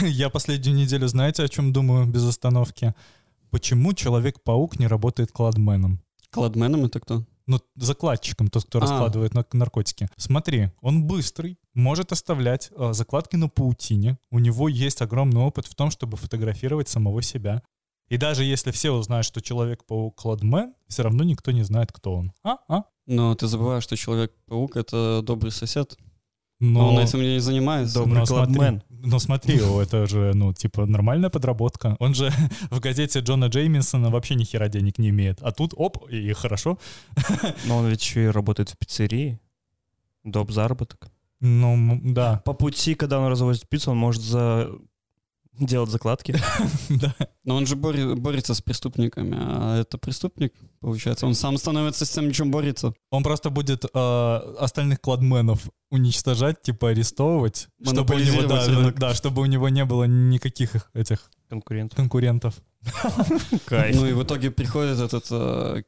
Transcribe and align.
Я 0.02 0.30
последнюю 0.30 0.76
неделю, 0.76 1.08
знаете, 1.08 1.42
о 1.44 1.48
чем 1.48 1.72
думаю 1.72 2.06
без 2.06 2.24
остановки? 2.24 2.94
Почему 3.50 3.92
Человек-паук 3.92 4.78
не 4.78 4.86
работает 4.86 5.30
кладменом? 5.32 6.00
Кладменом 6.30 6.84
это 6.86 7.00
кто? 7.00 7.24
Ну, 7.46 7.60
закладчиком, 7.76 8.48
тот, 8.48 8.64
кто 8.64 8.78
А. 8.78 8.80
раскладывает 8.80 9.34
на- 9.34 9.44
наркотики. 9.52 10.08
Смотри, 10.16 10.70
он 10.80 11.04
быстрый, 11.04 11.58
может 11.74 12.10
оставлять 12.12 12.70
э, 12.76 12.92
закладки 12.94 13.36
на 13.36 13.48
паутине. 13.48 14.18
У 14.30 14.38
него 14.38 14.68
есть 14.68 15.02
огромный 15.02 15.42
опыт 15.42 15.66
в 15.66 15.74
том, 15.74 15.90
чтобы 15.90 16.16
фотографировать 16.16 16.88
самого 16.88 17.20
себя. 17.22 17.62
И 18.08 18.16
даже 18.16 18.44
если 18.44 18.70
все 18.70 18.92
узнают, 18.92 19.26
что 19.26 19.40
Человек-паук 19.40 20.16
кладмен, 20.16 20.74
все 20.88 21.02
равно 21.02 21.22
никто 21.24 21.52
не 21.52 21.62
знает, 21.64 21.92
кто 21.92 22.14
он. 22.14 22.32
А? 22.42 22.56
А? 22.68 22.84
Но 23.06 23.34
ты 23.34 23.46
забываешь, 23.46 23.82
что 23.84 23.96
Человек-паук— 23.96 24.76
это 24.76 25.20
добрый 25.22 25.52
сосед. 25.52 25.96
Но, 26.60 26.80
Но 26.80 26.94
он 26.94 26.98
этим 27.00 27.20
не 27.20 27.40
занимается. 27.40 27.98
Добрый 27.98 28.20
но 28.20 28.26
смотри, 28.26 28.80
но 29.04 29.18
смотри, 29.18 29.56
это 29.82 30.06
же, 30.06 30.32
ну, 30.34 30.52
типа, 30.52 30.86
нормальная 30.86 31.30
подработка. 31.30 31.96
Он 31.98 32.14
же 32.14 32.30
в 32.70 32.80
газете 32.80 33.20
Джона 33.20 33.46
Джеймисона 33.46 34.10
вообще 34.10 34.34
ни 34.34 34.44
хера 34.44 34.68
денег 34.68 34.98
не 34.98 35.10
имеет. 35.10 35.42
А 35.42 35.52
тут, 35.52 35.74
оп, 35.76 36.08
и 36.10 36.32
хорошо. 36.32 36.78
Но 37.66 37.78
он 37.78 37.88
ведь 37.88 38.02
еще 38.02 38.24
и 38.24 38.28
работает 38.28 38.70
в 38.70 38.78
пиццерии. 38.78 39.40
Доп. 40.24 40.50
заработок. 40.50 41.10
Ну, 41.40 42.00
да, 42.02 42.40
По 42.46 42.54
пути, 42.54 42.94
когда 42.94 43.20
он 43.20 43.30
развозит 43.30 43.68
пиццу, 43.68 43.90
он 43.90 43.98
может 43.98 44.22
за... 44.22 44.70
делать 45.58 45.90
закладки. 45.90 46.36
да. 46.88 47.14
Но 47.44 47.56
он 47.56 47.66
же 47.66 47.76
бори- 47.76 48.14
борется 48.14 48.54
с 48.54 48.60
преступниками, 48.60 49.36
а 49.38 49.80
это 49.80 49.98
преступник, 49.98 50.52
получается. 50.80 51.26
Он 51.26 51.34
сам 51.34 51.58
становится 51.58 52.04
с 52.04 52.10
тем, 52.10 52.32
чем 52.32 52.50
борется. 52.50 52.94
Он 53.10 53.22
просто 53.22 53.50
будет 53.50 53.84
э, 53.84 54.38
остальных 54.58 55.00
кладменов 55.00 55.60
уничтожать, 55.90 56.62
типа 56.62 56.90
арестовывать, 56.90 57.68
чтобы 57.84 58.14
у 58.14 58.18
него, 58.18 58.42
да, 58.42 58.66
рынок. 58.66 58.98
да, 58.98 59.14
чтобы 59.14 59.42
у 59.42 59.46
него 59.46 59.68
не 59.68 59.84
было 59.84 60.04
никаких 60.04 60.74
их- 60.74 60.90
этих 60.94 61.30
Конкурент. 61.48 61.94
конкурентов. 61.94 62.54
Кайф. 63.66 63.96
Ну 63.96 64.06
и 64.06 64.12
в 64.12 64.22
итоге 64.22 64.50
приходит 64.50 64.98
этот 64.98 65.26
э, 65.30 65.82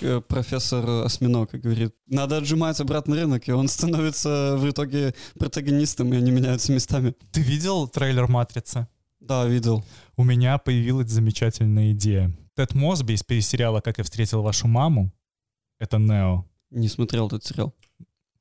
к- 0.00 0.20
профессор 0.22 1.04
Осьминог 1.04 1.54
и 1.54 1.58
говорит, 1.58 1.94
надо 2.08 2.38
отжимать 2.38 2.80
обратно 2.80 3.14
рынок, 3.16 3.46
и 3.48 3.52
он 3.52 3.68
становится 3.68 4.56
в 4.56 4.68
итоге 4.68 5.14
протагонистом, 5.38 6.12
и 6.12 6.16
они 6.16 6.30
меняются 6.30 6.72
местами. 6.72 7.14
Ты 7.30 7.40
видел 7.42 7.86
трейлер 7.88 8.26
«Матрицы»? 8.26 8.88
Да, 9.22 9.46
видел. 9.46 9.84
У 10.16 10.24
меня 10.24 10.58
появилась 10.58 11.08
замечательная 11.08 11.92
идея. 11.92 12.32
Тед 12.56 12.74
Мосби 12.74 13.14
из 13.14 13.48
сериала 13.48 13.80
«Как 13.80 13.98
я 13.98 14.04
встретил 14.04 14.42
вашу 14.42 14.66
маму»— 14.66 15.12
это 15.78 15.98
Нео. 15.98 16.44
Не 16.70 16.88
смотрел 16.88 17.28
этот 17.28 17.44
сериал. 17.44 17.72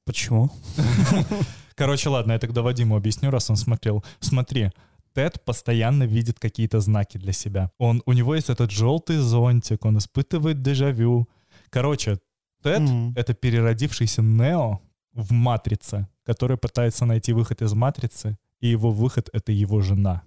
Почему? 0.06 0.50
Короче, 1.76 2.10
ладно, 2.10 2.34
я 2.34 2.40
тогда 2.40 2.62
Вадиму 2.62 2.96
объясню, 2.96 3.30
раз 3.30 3.50
он 3.50 3.58
смотрел. 3.58 4.04
Смотри, 4.20 4.72
Тед 5.14 5.44
постоянно 5.46 6.04
видит 6.04 6.40
какие-то 6.40 6.80
знаки 6.80 7.18
для 7.18 7.34
себя. 7.34 7.72
Он, 7.78 8.02
у 8.06 8.14
него 8.14 8.34
есть 8.36 8.50
этот 8.50 8.72
желтый 8.72 9.18
зонтик, 9.18 9.86
он 9.86 9.98
испытывает 9.98 10.62
дежавю. 10.62 11.30
Короче, 11.70 12.18
Тед 12.64 12.82
Мгм.— 12.82 13.14
это 13.16 13.34
переродившийся 13.34 14.22
Нео 14.22 14.80
в 15.14 15.32
«Матрице», 15.32 16.08
который 16.26 16.58
пытается 16.58 17.06
найти 17.06 17.34
выход 17.34 17.62
из 17.62 17.74
«Матрицы», 17.74 18.38
и 18.62 18.68
его 18.68 18.92
выход— 18.92 19.30
это 19.34 19.52
его 19.52 19.82
жена. 19.82 20.24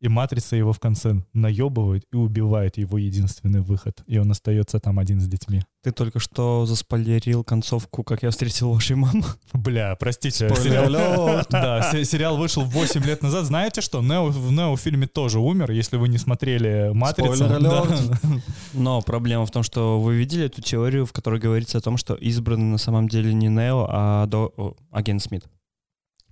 И 0.00 0.08
«Матрица» 0.08 0.56
его 0.56 0.72
в 0.72 0.80
конце 0.80 1.22
наебывает 1.32 2.04
и 2.12 2.16
убивает 2.16 2.76
его 2.76 2.98
единственный 2.98 3.60
выход. 3.60 4.02
И 4.06 4.18
он 4.18 4.30
остается 4.30 4.78
там 4.78 4.98
один 4.98 5.20
с 5.20 5.26
детьми. 5.26 5.62
Ты 5.82 5.92
только 5.92 6.18
что 6.18 6.66
заспойлерил 6.66 7.44
концовку, 7.44 8.02
как 8.04 8.22
я 8.22 8.30
встретил 8.30 8.72
вашей 8.72 8.96
маму. 8.96 9.24
Бля, 9.52 9.96
простите. 9.96 10.48
Сериал-. 10.54 11.44
Да, 11.50 11.90
се- 11.90 12.04
сериал 12.04 12.36
вышел 12.36 12.64
8 12.64 13.02
лет 13.04 13.22
назад. 13.22 13.44
Знаете 13.44 13.80
что? 13.80 14.02
Нео, 14.02 14.26
в 14.26 14.52
Нео 14.52 14.76
фильме 14.76 15.06
тоже 15.06 15.38
умер, 15.38 15.70
если 15.70 15.96
вы 15.96 16.08
не 16.08 16.18
смотрели 16.18 16.90
«Матрицу». 16.92 17.48
Да. 17.60 17.86
Но 18.72 19.00
проблема 19.02 19.46
в 19.46 19.50
том, 19.50 19.62
что 19.62 20.00
вы 20.00 20.16
видели 20.16 20.46
эту 20.46 20.60
теорию, 20.62 21.06
в 21.06 21.12
которой 21.12 21.40
говорится 21.40 21.78
о 21.78 21.80
том, 21.80 21.96
что 21.96 22.14
избранный 22.14 22.64
на 22.64 22.78
самом 22.78 23.08
деле 23.08 23.32
не 23.32 23.48
Нео, 23.48 23.86
а 23.88 24.26
до... 24.26 24.76
агент 24.90 25.22
Смит. 25.22 25.44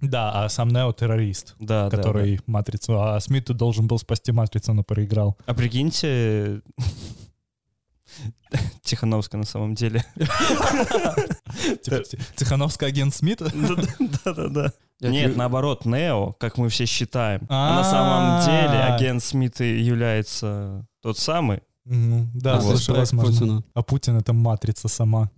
Да, 0.03 0.45
а 0.45 0.49
сам 0.49 0.69
Нео 0.69 0.93
террорист, 0.93 1.55
Да, 1.59 1.89
да, 1.89 1.97
который 1.97 2.41
«Матрицу», 2.47 3.01
а 3.01 3.19
Смит 3.21 3.47
должен 3.47 3.87
был 3.87 3.99
спасти 3.99 4.33
«Матрицу», 4.33 4.75
но 4.75 4.83
проиграл. 4.83 5.37
да. 5.39 5.53
А 5.53 5.55
прикиньте, 5.55 6.61
Тихановская 8.83 9.39
на 9.39 9.47
самом 9.47 9.75
деле. 9.75 10.05
Типа, 11.83 12.01
Ти- 12.03 12.19
Тихановский 12.37 12.87
агент 12.87 13.15
Смит? 13.15 13.41
Да-да-да. 14.25 14.73
Нет, 15.01 15.37
наоборот, 15.37 15.85
Нео, 15.85 16.33
как 16.33 16.59
мы 16.59 16.69
все 16.69 16.85
считаем. 16.87 17.47
А 17.49 17.77
на 17.77 17.85
самом 17.85 18.45
деле 18.45 18.83
агент 18.83 19.23
Смит 19.23 19.61
и 19.61 19.81
является 19.81 20.87
тот 21.01 21.19
самый. 21.19 21.61
Да, 21.85 22.59
а, 22.59 22.61
слушай, 22.61 22.95
возможно. 22.95 23.65
А 23.75 23.83
Путин— 23.83 24.17
это 24.19 24.33
«Матрица» 24.33 24.89
сама. 24.89 25.31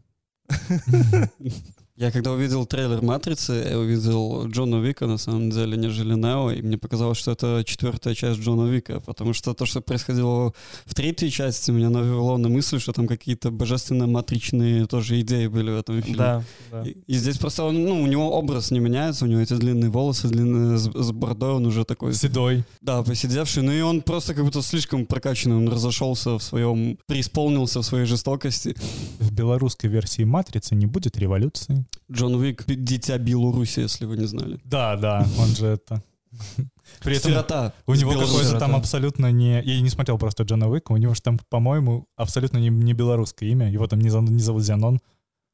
Я 1.97 2.11
когда 2.11 2.33
увидел 2.33 2.67
трейлер 2.67 3.03
«Матрицы», 3.03 3.69
я 3.71 3.79
увидел 3.79 4.49
Джона 4.49 4.81
Вика, 4.81 5.07
на 5.07 5.17
самом 5.17 5.51
деле, 5.51 5.77
нежели 5.77 6.15
Нео, 6.15 6.51
и 6.51 6.61
мне 6.61 6.77
показалось, 6.77 7.19
что 7.19 7.31
это 7.31 7.63
четвертая 7.65 8.17
часть 8.17 8.41
Джона 8.41 8.69
Вика, 8.69 8.99
потому 8.99 9.33
что 9.33 9.55
то, 9.55 9.65
что 9.65 9.81
происходило 9.81 10.53
в 10.87 10.95
третьей 10.95 11.31
части, 11.31 11.71
меня 11.71 11.91
навело 11.91 12.37
на 12.37 12.49
мысль, 12.49 12.81
что 12.81 12.93
там 12.93 13.07
какие-то 13.07 13.53
божественно-матричные 13.53 14.87
тоже 14.87 15.21
идеи 15.21 15.47
были 15.47 15.71
в 15.71 15.77
этом 15.77 16.03
фильме. 16.03 16.19
Да, 16.19 16.43
да. 16.73 16.83
И, 16.83 16.97
и 17.07 17.15
здесь 17.15 17.39
просто 17.39 17.63
он, 17.63 17.85
ну, 17.85 18.03
у 18.03 18.07
него 18.09 18.29
образ 18.37 18.73
не 18.73 18.81
меняется, 18.81 19.25
у 19.25 19.29
него 19.29 19.41
эти 19.41 19.55
длинные 19.55 19.89
волосы, 19.89 20.27
длинные 20.27 20.79
с, 20.79 20.91
с 20.93 21.13
бородой, 21.13 21.53
он 21.53 21.67
уже 21.67 21.85
такой, 21.85 22.13
Седой. 22.15 22.65
да, 22.81 23.05
посидевший, 23.05 23.63
ну 23.63 23.71
и 23.71 23.81
он 23.83 24.03
просто 24.03 24.35
как 24.35 24.45
будто 24.45 24.63
слишком 24.63 25.07
прокачанный, 25.07 25.55
он 25.55 25.69
разошелся 25.69 26.39
в 26.39 26.43
своем, 26.43 26.99
преисполнился 27.07 27.83
в 27.83 27.85
своей 27.85 28.07
жестокости. 28.07 28.75
В 29.21 29.31
белорусской 29.31 29.89
версии 29.89 30.25
«Матрицы» 30.25 30.75
не 30.75 30.87
будет 30.87 31.17
революции. 31.19 31.84
Джон 32.11 32.35
Уик— 32.35 32.65
дитя 32.67 33.19
Беларуси, 33.19 33.81
если 33.81 34.07
вы 34.07 34.17
не 34.17 34.27
знали. 34.27 34.59
Да, 34.65 34.97
да, 34.97 35.27
он 35.39 35.49
же 35.49 35.67
это... 35.67 36.03
При 37.03 37.17
этом 37.17 37.33
Сирота. 37.33 37.73
у 37.87 37.95
него 37.95 38.13
какое-то 38.13 38.59
там 38.59 38.75
абсолютно 38.75 39.31
не... 39.31 39.63
Я 39.63 39.81
не 39.81 39.89
смотрел 39.89 40.19
просто 40.19 40.43
Джона 40.43 40.69
Уика, 40.69 40.93
у 40.93 40.97
него 40.97 41.15
же 41.15 41.23
там, 41.23 41.39
по-моему, 41.49 42.07
абсолютно 42.17 42.59
не, 42.59 42.69
не 42.69 42.93
белорусское 42.93 43.49
имя. 43.49 43.71
Его 43.71 43.87
там 43.87 44.01
не, 44.01 44.11
не 44.31 44.41
зовут 44.41 44.63
Зянон. 44.63 45.01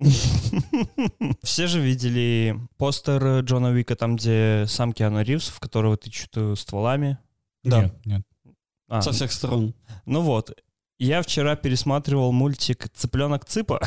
Все 1.43 1.67
же 1.67 1.81
видели 1.81 2.59
постер 2.79 3.41
Джона 3.41 3.71
Уика, 3.71 3.97
там, 3.97 4.17
где 4.17 4.65
сам 4.67 4.93
Киану 4.93 5.23
Ривз, 5.23 5.49
в 5.49 5.61
которого 5.61 5.97
тычут 5.97 6.31
э, 6.37 6.55
стволами. 6.57 7.19
Да. 7.63 7.83
Нет, 7.83 8.07
нет. 8.07 8.23
А, 8.89 9.03
Со 9.03 9.13
всех 9.13 9.31
сторон. 9.33 9.75
Ну 10.07 10.23
вот. 10.23 10.57
Я 11.03 11.23
вчера 11.23 11.57
пересматривал 11.57 12.31
мультик 12.31 12.89
«Цыпленок 12.93 13.47
Цыпа», 13.47 13.81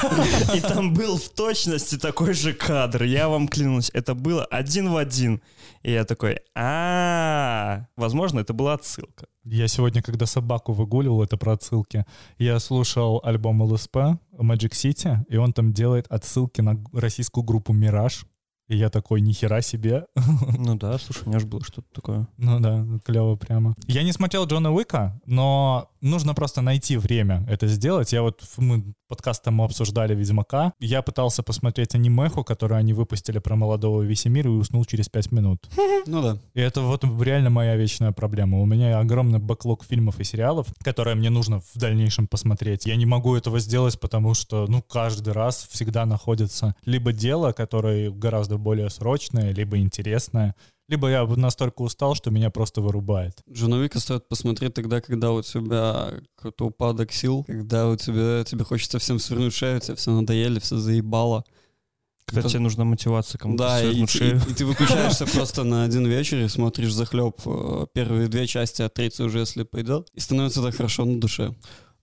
и 0.54 0.60
там 0.60 0.94
был 0.94 1.16
в 1.18 1.28
точности 1.30 1.98
такой 1.98 2.32
же 2.32 2.52
кадр. 2.52 3.02
Я 3.02 3.28
вам 3.28 3.48
клянусь, 3.48 3.90
это 3.92 4.14
было 4.14 4.44
один 4.44 4.88
в 4.88 4.96
один. 4.96 5.42
И 5.82 5.90
я 5.90 6.04
такой, 6.04 6.38
а 6.54 7.86
возможно, 7.96 8.38
это 8.38 8.52
была 8.52 8.74
отсылка. 8.74 9.26
Я 9.42 9.66
сегодня, 9.66 10.00
когда 10.00 10.26
собаку 10.26 10.72
выгуливал, 10.72 11.24
это 11.24 11.36
про 11.36 11.54
отсылки, 11.54 12.06
я 12.38 12.60
слушал 12.60 13.20
альбом 13.24 13.62
ЛСП 13.62 13.96
Magic 14.38 14.70
City, 14.70 15.24
и 15.28 15.38
он 15.38 15.52
там 15.52 15.72
делает 15.72 16.06
отсылки 16.08 16.60
на 16.60 16.80
российскую 16.92 17.42
группу 17.42 17.72
«Мираж». 17.72 18.26
И 18.70 18.76
я 18.76 18.88
такой, 18.88 19.20
нихера 19.20 19.62
себе. 19.62 20.06
Ну 20.58 20.76
да, 20.76 20.96
слушай, 20.98 21.24
у 21.26 21.28
меня 21.28 21.40
же 21.40 21.46
было 21.46 21.60
что-то 21.64 21.88
такое. 21.92 22.28
Ну 22.36 22.60
да, 22.60 22.86
клево 23.04 23.34
прямо. 23.34 23.74
Я 23.88 24.04
не 24.04 24.12
смотрел 24.12 24.46
Джона 24.46 24.72
Уика, 24.72 25.20
но 25.26 25.90
нужно 26.00 26.34
просто 26.34 26.62
найти 26.62 26.96
время 26.96 27.44
это 27.48 27.66
сделать. 27.66 28.12
Я 28.12 28.22
вот, 28.22 28.42
мы 28.56 28.94
подкастом 29.08 29.54
мы 29.54 29.64
обсуждали 29.64 30.14
Ведьмака. 30.14 30.72
Я 30.78 31.02
пытался 31.02 31.42
посмотреть 31.42 31.94
анимеху, 31.94 32.44
которую 32.44 32.78
они 32.78 32.92
выпустили 32.92 33.38
про 33.38 33.56
молодого 33.56 34.02
Весемира, 34.02 34.48
и 34.48 34.54
уснул 34.54 34.84
через 34.84 35.08
пять 35.08 35.32
минут. 35.32 35.68
Ну 36.06 36.22
да. 36.22 36.38
И 36.54 36.60
это 36.60 36.80
вот 36.80 37.04
реально 37.22 37.50
моя 37.50 37.76
вечная 37.76 38.10
проблема. 38.12 38.58
У 38.60 38.66
меня 38.66 38.98
огромный 38.98 39.38
бэклог 39.38 39.84
фильмов 39.84 40.18
и 40.18 40.24
сериалов, 40.24 40.66
которые 40.82 41.14
мне 41.14 41.28
нужно 41.28 41.60
в 41.60 41.74
дальнейшем 41.74 42.26
посмотреть. 42.26 42.86
Я 42.86 42.96
не 42.96 43.04
могу 43.04 43.36
этого 43.36 43.60
сделать, 43.60 44.00
потому 44.00 44.32
что, 44.32 44.66
ну, 44.66 44.82
каждый 44.82 45.34
раз 45.34 45.68
всегда 45.70 46.06
находится 46.06 46.74
либо 46.86 47.12
дело, 47.12 47.52
которое 47.52 48.10
гораздо 48.10 48.56
более 48.56 48.88
срочное, 48.88 49.52
либо 49.52 49.78
интересное, 49.78 50.54
либо 50.90 51.08
я 51.08 51.24
настолько 51.24 51.82
устал, 51.82 52.14
что 52.16 52.30
меня 52.30 52.50
просто 52.50 52.80
вырубает. 52.80 53.40
Джона 53.50 53.78
Уика 53.78 54.00
стоит 54.00 54.28
посмотреть 54.28 54.74
тогда, 54.74 55.00
когда 55.00 55.30
у 55.32 55.40
тебя 55.40 56.10
какой-то 56.36 56.66
упадок 56.66 57.12
сил, 57.12 57.44
когда 57.44 57.88
у 57.88 57.96
тебя 57.96 58.44
тебе 58.44 58.64
хочется 58.64 58.98
всем 58.98 59.18
свернуть 59.20 59.54
шею, 59.54 59.80
тебе 59.80 59.94
все 59.94 60.10
надоели, 60.10 60.58
все 60.58 60.76
заебало. 60.78 61.44
Когда 62.26 62.48
тебе 62.48 62.60
нужна 62.60 62.84
мотивация 62.84 63.38
кому-то 63.38 63.64
Да, 63.64 63.82
и, 63.82 64.06
шею. 64.06 64.40
и- 64.46 64.50
и 64.50 64.54
ты 64.54 64.64
выключаешься 64.66 65.26
просто 65.32 65.64
на 65.64 65.84
один 65.84 66.06
вечер 66.06 66.38
и 66.38 66.48
смотришь 66.48 66.92
захлеб 66.92 67.36
первые 67.92 68.28
две 68.28 68.46
части, 68.46 68.82
а 68.82 68.88
третья 68.88 69.24
уже, 69.24 69.38
если 69.40 69.62
пойдет, 69.64 70.08
и 70.14 70.20
становится 70.20 70.62
так 70.62 70.74
хорошо 70.76 71.04
на 71.04 71.20
душе. 71.20 71.54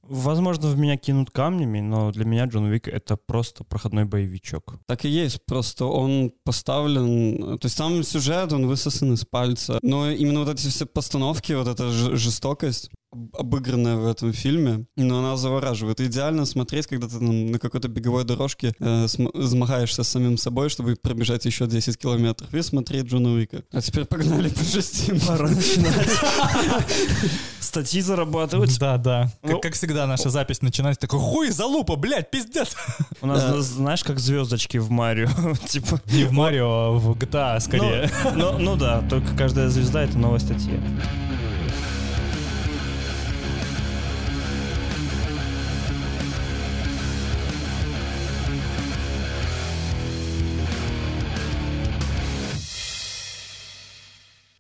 Возможно, 0.10 0.70
в 0.70 0.78
меня 0.78 0.98
кинут 0.98 1.32
камнями, 1.32 1.80
но 1.80 2.12
для 2.12 2.26
меня 2.26 2.46
Джон 2.46 2.66
Уик— 2.66 2.88
это 2.90 3.18
просто 3.18 3.64
проходной 3.64 4.06
боевичок. 4.06 4.80
Так 4.86 5.06
и 5.06 5.10
есть, 5.10 5.46
просто 5.46 5.86
он 5.86 6.32
поставлен... 6.44 7.58
То 7.60 7.66
есть 7.66 7.78
там 7.78 8.04
сюжет, 8.04 8.54
он 8.54 8.68
высосан 8.68 9.14
из 9.14 9.26
пальца. 9.26 9.80
Но 9.82 10.10
именно 10.10 10.40
вот 10.40 10.50
эти 10.50 10.68
все 10.68 10.86
постановки, 10.86 11.54
вот 11.54 11.68
эта 11.68 11.90
жестокость, 11.90 12.90
обыгранная 13.34 13.96
в 13.98 14.08
этом 14.08 14.34
фильме, 14.34 14.86
но 14.96 15.20
она 15.20 15.38
завораживает. 15.38 16.00
Идеально 16.02 16.46
смотреть, 16.46 16.88
когда 16.88 17.08
ты 17.08 17.20
там, 17.20 17.52
на 17.52 17.60
какой-то 17.60 17.88
беговой 17.88 18.24
дорожке 18.24 18.74
э, 18.80 19.08
замахаешься 19.08 20.04
с 20.04 20.10
самим 20.10 20.38
собой, 20.38 20.70
чтобы 20.70 20.96
пробежать 20.96 21.46
еще 21.46 21.68
10 21.68 21.98
километров 21.98 22.54
и 22.54 22.62
смотреть 22.62 23.06
Джона 23.06 23.34
Уика. 23.34 23.64
А 23.72 23.82
теперь 23.82 24.06
погнали 24.06 24.50
по 24.50 24.64
шести. 24.64 25.14
Пора 25.28 25.50
начинать. 25.50 26.10
Статьи 27.60 28.02
зарабатывать. 28.02 28.78
Да, 28.80 28.98
да. 28.98 29.32
Как, 29.42 29.52
ну, 29.52 29.60
как 29.60 29.74
всегда, 29.74 30.08
наша 30.08 30.30
запись 30.30 30.62
начинается 30.62 31.02
такой, 31.02 31.20
хуй, 31.20 31.50
залупа, 31.50 31.96
блядь, 31.96 32.32
пиздец. 32.32 32.76
У 33.22 33.28
нас, 33.28 33.44
да. 33.44 33.62
знаешь, 33.62 34.04
как 34.04 34.20
звездочки 34.20 34.78
в 34.78 34.90
Марио. 34.90 35.30
типа. 35.68 36.02
Не 36.06 36.26
в 36.26 36.32
Марио, 36.32 36.68
а 36.68 36.92
в 36.92 37.12
GTA 37.12 37.60
скорее. 37.60 38.10
Ну, 38.36 38.54
ну, 38.54 38.60
ну 38.60 38.76
да, 38.76 39.04
только 39.10 39.36
каждая 39.36 39.70
звезда— 39.70 40.04
это 40.04 40.18
новая 40.18 40.40
статья. 40.40 40.80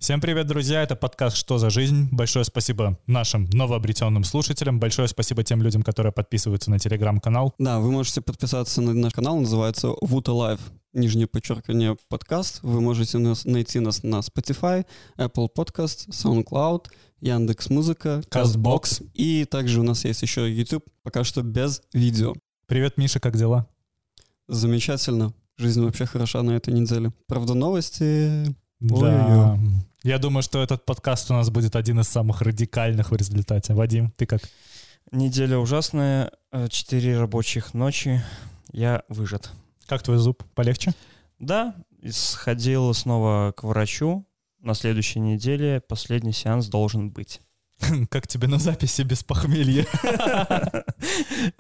Всем 0.07 0.21
привет, 0.21 0.47
друзья! 0.47 0.83
Это 0.83 0.95
подкаст 0.95 1.35
«Что 1.35 1.57
за 1.57 1.69
жизнь?». 1.69 2.07
Большое 2.13 2.45
спасибо 2.45 2.97
нашим 3.07 3.43
новообретенным 3.51 4.23
слушателям. 4.23 4.79
Большое 4.79 5.09
спасибо 5.09 5.43
тем 5.43 5.61
людям, 5.61 5.83
которые 5.83 6.13
подписываются 6.13 6.71
на 6.71 6.79
телеграм-канал. 6.79 7.53
Да, 7.57 7.79
вы 7.79 7.91
можете 7.91 8.21
подписаться 8.21 8.81
на 8.81 8.93
наш 8.93 9.11
канал, 9.11 9.37
называется 9.37 9.87
Woot 9.87 10.27
Alive, 10.27 10.61
нижнее 10.93 11.27
подчеркивание 11.27 11.97
подкаст. 12.07 12.59
Вы 12.61 12.79
можете 12.79 13.17
нас, 13.17 13.43
найти 13.43 13.81
нас 13.81 14.01
на 14.01 14.19
Spotify, 14.19 14.85
Apple 15.17 15.49
Podcast, 15.53 16.07
SoundCloud, 16.07 16.85
Яндекс 17.19 17.69
Музыка, 17.69 18.23
Castbox. 18.29 19.05
И 19.13 19.43
также 19.43 19.81
у 19.81 19.83
нас 19.83 20.05
есть 20.05 20.21
еще 20.21 20.49
YouTube, 20.49 20.85
пока 21.03 21.25
что 21.25 21.41
без 21.41 21.81
видео. 21.91 22.33
Привет, 22.65 22.95
Миша, 22.95 23.19
как 23.19 23.35
дела? 23.35 23.67
Замечательно. 24.47 25.33
Жизнь 25.57 25.83
вообще 25.83 26.05
хороша 26.05 26.43
на 26.43 26.51
этой 26.51 26.73
неделе. 26.73 27.11
Правда, 27.27 27.55
новости... 27.55 28.55
Да. 28.79 29.59
Я 30.03 30.19
думаю, 30.19 30.43
что 30.43 30.61
этот 30.61 30.85
подкаст 30.85 31.31
у 31.31 31.33
нас 31.33 31.49
будет 31.49 31.75
один 31.75 31.99
из 31.99 32.07
самых 32.07 32.41
радикальных 32.41 33.11
в 33.11 33.15
результате. 33.15 33.73
Вадим, 33.73 34.11
ты 34.11 34.25
как? 34.25 34.41
Неделя 35.11 35.57
ужасная, 35.57 36.31
э, 36.51 36.67
четыре 36.69 37.17
рабочих 37.17 37.73
ночи, 37.73 38.21
я 38.71 39.03
выжат. 39.09 39.51
Как 39.85 40.03
твой 40.03 40.17
зуб? 40.17 40.43
Полегче? 40.53 40.93
Да, 41.39 41.75
сходил 42.09 42.93
снова 42.93 43.53
к 43.55 43.63
врачу. 43.63 44.25
На 44.59 44.73
следующей 44.73 45.19
неделе 45.19 45.81
последний 45.81 46.33
сеанс 46.33 46.67
должен 46.67 47.09
быть. 47.09 47.41
Как 48.09 48.27
тебе 48.27 48.47
на 48.47 48.59
записи 48.59 49.03
без 49.03 49.23
похмелья? 49.23 49.85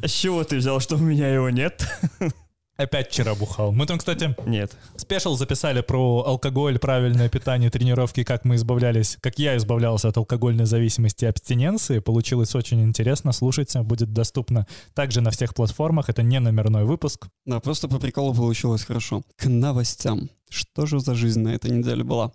С 0.03 0.11
чего 0.11 0.43
ты 0.43 0.57
взял, 0.57 0.79
что 0.79 0.95
у 0.95 0.99
меня 0.99 1.29
его 1.29 1.49
нет? 1.49 1.87
Опять 2.77 3.09
вчера 3.09 3.33
бухал. 3.33 3.71
Мы 3.71 3.87
там, 3.87 3.97
кстати, 3.97 4.35
нет. 4.45 4.71
Спешл 4.95 5.35
записали 5.35 5.81
про 5.81 6.23
алкоголь, 6.25 6.77
правильное 6.77 7.27
питание, 7.27 7.71
тренировки, 7.71 8.23
как 8.23 8.45
мы 8.45 8.55
избавлялись, 8.55 9.17
как 9.19 9.39
я 9.39 9.57
избавлялся 9.57 10.09
от 10.09 10.17
алкогольной 10.17 10.65
зависимости 10.65 11.25
и 11.25 11.27
абстиненции. 11.27 11.99
Получилось 11.99 12.53
очень 12.53 12.83
интересно. 12.83 13.31
Слушайте, 13.31 13.81
будет 13.81 14.13
доступно 14.13 14.67
также 14.93 15.21
на 15.21 15.31
всех 15.31 15.55
платформах. 15.55 16.09
Это 16.09 16.21
не 16.21 16.39
номерной 16.39 16.85
выпуск. 16.85 17.27
Да, 17.45 17.59
просто 17.59 17.87
по 17.87 17.99
приколу 17.99 18.35
получилось 18.35 18.83
хорошо. 18.83 19.23
К 19.37 19.45
новостям. 19.45 20.29
Что 20.49 20.85
же 20.85 20.99
за 20.99 21.15
жизнь 21.15 21.39
на 21.41 21.49
этой 21.49 21.71
неделе 21.71 22.03
была? 22.03 22.31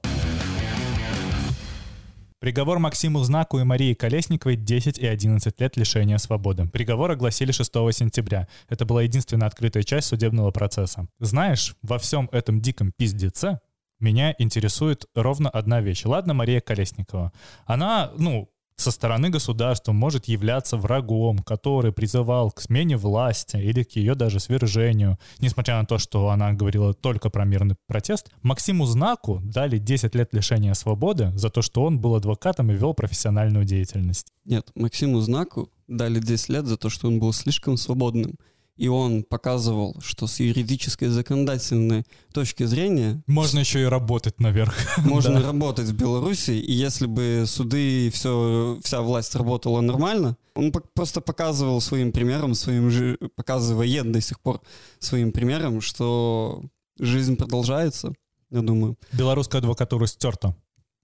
Приговор 2.42 2.80
Максиму 2.80 3.22
Знаку 3.22 3.60
и 3.60 3.62
Марии 3.62 3.94
Колесниковой 3.94 4.56
10 4.56 4.98
и 4.98 5.06
11 5.06 5.60
лет 5.60 5.76
лишения 5.76 6.18
свободы. 6.18 6.66
Приговор 6.66 7.12
огласили 7.12 7.52
6 7.52 7.72
сентября. 7.92 8.48
Это 8.68 8.84
была 8.84 9.02
единственная 9.02 9.46
открытая 9.46 9.84
часть 9.84 10.08
судебного 10.08 10.50
процесса. 10.50 11.06
Знаешь, 11.20 11.76
во 11.82 12.00
всем 12.00 12.28
этом 12.32 12.60
диком 12.60 12.90
пиздеце 12.98 13.60
меня 14.00 14.34
интересует 14.38 15.06
ровно 15.14 15.50
одна 15.50 15.80
вещь. 15.80 16.04
Ладно, 16.04 16.34
Мария 16.34 16.60
Колесникова. 16.60 17.32
Она, 17.64 18.10
ну, 18.18 18.50
со 18.76 18.90
стороны 18.90 19.30
государства 19.30 19.92
может 19.92 20.26
являться 20.26 20.76
врагом, 20.76 21.38
который 21.38 21.92
призывал 21.92 22.50
к 22.50 22.60
смене 22.60 22.96
власти 22.96 23.56
или 23.56 23.82
к 23.82 23.92
ее 23.96 24.14
даже 24.14 24.40
свержению, 24.40 25.18
несмотря 25.38 25.78
на 25.78 25.86
то, 25.86 25.98
что 25.98 26.28
она 26.30 26.52
говорила 26.52 26.94
только 26.94 27.30
про 27.30 27.44
мирный 27.44 27.76
протест, 27.86 28.30
Максиму 28.42 28.86
Знаку 28.86 29.40
дали 29.42 29.78
10 29.78 30.14
лет 30.14 30.32
лишения 30.32 30.74
свободы 30.74 31.32
за 31.36 31.50
то, 31.50 31.62
что 31.62 31.84
он 31.84 32.00
был 32.00 32.14
адвокатом 32.14 32.70
и 32.70 32.74
вел 32.74 32.94
профессиональную 32.94 33.64
деятельность. 33.64 34.28
Нет, 34.44 34.70
Максиму 34.74 35.20
Знаку 35.20 35.70
дали 35.86 36.18
10 36.20 36.48
лет 36.48 36.66
за 36.66 36.76
то, 36.76 36.88
что 36.88 37.08
он 37.08 37.20
был 37.20 37.32
слишком 37.32 37.76
свободным 37.76 38.36
и 38.76 38.88
он 38.88 39.22
показывал, 39.22 39.96
что 40.00 40.26
с 40.26 40.40
юридической 40.40 41.08
законодательной 41.08 42.04
точки 42.32 42.64
зрения... 42.64 43.22
Можно 43.26 43.60
еще 43.60 43.82
и 43.82 43.84
работать 43.84 44.40
наверх. 44.40 44.74
Можно 45.04 45.40
да. 45.40 45.46
работать 45.48 45.86
в 45.86 45.96
Беларуси, 45.96 46.52
и 46.52 46.72
если 46.72 47.06
бы 47.06 47.44
суды 47.46 48.06
и 48.06 48.10
все, 48.10 48.78
вся 48.82 49.02
власть 49.02 49.34
работала 49.34 49.80
нормально, 49.80 50.36
он 50.54 50.72
просто 50.94 51.20
показывал 51.20 51.80
своим 51.80 52.12
примером, 52.12 52.54
своим 52.54 52.90
же, 52.90 53.18
показывает 53.36 54.10
до 54.10 54.20
сих 54.20 54.40
пор 54.40 54.60
своим 54.98 55.32
примером, 55.32 55.80
что 55.80 56.62
жизнь 56.98 57.36
продолжается, 57.36 58.14
я 58.50 58.62
думаю. 58.62 58.96
Белорусская 59.12 59.58
адвокатура 59.58 60.06
стерта 60.06 60.54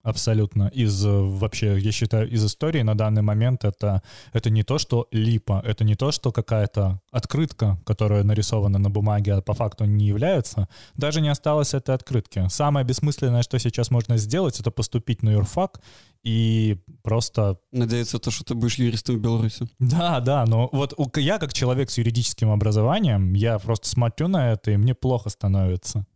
абсолютно 0.03 0.69
из 0.69 1.05
э, 1.05 1.11
вообще, 1.11 1.79
я 1.79 1.93
считаю, 1.93 2.31
из 2.31 2.45
истории 2.45 2.83
на 2.83 2.97
данный 2.97 3.23
момент 3.23 3.65
это, 3.65 4.03
это 4.33 4.51
не 4.51 4.63
то, 4.63 4.79
что 4.79 5.09
липа, 5.11 5.63
это 5.67 5.85
не 5.85 5.95
то, 5.95 6.13
что 6.13 6.33
какая-то 6.33 7.01
открытка, 7.11 7.79
которая 7.85 8.25
нарисована 8.25 8.79
на 8.79 8.91
бумаге, 8.91 9.35
а 9.35 9.43
по 9.43 9.55
факту 9.55 9.85
не 9.85 10.07
является. 10.07 10.69
Даже 10.95 11.21
не 11.21 11.29
осталось 11.29 11.75
этой 11.75 11.95
открытки. 11.95 12.47
Самое 12.49 12.87
бессмысленное, 12.87 13.43
что 13.43 13.59
сейчас 13.59 13.91
можно 13.91 14.17
сделать, 14.17 14.61
это 14.61 14.71
поступить 14.71 15.23
на 15.23 15.31
юрфак 15.31 15.81
и 16.25 16.79
просто... 17.03 17.59
Надеяться, 17.73 18.19
то, 18.19 18.31
что 18.31 18.45
ты 18.45 18.55
будешь 18.55 18.79
юристом 18.79 19.17
в 19.17 19.21
Беларуси. 19.21 19.69
Да, 19.79 20.21
да, 20.21 20.45
но 20.47 20.69
вот 20.73 20.95
я 21.17 21.39
как 21.39 21.53
человек 21.53 21.91
с 21.91 21.99
юридическим 21.99 22.51
образованием, 22.51 23.35
я 23.35 23.59
просто 23.59 23.89
смотрю 23.89 24.29
на 24.29 24.53
это, 24.53 24.71
и 24.71 24.77
мне 24.77 24.95
плохо 24.95 25.31
становится. 25.31 26.07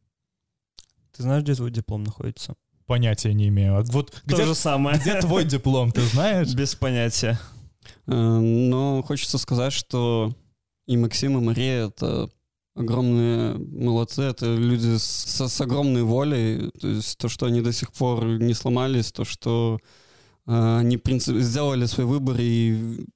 Ты 1.16 1.22
знаешь, 1.22 1.42
где 1.42 1.54
твой 1.54 1.70
диплом 1.70 2.04
находится? 2.04 2.54
Понятия 2.92 3.32
не 3.32 3.48
имею. 3.48 3.78
А 3.78 3.82
вот 3.84 4.10
То 4.10 4.36
где, 4.36 4.44
же 4.44 4.54
самое. 4.54 4.98
Где 4.98 5.18
твой 5.18 5.46
диплом, 5.46 5.92
ты 5.92 6.02
знаешь? 6.02 6.48
Без 6.54 6.74
понятия. 6.74 7.40
Э, 8.06 8.12
но 8.12 9.02
хочется 9.02 9.38
сказать, 9.38 9.72
что 9.72 10.34
и 10.86 10.98
Максим, 10.98 11.38
и 11.38 11.40
Мария— 11.40 11.86
это 11.88 12.28
огромные 12.74 13.54
молодцы, 13.54 14.20
это 14.20 14.54
люди 14.54 14.98
с, 14.98 15.48
с 15.48 15.60
огромной 15.62 16.02
волей, 16.02 16.70
то 16.78 16.86
есть 16.86 17.16
то, 17.16 17.30
что 17.30 17.46
они 17.46 17.62
до 17.62 17.72
сих 17.72 17.94
пор 17.94 18.26
не 18.26 18.52
сломались, 18.52 19.10
то, 19.10 19.24
что 19.24 19.78
э, 20.46 20.76
они 20.80 20.98
принцип, 20.98 21.36
сделали 21.36 21.86
свой 21.86 22.04
выбор 22.04 22.36
и 22.40 23.06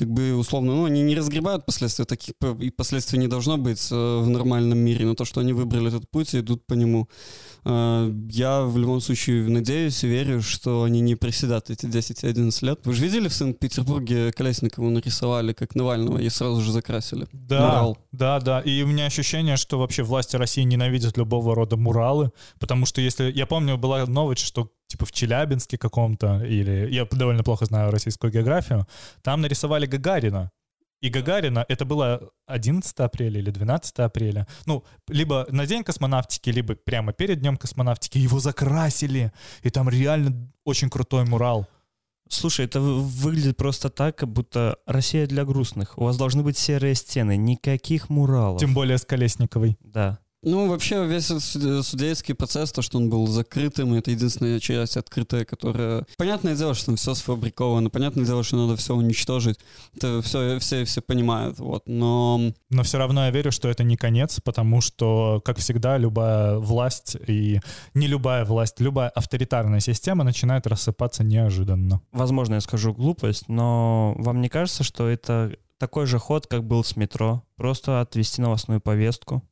как 0.00 0.08
бы 0.10 0.34
условно, 0.34 0.72
ну, 0.72 0.84
они 0.86 1.02
не 1.02 1.14
разгребают 1.14 1.66
последствия, 1.66 2.06
таких 2.06 2.34
и 2.58 2.70
последствий 2.70 3.18
не 3.18 3.28
должно 3.28 3.58
быть 3.58 3.86
э, 3.92 3.94
в 3.94 4.30
нормальном 4.30 4.78
мире, 4.78 5.04
но 5.04 5.14
то, 5.14 5.26
что 5.26 5.42
они 5.42 5.52
выбрали 5.52 5.88
этот 5.88 6.10
путь 6.10 6.32
и 6.32 6.40
идут 6.40 6.64
по 6.66 6.72
нему. 6.72 7.06
Э, 7.66 8.10
я 8.30 8.62
в 8.62 8.78
любом 8.78 9.02
случае 9.02 9.46
надеюсь 9.50 10.02
и 10.02 10.08
верю, 10.08 10.40
что 10.40 10.84
они 10.84 11.00
не 11.02 11.16
приседат 11.16 11.68
эти 11.68 11.84
10 11.84 12.24
и 12.24 12.26
11 12.26 12.62
лет. 12.62 12.80
Вы 12.84 12.94
же 12.94 13.04
видели 13.04 13.28
в 13.28 13.34
Санкт-Петербурге 13.34 14.32
Колесникова 14.32 14.88
нарисовали 14.88 15.52
как 15.52 15.74
Навального 15.74 16.16
и 16.16 16.30
сразу 16.30 16.62
же 16.62 16.72
закрасили? 16.72 17.28
Да, 17.32 17.60
Мурал. 17.60 17.98
да, 18.10 18.40
да. 18.40 18.60
И 18.60 18.82
у 18.82 18.86
меня 18.86 19.04
ощущение, 19.04 19.58
что 19.58 19.78
вообще 19.78 20.02
власти 20.02 20.36
России 20.36 20.62
ненавидят 20.62 21.18
любого 21.18 21.54
рода 21.54 21.76
муралы, 21.76 22.30
потому 22.58 22.86
что 22.86 23.02
если... 23.02 23.30
Я 23.30 23.44
помню, 23.44 23.76
была 23.76 24.06
новость, 24.06 24.46
что 24.46 24.70
типа 24.90 25.06
в 25.06 25.12
Челябинске 25.12 25.78
каком-то, 25.78 26.44
или 26.44 26.88
я 26.90 27.06
довольно 27.10 27.44
плохо 27.44 27.64
знаю 27.64 27.92
российскую 27.92 28.32
географию, 28.32 28.86
там 29.22 29.40
нарисовали 29.40 29.86
Гагарина. 29.86 30.50
И 31.00 31.08
Гагарина, 31.08 31.64
это 31.68 31.84
было 31.86 32.30
11 32.46 33.00
апреля 33.00 33.38
или 33.40 33.50
12 33.50 34.00
апреля, 34.00 34.46
ну, 34.66 34.84
либо 35.08 35.46
на 35.50 35.64
день 35.66 35.82
космонавтики, 35.84 36.50
либо 36.50 36.74
прямо 36.74 37.12
перед 37.12 37.40
днем 37.40 37.56
космонавтики, 37.56 38.18
его 38.18 38.40
закрасили, 38.40 39.32
и 39.62 39.70
там 39.70 39.88
реально 39.88 40.52
очень 40.64 40.90
крутой 40.90 41.24
мурал. 41.24 41.66
Слушай, 42.28 42.66
это 42.66 42.80
выглядит 42.80 43.56
просто 43.56 43.90
так, 43.90 44.16
как 44.16 44.28
будто 44.28 44.76
Россия 44.86 45.26
для 45.26 45.44
грустных. 45.44 45.98
У 45.98 46.04
вас 46.04 46.16
должны 46.16 46.42
быть 46.42 46.58
серые 46.58 46.94
стены, 46.94 47.36
никаких 47.36 48.10
муралов. 48.10 48.60
Тем 48.60 48.74
более 48.74 48.98
с 48.98 49.04
Колесниковой. 49.04 49.78
Да. 49.80 50.18
Ну, 50.42 50.68
вообще, 50.68 51.06
весь 51.06 51.26
судейский 51.26 52.34
процесс, 52.34 52.72
то, 52.72 52.80
что 52.80 52.96
он 52.96 53.10
был 53.10 53.26
закрытым, 53.26 53.92
это 53.92 54.10
единственная 54.10 54.58
часть 54.58 54.96
открытая, 54.96 55.44
которая... 55.44 56.06
Понятное 56.16 56.56
дело, 56.56 56.72
что 56.74 56.86
там 56.86 56.96
все 56.96 57.14
сфабриковано, 57.14 57.90
понятное 57.90 58.24
дело, 58.24 58.42
что 58.42 58.56
надо 58.56 58.76
все 58.76 58.94
уничтожить. 58.94 59.58
Это 59.94 60.22
все, 60.22 60.58
все, 60.58 60.84
все 60.84 61.02
понимают, 61.02 61.58
вот, 61.58 61.86
но... 61.86 62.40
Но 62.70 62.82
все 62.84 62.96
равно 62.96 63.26
я 63.26 63.30
верю, 63.30 63.52
что 63.52 63.68
это 63.68 63.84
не 63.84 63.96
конец, 63.96 64.40
потому 64.40 64.80
что, 64.80 65.42
как 65.44 65.58
всегда, 65.58 65.98
любая 65.98 66.56
власть 66.56 67.18
и 67.26 67.60
не 67.92 68.06
любая 68.06 68.46
власть, 68.46 68.80
любая 68.80 69.10
авторитарная 69.10 69.80
система 69.80 70.24
начинает 70.24 70.66
рассыпаться 70.66 71.22
неожиданно. 71.22 72.00
Возможно, 72.12 72.54
я 72.54 72.60
скажу 72.62 72.94
глупость, 72.94 73.48
но 73.48 74.14
вам 74.16 74.40
не 74.40 74.48
кажется, 74.48 74.84
что 74.84 75.06
это 75.06 75.52
такой 75.76 76.06
же 76.06 76.18
ход, 76.18 76.46
как 76.46 76.64
был 76.64 76.82
с 76.82 76.96
метро? 76.96 77.42
Просто 77.56 78.00
отвести 78.00 78.40
новостную 78.40 78.80
повестку, 78.80 79.42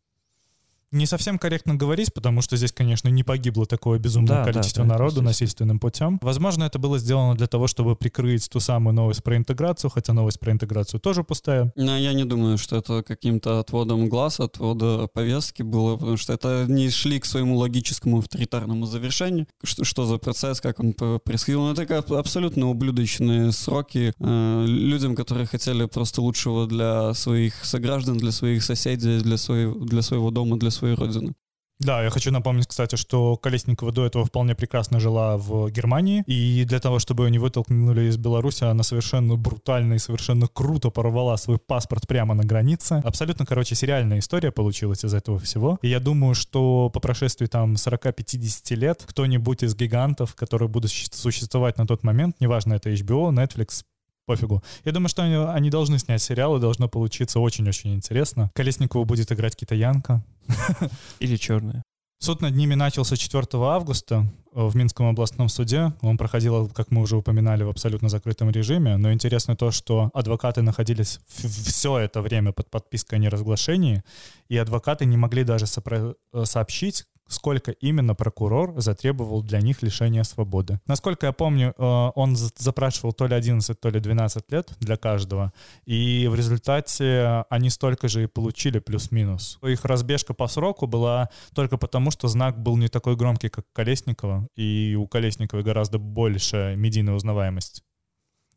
не 0.91 1.07
совсем 1.07 1.39
корректно 1.39 1.75
говорить, 1.75 2.13
потому 2.15 2.41
что 2.43 2.57
здесь, 2.57 2.73
конечно, 2.73 3.09
не 3.09 3.23
погибло 3.23 3.67
такое 3.67 3.99
безумное 3.99 4.39
да, 4.39 4.45
количество 4.45 4.85
да, 4.85 4.91
да, 4.91 4.95
народу 4.95 5.23
насильственным 5.23 5.79
путем. 5.79 6.19
Возможно, 6.23 6.65
это 6.65 6.79
было 6.79 6.99
сделано 6.99 7.35
для 7.37 7.47
того, 7.47 7.67
чтобы 7.67 7.97
прикрыть 7.97 8.49
ту 8.49 8.61
самую 8.61 8.95
новость 8.95 9.23
про 9.23 9.37
интеграцию, 9.37 9.91
хотя 9.91 10.13
новость 10.13 10.41
про 10.41 10.53
интеграцию 10.53 11.01
тоже 11.01 11.25
пустая. 11.25 11.73
Но 11.77 11.97
я 11.97 12.13
не 12.13 12.25
думаю, 12.25 12.59
что 12.59 12.77
это 12.77 13.03
каким-то 13.03 13.61
отводом 13.61 14.09
глаз, 14.09 14.41
отвода 14.41 15.09
повестки 15.09 15.63
было, 15.63 15.97
потому 15.97 16.17
что 16.17 16.33
это 16.33 16.67
не 16.69 16.91
шли 16.91 17.21
к 17.21 17.25
своему 17.25 17.57
логическому 17.57 18.19
авторитарному 18.19 18.87
завершению. 18.87 19.47
Что, 19.63 19.85
что 19.85 20.07
за 20.07 20.19
процесс, 20.19 20.61
как 20.61 20.81
он 20.81 20.95
происходил. 20.95 21.63
Ну, 21.63 21.73
это 21.73 21.99
абсолютно 22.19 22.69
ублюдочные 22.69 23.53
сроки 23.53 24.13
э, 24.19 24.65
людям, 24.67 25.15
которые 25.15 25.47
хотели 25.47 25.87
просто 25.87 26.23
лучшего 26.23 26.67
для 26.67 27.15
своих 27.15 27.65
сограждан, 27.65 28.19
для 28.19 28.33
своих 28.33 28.63
соседей, 28.63 29.21
для, 29.21 29.37
своего, 29.37 29.75
для 29.85 30.03
своего 30.03 30.31
дома, 30.31 30.59
для 30.59 30.71
своей 30.79 30.95
родины. 30.95 31.35
Да, 31.81 32.03
я 32.03 32.11
хочу 32.11 32.33
напомнить, 32.33 32.67
кстати, 32.67 32.97
что 32.97 33.37
Колесникова 33.37 33.93
до 33.93 34.05
этого 34.05 34.25
вполне 34.25 34.57
прекрасно 34.57 34.99
жила 34.99 35.37
в 35.37 35.71
Германии, 35.71 36.25
и 36.27 36.65
для 36.65 36.81
того, 36.81 36.99
чтобы 36.99 37.25
ее 37.25 37.31
не 37.31 37.39
вытолкнули 37.39 38.09
из 38.09 38.17
Беларуси, 38.17 38.65
она 38.65 38.83
совершенно 38.83 39.37
брутально 39.37 39.95
и 39.95 39.99
совершенно 39.99 40.49
круто 40.49 40.91
порвала 40.91 41.37
свой 41.37 41.59
паспорт 41.59 42.09
прямо 42.09 42.35
на 42.35 42.43
границе. 42.43 43.01
Абсолютно, 43.05 43.47
короче, 43.47 43.77
сериальная 43.77 44.19
история 44.19 44.51
получилась 44.51 45.05
из 45.05 45.15
этого 45.15 45.39
всего. 45.39 45.79
И 45.83 45.89
я 45.89 46.01
думаю, 46.01 46.35
что 46.35 46.91
по 46.91 46.99
прошествии 46.99 47.47
там 47.47 47.75
40-50 47.75 48.75
лет 48.75 49.05
кто-нибудь 49.07 49.63
из 49.63 49.77
гигантов, 49.77 50.35
которые 50.35 50.69
будут 50.69 50.91
существовать 50.91 51.79
на 51.79 51.87
тот 51.87 52.03
момент, 52.03 52.41
неважно, 52.41 52.75
это 52.75 52.91
HBO, 52.91 53.31
Netflix, 53.31 53.85
пофигу. 54.29 54.63
Я 54.85 54.93
думаю, 54.93 55.09
что 55.09 55.23
они, 55.23 55.35
они 55.35 55.71
должны 55.71 55.99
снять 55.99 56.23
сериал, 56.23 56.57
и 56.57 56.61
должно 56.61 56.89
получиться 56.89 57.41
очень-очень 57.41 57.95
интересно. 57.95 58.51
Колесникову 58.55 59.05
будет 59.05 59.33
играть 59.33 59.57
китаянка. 59.57 60.23
Или 61.21 61.37
черная. 61.37 61.83
Суд 62.21 62.43
над 62.43 62.55
ними 62.57 62.75
начался 62.75 63.17
4 63.17 63.47
августа 63.53 64.27
э, 64.53 64.67
в 64.67 64.75
Минском 64.75 65.07
областном 65.07 65.49
суде. 65.49 65.93
Он 66.01 66.19
проходил, 66.19 66.69
как 66.69 66.91
мы 66.91 67.01
уже 67.01 67.17
упоминали, 67.17 67.63
в 67.63 67.69
абсолютно 67.69 68.09
закрытом 68.09 68.51
режиме. 68.51 68.97
Но 68.97 69.13
интересно 69.13 69.57
то, 69.57 69.71
что 69.71 70.11
адвокаты 70.15 70.63
находились 70.63 71.21
все 71.29 71.99
это 71.99 72.21
время 72.21 72.53
под 72.53 72.71
подпиской 72.71 73.19
о 73.19 73.21
неразглашении, 73.21 74.03
и 74.49 74.57
адвокаты 74.57 75.07
не 75.07 75.17
могли 75.17 75.45
даже 75.45 75.67
э, 75.67 76.15
сообщить, 76.45 77.05
сколько 77.29 77.71
именно 77.71 78.15
прокурор 78.15 78.75
затребовал 78.81 79.43
для 79.43 79.61
них 79.61 79.83
лишения 79.83 80.25
свободы. 80.25 80.81
Насколько 80.87 81.27
я 81.27 81.33
помню, 81.33 81.75
э, 81.77 82.11
он 82.15 82.37
запрашивал 82.37 83.13
то 83.13 83.27
ли 83.27 83.35
11, 83.35 83.79
то 83.79 83.89
ли 83.91 84.01
12 84.01 84.51
лет 84.51 84.73
для 84.81 84.97
каждого, 84.97 85.53
и 85.85 86.27
в 86.31 86.35
результате 86.35 87.45
они 87.51 87.71
столько 87.71 88.09
же 88.09 88.25
и 88.25 88.27
получили 88.27 88.79
плюс-минус. 88.79 89.59
Их 89.63 89.85
разбежка 89.85 90.35
по 90.35 90.49
сроку 90.49 90.87
была 90.87 91.29
только 91.55 91.77
потому, 91.77 92.11
что 92.11 92.29
знак 92.29 92.61
был 92.61 92.77
не 92.77 92.89
такой 92.89 93.17
громкий, 93.17 93.49
как 93.49 93.67
Колесникова, 93.73 94.49
и 94.57 94.97
у 94.99 95.07
Колесниковой 95.07 95.65
гораздо 95.65 95.99
больше 95.99 96.75
медийная 96.77 97.15
узнаваемость. 97.15 97.83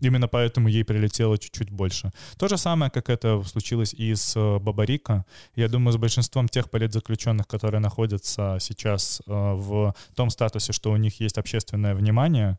Именно 0.01 0.27
поэтому 0.27 0.67
ей 0.67 0.84
прилетело 0.84 1.38
чуть-чуть 1.38 1.70
больше. 1.70 2.12
То 2.38 2.48
же 2.48 2.58
самое, 2.58 2.91
как 2.91 3.10
это 3.10 3.41
случилось 3.43 3.93
и 3.93 4.15
с 4.15 4.36
э, 4.36 4.60
Бабарика. 4.60 5.25
Я 5.55 5.70
думаю, 5.70 5.93
с 5.93 5.98
большинством 5.98 6.50
тех 6.50 6.72
политзаключенных, 6.72 7.48
которые 7.48 7.79
находятся 7.79 8.58
сейчас 8.60 9.22
э, 9.27 9.31
в 9.31 9.93
том 10.15 10.31
статусе, 10.31 10.74
что 10.74 10.91
у 10.91 10.98
них 10.98 11.20
есть 11.20 11.38
общественное 11.38 11.93
внимание, 11.93 12.58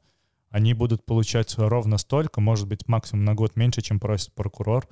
они 0.51 0.73
будут 0.75 1.05
получать 1.05 1.55
ровно 1.59 1.99
столько, 1.99 2.41
может 2.41 2.69
быть, 2.69 2.87
максимум 2.87 3.25
на 3.25 3.35
год 3.35 3.57
меньше, 3.57 3.83
чем 3.83 3.99
просит 3.99 4.33
прокурор. 4.35 4.87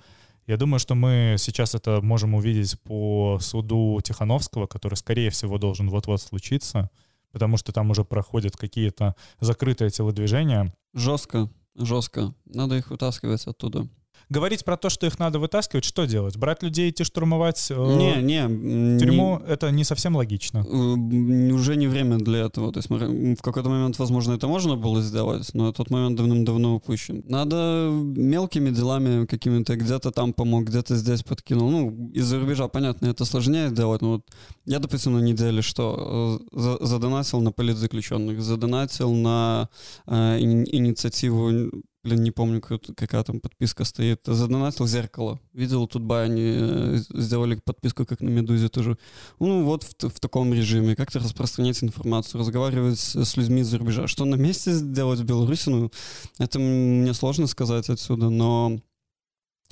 Я 0.46 0.56
думаю, 0.56 0.80
что 0.80 0.96
мы 0.96 1.36
сейчас 1.38 1.76
это 1.76 2.00
можем 2.00 2.34
увидеть 2.34 2.80
по 2.82 3.38
суду 3.40 4.00
Тихановского, 4.02 4.66
который, 4.66 4.94
скорее 4.94 5.30
всего, 5.30 5.58
должен 5.58 5.88
вот-вот 5.88 6.20
случиться, 6.20 6.90
потому 7.30 7.58
что 7.58 7.72
там 7.72 7.90
уже 7.90 8.04
проходят 8.04 8.56
какие-то 8.56 9.14
закрытые 9.38 9.90
телодвижения. 9.90 10.74
Жестко 10.94 11.48
жестко. 11.74 12.34
Надо 12.44 12.76
их 12.76 12.90
вытаскивать 12.90 13.46
оттуда. 13.46 13.88
Говорить 14.30 14.64
про 14.64 14.76
то, 14.76 14.90
что 14.90 15.08
их 15.08 15.18
надо 15.18 15.40
вытаскивать, 15.40 15.84
что 15.84 16.04
делать? 16.04 16.36
Брать 16.36 16.62
людей, 16.62 16.88
идти 16.90 17.02
штурмовать 17.02 17.66
э, 17.68 17.74
не, 17.74 18.22
не, 18.22 18.98
тюрьму? 19.00 19.40
Не, 19.40 19.52
это 19.52 19.72
не 19.72 19.82
совсем 19.82 20.14
логично. 20.14 20.58
Э, 20.58 21.52
уже 21.52 21.74
не 21.74 21.88
время 21.88 22.16
для 22.18 22.46
этого. 22.46 22.72
То 22.72 22.78
есть 22.78 22.88
в 22.88 23.42
какой-то 23.42 23.68
момент, 23.68 23.98
возможно, 23.98 24.34
это 24.34 24.46
можно 24.46 24.76
было 24.76 25.02
сделать, 25.02 25.50
но 25.52 25.72
тот 25.72 25.90
момент 25.90 26.16
давным-давно 26.16 26.76
упущен. 26.76 27.24
Надо 27.26 27.90
мелкими 27.90 28.70
делами 28.70 29.26
какими-то 29.26 29.74
где-то 29.74 30.12
там 30.12 30.32
помог, 30.32 30.66
где-то 30.66 30.94
здесь 30.94 31.24
подкинул. 31.24 31.68
Ну, 31.68 32.10
из-за 32.14 32.38
рубежа, 32.38 32.68
понятно, 32.68 33.08
это 33.08 33.24
сложнее 33.24 33.68
сделать. 33.70 34.00
Но 34.00 34.12
вот 34.12 34.22
я, 34.64 34.78
допустим, 34.78 35.14
на 35.14 35.22
неделе 35.22 35.60
что? 35.60 36.40
Э, 36.52 36.76
задонатил 36.80 37.40
на 37.40 37.50
политзаключенных, 37.50 38.40
задонатил 38.40 39.12
на 39.12 39.68
э, 40.06 40.38
инициативу 40.38 41.82
Блин, 42.02 42.22
не 42.22 42.30
помню, 42.30 42.62
какая 42.62 43.22
там 43.24 43.40
подписка 43.40 43.84
стоит. 43.84 44.22
Задонатил 44.24 44.86
зеркало. 44.86 45.38
Видел, 45.52 45.86
тут 45.86 46.02
бы 46.02 46.18
они 46.18 46.54
э, 46.56 46.98
сделали 47.10 47.56
подписку, 47.56 48.06
как 48.06 48.20
на 48.20 48.30
Медузе 48.30 48.70
тоже. 48.70 48.96
Ну, 49.38 49.64
вот 49.64 49.84
в, 49.84 50.08
в 50.08 50.18
таком 50.18 50.54
режиме. 50.54 50.96
Как-то 50.96 51.18
распространять 51.18 51.82
информацию, 51.84 52.40
разговаривать 52.40 52.98
с, 52.98 53.22
с 53.22 53.36
людьми 53.36 53.60
из-за 53.60 53.76
рубежа. 53.76 54.06
Что 54.06 54.24
на 54.24 54.36
месте 54.36 54.72
сделать 54.72 55.20
в 55.20 55.24
Беларуси, 55.24 55.68
ну, 55.68 55.90
это 56.38 56.58
мне 56.58 57.12
сложно 57.12 57.46
сказать 57.46 57.90
отсюда, 57.90 58.30
но 58.30 58.80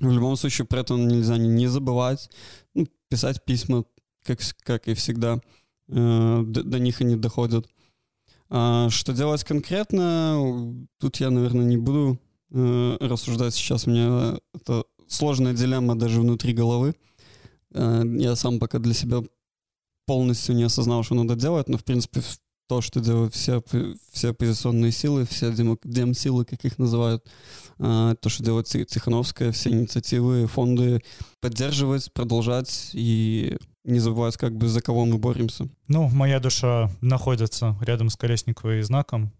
в 0.00 0.12
любом 0.12 0.36
случае 0.36 0.66
при 0.66 0.80
этом 0.80 1.08
нельзя 1.08 1.38
не 1.38 1.66
забывать 1.66 2.28
ну, 2.74 2.86
писать 3.08 3.42
письма, 3.42 3.84
как, 4.22 4.40
как 4.64 4.86
и 4.86 4.92
всегда. 4.92 5.40
Э, 5.88 6.42
до, 6.44 6.62
до 6.62 6.78
них 6.78 7.00
они 7.00 7.16
доходят. 7.16 7.66
А 8.50 8.88
что 8.90 9.12
делать 9.12 9.44
конкретно, 9.44 10.74
тут 10.98 11.16
я, 11.20 11.30
наверное, 11.30 11.66
не 11.66 11.76
буду 11.76 12.18
э, 12.50 12.96
рассуждать 13.00 13.54
сейчас. 13.54 13.86
У 13.86 13.90
меня 13.90 14.38
это 14.54 14.84
сложная 15.06 15.52
дилемма 15.52 15.96
даже 15.96 16.20
внутри 16.20 16.54
головы. 16.54 16.94
Э, 17.74 18.02
я 18.04 18.36
сам 18.36 18.58
пока 18.58 18.78
для 18.78 18.94
себя 18.94 19.22
полностью 20.06 20.54
не 20.54 20.62
осознал, 20.62 21.02
что 21.02 21.14
надо 21.14 21.36
делать, 21.36 21.68
но, 21.68 21.76
в 21.76 21.84
принципе, 21.84 22.22
то, 22.68 22.80
что 22.80 23.00
делают 23.00 23.34
все, 23.34 23.62
все 24.12 24.30
оппозиционные 24.30 24.92
силы, 24.92 25.26
все 25.26 25.52
дем-силы, 25.52 26.44
как 26.44 26.64
их 26.64 26.78
называют, 26.78 27.26
э, 27.78 28.14
то, 28.20 28.28
что 28.28 28.44
делает 28.44 28.66
Тихановская, 28.66 29.52
все 29.52 29.70
инициативы, 29.70 30.46
фонды, 30.46 31.02
поддерживать, 31.40 32.12
продолжать 32.12 32.90
и 32.94 33.58
не 33.88 33.98
забывать, 33.98 34.36
как 34.36 34.56
бы 34.56 34.68
за 34.68 34.80
кого 34.80 35.04
мы 35.04 35.18
боремся. 35.18 35.68
Ну, 35.88 36.08
моя 36.08 36.40
душа 36.40 36.90
находится 37.00 37.76
рядом 37.80 38.10
с 38.10 38.16
Колесниковой 38.16 38.82
знаком. 38.82 39.32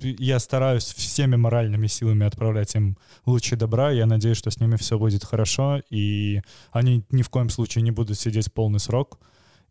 Я 0.00 0.40
стараюсь 0.40 0.84
всеми 0.84 1.36
моральными 1.36 1.86
силами 1.86 2.26
отправлять 2.26 2.74
им 2.74 2.98
лучи 3.24 3.54
добра. 3.54 3.92
Я 3.92 4.06
надеюсь, 4.06 4.36
что 4.36 4.50
с 4.50 4.58
ними 4.58 4.76
все 4.76 4.98
будет 4.98 5.24
хорошо, 5.24 5.80
и 5.90 6.40
они 6.72 7.04
ни 7.10 7.22
в 7.22 7.28
коем 7.28 7.50
случае 7.50 7.82
не 7.82 7.92
будут 7.92 8.18
сидеть 8.18 8.52
полный 8.52 8.80
срок. 8.80 9.20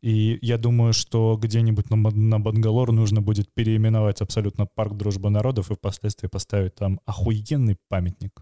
И 0.01 0.39
я 0.41 0.57
думаю, 0.57 0.93
что 0.93 1.37
где-нибудь 1.41 1.89
на, 1.89 1.97
на 1.97 2.39
Бангалор 2.39 2.93
нужно 2.93 3.21
будет 3.21 3.53
переименовать 3.53 4.21
абсолютно 4.21 4.65
парк 4.65 4.95
Дружбы 4.95 5.29
народов 5.29 5.71
и 5.71 5.75
впоследствии 5.75 6.27
поставить 6.27 6.75
там 6.75 7.01
охуенный 7.05 7.75
памятник. 7.89 8.41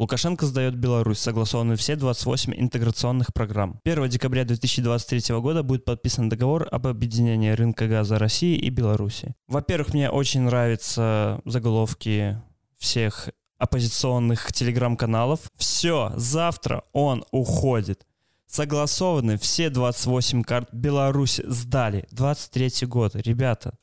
Лукашенко 0.00 0.46
сдает 0.46 0.76
Беларусь, 0.76 1.18
согласованы 1.18 1.76
все 1.76 1.94
28 1.94 2.54
интеграционных 2.56 3.34
программ. 3.34 3.78
1 3.84 4.08
декабря 4.08 4.46
2023 4.46 5.36
года 5.40 5.62
будет 5.62 5.84
подписан 5.84 6.30
договор 6.30 6.66
об 6.70 6.86
объединении 6.86 7.50
рынка 7.50 7.86
газа 7.86 8.18
России 8.18 8.56
и 8.56 8.70
Беларуси. 8.70 9.34
Во-первых, 9.46 9.92
мне 9.92 10.08
очень 10.08 10.40
нравятся 10.40 11.42
заголовки 11.44 12.40
всех 12.78 13.28
оппозиционных 13.58 14.54
телеграм-каналов. 14.54 15.40
Все, 15.56 16.14
завтра 16.16 16.82
он 16.94 17.22
уходит. 17.30 18.06
Согласованы 18.46 19.36
все 19.36 19.68
28 19.68 20.44
карт 20.44 20.70
Беларуси 20.72 21.44
сдали. 21.46 22.06
23 22.10 22.86
год. 22.86 23.16
Ребята, 23.16 23.74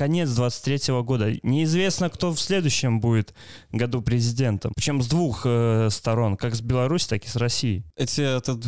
конец 0.00 0.30
23 0.30 1.02
года. 1.02 1.30
Неизвестно, 1.42 2.08
кто 2.08 2.32
в 2.32 2.40
следующем 2.40 3.00
будет 3.00 3.34
году 3.70 4.00
президентом. 4.00 4.72
Причем 4.74 5.02
с 5.02 5.08
двух 5.08 5.42
э, 5.44 5.88
сторон, 5.90 6.38
как 6.38 6.54
с 6.54 6.62
Беларуси, 6.62 7.06
так 7.06 7.22
и 7.26 7.28
с 7.28 7.36
Россией. 7.36 7.84
Эти 7.96 8.22
этот, 8.22 8.64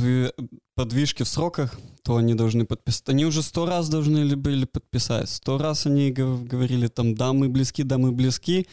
подвижки 0.74 1.22
в 1.22 1.28
сроках, 1.28 1.80
то 2.04 2.16
они 2.16 2.34
должны 2.34 2.66
подписать. 2.66 3.08
Они 3.08 3.24
уже 3.24 3.42
сто 3.42 3.64
раз 3.64 3.88
должны 3.88 4.36
были 4.36 4.66
подписать. 4.66 5.30
Сто 5.30 5.56
раз 5.56 5.86
они 5.86 6.10
говорили 6.10 6.88
там, 6.88 7.14
да, 7.14 7.32
мы 7.32 7.48
близки, 7.48 7.82
да, 7.82 7.96
мы 7.96 8.12
близки. 8.12 8.66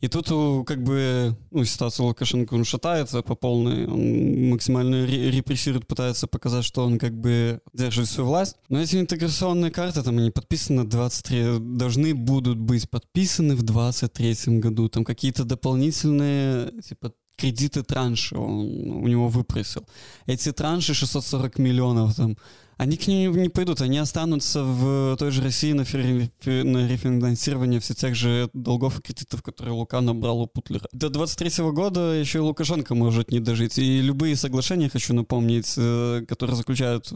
И 0.00 0.06
тут 0.06 0.28
как 0.66 0.82
бы 0.84 1.36
ну, 1.50 1.64
ситуация 1.64 2.06
Лукашенко, 2.06 2.54
он 2.54 2.64
шатается 2.64 3.22
по 3.22 3.34
полной, 3.34 3.86
он 3.86 4.50
максимально 4.50 5.04
репрессирует, 5.04 5.88
пытается 5.88 6.28
показать, 6.28 6.64
что 6.64 6.84
он 6.84 6.98
как 6.98 7.18
бы 7.18 7.60
держит 7.72 8.06
всю 8.06 8.24
власть. 8.24 8.56
Но 8.68 8.80
эти 8.80 8.96
интеграционные 8.96 9.72
карты, 9.72 10.02
там 10.02 10.18
они 10.18 10.30
подписаны 10.30 10.84
23, 10.84 11.58
должны 11.58 12.14
будут 12.14 12.58
быть 12.58 12.88
подписаны 12.88 13.56
в 13.56 13.62
23 13.62 14.58
году. 14.58 14.88
Там 14.88 15.04
какие-то 15.04 15.44
дополнительные 15.44 16.70
типа 16.82 17.12
кредиты 17.38 17.82
транши 17.82 18.36
он 18.36 19.02
у 19.04 19.08
него 19.08 19.28
выпросил. 19.28 19.86
Эти 20.26 20.52
транши 20.52 20.92
640 20.92 21.58
миллионов 21.58 22.16
там, 22.16 22.36
они 22.78 22.96
к 22.96 23.08
ним 23.08 23.36
не 23.36 23.48
пойдут, 23.48 23.80
они 23.80 23.98
останутся 23.98 24.62
в 24.62 25.16
той 25.18 25.30
же 25.32 25.42
России 25.42 25.72
на, 25.72 25.84
фи- 25.84 26.30
на 26.62 26.88
рефинансирование 26.88 27.80
всех 27.80 27.96
тех 27.96 28.14
же 28.14 28.50
долгов 28.52 28.98
и 28.98 29.02
кредитов, 29.02 29.42
которые 29.42 29.74
Лука 29.74 30.00
набрал 30.00 30.42
у 30.42 30.46
Путлера. 30.46 30.86
До 30.92 31.10
23 31.10 31.64
года 31.72 32.12
еще 32.12 32.38
и 32.38 32.42
Лукашенко 32.42 32.94
может 32.94 33.32
не 33.32 33.40
дожить. 33.40 33.78
И 33.78 34.00
любые 34.00 34.36
соглашения, 34.36 34.88
хочу 34.88 35.12
напомнить, 35.12 35.74
э, 35.76 36.24
которые 36.28 36.54
заключают 36.54 37.12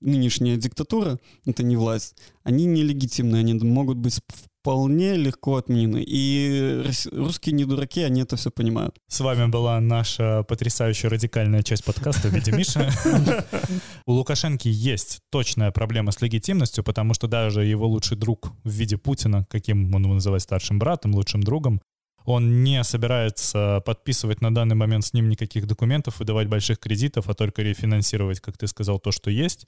нынешняя 0.00 0.56
диктатура, 0.56 1.18
это 1.44 1.64
не 1.64 1.76
власть, 1.76 2.14
они 2.44 2.64
нелегитимны, 2.64 3.36
они 3.36 3.54
могут 3.54 3.96
быть 3.96 4.20
вполне 4.64 5.16
легко 5.16 5.56
отменены. 5.56 6.02
И 6.06 6.82
русские 7.12 7.52
не 7.52 7.66
дураки, 7.66 8.00
они 8.00 8.22
это 8.22 8.36
все 8.36 8.50
понимают. 8.50 8.96
С 9.08 9.20
вами 9.20 9.50
была 9.50 9.78
наша 9.78 10.42
потрясающая 10.48 11.10
радикальная 11.10 11.62
часть 11.62 11.84
подкаста 11.84 12.28
в 12.28 12.32
виде 12.32 12.50
Миши. 12.50 12.88
У 14.06 14.12
Лукашенки 14.12 14.68
есть 14.68 15.20
точная 15.30 15.70
проблема 15.70 16.12
с 16.12 16.22
легитимностью, 16.22 16.82
потому 16.82 17.12
что 17.12 17.28
даже 17.28 17.62
его 17.62 17.86
лучший 17.86 18.16
друг 18.16 18.52
в 18.64 18.70
виде 18.70 18.96
Путина, 18.96 19.46
каким 19.50 19.94
он 19.94 20.04
его 20.04 20.14
называет 20.14 20.40
старшим 20.40 20.78
братом, 20.78 21.14
лучшим 21.14 21.42
другом, 21.42 21.82
он 22.24 22.64
не 22.64 22.82
собирается 22.84 23.82
подписывать 23.84 24.40
на 24.40 24.54
данный 24.54 24.76
момент 24.76 25.04
с 25.04 25.12
ним 25.12 25.28
никаких 25.28 25.66
документов, 25.66 26.20
выдавать 26.20 26.48
больших 26.48 26.78
кредитов, 26.78 27.28
а 27.28 27.34
только 27.34 27.60
рефинансировать, 27.60 28.40
как 28.40 28.56
ты 28.56 28.66
сказал, 28.66 28.98
то, 28.98 29.12
что 29.12 29.28
есть. 29.28 29.66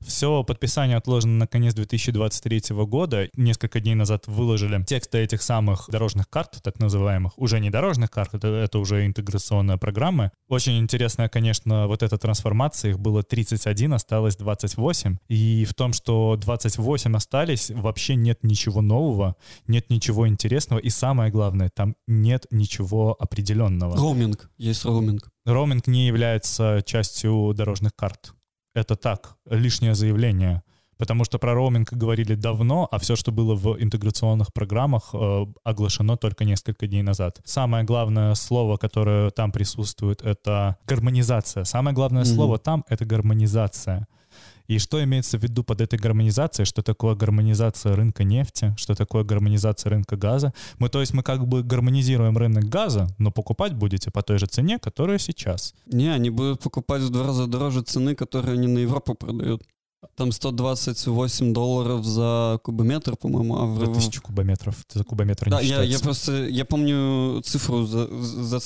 Все 0.00 0.44
подписание 0.44 0.96
отложено 0.96 1.38
на 1.38 1.46
конец 1.46 1.74
2023 1.74 2.76
года. 2.84 3.28
Несколько 3.36 3.80
дней 3.80 3.94
назад 3.94 4.26
выложили 4.26 4.82
тексты 4.84 5.18
этих 5.18 5.42
самых 5.42 5.88
дорожных 5.88 6.28
карт, 6.28 6.58
так 6.62 6.78
называемых. 6.78 7.32
Уже 7.38 7.58
не 7.58 7.70
дорожных 7.70 8.10
карт, 8.10 8.34
это, 8.34 8.48
это 8.48 8.78
уже 8.78 9.06
интеграционная 9.06 9.78
программа. 9.78 10.30
Очень 10.48 10.78
интересная, 10.78 11.28
конечно, 11.28 11.86
вот 11.86 12.02
эта 12.02 12.18
трансформация. 12.18 12.92
Их 12.92 12.98
было 12.98 13.22
31, 13.22 13.94
осталось 13.94 14.36
28. 14.36 15.16
И 15.28 15.64
в 15.64 15.74
том, 15.74 15.92
что 15.92 16.36
28 16.36 17.16
остались, 17.16 17.70
вообще 17.70 18.14
нет 18.14 18.40
ничего 18.42 18.82
нового, 18.82 19.36
нет 19.66 19.88
ничего 19.90 20.28
интересного. 20.28 20.80
И 20.80 20.90
самое 20.90 21.30
главное, 21.30 21.70
там 21.74 21.96
нет 22.06 22.46
ничего 22.50 23.16
определенного. 23.18 23.96
Роуминг. 23.96 24.50
Есть 24.58 24.84
роуминг. 24.84 25.30
Роуминг 25.46 25.86
не 25.86 26.06
является 26.06 26.82
частью 26.84 27.52
дорожных 27.54 27.94
карт 27.96 28.34
это 28.74 28.96
так, 28.96 29.36
лишнее 29.48 29.94
заявление. 29.94 30.62
Потому 30.96 31.24
что 31.24 31.38
про 31.38 31.54
роуминг 31.54 31.92
говорили 31.92 32.34
давно, 32.34 32.88
а 32.90 32.98
все, 32.98 33.16
что 33.16 33.32
было 33.32 33.54
в 33.54 33.82
интеграционных 33.82 34.52
программах, 34.52 35.10
э, 35.12 35.46
оглашено 35.64 36.16
только 36.16 36.44
несколько 36.44 36.86
дней 36.86 37.02
назад. 37.02 37.40
Самое 37.44 37.84
главное 37.84 38.34
слово, 38.34 38.76
которое 38.76 39.30
там 39.30 39.50
присутствует, 39.50 40.22
это 40.22 40.76
гармонизация. 40.86 41.64
Самое 41.64 41.94
главное 41.94 42.22
mm-hmm. 42.22 42.34
слово 42.34 42.58
там— 42.58 42.84
это 42.88 43.04
гармонизация. 43.04 44.06
И 44.66 44.78
что 44.78 45.02
имеется 45.04 45.38
в 45.38 45.42
виду 45.42 45.62
под 45.62 45.80
этой 45.80 45.98
гармонизацией? 45.98 46.66
Что 46.66 46.82
такое 46.82 47.14
гармонизация 47.14 47.94
рынка 47.94 48.24
нефти? 48.24 48.74
Что 48.76 48.94
такое 48.94 49.24
гармонизация 49.24 49.90
рынка 49.90 50.16
газа? 50.16 50.54
Мы, 50.78 50.88
то 50.88 51.00
есть 51.00 51.12
мы 51.12 51.22
как 51.22 51.46
бы 51.46 51.62
гармонизируем 51.62 52.38
рынок 52.38 52.64
газа, 52.64 53.08
но 53.18 53.30
покупать 53.30 53.74
будете 53.74 54.10
по 54.10 54.22
той 54.22 54.38
же 54.38 54.46
цене, 54.46 54.78
которая 54.78 55.18
сейчас. 55.18 55.74
Не, 55.86 56.08
они 56.08 56.30
будут 56.30 56.60
покупать 56.60 57.02
в 57.02 57.10
два 57.10 57.26
раза 57.26 57.46
дороже 57.46 57.82
цены, 57.82 58.14
которые 58.14 58.54
они 58.54 58.66
на 58.66 58.78
Европу 58.78 59.14
продают. 59.14 59.62
Там 60.16 60.32
128 60.32 61.52
долларов 61.52 62.04
за 62.04 62.58
кубометр, 62.62 63.16
по-моему. 63.16 63.56
А 63.56 63.66
в... 63.66 63.80
За 63.80 63.92
тысячу 63.92 64.22
кубометров. 64.22 64.76
За 64.92 65.04
кубометр 65.04 65.50
да, 65.50 65.62
не 65.62 65.68
я, 65.68 65.82
я 65.82 65.98
просто, 65.98 66.46
я 66.46 66.64
помню 66.64 67.40
цифру 67.42 67.84
за, 67.84 68.08
за 68.08 68.60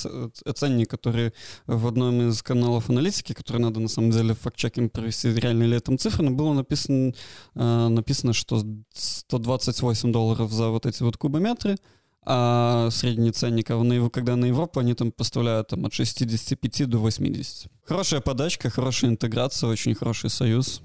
ценник, 0.53 0.89
который 0.89 1.33
в 1.67 1.87
одном 1.87 2.29
из 2.29 2.41
каналов 2.41 2.89
аналитики, 2.89 3.33
который 3.33 3.61
надо 3.61 3.79
на 3.79 3.87
самом 3.87 4.11
деле 4.11 4.33
факт-чекинг 4.33 4.91
провести, 4.91 5.33
реально 5.33 5.63
ли 5.63 5.79
там 5.79 5.97
цифра, 5.97 6.23
но 6.23 6.31
было 6.31 6.53
написано, 6.53 7.13
э, 7.55 7.87
написано, 7.87 8.33
что 8.33 8.63
128 8.93 10.11
долларов 10.11 10.51
за 10.51 10.69
вот 10.69 10.85
эти 10.85 11.03
вот 11.03 11.17
кубометры, 11.17 11.77
а 12.25 12.89
средний 12.91 13.31
ценник, 13.31 13.71
а 13.71 13.83
на, 13.83 14.09
когда 14.09 14.35
на 14.35 14.45
Европу 14.45 14.79
они 14.79 14.93
там 14.93 15.11
поставляют 15.11 15.69
там, 15.69 15.85
от 15.85 15.93
65 15.93 16.87
до 16.87 16.99
80. 16.99 17.67
Хорошая 17.85 18.21
подачка, 18.21 18.69
хорошая 18.69 19.11
интеграция, 19.11 19.69
очень 19.69 19.95
хороший 19.95 20.29
союз. 20.29 20.81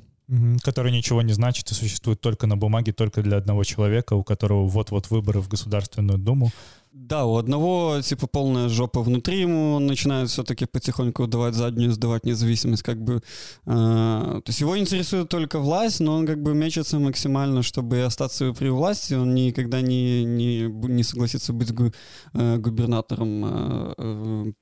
Который 0.62 0.90
ничего 0.90 1.22
не 1.22 1.34
значит 1.34 1.70
и 1.70 1.74
существует 1.74 2.20
только 2.20 2.46
на 2.46 2.56
бумаге, 2.56 2.92
только 2.92 3.22
для 3.22 3.36
одного 3.36 3.64
человека, 3.64 4.14
у 4.14 4.24
которого 4.24 4.66
вот-вот 4.66 5.10
выборы 5.10 5.40
в 5.40 5.48
Государственную 5.48 6.18
Думу. 6.18 6.50
Да, 6.94 7.26
у 7.26 7.36
одного, 7.36 8.00
типа, 8.02 8.28
полная 8.28 8.68
жопа 8.68 9.02
внутри 9.02 9.40
ему, 9.40 9.74
он 9.74 9.86
начинает 9.86 10.30
все-таки 10.30 10.64
потихоньку 10.64 11.26
давать 11.26 11.54
заднюю, 11.54 11.92
сдавать 11.92 12.24
независимость, 12.24 12.84
как 12.84 13.02
бы... 13.02 13.20
Э, 13.66 14.40
то 14.44 14.44
есть 14.46 14.60
его 14.60 14.78
интересует 14.78 15.28
только 15.28 15.58
власть, 15.58 15.98
но 15.98 16.14
он 16.14 16.24
как 16.24 16.40
бы 16.40 16.54
мечется 16.54 17.00
максимально, 17.00 17.64
чтобы 17.64 18.02
остаться 18.02 18.52
при 18.52 18.68
власти, 18.68 19.14
он 19.14 19.34
никогда 19.34 19.80
не, 19.80 20.24
не, 20.24 20.68
не 20.68 21.02
согласится 21.02 21.52
быть 21.52 21.74
гу, 21.74 21.92
э, 22.32 22.58
губернатором 22.58 23.44
э, 23.44 23.94
э 23.98 24.52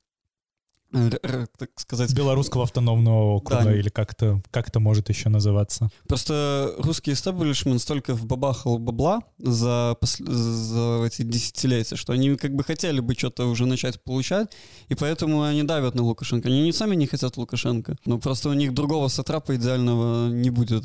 так 0.92 1.70
сказать... 1.76 2.12
Белорусского 2.14 2.64
автономного 2.64 3.36
округа, 3.36 3.64
да. 3.64 3.76
или 3.76 3.88
как 3.88 4.12
это 4.12 4.42
как 4.50 4.68
это 4.68 4.78
может 4.80 5.08
еще 5.08 5.28
называться. 5.28 5.90
Просто 6.06 6.74
русский 6.78 7.12
истеблишмент 7.12 7.80
столько 7.80 8.14
вбабахал 8.14 8.78
бабла 8.78 9.20
за, 9.38 9.96
за 10.00 11.04
эти 11.06 11.22
десятилетия, 11.22 11.96
что 11.96 12.12
они 12.12 12.36
как 12.36 12.54
бы 12.54 12.62
хотели 12.62 13.00
бы 13.00 13.14
что-то 13.14 13.46
уже 13.46 13.66
начать 13.66 14.02
получать, 14.02 14.52
и 14.88 14.94
поэтому 14.94 15.42
они 15.42 15.62
давят 15.62 15.94
на 15.94 16.02
Лукашенко. 16.02 16.48
Они 16.48 16.62
не 16.62 16.72
сами 16.72 16.94
не 16.94 17.06
хотят 17.06 17.36
Лукашенко, 17.36 17.96
но 18.04 18.18
просто 18.18 18.50
у 18.50 18.52
них 18.52 18.74
другого 18.74 19.08
сатрапа 19.08 19.56
идеального 19.56 20.28
не 20.28 20.50
будет. 20.50 20.84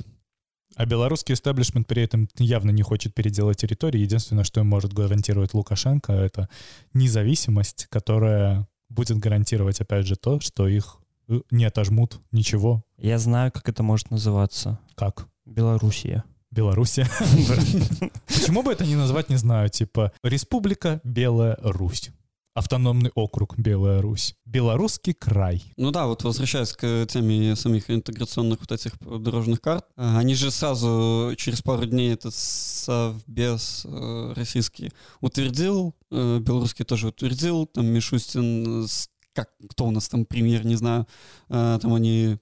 А 0.76 0.86
белорусский 0.86 1.34
истеблишмент 1.34 1.88
при 1.88 2.04
этом 2.04 2.30
явно 2.38 2.70
не 2.70 2.84
хочет 2.84 3.16
переделать 3.16 3.58
территорию. 3.58 4.04
Единственное, 4.04 4.44
что 4.44 4.62
им 4.62 4.68
может 4.68 4.94
гарантировать 4.94 5.56
Лукашенко, 5.56 6.14
это 6.14 6.50
независимость, 6.94 7.88
которая 7.90 8.68
будет 8.90 9.18
гарантировать, 9.18 9.82
опять 9.82 10.06
же, 10.06 10.16
то, 10.16 10.40
что 10.40 10.68
их 10.68 10.98
э, 11.28 11.40
не 11.52 11.66
отожмут 11.66 12.20
ничего. 12.32 12.84
Я 12.98 13.20
знаю, 13.20 13.52
как 13.52 13.70
это 13.70 13.84
может 13.84 14.12
называться. 14.12 14.80
Как? 14.96 15.28
Белоруссия. 15.46 16.24
Белоруссия. 16.52 17.08
Почему 18.28 18.64
бы 18.64 18.72
это 18.72 18.86
не 18.86 18.96
назвать, 18.96 19.30
не 19.30 19.36
знаю, 19.36 19.70
типа 19.70 20.12
Республика 20.24 21.02
Белая 21.04 21.58
Русь 21.62 22.12
автономный 22.58 23.12
округ 23.14 23.58
Белая 23.58 24.02
Русь, 24.02 24.36
Белорусский 24.46 25.14
край. 25.14 25.64
Ну 25.78 25.92
да, 25.92 26.08
вот 26.08 26.24
возвращаясь 26.24 26.74
к 26.74 27.06
теме 27.08 27.56
самих 27.56 27.92
интеграционных 27.92 28.62
вот 28.62 28.72
этих 28.72 28.98
дорожных 29.00 29.62
карт, 29.62 29.86
э, 29.96 30.18
они 30.18 30.34
же 30.34 30.50
сразу 30.50 31.34
через 31.38 31.62
пару 31.62 31.86
дней 31.86 32.14
этот 32.14 32.34
совбез 32.34 33.86
э, 33.86 34.34
российский 34.36 34.92
утвердил, 35.22 35.94
э, 36.10 36.40
белорусский 36.40 36.84
тоже 36.84 37.10
утвердил, 37.10 37.68
там 37.68 37.86
Мишустин, 37.86 38.88
как, 39.34 39.52
кто 39.70 39.86
у 39.86 39.92
нас 39.92 40.10
там 40.10 40.26
премьер, 40.26 40.66
не 40.66 40.76
знаю, 40.76 41.06
там 41.48 41.94
они 41.94 42.38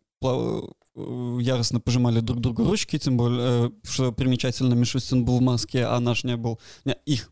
яростно 0.96 1.82
пожимали 1.82 2.22
друг 2.22 2.40
другу 2.40 2.64
ручки, 2.64 2.98
тем 2.98 3.18
более, 3.18 3.74
что 3.84 4.14
примечательно, 4.14 4.76
Мишустин 4.76 5.26
был 5.26 5.40
в 5.40 5.42
маске, 5.42 5.84
а 5.84 6.00
наш 6.00 6.24
не 6.24 6.38
был. 6.38 6.58
Не, 6.86 6.96
их 7.06 7.32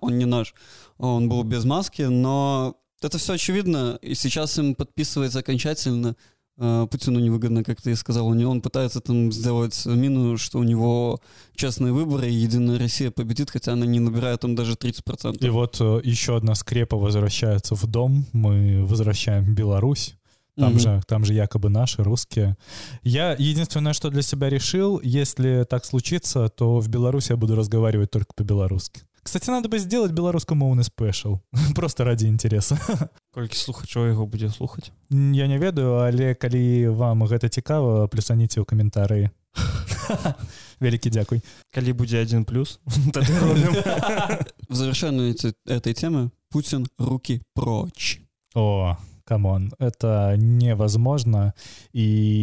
он 0.00 0.18
не 0.18 0.24
наш, 0.24 0.54
он 0.98 1.28
был 1.28 1.42
без 1.44 1.64
маски, 1.64 2.02
но 2.02 2.76
это 3.02 3.18
все 3.18 3.34
очевидно, 3.34 3.98
и 4.02 4.14
сейчас 4.14 4.58
им 4.58 4.74
подписывается 4.74 5.40
окончательно. 5.40 6.16
А, 6.56 6.86
Путину 6.86 7.18
невыгодно, 7.18 7.64
как 7.64 7.82
ты 7.82 7.94
сказал, 7.96 8.28
он, 8.28 8.60
пытается 8.60 9.00
там 9.00 9.32
сделать 9.32 9.84
мину, 9.86 10.38
что 10.38 10.58
у 10.58 10.62
него 10.62 11.20
честные 11.54 11.92
выборы, 11.92 12.30
и 12.30 12.32
Единая 12.32 12.78
Россия 12.78 13.10
победит, 13.10 13.50
хотя 13.50 13.72
она 13.72 13.86
не 13.86 14.00
набирает 14.00 14.40
там 14.40 14.54
даже 14.54 14.74
30%. 14.74 15.38
И 15.38 15.48
вот 15.48 15.80
э, 15.80 16.00
еще 16.04 16.36
одна 16.36 16.54
скрепа 16.54 16.96
возвращается 16.96 17.74
в 17.74 17.86
дом, 17.86 18.26
мы 18.32 18.84
возвращаем 18.84 19.54
Беларусь. 19.54 20.14
Там, 20.56 20.74
mm 20.74 20.78
же, 20.78 21.02
там 21.08 21.24
же 21.24 21.34
якобы 21.34 21.68
наши, 21.68 22.04
русские. 22.04 22.56
Я 23.02 23.34
единственное, 23.36 23.92
что 23.92 24.08
для 24.10 24.22
себя 24.22 24.48
решил, 24.48 25.00
если 25.02 25.66
так 25.68 25.84
случится, 25.84 26.48
то 26.48 26.78
в 26.78 26.88
Беларуси 26.88 27.32
я 27.32 27.36
буду 27.36 27.56
разговаривать 27.56 28.12
только 28.12 28.32
по-белорусски 28.36 29.02
Кстати, 29.24 29.50
надо 29.50 29.68
бы 29.68 29.78
сделать 29.78 30.12
беларускаму 30.12 30.66
моўны 30.66 30.84
спешл 30.84 31.40
просто 31.74 32.04
ради 32.04 32.26
интереса. 32.26 32.78
Колькі 33.34 33.56
слухачоў 33.56 34.12
яго 34.12 34.26
будзе 34.26 34.50
слухаць 34.50 34.92
я 35.10 35.46
не 35.48 35.58
ведаю 35.58 36.04
але 36.04 36.34
калі 36.34 36.92
вам 36.92 37.24
гэта 37.24 37.48
цікава 37.48 38.06
плюсаніце 38.06 38.60
ў 38.60 38.68
каментарыі 38.68 39.30
вялікі 40.80 41.10
дзякуй. 41.10 41.40
Калі 41.72 41.92
будзе 41.92 42.20
один 42.20 42.44
плюс 42.44 42.80
в 42.86 44.74
завершении 44.74 45.34
этой 45.66 45.94
темы 45.94 46.30
Путин 46.50 46.86
руки 46.98 47.40
прочь. 47.54 48.20
О 48.54 48.96
come 49.24 49.56
on 49.56 49.72
это 49.78 50.36
невозможно. 50.36 51.54
И 51.92 52.02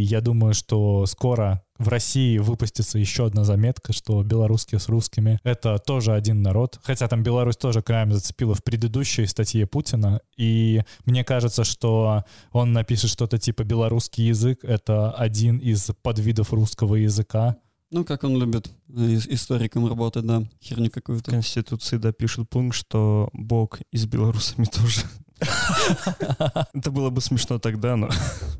я 0.09 0.21
думаю 0.21 0.53
что 0.53 1.05
скоро 1.05 1.63
в 1.81 1.87
России 1.87 2.37
выпустится 2.37 2.97
еще 2.97 3.25
одна 3.25 3.43
заметка, 3.43 3.93
что 3.93 4.23
белорусские 4.23 4.79
с 4.79 4.87
русскими— 4.87 5.39
это 5.43 5.77
тоже 5.79 6.13
один 6.13 6.41
народ. 6.41 6.79
Хотя 6.83 7.07
там 7.07 7.23
Беларусь 7.23 7.57
тоже 7.57 7.81
краем 7.81 8.11
зацепила 8.11 8.55
в 8.55 8.63
предыдущей 8.63 9.25
статье 9.25 9.65
Путина. 9.65 10.21
И 10.37 10.83
мне 11.05 11.23
кажется, 11.23 11.63
что 11.63 12.23
он 12.51 12.73
напишет 12.73 13.09
что-то 13.09 13.37
типа 13.37 13.63
«белорусский 13.63 14.27
язык— 14.27 14.59
это 14.63 15.11
один 15.11 15.57
из 15.57 15.89
подвидов 16.01 16.53
русского 16.53 16.95
языка». 16.95 17.57
Ну, 17.89 18.05
как 18.05 18.23
он 18.23 18.37
любит 18.37 18.71
э, 18.87 19.17
историком 19.27 19.85
работать, 19.87 20.25
да, 20.25 20.43
херню 20.63 20.89
какую-то. 20.89 21.29
Конституции 21.29 21.97
допишут 21.97 22.49
пункт, 22.49 22.77
что 22.77 23.29
Бог 23.33 23.81
и 23.91 23.97
с 23.97 24.05
белорусами 24.05 24.65
тоже. 24.65 25.01
Это 26.73 26.91
было 26.91 27.09
бы 27.09 27.19
смешно 27.19 27.59
тогда, 27.59 27.97
но... 27.97 28.09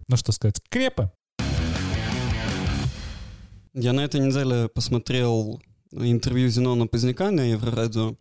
Ну 0.09 0.17
что 0.17 0.33
сказать, 0.33 0.59
крепо. 0.69 1.13
Я 3.73 3.93
на 3.93 4.01
этой 4.01 4.19
неделе 4.19 4.67
посмотрел 4.67 5.61
интервью 5.91 6.49
Зенона 6.49 6.87
Поздняка 6.87 7.31
на 7.31 7.51
Еврорадио, 7.51 8.17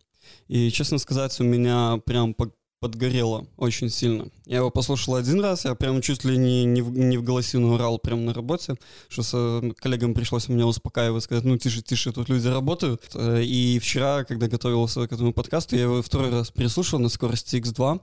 и, 0.47 0.69
честно 0.71 0.97
сказать, 0.97 1.37
у 1.41 1.43
меня 1.43 1.97
прям 2.05 2.33
подгорело 2.81 3.45
очень 3.57 3.89
сильно. 3.89 4.27
Я 4.47 4.57
его 4.57 4.71
послушал 4.71 5.15
один 5.15 5.39
раз, 5.39 5.65
я 5.65 5.75
прям 5.75 6.01
чуть 6.01 6.25
ли 6.25 6.35
не, 6.35 6.65
не, 6.65 6.81
в, 6.81 6.91
не 6.91 7.15
в 7.17 7.23
голосину 7.23 7.75
орал 7.75 7.99
прямо 7.99 8.23
на 8.23 8.33
работе, 8.33 8.75
что 9.07 9.21
с 9.21 9.73
коллегам 9.77 10.15
пришлось 10.15 10.49
меня 10.49 10.65
успокаивать, 10.65 11.23
сказать, 11.23 11.43
ну 11.43 11.57
тише, 11.57 11.83
тише, 11.83 12.11
тут 12.11 12.27
люди 12.27 12.47
работают. 12.47 13.03
Э, 13.13 13.43
и 13.43 13.77
вчера, 13.77 14.23
когда 14.23 14.47
готовился 14.47 15.07
к 15.07 15.13
этому 15.13 15.31
подкасту, 15.31 15.75
я 15.75 15.83
его 15.83 16.01
второй 16.01 16.31
раз 16.31 16.49
переслушал 16.49 16.99
на 16.99 17.09
скорости 17.09 17.57
X2, 17.57 18.01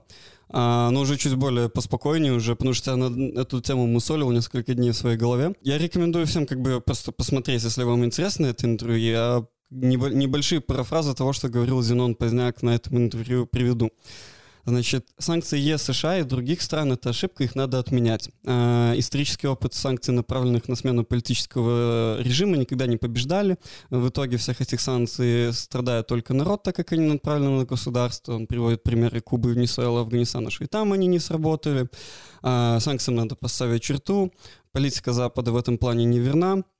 а, 0.51 0.89
но 0.91 1.01
уже 1.01 1.17
чуть 1.17 1.35
более 1.35 1.67
поспокойнее 1.67 2.31
уже, 2.31 2.55
потому 2.55 2.73
что 2.73 2.91
я 2.91 2.97
на 2.97 3.39
эту 3.41 3.59
тему 3.59 3.85
мусолил 3.85 4.31
несколько 4.31 4.73
дней 4.73 4.91
в 4.91 4.95
своей 4.95 5.17
голове. 5.17 5.55
Я 5.61 5.77
рекомендую 5.77 6.25
всем 6.25 6.47
как 6.47 6.61
бы 6.61 6.79
просто 6.79 7.11
посмотреть, 7.11 7.63
если 7.63 7.83
вам 7.83 8.05
интересно 8.05 8.45
это 8.45 8.65
интервью. 8.65 8.97
Я 8.97 9.45
небольшие 9.71 10.61
парафразы 10.61 11.13
того, 11.13 11.33
что 11.33 11.49
говорил 11.49 11.81
Зенон 11.81 12.15
Поздняк 12.15 12.63
на 12.63 12.75
этом 12.75 12.97
интервью 12.97 13.45
приведу. 13.45 13.91
Значит, 14.65 15.07
санкции 15.17 15.57
ЕС, 15.57 15.83
США 15.83 16.19
и 16.19 16.23
других 16.23 16.61
стран— 16.61 16.91
это 16.93 17.09
ошибка, 17.09 17.43
их 17.43 17.55
надо 17.55 17.79
отменять. 17.79 18.29
Э, 18.45 18.93
исторический 18.97 19.47
опыт 19.47 19.73
санкций, 19.73 20.13
направленных 20.13 20.67
на 20.67 20.75
смену 20.75 21.03
политического 21.03 22.21
режима, 22.21 22.57
никогда 22.57 22.85
не 22.85 22.97
побеждали. 22.97 23.57
В 23.89 24.09
итоге 24.09 24.37
всех 24.37 24.61
этих 24.61 24.81
санкций 24.81 25.53
страдает 25.53 26.07
только 26.07 26.33
народ, 26.33 26.63
так 26.63 26.75
как 26.75 26.91
они 26.91 27.07
направлены 27.07 27.59
на 27.59 27.65
государство. 27.65 28.35
Он 28.35 28.47
приводит 28.47 28.83
примеры 28.83 29.21
Кубы, 29.21 29.53
Венесуэлы, 29.53 30.01
Афганистана, 30.01 30.49
что 30.49 30.63
и 30.63 30.67
там 30.67 30.93
они 30.93 31.07
не 31.07 31.19
сработали. 31.19 31.87
Э, 32.43 32.79
санкциям 32.79 33.15
надо 33.15 33.35
поставить 33.35 33.83
черту. 33.83 34.31
Политика 34.71 35.13
Запада 35.13 35.51
в 35.51 35.57
этом 35.57 35.77
плане 35.77 36.05
не 36.05 36.19
верна. 36.19 36.57
Э, 36.57 36.78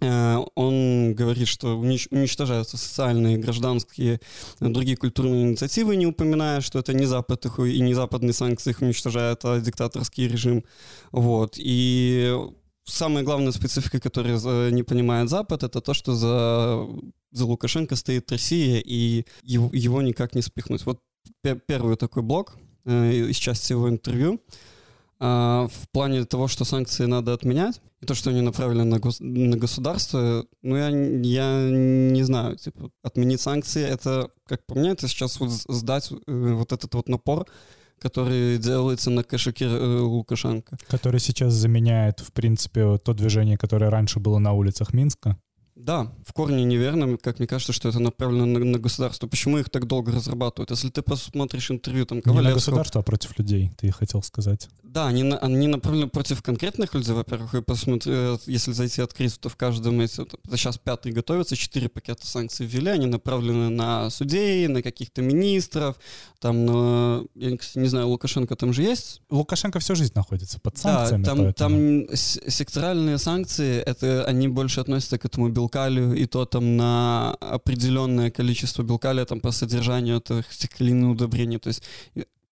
он 0.00 1.14
говорит, 1.14 1.48
что 1.48 1.76
уничтожаются 1.76 2.76
социальные, 2.76 3.38
гражданские, 3.38 4.20
э, 4.60 4.68
другие 4.68 4.96
культурные 4.96 5.42
инициативы, 5.42 5.96
не 5.96 6.06
упоминая, 6.06 6.60
что 6.60 6.78
это 6.78 6.92
не 6.92 7.04
Запад 7.04 7.46
их 7.46 7.58
и 7.58 7.80
не 7.80 7.94
западные 7.94 8.32
санкции 8.32 8.70
их 8.70 8.82
уничтожают, 8.82 9.44
а 9.44 9.60
диктаторский 9.60 10.28
режим. 10.28 10.64
Вот. 11.12 11.54
И 11.56 12.36
самая 12.84 13.24
главная 13.24 13.52
специфика, 13.52 14.00
которую 14.00 14.72
не 14.72 14.82
понимает 14.82 15.30
Запад, 15.30 15.62
это 15.62 15.80
то, 15.80 15.94
что 15.94 16.14
за, 16.14 16.86
за 17.30 17.46
Лукашенко 17.46 17.96
стоит 17.96 18.30
Россия, 18.30 18.82
и 18.84 19.24
его, 19.42 19.70
его 19.72 20.02
никак 20.02 20.34
не 20.34 20.42
спихнуть. 20.42 20.84
Вот 20.86 21.00
первый 21.66 21.96
такой 21.96 22.22
блок 22.22 22.56
э, 22.84 23.12
из 23.30 23.36
части 23.36 23.72
его 23.72 23.88
интервью 23.88 24.40
в 25.18 25.88
плане 25.92 26.24
того, 26.24 26.48
что 26.48 26.64
санкции 26.64 27.06
надо 27.06 27.32
отменять, 27.32 27.80
и 28.00 28.06
то, 28.06 28.14
что 28.14 28.30
они 28.30 28.40
направлены 28.42 28.84
на, 28.84 28.96
гос- 28.96 29.22
на 29.22 29.56
государство, 29.56 30.44
ну, 30.62 30.76
я, 30.76 30.88
я 30.88 31.70
не 31.70 32.22
знаю, 32.22 32.56
типа, 32.56 32.90
отменить 33.02 33.40
санкции, 33.40 33.82
это, 33.82 34.28
как 34.46 34.66
по 34.66 34.74
мне, 34.74 34.90
это 34.90 35.08
сейчас 35.08 35.40
вот 35.40 35.50
сдать 35.50 36.10
э, 36.10 36.52
вот 36.52 36.72
этот 36.72 36.94
вот 36.94 37.08
напор, 37.08 37.46
который 37.98 38.58
делается 38.58 39.10
на 39.10 39.22
кошельке 39.22 39.64
э, 39.66 39.98
Лукашенко. 40.00 40.76
Который 40.88 41.20
сейчас 41.20 41.54
заменяет, 41.54 42.20
в 42.20 42.32
принципе, 42.32 42.98
то 42.98 43.14
движение, 43.14 43.56
которое 43.56 43.90
раньше 43.90 44.20
было 44.20 44.38
на 44.38 44.52
улицах 44.52 44.92
Минска. 44.92 45.38
Да, 45.76 46.12
в 46.24 46.32
корне 46.32 46.64
неверно, 46.64 47.18
как 47.18 47.40
мне 47.40 47.48
кажется, 47.48 47.72
что 47.72 47.88
это 47.88 47.98
направлено 47.98 48.46
на, 48.46 48.60
на 48.60 48.78
государство. 48.78 49.26
Почему 49.26 49.58
их 49.58 49.70
так 49.70 49.86
долго 49.86 50.12
разрабатывают? 50.12 50.70
Если 50.70 50.88
ты 50.88 51.02
посмотришь 51.02 51.70
интервью 51.70 52.06
там 52.06 52.22
Ковалевского... 52.22 52.42
Не 52.42 52.48
на 52.48 52.54
государство, 52.54 53.00
а 53.00 53.04
против 53.04 53.36
людей, 53.38 53.72
ты 53.76 53.90
хотел 53.90 54.22
сказать. 54.22 54.68
Да, 54.82 55.08
они, 55.08 55.22
они 55.40 55.66
направлены 55.66 56.08
против 56.08 56.40
конкретных 56.40 56.94
людей, 56.94 57.12
во-первых, 57.12 57.56
и 57.56 57.62
посмотри, 57.62 58.12
э, 58.14 58.36
если 58.46 58.70
зайти 58.70 59.02
открыть, 59.02 59.40
то 59.40 59.48
в 59.48 59.56
каждом 59.56 60.00
из... 60.00 60.12
Сейчас 60.12 60.78
пятый 60.78 61.10
готовится, 61.10 61.56
четыре 61.56 61.88
пакета 61.88 62.24
санкций 62.24 62.64
ввели, 62.64 62.90
они 62.90 63.06
направлены 63.06 63.70
на 63.70 64.08
судей, 64.10 64.68
на 64.68 64.82
каких-то 64.82 65.20
министров, 65.20 65.96
там, 66.38 66.64
на... 66.64 67.24
Я 67.34 67.58
не 67.74 67.88
знаю, 67.88 68.06
Лукашенко 68.06 68.54
там 68.54 68.72
же 68.72 68.82
есть? 68.82 69.22
Лукашенко 69.30 69.80
всю 69.80 69.96
жизнь 69.96 70.12
находится 70.14 70.60
под 70.60 70.78
санкциями. 70.78 71.24
Да, 71.24 71.30
там, 71.30 71.38
поэтому... 71.38 72.06
там 72.06 72.16
секторальные 72.16 73.18
санкции, 73.18 73.80
это 73.80 74.24
они 74.26 74.46
больше 74.46 74.78
относятся 74.78 75.18
к 75.18 75.24
этому 75.24 75.48
белкалию, 75.64 76.14
и 76.14 76.26
то 76.26 76.44
там 76.44 76.76
на 76.76 77.34
определенное 77.40 78.30
количество 78.30 78.82
белкалия 78.82 79.24
там 79.24 79.40
по 79.40 79.52
содержанию 79.52 80.18
этих 80.18 80.52
стеклянных 80.52 81.12
удобрений. 81.12 81.58
То 81.58 81.68
есть 81.68 81.82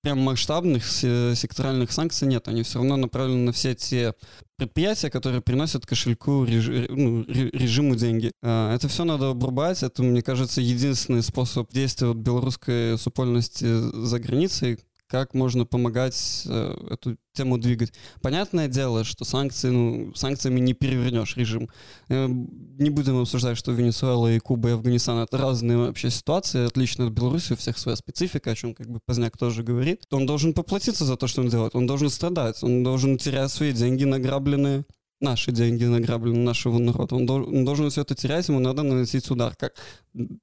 прям 0.03 0.19
масштабных 0.19 0.85
секторальных 0.87 1.93
санкций 1.93 2.29
нет. 2.29 2.49
Они 2.49 2.63
все 2.63 2.79
равно 2.79 2.97
направлены 2.97 3.45
на 3.47 3.53
все 3.53 3.75
те 3.75 4.15
предприятия, 4.57 5.11
которые 5.11 5.41
приносят 5.41 5.87
кошельку 5.87 6.45
реж, 6.45 6.89
ну, 6.89 7.25
режиму 7.27 7.97
деньги. 7.97 8.33
А, 8.43 8.75
это 8.75 8.89
все 8.89 9.05
надо 9.05 9.31
обрубать. 9.31 9.83
Это, 9.83 10.03
мне 10.03 10.23
кажется, 10.23 10.61
единственный 10.61 11.23
способ 11.23 11.73
действия 11.73 12.13
белорусской 12.15 12.99
супольности 12.99 13.67
за 14.07 14.19
границей, 14.19 14.81
как 15.13 15.35
можно 15.35 15.67
помогать 15.67 16.45
э, 16.47 16.75
эту 16.89 17.19
тему 17.35 17.59
двигать. 17.59 17.93
Понятное 18.23 18.67
дело, 18.67 19.05
что 19.05 19.27
санкции, 19.27 19.69
ну, 19.69 20.15
санкциями 20.15 20.59
не 20.59 20.73
перевернешь 20.73 21.37
режим. 21.37 21.69
Э, 22.09 22.27
не 22.29 22.89
будем 22.89 23.21
обсуждать, 23.21 23.59
что 23.59 23.73
Венесуэла 23.73 24.33
и 24.33 24.39
Куба 24.39 24.71
и 24.71 24.73
Афганистан— 24.73 25.19
это 25.25 25.37
разные 25.37 25.77
вообще 25.77 26.09
ситуации, 26.09 26.65
отлично 26.67 27.09
от 27.09 27.13
Беларуси, 27.13 27.53
у 27.53 27.57
всех 27.57 27.77
своя 27.77 27.97
специфика, 27.97 28.53
о 28.53 28.55
чем 28.55 28.73
как 28.73 28.89
бы 28.89 29.01
Поздняк 29.05 29.37
тоже 29.37 29.63
говорит. 29.63 30.07
Он 30.11 30.25
должен 30.25 30.55
поплатиться 30.55 31.05
за 31.05 31.19
то, 31.19 31.27
что 31.27 31.43
он 31.43 31.51
делает, 31.51 31.77
он 31.77 31.87
должен 31.87 32.09
страдать, 32.09 32.63
он 32.63 32.83
должен 32.83 33.19
терять 33.19 33.51
свои 33.53 33.73
деньги 33.73 34.05
награбленные, 34.05 34.87
наши 35.21 35.53
деньги 35.53 35.85
награбленные 35.85 36.43
нашего 36.43 36.79
народа. 36.79 37.17
Он, 37.17 37.27
дол- 37.27 37.49
он 37.49 37.67
должен 37.67 37.91
все 37.91 38.01
это 38.01 38.15
терять, 38.15 38.49
ему 38.49 38.61
надо 38.61 38.83
наносить 38.83 39.31
удар. 39.31 39.55
Как, 39.57 39.75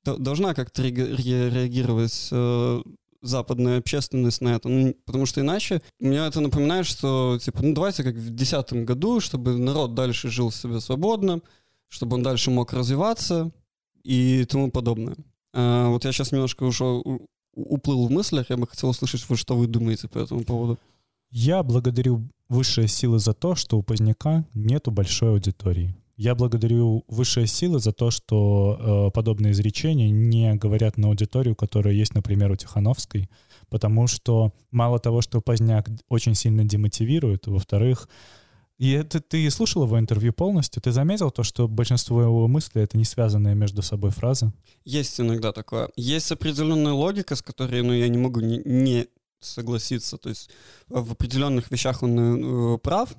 должна 0.05 0.53
как-то 0.53 0.83
реагировать 0.83 2.29
э, 2.31 2.81
западная 3.21 3.79
общественность 3.79 4.41
на 4.41 4.49
это, 4.49 4.69
ну, 4.69 4.95
потому 5.05 5.25
что 5.25 5.41
иначе 5.41 5.81
мне 5.99 6.17
это 6.17 6.39
напоминает, 6.39 6.85
что, 6.85 7.37
типа, 7.41 7.61
ну, 7.61 7.73
давайте 7.73 8.03
как 8.03 8.13
в 8.13 8.29
2010 8.29 8.85
году, 8.85 9.19
чтобы 9.19 9.57
народ 9.57 9.93
дальше 9.93 10.29
жил 10.29 10.51
себе 10.51 10.79
свободно, 10.79 11.41
чтобы 11.87 12.15
он 12.15 12.23
дальше 12.23 12.51
мог 12.51 12.73
развиваться 12.73 13.51
и 14.03 14.45
тому 14.45 14.71
подобное. 14.71 15.17
А, 15.53 15.89
вот 15.89 16.05
я 16.05 16.11
сейчас 16.11 16.31
немножко 16.31 16.63
уже 16.63 16.85
уплыл 17.53 18.07
в 18.07 18.11
мыслях, 18.11 18.49
я 18.49 18.57
бы 18.57 18.67
хотел 18.67 18.89
услышать, 18.89 19.27
вы, 19.27 19.35
что 19.35 19.55
вы 19.55 19.67
думаете 19.67 20.07
по 20.07 20.19
этому 20.19 20.43
поводу. 20.43 20.77
Я 21.29 21.61
благодарю 21.63 22.23
высшие 22.47 22.87
силы 22.87 23.19
за 23.19 23.33
то, 23.33 23.55
что 23.55 23.77
у 23.77 23.83
поздняка 23.83 24.45
нету 24.53 24.91
большой 24.91 25.31
аудитории. 25.31 25.95
Я 26.19 26.35
благодарю 26.35 27.05
высшие 27.07 27.47
силы 27.47 27.79
за 27.79 27.93
то, 27.93 28.11
что 28.11 29.07
э, 29.07 29.11
подобные 29.13 29.53
изречения 29.53 30.09
не 30.09 30.53
говорят 30.55 30.97
на 30.97 31.07
аудиторию, 31.07 31.55
которая 31.55 31.93
есть, 31.93 32.13
например, 32.13 32.51
у 32.51 32.57
Тихановской, 32.57 33.29
потому 33.69 34.05
что 34.07 34.51
мало 34.69 34.99
того, 34.99 35.21
что 35.21 35.39
Поздняк 35.39 35.87
очень 36.09 36.35
сильно 36.35 36.65
демотивирует, 36.65 37.47
во-вторых, 37.47 38.09
и 38.77 38.91
это 38.91 39.21
ты 39.21 39.49
слушал 39.49 39.85
его 39.85 39.97
интервью 39.97 40.33
полностью, 40.33 40.81
ты 40.81 40.91
заметил 40.91 41.31
то, 41.31 41.43
что 41.43 41.69
большинство 41.69 42.21
его 42.21 42.49
мыслей— 42.49 42.81
это 42.83 42.97
не 42.97 43.05
связанные 43.05 43.55
между 43.55 43.81
собой 43.81 44.11
фразы? 44.11 44.51
Есть 44.83 45.21
иногда 45.21 45.53
такое. 45.53 45.89
Есть 45.95 46.33
определенная 46.33 46.91
логика, 46.91 47.37
с 47.37 47.41
которой 47.41 47.81
ну, 47.81 47.93
я 47.93 48.09
не 48.09 48.17
могу 48.17 48.41
не, 48.41 48.57
не 48.65 49.07
согласиться. 49.39 50.17
То 50.17 50.27
есть 50.27 50.49
в 50.89 51.13
определенных 51.13 51.71
вещах 51.71 52.03
он 52.03 52.73
э, 52.73 52.77
прав, 52.79 53.15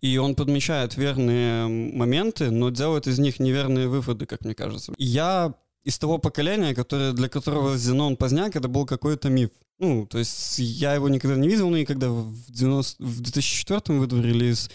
и 0.00 0.16
он 0.18 0.34
подмечает 0.34 0.96
верные 0.96 1.66
моменты, 1.66 2.50
но 2.50 2.70
делает 2.70 3.06
из 3.06 3.18
них 3.18 3.40
неверные 3.40 3.88
выводы, 3.88 4.26
как 4.26 4.44
мне 4.44 4.54
кажется. 4.54 4.92
Я 4.98 5.54
из 5.84 5.98
того 5.98 6.18
поколения, 6.18 6.74
которое, 6.74 7.12
для 7.12 7.28
которого 7.28 7.76
Зенон 7.76 8.16
Поздняк 8.16 8.56
это 8.56 8.68
был 8.68 8.84
какой-то 8.86 9.30
миф. 9.30 9.50
Ну, 9.78 10.06
то 10.06 10.18
есть 10.18 10.58
я 10.58 10.94
его 10.94 11.08
никогда 11.08 11.36
не 11.36 11.46
видел, 11.48 11.70
но 11.70 11.76
и 11.76 11.84
когда 11.84 12.10
в, 12.10 12.34
90, 12.50 13.00
в 13.00 13.20
2004 13.20 13.96
выдворили 13.96 14.46
из, 14.46 14.68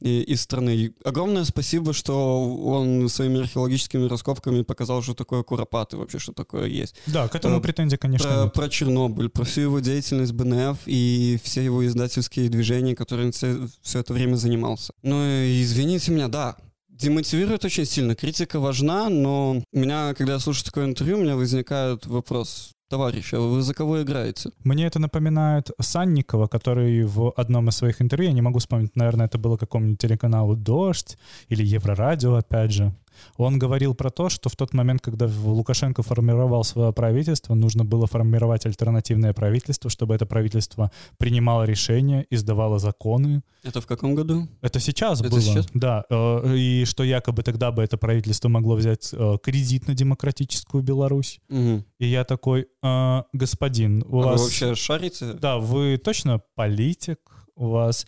из 0.00 0.42
страны. 0.42 0.76
И 0.76 0.92
огромное 1.02 1.44
спасибо, 1.44 1.94
что 1.94 2.44
он 2.56 3.08
своими 3.08 3.40
археологическими 3.40 4.06
раскопками 4.06 4.60
показал, 4.60 5.02
что 5.02 5.14
такое 5.14 5.42
Куропаты, 5.44 5.96
вообще, 5.96 6.18
что 6.18 6.34
такое 6.34 6.66
есть. 6.66 6.94
Да, 7.06 7.26
к 7.28 7.34
этому 7.36 7.56
Про- 7.56 7.68
претензий, 7.68 7.96
конечно, 7.96 8.28
Про, 8.28 8.42
нет. 8.44 8.52
про 8.52 8.68
Чернобыль, 8.68 9.30
про 9.30 9.44
всю 9.44 9.62
его 9.62 9.80
деятельность 9.80 10.32
БНФ 10.32 10.76
и 10.84 11.40
все 11.42 11.64
его 11.64 11.86
издательские 11.86 12.50
движения, 12.50 12.94
которыми 12.94 13.26
он 13.26 13.32
все, 13.32 13.66
все 13.80 14.00
это 14.00 14.12
время 14.12 14.36
занимался. 14.36 14.92
Ну, 15.02 15.24
и 15.24 15.62
извините 15.62 16.12
меня, 16.12 16.28
да, 16.28 16.56
демотивирует 17.00 17.64
очень 17.64 17.86
сильно. 17.86 18.14
Критика 18.14 18.60
важна, 18.60 19.08
но 19.08 19.62
у 19.72 19.78
меня, 19.78 20.14
когда 20.14 20.34
я 20.34 20.38
слушаю 20.38 20.64
такое 20.64 20.84
интервью, 20.84 21.18
у 21.18 21.22
меня 21.22 21.36
возникает 21.36 22.06
вопрос. 22.06 22.72
Товарищ, 22.88 23.34
а 23.34 23.38
вы 23.38 23.62
за 23.62 23.72
кого 23.72 24.02
играете? 24.02 24.50
Мне 24.64 24.84
это 24.84 24.98
напоминает 24.98 25.70
Санникова, 25.80 26.48
который 26.48 27.04
в 27.04 27.32
одном 27.36 27.68
из 27.68 27.76
своих 27.76 28.02
интервью, 28.02 28.30
я 28.30 28.34
не 28.34 28.42
могу 28.42 28.58
вспомнить, 28.58 28.96
наверное, 28.96 29.26
это 29.26 29.38
было 29.38 29.56
какому-нибудь 29.56 30.00
телеканалу 30.00 30.56
«Дождь» 30.56 31.16
или 31.48 31.62
Еврорадио, 31.62 32.34
опять 32.34 32.72
же. 32.72 32.92
Он 33.36 33.58
говорил 33.58 33.94
про 33.94 34.10
то, 34.10 34.28
что 34.28 34.48
в 34.48 34.56
тот 34.56 34.74
момент, 34.74 35.00
когда 35.00 35.26
Лукашенко 35.26 36.02
формировал 36.02 36.64
свое 36.64 36.92
правительство, 36.92 37.54
нужно 37.54 37.84
было 37.84 38.06
формировать 38.06 38.66
альтернативное 38.66 39.32
правительство, 39.32 39.90
чтобы 39.90 40.14
это 40.14 40.26
правительство 40.26 40.90
принимало 41.18 41.64
решения, 41.64 42.26
издавало 42.30 42.78
законы. 42.78 43.42
Это 43.62 43.80
в 43.80 43.86
каком 43.86 44.14
году? 44.14 44.48
Это 44.62 44.80
сейчас 44.80 45.20
Это 45.20 45.30
было. 45.30 45.40
сейчас? 45.40 45.66
Да. 45.74 46.04
э, 46.10 46.56
И 46.56 46.84
что 46.84 47.04
якобы 47.04 47.42
тогда 47.42 47.70
бы 47.72 47.82
это 47.82 47.96
правительство 47.98 48.48
могло 48.48 48.74
взять 48.74 49.10
э, 49.12 49.36
кредит 49.42 49.86
на 49.88 49.94
демократическую 49.94 50.82
Беларусь. 50.82 51.40
Мгм. 51.48 51.84
И 51.98 52.06
я 52.06 52.24
такой, 52.24 52.66
«А, 52.82 53.24
господин, 53.32 54.02
у 54.08 54.20
А 54.22 54.26
вас... 54.28 54.40
вы 54.40 54.44
вообще 54.46 54.74
шарите? 54.74 55.34
Да, 55.34 55.58
вы 55.58 55.98
точно 55.98 56.40
политик, 56.54 57.18
у 57.60 57.68
вас... 57.68 58.06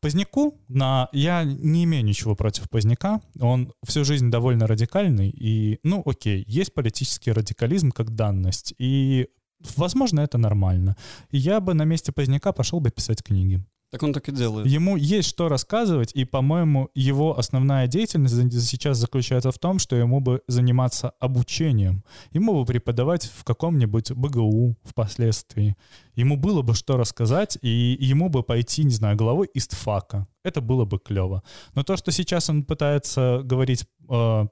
Поздняку, 0.00 0.60
на... 0.68 1.08
я 1.12 1.44
не 1.44 1.84
имею 1.84 2.04
ничего 2.04 2.34
против 2.34 2.68
Поздняка, 2.70 3.20
он 3.40 3.72
всю 3.84 4.04
жизнь 4.04 4.30
довольно 4.30 4.66
радикальный, 4.66 5.30
и, 5.30 5.78
ну, 5.82 6.02
окей, 6.04 6.44
есть 6.46 6.74
политический 6.74 7.32
радикализм 7.32 7.90
как 7.90 8.14
данность, 8.14 8.74
и, 8.78 9.28
возможно, 9.76 10.20
это 10.20 10.38
нормально. 10.38 10.96
Я 11.30 11.60
бы 11.60 11.74
на 11.74 11.84
месте 11.84 12.12
Поздняка 12.12 12.52
пошел 12.52 12.80
бы 12.80 12.90
писать 12.90 13.22
книги. 13.22 13.64
Так 13.92 14.02
он 14.02 14.14
так 14.14 14.26
и 14.30 14.32
делает. 14.32 14.66
Ему 14.66 14.96
есть 14.96 15.28
что 15.28 15.50
рассказывать, 15.50 16.12
и, 16.14 16.24
по-моему, 16.24 16.88
его 16.94 17.38
основная 17.38 17.86
деятельность 17.86 18.34
сейчас 18.66 18.96
заключается 18.96 19.52
в 19.52 19.58
том, 19.58 19.78
что 19.78 19.96
ему 19.96 20.20
бы 20.20 20.40
заниматься 20.48 21.10
обучением. 21.20 22.02
Ему 22.30 22.54
бы 22.54 22.64
преподавать 22.64 23.26
в 23.26 23.44
каком-нибудь 23.44 24.12
БГУ 24.12 24.78
впоследствии. 24.82 25.76
Ему 26.14 26.38
было 26.38 26.62
бы 26.62 26.72
что 26.72 26.96
рассказать, 26.96 27.58
и 27.60 27.98
ему 28.00 28.30
бы 28.30 28.42
пойти, 28.42 28.84
не 28.84 28.94
знаю, 28.94 29.14
головой 29.14 29.50
истфака. 29.52 30.26
Это 30.42 30.62
было 30.62 30.86
бы 30.86 30.98
клево. 30.98 31.42
Но 31.74 31.82
то, 31.82 31.98
что 31.98 32.12
сейчас 32.12 32.48
он 32.48 32.64
пытается 32.64 33.42
говорить 33.44 33.84
э, 34.08 34.46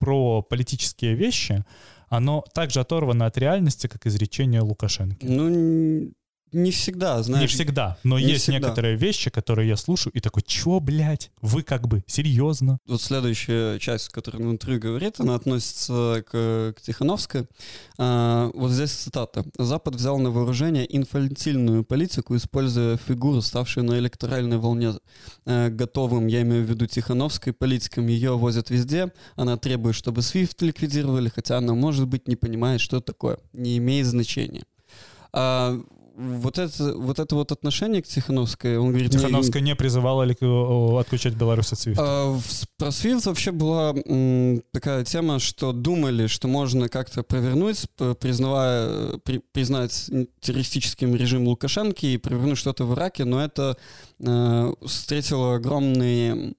про 0.00 0.42
политические 0.42 1.14
вещи, 1.14 1.64
оно 2.10 2.44
также 2.52 2.80
оторвано 2.80 3.24
от 3.24 3.38
реальности, 3.38 3.86
как 3.86 4.06
изречение 4.06 4.60
Лукашенко. 4.60 5.24
Ну, 5.26 6.12
не 6.52 6.70
всегда, 6.70 7.22
знаешь. 7.22 7.42
Не 7.42 7.46
всегда, 7.46 7.98
но 8.02 8.18
не 8.18 8.26
есть 8.26 8.42
всегда. 8.42 8.58
некоторые 8.58 8.96
вещи, 8.96 9.30
которые 9.30 9.68
я 9.68 9.76
слушаю 9.76 10.12
и 10.12 10.20
такой, 10.20 10.42
чё, 10.42 10.80
блядь, 10.80 11.30
вы 11.40 11.62
как 11.62 11.88
бы, 11.88 12.02
серьезно? 12.06 12.78
Вот 12.86 13.00
следующая 13.00 13.78
часть, 13.78 14.08
которую 14.10 14.50
интервью 14.50 14.80
говорит, 14.80 15.20
она 15.20 15.34
относится 15.34 16.24
к, 16.26 16.74
к 16.76 16.80
Тихановской. 16.82 17.46
А, 17.98 18.50
вот 18.54 18.70
здесь 18.70 18.92
цитата. 18.92 19.44
«Запад 19.58 19.94
взял 19.94 20.18
на 20.18 20.30
вооружение 20.30 20.84
инфантильную 20.96 21.84
политику, 21.84 22.36
используя 22.36 22.96
фигуру, 22.96 23.40
ставшую 23.40 23.84
на 23.84 23.98
электоральной 23.98 24.58
волне 24.58 24.92
э, 25.46 25.68
готовым, 25.70 26.26
я 26.26 26.42
имею 26.42 26.64
в 26.64 26.68
виду 26.68 26.86
Тихановской, 26.86 27.52
политикам 27.52 28.06
ее 28.06 28.36
возят 28.36 28.70
везде. 28.70 29.12
Она 29.36 29.56
требует, 29.56 29.94
чтобы 29.94 30.20
SWIFT 30.20 30.66
ликвидировали, 30.66 31.28
хотя 31.28 31.58
она, 31.58 31.74
может 31.74 32.08
быть, 32.08 32.28
не 32.28 32.36
понимает, 32.36 32.80
что 32.80 33.00
такое. 33.00 33.38
Не 33.52 33.78
имеет 33.78 34.06
значения». 34.06 34.64
А, 35.32 35.80
вот 36.16 36.58
это, 36.58 36.94
вот 36.94 37.18
это 37.18 37.34
вот 37.34 37.52
отношение 37.52 38.02
к 38.02 38.06
Тихановской, 38.06 38.76
он 38.78 38.90
говорит... 38.90 39.10
Тихановская 39.12 39.62
не 39.62 39.74
призывала 39.74 40.22
ли 40.24 40.36
отключать 40.98 41.34
Беларусь 41.34 41.72
от 41.72 41.78
SWIFT? 41.78 41.94
а, 41.98 42.38
Про 42.78 42.88
SWIFT 42.88 43.26
вообще 43.26 43.50
была 43.52 43.94
м, 44.06 44.62
такая 44.72 45.04
тема, 45.04 45.38
что 45.38 45.72
думали, 45.72 46.26
что 46.26 46.48
можно 46.48 46.88
как-то 46.88 47.22
провернуть, 47.22 47.86
признавая, 48.20 49.18
при- 49.24 49.42
признать 49.52 50.10
террористическим 50.40 51.14
режим 51.16 51.46
Лукашенко 51.48 52.06
и 52.06 52.16
провернуть 52.16 52.58
что-то 52.58 52.84
в 52.84 52.94
Ираке, 52.94 53.24
но 53.24 53.42
это 53.42 53.76
э, 54.20 54.72
встретило 54.86 55.56
огромный 55.56 56.54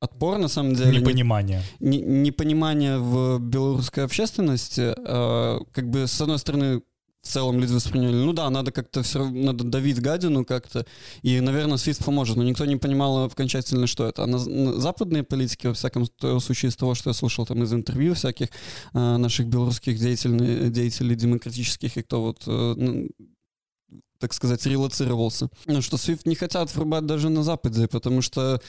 отпор, 0.00 0.38
на 0.38 0.48
самом 0.48 0.74
деле. 0.74 0.92
Не- 0.92 0.98
Непонимание. 0.98 1.62
не- 1.80 1.98
непонимание 2.02 2.98
в 2.98 3.38
белорусской 3.40 4.04
общественности. 4.04 4.94
э, 4.96 5.58
как 5.72 5.90
бы, 5.90 6.06
с 6.06 6.20
одной 6.20 6.38
стороны, 6.38 6.82
в 7.28 7.30
целом 7.30 7.60
люди 7.60 7.72
восприняли, 7.72 8.14
ну 8.14 8.32
да, 8.32 8.48
надо 8.50 8.72
как-то 8.72 9.02
все 9.02 9.28
надо 9.28 9.64
давить 9.64 10.00
гадину 10.00 10.44
как-то, 10.44 10.86
и, 11.22 11.40
наверное, 11.40 11.76
свист 11.76 12.04
поможет, 12.04 12.36
но 12.36 12.42
никто 12.42 12.64
не 12.64 12.76
понимал 12.76 13.24
окончательно, 13.24 13.86
что 13.86 14.06
это. 14.06 14.24
А 14.24 14.26
на, 14.26 14.38
на 14.38 14.80
западные 14.80 15.22
политики, 15.22 15.66
во 15.66 15.74
всяком 15.74 16.06
случае, 16.40 16.70
из 16.70 16.76
того, 16.76 16.94
что 16.94 17.10
я 17.10 17.14
слушал 17.14 17.46
там 17.46 17.62
из 17.62 17.72
интервью 17.72 18.14
всяких 18.14 18.48
э, 18.94 19.16
наших 19.16 19.46
белорусских 19.46 19.98
деятелей, 19.98 20.70
деятелей 20.70 21.14
демократических, 21.14 21.96
и 21.98 22.02
кто 22.02 22.22
вот 22.22 22.42
э, 22.46 22.74
ну, 22.76 23.08
так 24.18 24.32
сказать, 24.34 24.66
релацировался. 24.66 25.48
Ну, 25.66 25.82
что 25.82 25.96
SWIFT 25.96 26.22
не 26.24 26.34
хотят 26.34 26.74
врубать 26.74 27.06
даже 27.06 27.28
на 27.28 27.42
Западе, 27.42 27.86
потому 27.86 28.22
что 28.22 28.60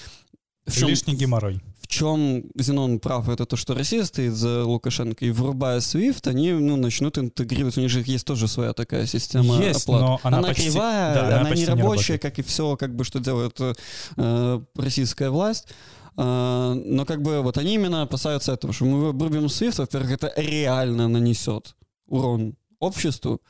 в 0.65 0.77
чем, 0.77 0.89
Лишний 0.89 1.15
геморрой. 1.15 1.61
В 1.89 1.91
чем 1.91 2.43
Зенон 2.55 2.99
прав, 2.99 3.27
это 3.29 3.47
то, 3.47 3.55
что 3.55 3.73
Россия 3.73 4.05
стоит 4.05 4.33
за 4.33 4.63
Лукашенко, 4.63 5.25
и 5.25 5.31
врубая 5.31 5.79
SWIFT, 5.79 6.29
они 6.29 6.51
ну, 6.51 6.75
начнут 6.75 7.17
интегрировать, 7.17 7.79
у 7.79 7.81
них 7.81 7.89
же 7.89 8.03
есть 8.05 8.27
тоже 8.27 8.47
своя 8.47 8.73
такая 8.73 9.07
система 9.07 9.57
Есть, 9.57 9.85
оплаты. 9.85 10.05
но 10.05 10.19
она, 10.21 10.37
Она, 10.37 10.47
почти... 10.49 10.69
кривая, 10.69 11.13
да, 11.15 11.39
она, 11.39 11.49
почти 11.49 11.65
не 11.65 11.71
рабочая, 11.71 12.19
как 12.19 12.37
и 12.37 12.43
все, 12.43 12.77
как 12.77 12.95
бы, 12.95 13.03
что 13.03 13.19
делает 13.19 13.59
э, 13.59 13.73
э, 14.17 14.61
российская 14.75 15.31
власть. 15.31 15.67
Э, 16.15 16.73
но 16.75 17.05
как 17.05 17.23
бы 17.23 17.41
вот 17.41 17.57
они 17.57 17.73
именно 17.73 18.03
опасаются 18.03 18.53
этого, 18.53 18.71
что 18.71 18.85
мы 18.85 19.11
врубим 19.11 19.45
SWIFT, 19.45 19.79
во-первых, 19.79 20.11
это 20.11 20.31
реально 20.37 21.07
нанесет 21.07 21.75
урон 22.05 22.53
обществу, 22.79 23.41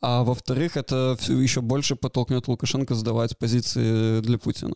а 0.00 0.22
во-вторых, 0.22 0.76
это 0.76 1.18
еще 1.28 1.60
больше 1.60 1.96
подтолкнет 1.96 2.46
Лукашенко 2.46 2.94
сдавать 2.94 3.36
позиции 3.36 4.20
для 4.20 4.38
Путина. 4.38 4.74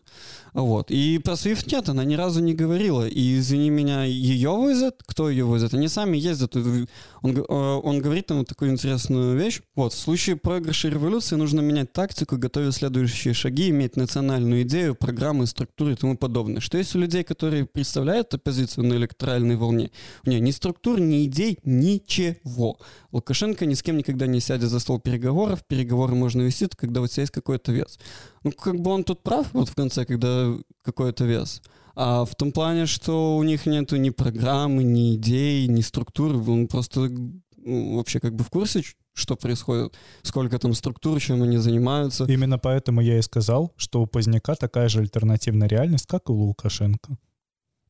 Вот. 0.53 0.91
И 0.91 1.19
про 1.19 1.35
SWIFT 1.35 1.69
нет, 1.73 1.89
она 1.89 2.05
ни 2.05 2.15
разу 2.15 2.41
не 2.41 2.55
говорила. 2.55 3.07
И, 3.07 3.39
извини 3.39 3.71
меня, 3.71 4.05
ее 4.05 4.51
возят? 4.51 5.01
Кто 5.07 5.31
ее 5.31 5.45
возит? 5.45 5.75
Они 5.75 5.87
сами 5.87 6.17
ездят. 6.17 6.57
Он, 6.57 6.87
г- 7.35 7.45
э, 7.49 7.55
он 7.55 8.01
говорит 8.01 8.27
там 8.27 8.39
вот 8.39 8.49
такую 8.49 8.73
интересную 8.73 9.37
вещь. 9.37 9.61
Вот, 9.77 9.93
в 9.93 9.99
случае 9.99 10.37
проигрыша 10.37 10.89
революции 10.89 11.37
нужно 11.37 11.61
менять 11.61 11.93
тактику, 11.93 12.37
готовить 12.37 12.75
следующие 12.75 13.33
шаги, 13.33 13.71
иметь 13.71 13.97
национальную 13.97 14.63
идею, 14.63 14.97
программы, 14.97 15.47
структуры 15.47 15.93
и 15.93 15.97
тому 15.97 16.17
подобное. 16.17 16.61
Что 16.61 16.79
есть 16.79 16.97
у 16.97 16.99
людей, 16.99 17.23
которые 17.23 17.65
представляют 17.65 18.35
оппозицию 18.35 18.87
на 18.87 18.95
электоральной 18.95 19.57
волне? 19.57 19.93
У 20.27 20.31
нее 20.31 20.41
ни 20.41 20.51
структур, 20.51 21.01
ни 21.01 21.27
идей, 21.27 21.59
ничего. 21.65 22.77
Лукашенко 23.13 23.67
ни 23.67 23.75
с 23.75 23.83
кем 23.83 23.99
никогда 23.99 24.27
не 24.27 24.41
сядет 24.41 24.71
за 24.71 24.81
стол 24.81 24.99
переговоров. 24.99 25.65
Переговоры 25.67 26.15
можно 26.15 26.43
вести, 26.43 26.67
когда 26.75 27.01
у 27.01 27.07
тебя 27.07 27.23
есть 27.23 27.33
какой-то 27.33 27.71
вес. 27.71 27.99
Ну, 28.43 28.53
как 28.53 28.81
бы 28.81 28.91
он 28.91 29.05
тут 29.05 29.23
прав, 29.23 29.53
вот 29.53 29.69
в 29.69 29.75
конце, 29.75 30.05
когда 30.07 30.53
какой-то 30.83 31.25
вес. 31.25 31.63
А 31.95 32.25
в 32.25 32.35
том 32.35 32.53
плане, 32.53 32.87
что 32.87 33.37
у 33.37 33.43
них 33.43 33.67
нету 33.67 33.97
ни 33.97 34.11
программы, 34.11 34.83
ни 34.83 35.15
идей, 35.17 35.67
ни 35.67 35.83
структуры. 35.83 36.39
Он 36.39 36.67
просто 36.67 37.11
ну, 37.65 37.97
вообще 37.97 38.19
как 38.19 38.35
бы 38.35 38.45
в 38.45 38.51
курсе, 38.51 38.83
что 39.13 39.37
происходит, 39.37 39.95
сколько 40.23 40.59
там 40.59 40.73
структур, 40.73 41.21
чем 41.21 41.43
они 41.43 41.59
занимаются. 41.59 42.25
Именно 42.25 42.59
поэтому 42.59 43.03
я 43.03 43.19
и 43.19 43.23
сказал, 43.23 43.73
что 43.77 44.03
у 44.03 44.07
Поздняка 44.07 44.55
такая 44.55 44.89
же 44.89 45.01
альтернативная 45.01 45.69
реальность, 45.69 46.07
как 46.07 46.29
и 46.29 46.33
у 46.33 46.37
Лукашенко. 46.37 47.19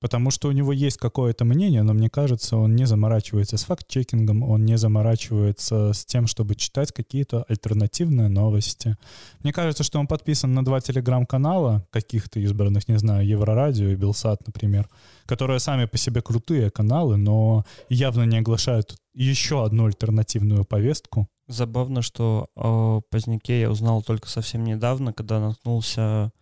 Потому 0.03 0.33
что 0.33 0.49
у 0.49 0.53
него 0.53 0.73
есть 0.73 0.99
какое-то 0.99 1.45
мнение, 1.45 1.85
но 1.85 1.95
мне 1.95 2.11
кажется, 2.11 2.57
он 2.57 2.75
не 2.75 2.87
заморачивается 2.87 3.57
с 3.57 3.63
факт-чекингом, 3.63 4.43
он 4.43 4.65
не 4.65 4.77
заморачивается 4.77 5.93
с 5.93 6.05
тем, 6.05 6.27
чтобы 6.27 6.57
читать 6.57 6.91
какие-то 6.91 7.45
альтернативные 7.49 8.29
новости. 8.29 8.97
Мне 9.45 9.53
кажется, 9.53 9.85
что 9.85 10.01
он 10.01 10.09
подписан 10.09 10.55
на 10.55 10.65
два 10.65 10.81
телеграм-канала, 10.81 11.87
каких-то 11.91 12.41
избранных, 12.41 12.89
не 12.89 12.99
знаю, 12.99 13.25
Еврорадио 13.25 13.91
и 13.91 13.95
Белсат, 13.95 14.45
например, 14.45 14.89
которые 15.25 15.61
сами 15.61 15.85
по 15.85 15.97
себе 15.97 16.21
крутые 16.21 16.73
каналы, 16.73 17.17
но 17.17 17.65
явно 17.89 18.25
не 18.25 18.39
оглашают 18.39 18.97
еще 19.15 19.65
одну 19.65 19.87
альтернативную 19.87 20.65
повестку. 20.65 21.29
Забавно, 21.47 22.03
что 22.03 22.49
о 22.57 23.03
Поздняке 23.09 23.61
я 23.61 23.71
узнал 23.71 24.03
только 24.03 24.29
совсем 24.29 24.65
недавно, 24.65 25.13
когда 25.13 25.39
наткнулся 25.39 26.33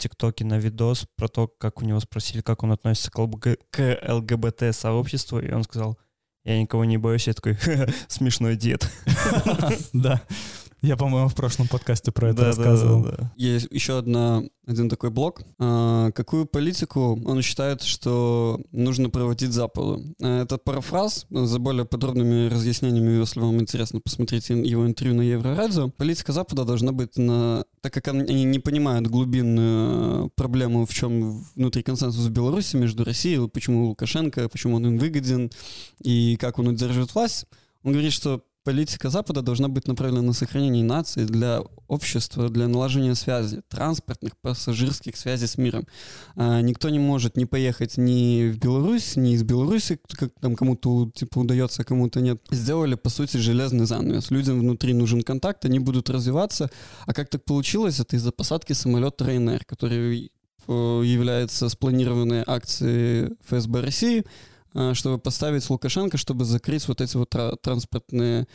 ТикТоке 0.00 0.44
на 0.44 0.58
видос 0.58 1.06
про 1.16 1.28
то, 1.28 1.46
как 1.46 1.82
у 1.82 1.84
него 1.84 2.00
спросили, 2.00 2.40
как 2.40 2.62
он 2.62 2.72
относится 2.72 3.10
к, 3.10 3.18
ЛБГ 3.18 3.58
к 3.70 3.98
ЛГБТ-сообществу, 4.08 5.38
и 5.38 5.52
он 5.52 5.62
сказал, 5.62 5.98
Я 6.44 6.60
никого 6.60 6.84
не 6.84 6.96
боюсь, 6.96 7.28
я 7.28 7.34
такой 7.34 7.56
смешной 8.08 8.56
дед. 8.56 8.90
Да. 9.92 10.22
Я, 10.82 10.96
по-моему, 10.96 11.28
в 11.28 11.34
прошлом 11.34 11.68
подкасте 11.68 12.10
про 12.10 12.28
это 12.30 12.38
Да, 12.38 12.46
рассказывал. 12.46 13.02
да, 13.04 13.10
да. 13.18 13.32
Есть 13.36 13.68
еще 13.70 13.98
одна, 13.98 14.42
один 14.66 14.88
такой 14.88 15.10
блок. 15.10 15.42
А, 15.58 16.10
какую 16.12 16.46
политику 16.46 17.20
он 17.26 17.42
считает, 17.42 17.82
что 17.82 18.58
нужно 18.72 19.10
проводить 19.10 19.52
Западу? 19.52 20.02
А, 20.22 20.42
Это 20.42 20.56
парафраз. 20.56 21.26
За 21.30 21.58
более 21.58 21.84
подробными 21.84 22.48
разъяснениями, 22.48 23.18
если 23.20 23.40
вам 23.40 23.60
интересно, 23.60 24.00
посмотрите 24.00 24.54
его 24.58 24.86
интервью 24.86 25.14
на 25.16 25.22
Еврорадио. 25.22 25.90
Политика 25.90 26.32
Запада 26.32 26.64
должна 26.64 26.92
быть 26.92 27.18
на... 27.18 27.64
Так 27.82 27.92
как 27.92 28.08
он- 28.08 28.20
они 28.20 28.44
не 28.44 28.58
понимают 28.58 29.06
глубинную 29.06 30.30
проблему, 30.30 30.86
в 30.86 30.94
чем 30.94 31.44
внутри 31.56 31.82
консенсус 31.82 32.24
в 32.26 32.30
Беларуси 32.30 32.76
между 32.76 33.04
Россией, 33.04 33.46
почему 33.48 33.88
Лукашенко, 33.88 34.48
почему 34.48 34.76
он 34.76 34.86
им 34.86 34.98
выгоден 34.98 35.50
и 36.02 36.36
как 36.36 36.58
он 36.58 36.68
удерживает 36.68 37.14
власть, 37.14 37.44
он 37.82 37.92
говорит, 37.92 38.12
что 38.12 38.42
политика 38.64 39.10
Запада 39.10 39.42
должна 39.42 39.68
быть 39.68 39.88
направлена 39.88 40.22
на 40.22 40.32
сохранение 40.32 40.84
нации 40.84 41.24
для 41.24 41.62
общества, 41.88 42.48
для 42.48 42.68
наложения 42.68 43.14
связи, 43.14 43.62
транспортных, 43.68 44.36
пассажирских 44.40 45.16
связей 45.16 45.46
с 45.46 45.58
миром. 45.58 45.86
А, 46.36 46.60
никто 46.60 46.88
не 46.88 46.98
может 46.98 47.36
не 47.36 47.46
поехать 47.46 47.96
ни 47.96 48.50
в 48.50 48.58
Беларусь, 48.58 49.16
ни 49.16 49.32
из 49.34 49.42
Беларуси, 49.42 49.98
как 50.08 50.30
там 50.40 50.56
кому-то 50.56 51.10
типа 51.14 51.38
удается, 51.38 51.82
а 51.82 51.84
кому-то 51.84 52.20
нет. 52.20 52.40
Сделали, 52.50 52.94
по 52.94 53.08
сути, 53.08 53.38
железный 53.38 53.86
занавес. 53.86 54.30
Людям 54.30 54.60
внутри 54.60 54.94
нужен 54.94 55.22
контакт, 55.22 55.64
они 55.64 55.78
будут 55.78 56.10
развиваться. 56.10 56.70
А 57.06 57.14
как 57.14 57.28
так 57.28 57.44
получилось? 57.44 58.00
Это 58.00 58.16
из-за 58.16 58.32
посадки 58.32 58.72
самолета 58.72 59.24
Ryanair, 59.24 59.62
который 59.66 60.30
э, 60.68 60.72
является 61.04 61.68
спланированной 61.68 62.44
акцией 62.46 63.36
ФСБ 63.46 63.80
России, 63.80 64.24
чтобы 64.94 65.18
поставить 65.18 65.68
Лукашенко, 65.68 66.16
чтобы 66.16 66.44
закрыть 66.44 66.86
вот 66.88 67.00
эти 67.00 67.16
вот 67.16 67.30
тра- 67.30 67.56
транспортные 67.60 68.46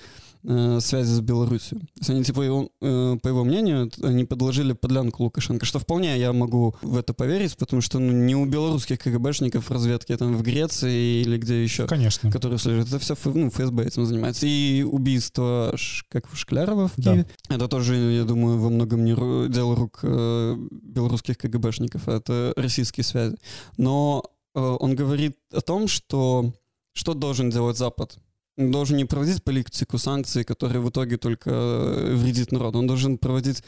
э, 0.44 0.80
связи 0.80 1.12
с 1.12 1.20
Беларусью. 1.22 1.80
То 1.80 1.86
есть 2.00 2.10
они, 2.10 2.24
типа, 2.24 2.42
его, 2.42 2.70
э, 2.82 3.18
по 3.22 3.28
его 3.28 3.44
мнению, 3.44 3.90
они 4.04 4.26
подложили 4.26 4.74
подлянку 4.74 5.24
Лукашенко, 5.24 5.66
что 5.66 5.80
вполне 5.80 6.18
я 6.20 6.32
могу 6.34 6.76
в 6.82 6.98
это 6.98 7.14
поверить, 7.14 7.58
потому 7.58 7.82
что 7.82 8.00
ну, 8.00 8.12
не 8.12 8.36
у 8.36 8.46
белорусских 8.46 9.00
КГБшников 9.00 9.72
разведки 9.72 10.16
там 10.16 10.36
в 10.38 10.42
Греции 10.44 11.22
или 11.22 11.38
где 11.38 11.64
еще, 11.64 11.88
Конечно. 11.88 12.32
которые 12.32 12.60
слежат, 12.60 12.88
это 12.88 13.00
все 13.00 13.16
ну, 13.26 13.50
ФСБ 13.50 13.86
этим 13.86 14.06
занимается. 14.06 14.46
И 14.48 14.84
убийство, 14.84 15.76
как 16.10 16.30
в 16.32 16.38
Шклярова 16.38 16.88
в 16.90 16.94
Да. 16.98 17.12
Киеве, 17.14 17.26
это 17.50 17.68
тоже, 17.68 17.96
я 17.96 18.24
думаю, 18.24 18.60
во 18.60 18.70
многом 18.70 19.04
не 19.04 19.14
ру- 19.14 19.50
дело 19.50 19.76
рук 19.76 20.00
э, 20.04 20.56
белорусских 20.84 21.38
КГБшников, 21.38 22.08
а 22.08 22.18
это 22.18 22.54
российские 22.56 23.04
связи. 23.04 23.36
Но 23.78 24.24
э, 24.26 24.35
он 24.60 24.96
говорит 24.96 25.38
о 25.52 25.62
том, 25.62 25.88
что 25.88 26.54
что 26.94 27.14
должен 27.14 27.50
делать 27.50 27.78
Запад? 27.78 28.18
Он 28.58 28.72
должен 28.72 28.98
не 28.98 29.06
проводить 29.06 29.44
политику 29.44 29.98
санкций, 29.98 30.46
которая 30.46 30.80
в 30.80 30.90
итоге 30.90 31.18
только 31.18 31.50
э, 31.50 32.16
вредит 32.16 32.54
народу. 32.54 32.80
Он 32.80 32.88
должен 32.88 33.18
проводить 33.18 33.64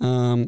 э, 0.00 0.46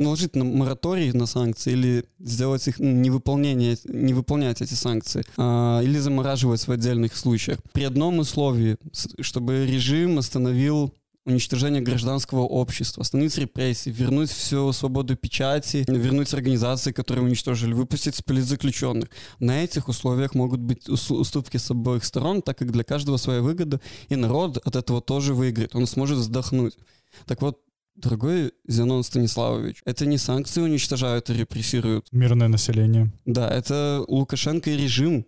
наложить 0.00 0.34
на 0.34 0.44
мораторий 0.44 1.12
на 1.12 1.26
санкции 1.26 1.72
или 1.72 2.04
сделать 2.18 2.66
их 2.66 2.80
невыполнение, 2.80 3.76
не 3.84 4.14
выполнять 4.14 4.62
эти 4.62 4.74
санкции, 4.74 5.24
а, 5.36 5.80
или 5.82 5.98
замораживать 5.98 6.66
в 6.66 6.72
отдельных 6.72 7.16
случаях. 7.16 7.58
При 7.72 7.84
одном 7.84 8.18
условии, 8.18 8.76
чтобы 9.20 9.66
режим 9.66 10.18
остановил 10.18 10.94
уничтожение 11.26 11.82
гражданского 11.82 12.40
общества, 12.40 13.02
остановить 13.02 13.36
репрессии, 13.38 13.90
вернуть 13.90 14.30
всю 14.30 14.72
свободу 14.72 15.16
печати, 15.16 15.84
вернуть 15.86 16.32
организации, 16.34 16.92
которые 16.92 17.24
уничтожили, 17.24 17.72
выпустить 17.74 18.24
политзаключенных. 18.24 19.10
На 19.38 19.62
этих 19.62 19.88
условиях 19.88 20.34
могут 20.34 20.60
быть 20.60 20.88
ус- 20.88 21.10
уступки 21.10 21.58
с 21.58 21.70
обоих 21.70 22.04
сторон, 22.04 22.42
так 22.42 22.58
как 22.58 22.72
для 22.72 22.84
каждого 22.84 23.18
своя 23.18 23.42
выгода, 23.42 23.80
и 24.08 24.16
народ 24.16 24.56
от 24.58 24.76
этого 24.76 25.00
тоже 25.00 25.34
выиграет, 25.34 25.74
он 25.74 25.86
сможет 25.86 26.18
вздохнуть. 26.18 26.78
Так 27.26 27.42
вот, 27.42 27.60
дорогой 27.96 28.52
Зенон 28.66 29.02
Станиславович, 29.02 29.82
это 29.84 30.06
не 30.06 30.16
санкции 30.16 30.62
уничтожают 30.62 31.28
и 31.28 31.34
репрессируют. 31.34 32.06
Мирное 32.12 32.48
население. 32.48 33.12
Да, 33.26 33.48
это 33.50 34.02
Лукашенко 34.08 34.70
и 34.70 34.76
режим 34.76 35.26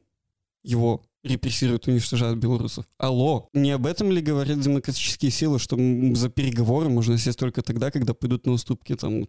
его 0.65 1.05
репрессируют, 1.23 1.87
уничтожают 1.87 2.39
белорусов. 2.39 2.85
Алло, 2.99 3.49
не 3.53 3.71
об 3.71 3.87
этом 3.87 4.11
ли 4.11 4.21
говорят 4.21 4.61
демократические 4.61 5.31
силы, 5.31 5.59
что 5.59 5.77
за 6.15 6.29
переговоры 6.29 6.89
можно 6.89 7.19
сесть 7.19 7.39
только 7.39 7.63
тогда, 7.63 7.91
когда 7.91 8.15
пойдут 8.15 8.47
на 8.47 8.53
уступки 8.53 8.95
там 8.97 9.27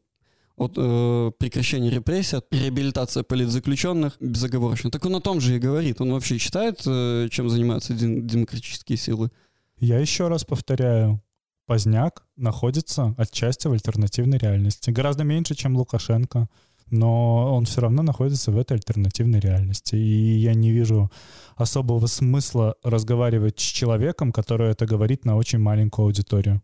от 0.55 0.73
э, 0.77 1.31
прекращения 1.39 1.89
репрессий, 1.89 2.37
от 2.37 2.53
реабилитация 2.53 3.23
политзаключенных 3.23 4.17
безоговорочно. 4.19 4.91
Так 4.91 5.05
он 5.05 5.15
о 5.15 5.21
том 5.21 5.41
же 5.41 5.55
и 5.55 5.59
говорит. 5.59 5.99
Он 5.99 6.11
вообще 6.11 6.37
считает, 6.37 6.81
э, 6.85 7.27
чем 7.31 7.49
занимаются 7.49 7.93
дем- 7.93 8.25
демократические 8.25 8.97
силы. 8.97 9.31
Я 9.79 9.99
еще 9.99 10.27
раз 10.27 10.43
повторяю, 10.43 11.21
Поздняк 11.65 12.25
находится 12.35 13.15
отчасти 13.17 13.67
в 13.67 13.71
альтернативной 13.71 14.37
реальности. 14.37 14.89
Гораздо 14.89 15.23
меньше, 15.23 15.55
чем 15.55 15.77
Лукашенко, 15.77 16.49
но 16.89 17.55
он 17.55 17.65
все 17.65 17.81
равно 17.81 18.03
находится 18.03 18.51
в 18.51 18.57
этой 18.57 18.73
альтернативной 18.73 19.39
реальности. 19.39 19.95
И 19.95 20.37
я 20.37 20.53
не 20.53 20.71
вижу 20.71 21.11
особого 21.55 22.07
смысла 22.07 22.75
разговаривать 22.83 23.59
с 23.59 23.63
человеком, 23.63 24.31
который 24.31 24.71
это 24.71 24.85
говорит 24.85 25.25
на 25.25 25.35
очень 25.35 25.59
маленькую 25.59 26.05
аудиторию. 26.05 26.61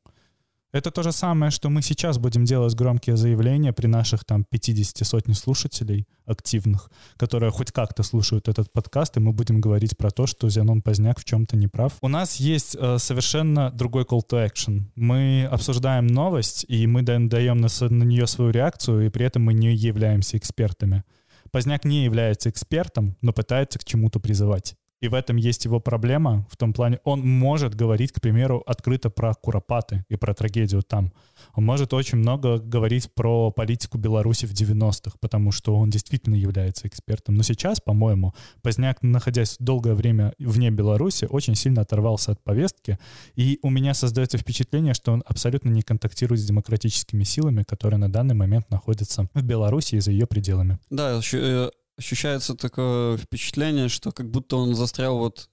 Это 0.72 0.92
то 0.92 1.02
же 1.02 1.12
самое, 1.12 1.50
что 1.50 1.70
мы 1.70 1.82
сейчас 1.82 2.20
будем 2.20 2.46
делать 2.46 2.76
громкие 2.76 3.18
заявления 3.18 3.74
при 3.74 3.88
наших 3.88 4.24
там 4.24 4.44
50 4.44 5.06
сотни 5.06 5.34
слушателей 5.34 6.08
активных, 6.28 6.92
которые 7.18 7.52
хоть 7.52 7.72
как-то 7.72 8.04
слушают 8.04 8.48
этот 8.48 8.72
подкаст, 8.72 9.18
и 9.18 9.20
мы 9.20 9.34
будем 9.34 9.62
говорить 9.62 9.98
про 9.98 10.12
то, 10.12 10.28
что 10.28 10.48
Зенон 10.48 10.84
Поздняк 10.84 11.20
в 11.20 11.26
чем-то 11.26 11.58
не 11.58 11.68
прав. 11.68 11.94
У 12.02 12.08
нас 12.08 12.36
есть 12.36 12.78
э, 12.80 13.00
совершенно 13.00 13.72
другой 13.72 14.04
call 14.04 14.22
to 14.30 14.48
action. 14.48 14.84
Мы 14.96 15.48
обсуждаем 15.52 16.06
новость, 16.06 16.66
и 16.68 16.86
мы 16.86 17.02
да- 17.02 17.18
даем 17.20 17.58
на, 17.58 17.68
на 17.80 18.04
нее 18.04 18.28
свою 18.28 18.52
реакцию, 18.52 19.08
и 19.08 19.10
при 19.10 19.26
этом 19.26 19.46
мы 19.46 19.56
не 19.56 19.74
являемся 19.74 20.38
экспертами. 20.38 21.04
Поздняк 21.52 21.84
не 21.84 22.04
является 22.04 22.52
экспертом, 22.52 23.18
но 23.22 23.34
пытается 23.34 23.80
к 23.80 23.86
чему-то 23.86 24.20
призывать. 24.20 24.76
И 25.02 25.08
в 25.08 25.14
этом 25.14 25.38
есть 25.38 25.66
его 25.66 25.80
проблема, 25.80 26.46
в 26.50 26.58
том 26.58 26.74
плане, 26.74 27.00
он 27.04 27.22
может 27.22 27.74
говорить, 27.74 28.12
к 28.12 28.20
примеру, 28.20 28.62
открыто 28.66 29.10
про 29.10 29.34
Куропаты 29.34 30.04
и 30.10 30.18
про 30.18 30.34
трагедию 30.34 30.84
там. 30.84 31.14
Он 31.54 31.66
может 31.66 31.94
очень 31.94 32.18
много 32.18 32.58
говорить 32.58 33.14
про 33.14 33.52
политику 33.52 33.98
Беларуси 33.98 34.46
в 34.46 34.52
90-х, 34.52 35.18
потому 35.22 35.52
что 35.52 35.76
он 35.76 35.90
действительно 35.90 36.36
является 36.36 36.88
экспертом. 36.88 37.36
Но 37.36 37.44
сейчас, 37.44 37.80
по-моему, 37.80 38.34
Поздняк, 38.62 39.02
находясь 39.02 39.56
долгое 39.60 39.94
время 39.94 40.34
вне 40.38 40.70
Беларуси, 40.70 41.28
очень 41.30 41.56
сильно 41.56 41.82
оторвался 41.82 42.34
от 42.34 42.44
повестки, 42.44 43.00
и 43.36 43.60
у 43.62 43.70
меня 43.70 43.94
создается 43.94 44.38
впечатление, 44.38 44.94
что 44.94 45.14
он 45.14 45.24
абсолютно 45.26 45.70
не 45.70 45.82
контактирует 45.82 46.42
с 46.42 46.46
демократическими 46.46 47.24
силами, 47.24 47.64
которые 47.64 48.00
на 48.00 48.12
данный 48.12 48.36
момент 48.36 48.70
находятся 48.70 49.30
в 49.34 49.42
Беларуси 49.42 49.96
и 49.96 50.00
за 50.00 50.12
ее 50.12 50.28
пределами. 50.28 50.78
Да, 50.90 51.22
э, 51.34 51.70
ощущается 52.00 52.56
такое 52.56 53.18
впечатление, 53.18 53.90
что 53.90 54.12
как 54.12 54.32
будто 54.32 54.56
он 54.56 54.74
застрял 54.74 55.18
вот 55.18 55.50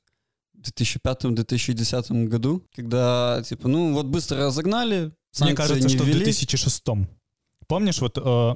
в 0.54 0.60
2005-2010 0.60 2.24
году, 2.24 2.64
когда, 2.74 3.42
типа, 3.44 3.68
ну 3.68 3.92
вот 3.92 4.06
быстро 4.06 4.38
разогнали, 4.46 5.12
Мне 5.40 5.54
кажется, 5.54 5.88
что 5.88 6.04
в 6.04 6.06
ввели. 6.06 6.24
2006 6.24 6.84
Помнишь, 7.68 8.00
вот 8.00 8.16
э, 8.16 8.54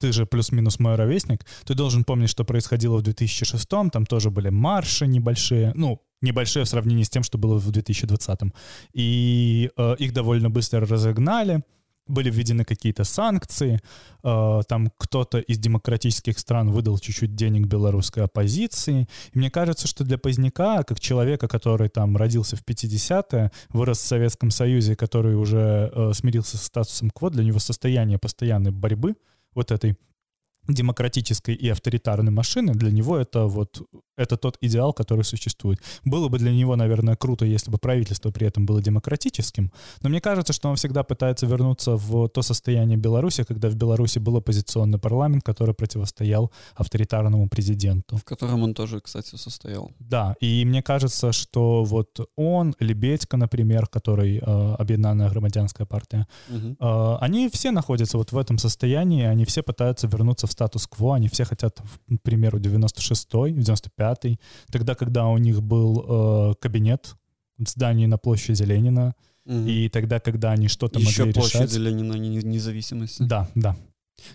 ты 0.00 0.12
же 0.12 0.26
плюс-минус 0.26 0.80
мой 0.80 0.96
ровесник, 0.96 1.46
ты 1.64 1.74
должен 1.74 2.02
помнить, 2.04 2.30
что 2.30 2.44
происходило 2.44 2.96
в 2.96 3.02
2006 3.02 3.68
там 3.68 4.06
тоже 4.06 4.30
были 4.30 4.48
марши 4.48 5.06
небольшие, 5.06 5.72
ну, 5.76 6.02
небольшие 6.20 6.64
в 6.64 6.68
сравнении 6.68 7.04
с 7.04 7.10
тем, 7.10 7.22
что 7.22 7.38
было 7.38 7.58
в 7.58 7.70
2020 7.70 8.40
И 8.92 9.70
э, 9.76 9.94
их 9.98 10.12
довольно 10.12 10.50
быстро 10.50 10.84
разогнали, 10.84 11.62
были 12.06 12.30
введены 12.30 12.64
какие-то 12.64 13.04
санкции, 13.04 13.80
э, 14.22 14.60
там 14.68 14.92
кто-то 14.96 15.38
из 15.38 15.58
демократических 15.58 16.38
стран 16.38 16.70
выдал 16.70 16.98
чуть-чуть 16.98 17.34
денег 17.34 17.66
белорусской 17.66 18.24
оппозиции. 18.24 19.08
И 19.32 19.38
мне 19.38 19.50
кажется, 19.50 19.86
что 19.88 20.04
для 20.04 20.18
Поздняка, 20.18 20.82
как 20.84 21.00
человека, 21.00 21.48
который 21.48 21.88
там 21.88 22.16
родился 22.16 22.56
в 22.56 22.64
50-е, 22.64 23.50
вырос 23.70 23.98
в 23.98 24.06
Советском 24.06 24.50
Союзе, 24.50 24.96
который 24.96 25.36
уже 25.36 25.90
э, 25.94 26.12
смирился 26.14 26.56
со 26.56 26.64
статусом 26.64 27.10
КВО, 27.10 27.30
для 27.30 27.44
него 27.44 27.58
состояние 27.58 28.18
постоянной 28.18 28.70
борьбы 28.70 29.16
вот 29.54 29.70
этой 29.70 29.96
демократической 30.68 31.54
и 31.54 31.68
авторитарной 31.68 32.32
машины, 32.32 32.74
для 32.74 32.90
него 32.90 33.16
это 33.16 33.46
вот 33.46 33.82
это 34.16 34.36
тот 34.36 34.56
идеал, 34.60 34.92
который 34.92 35.24
существует. 35.24 35.80
Было 36.04 36.28
бы 36.28 36.38
для 36.38 36.52
него, 36.52 36.76
наверное, 36.76 37.16
круто, 37.16 37.44
если 37.44 37.70
бы 37.72 37.78
правительство 37.78 38.30
при 38.30 38.46
этом 38.46 38.64
было 38.66 38.80
демократическим, 38.80 39.72
но 40.02 40.08
мне 40.08 40.20
кажется, 40.20 40.52
что 40.52 40.68
он 40.68 40.76
всегда 40.76 41.02
пытается 41.02 41.46
вернуться 41.46 41.96
в 41.96 42.28
то 42.28 42.42
состояние 42.42 42.96
Беларуси, 42.96 43.44
когда 43.44 43.68
в 43.68 43.74
Беларуси 43.74 44.20
был 44.20 44.36
оппозиционный 44.36 44.98
парламент, 44.98 45.42
который 45.42 45.74
противостоял 45.74 46.52
авторитарному 46.76 47.48
президенту. 47.48 48.16
В 48.16 48.24
котором 48.24 48.62
он 48.62 48.74
тоже, 48.74 49.00
кстати, 49.00 49.36
состоял. 49.36 49.90
Да, 49.98 50.36
и 50.40 50.64
мне 50.64 50.82
кажется, 50.82 51.32
что 51.32 51.84
вот 51.84 52.20
он, 52.36 52.74
Лебедько, 52.80 53.36
например, 53.36 53.86
который 53.86 54.38
э, 54.38 54.74
Объединенная 54.78 55.28
громадянская 55.30 55.86
партия, 55.86 56.26
Мгм. 56.48 56.76
э, 56.80 57.16
они 57.20 57.48
все 57.48 57.70
находятся 57.72 58.18
вот 58.18 58.32
в 58.32 58.38
этом 58.38 58.58
состоянии, 58.58 59.24
они 59.24 59.44
все 59.44 59.62
пытаются 59.62 60.06
вернуться 60.06 60.46
в 60.46 60.53
статус-кво, 60.54 61.16
они 61.16 61.28
все 61.28 61.44
хотят, 61.44 61.80
к 61.80 62.22
примеру, 62.22 62.58
96-й, 62.58 63.52
95-й, 63.52 64.38
тогда, 64.72 64.94
когда 64.94 65.26
у 65.26 65.38
них 65.38 65.60
был 65.62 66.04
э, 66.08 66.54
кабинет 66.60 67.16
в 67.58 67.68
здании 67.68 68.06
на 68.06 68.16
площади 68.18 68.62
Ленина, 68.64 69.14
Мгм. 69.46 69.66
и 69.68 69.88
тогда, 69.90 70.20
когда 70.20 70.52
они 70.52 70.68
что-то 70.68 70.98
Еще 70.98 71.24
могли 71.24 71.32
площадь 71.34 71.54
решать... 71.60 71.74
Ленина 71.76 72.14
не- 72.14 72.42
независимости. 72.42 73.22
Да, 73.24 73.46
да. 73.54 73.76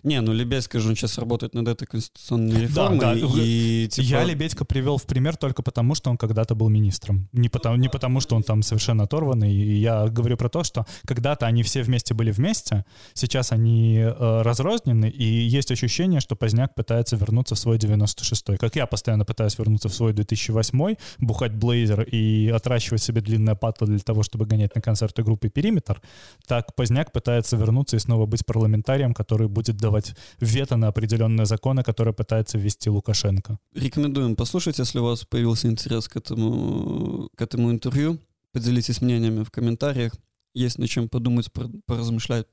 Не, 0.04 0.22
ну 0.22 0.34
Лебедский 0.34 0.80
же 0.80 0.90
он 0.90 0.96
сейчас 0.96 1.18
работает 1.18 1.54
над 1.54 1.68
этой 1.68 1.86
конституционной 1.86 2.62
реформой. 2.62 3.00
да. 3.00 3.14
И, 3.14 3.88
типа, 3.90 4.06
Я 4.06 4.24
Лебедько 4.24 4.66
привел 4.66 4.98
в 4.98 5.06
пример 5.06 5.36
только 5.36 5.64
потому, 5.64 5.96
что 5.96 6.10
он 6.10 6.18
когда-то 6.18 6.56
был 6.56 6.70
министром. 6.70 7.28
Не 7.34 7.50
потому, 7.50 7.76
не 7.76 7.90
потому, 7.90 8.20
что 8.20 8.36
он 8.36 8.44
там 8.44 8.62
совершенно 8.62 9.04
оторванный. 9.04 9.54
И 9.54 9.76
я 9.78 10.08
говорю 10.08 10.38
про 10.38 10.50
то, 10.50 10.64
что 10.64 10.86
когда-то 11.06 11.46
они 11.48 11.64
все 11.64 11.84
вместе 11.84 12.14
были 12.14 12.32
вместе, 12.32 12.86
сейчас 13.14 13.52
они 13.52 13.98
э, 13.98 14.42
разрознены, 14.42 15.10
и 15.10 15.24
есть 15.24 15.72
ощущение, 15.72 16.20
что 16.20 16.36
Поздняк 16.36 16.76
пытается 16.76 17.16
вернуться 17.16 17.56
в 17.56 17.60
свой 17.60 17.78
96-й. 17.78 18.58
Как 18.58 18.76
я 18.76 18.86
постоянно 18.86 19.26
пытаюсь 19.26 19.58
вернуться 19.58 19.90
в 19.90 19.94
свой 19.94 20.14
2008 20.14 20.96
бухать 21.20 21.54
блейзер 21.54 22.04
и 22.04 22.50
отращивать 22.50 23.02
себе 23.02 23.22
длинное 23.22 23.56
патло 23.56 23.88
для 23.88 24.00
того, 24.00 24.24
чтобы 24.24 24.46
гонять 24.46 24.76
на 24.76 24.82
концерты 24.82 25.24
группы 25.24 25.50
«Периметр», 25.50 26.02
так 26.48 26.76
Поздняк 26.76 27.12
пытается 27.12 27.58
вернуться 27.58 27.96
и 27.96 28.00
снова 28.00 28.26
быть 28.26 28.46
парламентарием, 28.46 29.14
который 29.14 29.48
будет 29.48 29.69
давать 29.78 30.16
вето 30.40 30.78
на 30.78 30.88
определенные 30.88 31.46
законы, 31.46 31.84
которые 31.84 32.14
пытается 32.14 32.58
ввести 32.58 32.90
Лукашенко. 32.90 33.58
Рекомендуем 33.74 34.36
послушать, 34.36 34.80
если 34.80 35.00
у 35.00 35.04
вас 35.04 35.26
появился 35.26 35.68
интерес 35.68 36.08
к 36.08 36.18
этому, 36.18 37.30
к 37.36 37.42
этому 37.42 37.72
интервью. 37.72 38.20
Поделитесь 38.52 39.02
мнениями 39.02 39.44
в 39.44 39.52
комментариях. 39.52 40.14
Есть 40.54 40.80
над 40.80 40.90
чем 40.90 41.10
подумать, 41.10 41.52
пор- 41.52 41.70
поразмышлять. 41.86 42.48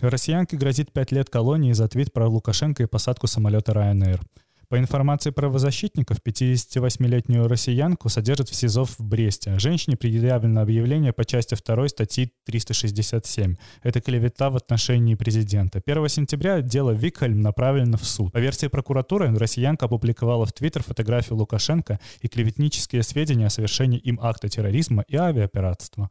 Россиянке 0.00 0.56
грозит 0.56 0.92
5 0.92 1.12
лет 1.12 1.30
колонии 1.30 1.72
за 1.72 1.88
твит 1.88 2.12
про 2.12 2.28
Лукашенко 2.28 2.82
и 2.82 2.86
посадку 2.86 3.26
самолета 3.26 3.72
Ryanair. 3.72 4.20
По 4.72 4.78
информации 4.78 5.28
правозащитников, 5.28 6.20
58-летнюю 6.26 7.46
россиянку 7.46 8.08
содержат 8.08 8.48
в 8.48 8.54
СИЗО 8.54 8.86
в 8.86 9.00
Бресте. 9.00 9.58
Женщине 9.58 9.98
предъявлено 9.98 10.62
объявление 10.62 11.12
по 11.12 11.26
части 11.26 11.54
2 11.54 11.88
статьи 11.88 12.32
367. 12.46 13.56
Это 13.82 14.00
клевета 14.00 14.48
в 14.48 14.56
отношении 14.56 15.14
президента. 15.14 15.82
1 15.84 16.08
сентября 16.08 16.62
дело 16.62 16.92
Викхальм 16.92 17.42
направлено 17.42 17.98
в 17.98 18.06
суд. 18.06 18.32
По 18.32 18.38
версии 18.38 18.68
прокуратуры, 18.68 19.36
россиянка 19.36 19.84
опубликовала 19.84 20.46
в 20.46 20.54
Твиттер 20.54 20.82
фотографию 20.82 21.36
Лукашенко 21.36 22.00
и 22.22 22.28
клеветнические 22.28 23.02
сведения 23.02 23.48
о 23.48 23.50
совершении 23.50 23.98
им 23.98 24.18
акта 24.22 24.48
терроризма 24.48 25.04
и 25.06 25.16
авиапиратства. 25.16 26.08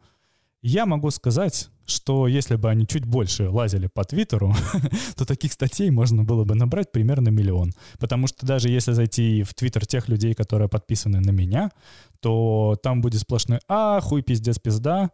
Я 0.61 0.85
могу 0.85 1.09
сказать, 1.09 1.69
что 1.87 2.27
если 2.27 2.55
бы 2.55 2.69
они 2.69 2.85
чуть 2.85 3.05
больше 3.05 3.49
лазили 3.49 3.87
по 3.87 4.03
Твиттеру, 4.03 4.53
то 5.15 5.25
таких 5.25 5.53
статей 5.53 5.89
можно 5.89 6.23
было 6.23 6.43
бы 6.43 6.53
набрать 6.55 6.91
примерно 6.91 7.29
миллион. 7.29 7.71
Потому 7.99 8.27
что 8.27 8.45
даже 8.45 8.69
если 8.69 8.91
зайти 8.91 9.41
в 9.43 9.53
Твиттер 9.55 9.87
тех 9.87 10.07
людей, 10.07 10.33
которые 10.35 10.69
подписаны 10.69 11.19
на 11.19 11.31
меня, 11.31 11.71
то 12.19 12.77
там 12.83 13.01
будет 13.01 13.21
сплошной 13.21 13.59
«А, 13.67 13.99
хуй, 14.01 14.21
пиздец, 14.21 14.59
пизда», 14.59 15.09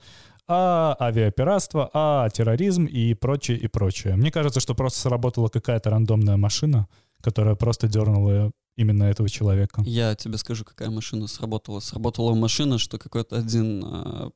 а 0.49 0.95
авиапиратство, 0.99 1.89
а 1.93 2.29
терроризм 2.29 2.85
и 2.85 3.13
прочее, 3.13 3.57
и 3.57 3.67
прочее. 3.67 4.15
Мне 4.15 4.31
кажется, 4.31 4.59
что 4.59 4.75
просто 4.75 4.99
сработала 4.99 5.49
какая-то 5.49 5.89
рандомная 5.89 6.37
машина, 6.37 6.87
которая 7.21 7.55
просто 7.55 7.87
дернула 7.87 8.51
именно 8.77 9.03
этого 9.05 9.27
человека. 9.27 9.81
Я 9.85 10.15
тебе 10.15 10.37
скажу, 10.37 10.63
какая 10.63 10.89
машина 10.89 11.27
сработала. 11.27 11.79
Сработала 11.79 12.33
машина, 12.33 12.77
что 12.77 12.97
какой-то 12.97 13.37
один 13.37 13.83
а, 13.83 14.29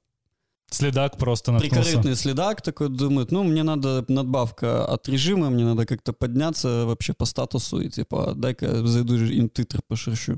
Следак 0.71 1.17
просто 1.17 1.51
наткнулся. 1.51 1.81
прикорытный 1.81 2.15
следак 2.15 2.61
такой 2.61 2.87
думает, 2.87 3.31
ну, 3.31 3.43
мне 3.43 3.63
надо 3.63 4.05
надбавка 4.07 4.85
от 4.85 5.09
режима, 5.09 5.49
мне 5.49 5.65
надо 5.65 5.85
как-то 5.85 6.13
подняться 6.13 6.85
вообще 6.85 7.13
по 7.13 7.25
статусу, 7.25 7.81
и 7.81 7.89
типа, 7.89 8.33
дай-ка 8.35 8.87
зайду 8.87 9.15
им 9.15 9.49
Твиттер 9.49 9.81
пошерщу. 9.87 10.37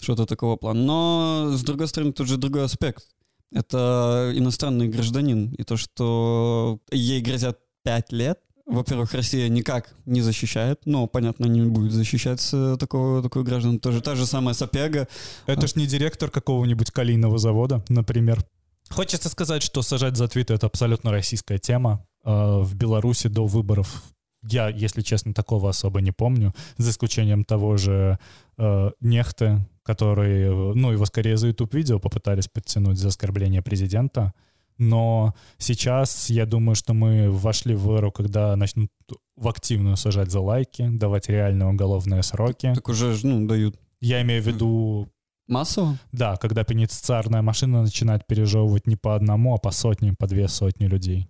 Что-то 0.00 0.26
такого 0.26 0.56
плана. 0.56 0.80
Но, 0.80 1.50
с 1.52 1.62
другой 1.62 1.88
стороны, 1.88 2.12
тут 2.12 2.28
же 2.28 2.36
другой 2.36 2.64
аспект. 2.64 3.04
Это 3.52 4.32
иностранный 4.34 4.88
гражданин. 4.88 5.52
И 5.58 5.64
то, 5.64 5.76
что 5.76 6.78
ей 6.90 7.20
грозят 7.20 7.58
пять 7.82 8.12
лет, 8.12 8.38
во-первых, 8.64 9.12
Россия 9.14 9.48
никак 9.48 9.94
не 10.06 10.20
защищает, 10.20 10.80
но, 10.84 11.06
понятно, 11.06 11.46
не 11.46 11.62
будет 11.62 11.92
защищать 11.92 12.46
э, 12.52 12.76
такого, 12.78 13.22
такого 13.22 13.42
граждан. 13.42 13.80
Тоже 13.80 14.00
та 14.02 14.14
же 14.14 14.26
самая 14.26 14.54
Сапега. 14.54 15.08
Это 15.46 15.66
ж 15.66 15.74
не 15.76 15.86
директор 15.86 16.30
какого-нибудь 16.30 16.90
калийного 16.90 17.38
завода, 17.38 17.82
например. 17.88 18.44
Хочется 18.90 19.28
сказать, 19.28 19.62
что 19.62 19.82
сажать 19.82 20.16
за 20.16 20.28
твит— 20.28 20.50
это 20.52 20.66
абсолютно 20.66 21.10
российская 21.10 21.58
тема. 21.58 22.06
Э, 22.24 22.60
В 22.62 22.74
Беларуси 22.74 23.28
до 23.28 23.46
выборов 23.46 24.02
я, 24.42 24.68
если 24.68 25.02
честно, 25.02 25.34
такого 25.34 25.70
особо 25.70 26.00
не 26.00 26.12
помню, 26.12 26.54
за 26.76 26.90
исключением 26.90 27.44
того 27.44 27.76
же 27.76 28.18
э, 28.56 28.90
Нехты, 29.00 29.66
который, 29.82 30.74
ну, 30.74 30.92
его 30.92 31.06
скорее 31.06 31.36
за 31.36 31.48
YouTube-видео 31.48 31.98
попытались 31.98 32.48
подтянуть 32.48 32.98
за 32.98 33.08
оскорбление 33.08 33.62
президента. 33.62 34.32
Но 34.76 35.34
сейчас 35.58 36.30
я 36.30 36.46
думаю, 36.46 36.76
что 36.76 36.94
мы 36.94 37.30
вошли 37.30 37.74
в 37.74 37.90
эру, 37.90 38.12
когда 38.12 38.54
начнут 38.54 38.90
в 39.36 39.48
активную 39.48 39.96
сажать 39.96 40.30
за 40.30 40.40
лайки, 40.40 40.88
давать 40.88 41.28
реальные 41.28 41.68
уголовные 41.68 42.22
сроки. 42.22 42.72
Так 42.74 42.88
уже, 42.88 43.16
ну, 43.24 43.46
дают 43.46 43.76
Я 44.00 44.22
имею 44.22 44.42
в 44.42 44.46
виду 44.46 45.08
массово. 45.48 45.98
да, 46.12 46.36
когда 46.36 46.62
пенитенциарная 46.64 47.42
машина 47.42 47.82
начинает 47.82 48.26
пережевывать 48.26 48.86
не 48.86 48.96
по 48.96 49.14
одному, 49.14 49.54
а 49.54 49.58
по 49.58 49.70
сотне, 49.70 50.14
по 50.18 50.26
две 50.26 50.48
сотни 50.48 50.86
людей. 50.86 51.28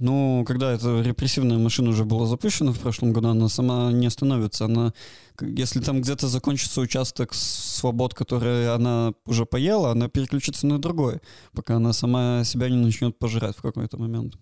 Ну, 0.00 0.44
когда 0.46 0.70
эта 0.70 1.00
репрессивная 1.00 1.58
машина 1.58 1.90
уже 1.90 2.04
была 2.04 2.26
запущена 2.26 2.70
в 2.72 2.78
прошлом 2.78 3.12
году, 3.12 3.30
она 3.30 3.48
сама 3.48 3.90
не 3.90 4.06
остановится. 4.06 4.66
Она, 4.66 4.92
если 5.40 5.80
там 5.80 6.00
где-то 6.02 6.28
закончится 6.28 6.80
участок 6.80 7.34
свобод, 7.34 8.14
который 8.14 8.72
она 8.72 9.12
уже 9.26 9.44
поела, 9.44 9.90
она 9.90 10.06
переключится 10.08 10.68
на 10.68 10.78
другой, 10.78 11.18
пока 11.52 11.76
она 11.76 11.92
сама 11.92 12.44
себя 12.44 12.68
не 12.68 12.76
начнет 12.76 13.18
пожирать 13.18 13.56
в 13.56 13.62
какой-то 13.62 13.96
момент. 13.98 14.34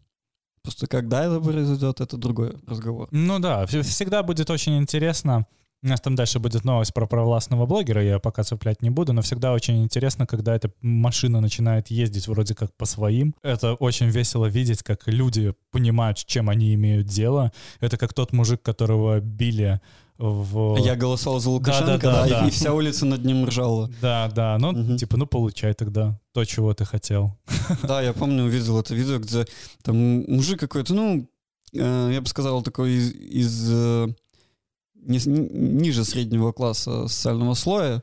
Просто 0.63 0.87
когда 0.89 1.25
это 1.25 1.41
произойдет, 1.41 2.03
это 2.03 2.19
другой 2.19 2.57
разговор. 2.67 3.09
Ну 3.11 3.39
да, 3.39 3.65
вс- 3.65 3.81
всегда 3.83 4.23
будет 4.23 4.51
очень 4.51 4.77
интересно. 4.77 5.47
У 5.83 5.89
нас 5.89 6.01
там 6.01 6.15
дальше 6.15 6.39
будет 6.39 6.65
новость 6.65 6.95
про 6.95 7.07
провластного 7.07 7.67
блогера, 7.67 8.03
я 8.03 8.19
пока 8.19 8.43
цеплять 8.43 8.83
не 8.83 8.91
буду, 8.91 9.13
но 9.13 9.23
всегда 9.23 9.53
очень 9.53 9.83
интересно, 9.83 10.27
когда 10.27 10.55
эта 10.57 10.71
машина 10.81 11.41
начинает 11.41 11.89
ездить 11.89 12.29
вроде 12.29 12.55
как 12.55 12.75
по 12.77 12.87
своим. 12.87 13.35
Это 13.43 13.75
очень 13.75 14.07
весело 14.09 14.47
видеть, 14.47 14.83
как 14.83 15.07
люди 15.07 15.55
понимают, 15.71 16.19
с 16.19 16.25
чем 16.25 16.49
они 16.49 16.75
имеют 16.75 17.07
дело. 17.07 17.53
Это 17.81 17.99
как 17.99 18.15
тот 18.15 18.33
мужик, 18.33 18.63
которого 18.63 19.21
били 19.21 19.81
в... 20.19 20.79
Я 20.79 20.97
голосовал 20.97 21.41
за 21.41 21.51
Лукашенко, 21.51 21.99
да, 22.07 22.27
да, 22.27 22.41
да. 22.41 22.47
и 22.47 22.51
вся 22.51 22.73
улица 22.73 23.05
над 23.05 23.25
ним 23.25 23.45
ржала. 23.47 23.91
Да, 24.01 24.31
да, 24.35 24.57
ну, 24.59 24.73
Мгм. 24.73 24.97
типа, 24.97 25.19
ну, 25.19 25.27
получай 25.27 25.75
тогда 25.75 26.19
то, 26.33 26.45
чего 26.45 26.73
ты 26.75 26.85
хотел. 26.85 27.37
Да, 27.83 28.01
я 28.01 28.13
помню, 28.13 28.45
увидел 28.45 28.81
это 28.81 28.95
видео, 28.95 29.19
где 29.19 29.45
там 29.83 29.97
мужик 30.27 30.59
какой-то, 30.59 30.95
ну, 30.95 31.29
э, 31.75 32.11
я 32.15 32.21
бы 32.21 32.27
сказал, 32.29 32.63
такой 32.63 32.93
из, 32.93 33.13
из, 33.13 33.71
э, 33.71 34.09
ни- 35.07 35.29
ниже 35.29 36.05
среднего 36.05 36.53
класса 36.53 37.09
социального 37.09 37.55
слоя, 37.55 38.03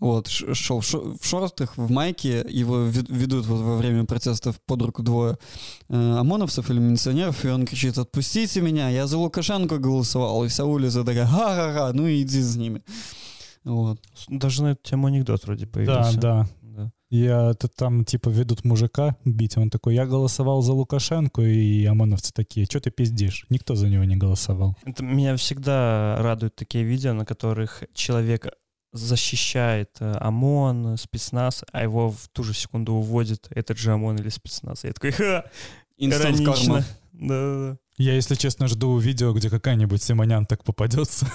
вот, 0.00 0.28
шел 0.28 0.80
в, 0.80 0.84
шо- 0.86 1.16
в 1.20 1.26
шортах, 1.26 1.76
в 1.76 1.90
майке, 1.90 2.44
его 2.48 2.84
вед- 2.84 3.08
ведут 3.08 3.46
вот 3.46 3.60
во 3.60 3.76
время 3.76 4.04
протестов 4.04 4.60
под 4.66 4.82
руку 4.82 5.02
двое 5.02 5.36
э, 5.88 5.94
ОМОНовцев 6.18 6.70
или 6.70 6.78
милиционеров, 6.78 7.44
и 7.44 7.48
он 7.48 7.66
кричит, 7.66 7.98
отпустите 7.98 8.60
меня, 8.60 8.88
я 8.90 9.06
за 9.06 9.18
Лукашенко 9.18 9.78
голосовал, 9.78 10.44
и 10.44 10.48
вся 10.48 10.64
улица 10.64 11.04
такая, 11.04 11.26
ха-ха-ха, 11.26 11.92
ну 11.92 12.08
иди 12.08 12.40
с 12.42 12.56
ними. 12.56 12.82
Вот. 13.64 13.98
Даже 14.28 14.62
на 14.62 14.72
эту 14.72 14.82
тему 14.82 15.06
анекдот 15.06 15.42
вроде 15.44 15.66
появился. 15.66 16.18
да. 16.20 16.42
Да. 16.42 16.48
Я 17.14 17.50
это 17.50 17.68
там 17.68 18.04
типа 18.04 18.28
ведут 18.28 18.64
мужика 18.64 19.16
бить, 19.24 19.56
он 19.56 19.70
такой, 19.70 19.94
я 19.94 20.04
голосовал 20.04 20.62
за 20.62 20.72
Лукашенко, 20.72 21.42
и 21.42 21.84
ОМОНовцы 21.84 22.32
такие, 22.32 22.66
что 22.66 22.80
ты 22.80 22.90
пиздишь? 22.90 23.46
Никто 23.50 23.76
за 23.76 23.88
него 23.88 24.02
не 24.02 24.16
голосовал. 24.16 24.76
Это 24.84 25.04
меня 25.04 25.36
всегда 25.36 26.16
радуют 26.18 26.56
такие 26.56 26.82
видео, 26.82 27.12
на 27.12 27.24
которых 27.24 27.84
человек 27.94 28.48
защищает 28.92 29.90
э, 30.00 30.12
ОМОН, 30.18 30.96
спецназ, 30.96 31.62
а 31.70 31.84
его 31.84 32.10
в 32.10 32.26
ту 32.32 32.42
же 32.42 32.52
секунду 32.52 32.94
уводит 32.94 33.46
этот 33.50 33.78
же 33.78 33.92
ОМОН 33.92 34.16
или 34.16 34.28
спецназ. 34.28 34.82
Я 34.82 34.92
такой, 34.92 35.12
ха, 35.12 35.44
Инстант 35.96 36.38
карма. 36.38 36.42
иронично. 36.42 36.84
Да-да-да. 37.12 37.78
Я, 37.96 38.14
если 38.14 38.34
честно, 38.34 38.66
жду 38.66 38.98
видео, 38.98 39.32
где 39.32 39.48
какая-нибудь 39.48 40.02
Симонян 40.02 40.46
так 40.46 40.64
попадется. 40.64 41.30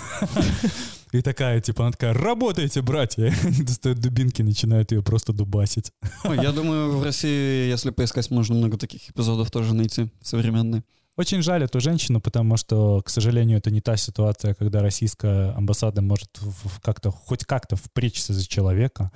И 1.13 1.21
такая, 1.21 1.61
типа, 1.61 1.83
она 1.83 1.91
такая, 1.91 2.13
работайте, 2.13 2.81
братья. 2.81 3.33
Они 3.43 3.63
достают 3.63 3.99
дубинки, 3.99 4.41
начинают 4.41 4.91
ее 4.91 5.01
просто 5.01 5.31
дубасить. 5.33 5.91
Я 6.25 6.51
думаю, 6.51 6.97
в 6.97 7.03
России, 7.03 7.69
если 7.69 7.91
поискать, 7.91 8.29
можно 8.29 8.55
много 8.55 8.77
таких 8.77 9.09
эпизодов 9.09 9.49
тоже 9.51 9.73
найти, 9.73 10.09
современные. 10.21 10.83
Очень 11.15 11.41
жаль 11.41 11.63
эту 11.63 11.79
женщину, 11.79 12.21
потому 12.21 12.57
что, 12.57 13.01
к 13.01 13.09
сожалению, 13.09 13.57
это 13.57 13.71
не 13.71 13.81
та 13.81 13.97
ситуация, 13.97 14.53
когда 14.53 14.81
российская 14.81 15.51
амбассада 15.51 16.01
может 16.01 16.29
как-то, 16.81 17.11
хоть 17.11 17.45
как-то 17.45 17.75
впречься 17.75 18.33
за 18.33 18.47
человека. 18.47 19.11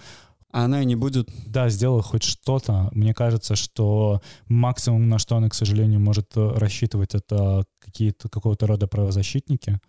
А 0.53 0.65
она 0.65 0.83
и 0.83 0.85
не 0.85 0.95
будет. 0.95 1.29
Да, 1.47 1.67
сделал 1.69 2.01
хоть 2.01 2.23
что-то. 2.23 2.89
Мне 2.93 3.13
кажется, 3.13 3.55
что 3.55 4.21
максимум, 4.47 5.09
на 5.09 5.17
что 5.17 5.35
она, 5.35 5.49
к 5.49 5.55
сожалению, 5.55 5.99
может 5.99 6.37
э, 6.37 6.47
рассчитывать, 6.55 7.15
это 7.15 7.65
какие-то 7.79 8.29
какого-то 8.29 8.67
рода 8.67 8.87
правозащитники, 8.87 9.79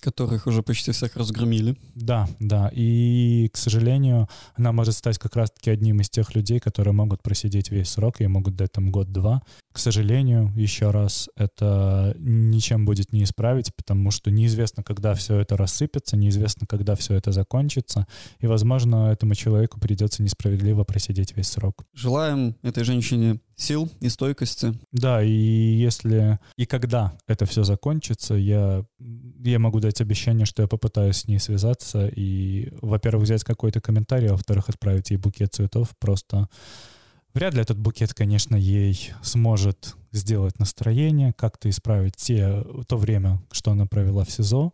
Которых 0.00 0.46
уже 0.46 0.62
почти 0.62 0.92
всех 0.92 1.14
разгромили. 1.16 1.76
Да, 1.94 2.26
да. 2.38 2.70
И, 2.72 3.50
к 3.52 3.56
сожалению, 3.58 4.28
она 4.54 4.72
может 4.72 4.94
стать 4.94 5.18
как 5.18 5.36
раз-таки 5.36 5.70
одним 5.70 6.00
из 6.00 6.08
тех 6.08 6.34
людей, 6.34 6.58
которые 6.58 6.94
могут 6.94 7.22
просидеть 7.22 7.70
весь 7.70 7.90
срок 7.90 8.20
и 8.20 8.26
могут 8.26 8.56
дать 8.56 8.72
там 8.72 8.90
год-два. 8.90 9.42
К 9.72 9.78
сожалению, 9.78 10.52
еще 10.56 10.90
раз, 10.90 11.28
это 11.36 12.14
ничем 12.18 12.84
будет 12.84 13.12
не 13.12 13.22
исправить, 13.22 13.74
потому 13.76 14.10
что 14.10 14.30
неизвестно, 14.30 14.82
когда 14.82 15.14
все 15.14 15.38
это 15.38 15.56
рассыпется, 15.56 16.16
неизвестно, 16.16 16.66
когда 16.66 16.96
все 16.96 17.14
это 17.14 17.30
закончится, 17.30 18.06
и, 18.40 18.46
возможно, 18.46 19.12
этому 19.12 19.34
человеку 19.34 19.78
придется 19.78 20.22
несправедливо 20.22 20.82
просидеть 20.82 21.36
весь 21.36 21.48
срок. 21.48 21.84
Желаем 21.94 22.56
этой 22.62 22.82
женщине 22.82 23.38
сил 23.60 23.88
и 24.00 24.08
стойкости. 24.08 24.74
Да, 24.90 25.22
и 25.22 25.30
если 25.30 26.38
и 26.56 26.66
когда 26.66 27.16
это 27.28 27.46
все 27.46 27.62
закончится, 27.62 28.34
я, 28.34 28.84
я 28.98 29.58
могу 29.58 29.80
дать 29.80 30.00
обещание, 30.00 30.46
что 30.46 30.62
я 30.62 30.68
попытаюсь 30.68 31.18
с 31.18 31.28
ней 31.28 31.38
связаться 31.38 32.08
и, 32.08 32.72
во-первых, 32.80 33.24
взять 33.24 33.44
какой-то 33.44 33.80
комментарий, 33.80 34.28
а 34.28 34.32
во-вторых, 34.32 34.68
отправить 34.68 35.10
ей 35.10 35.18
букет 35.18 35.54
цветов. 35.54 35.90
Просто 35.98 36.48
вряд 37.34 37.54
ли 37.54 37.62
этот 37.62 37.78
букет, 37.78 38.14
конечно, 38.14 38.56
ей 38.56 39.12
сможет 39.22 39.96
сделать 40.12 40.58
настроение, 40.58 41.32
как-то 41.32 41.68
исправить 41.68 42.16
те, 42.16 42.64
то 42.86 42.96
время, 42.96 43.42
что 43.52 43.70
она 43.70 43.86
провела 43.86 44.24
в 44.24 44.30
СИЗО. 44.30 44.72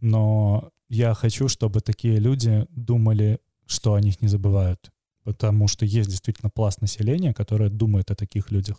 Но 0.00 0.70
я 0.88 1.14
хочу, 1.14 1.48
чтобы 1.48 1.80
такие 1.80 2.18
люди 2.18 2.66
думали, 2.70 3.40
что 3.66 3.94
о 3.94 4.00
них 4.00 4.22
не 4.22 4.28
забывают 4.28 4.90
потому 5.26 5.66
что 5.66 5.84
есть 5.84 6.08
действительно 6.08 6.50
пласт 6.50 6.80
населения, 6.80 7.34
которое 7.34 7.68
думает 7.68 8.12
о 8.12 8.14
таких 8.14 8.52
людях. 8.52 8.76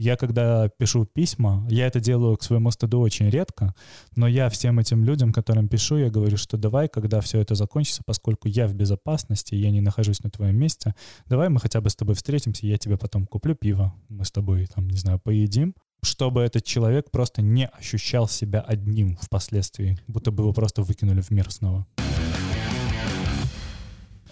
Я 0.00 0.16
когда 0.16 0.70
пишу 0.70 1.04
письма, 1.04 1.66
я 1.68 1.86
это 1.86 2.00
делаю 2.00 2.38
к 2.38 2.42
своему 2.42 2.70
стыду 2.70 3.00
очень 3.00 3.28
редко, 3.28 3.74
но 4.16 4.26
я 4.26 4.48
всем 4.48 4.78
этим 4.78 5.04
людям, 5.04 5.30
которым 5.30 5.68
пишу, 5.68 5.98
я 5.98 6.08
говорю, 6.08 6.38
что 6.38 6.56
давай, 6.56 6.88
когда 6.88 7.20
все 7.20 7.38
это 7.38 7.54
закончится, 7.54 8.02
поскольку 8.06 8.48
я 8.48 8.66
в 8.66 8.72
безопасности, 8.72 9.54
я 9.54 9.70
не 9.70 9.82
нахожусь 9.82 10.22
на 10.22 10.30
твоем 10.30 10.56
месте, 10.56 10.94
давай 11.26 11.50
мы 11.50 11.60
хотя 11.60 11.82
бы 11.82 11.90
с 11.90 11.96
тобой 11.96 12.14
встретимся, 12.14 12.66
я 12.66 12.78
тебе 12.78 12.96
потом 12.96 13.26
куплю 13.26 13.54
пиво, 13.54 13.92
мы 14.08 14.24
с 14.24 14.30
тобой 14.32 14.66
там, 14.74 14.88
не 14.88 14.96
знаю, 14.96 15.20
поедим, 15.22 15.74
чтобы 16.02 16.40
этот 16.40 16.64
человек 16.64 17.10
просто 17.10 17.42
не 17.42 17.66
ощущал 17.66 18.26
себя 18.26 18.62
одним 18.62 19.18
впоследствии, 19.20 19.98
будто 20.06 20.30
бы 20.30 20.44
его 20.44 20.54
просто 20.54 20.80
выкинули 20.80 21.20
в 21.20 21.30
мир 21.30 21.52
снова. 21.52 21.86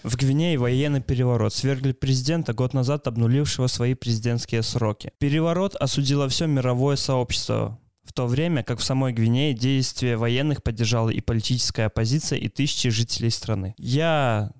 В 0.03 0.15
Гвинее 0.15 0.57
военный 0.57 1.01
переворот 1.01 1.53
свергли 1.53 1.91
президента, 1.91 2.53
год 2.53 2.73
назад 2.73 3.07
обнулившего 3.07 3.67
свои 3.67 3.95
президентские 3.95 4.63
сроки. 4.63 5.11
Переворот 5.19 5.75
осудило 5.75 6.29
все 6.29 6.47
мировое 6.47 6.95
сообщество, 6.95 7.79
в 8.03 8.13
то 8.13 8.25
время 8.25 8.63
как 8.63 8.79
в 8.79 8.83
самой 8.83 9.11
Гвинее 9.13 9.53
действия 9.53 10.15
военных 10.15 10.63
поддержала 10.63 11.09
и 11.09 11.19
политическая 11.21 11.85
оппозиция, 11.85 12.39
и 12.39 12.47
тысячи 12.47 12.89
жителей 12.89 13.29
страны. 13.29 13.75
Я 13.77 14.51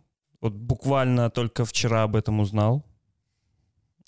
вот 0.42 0.54
буквально 0.54 1.30
только 1.30 1.66
вчера 1.66 2.04
об 2.04 2.16
этом 2.16 2.40
узнал. 2.40 2.86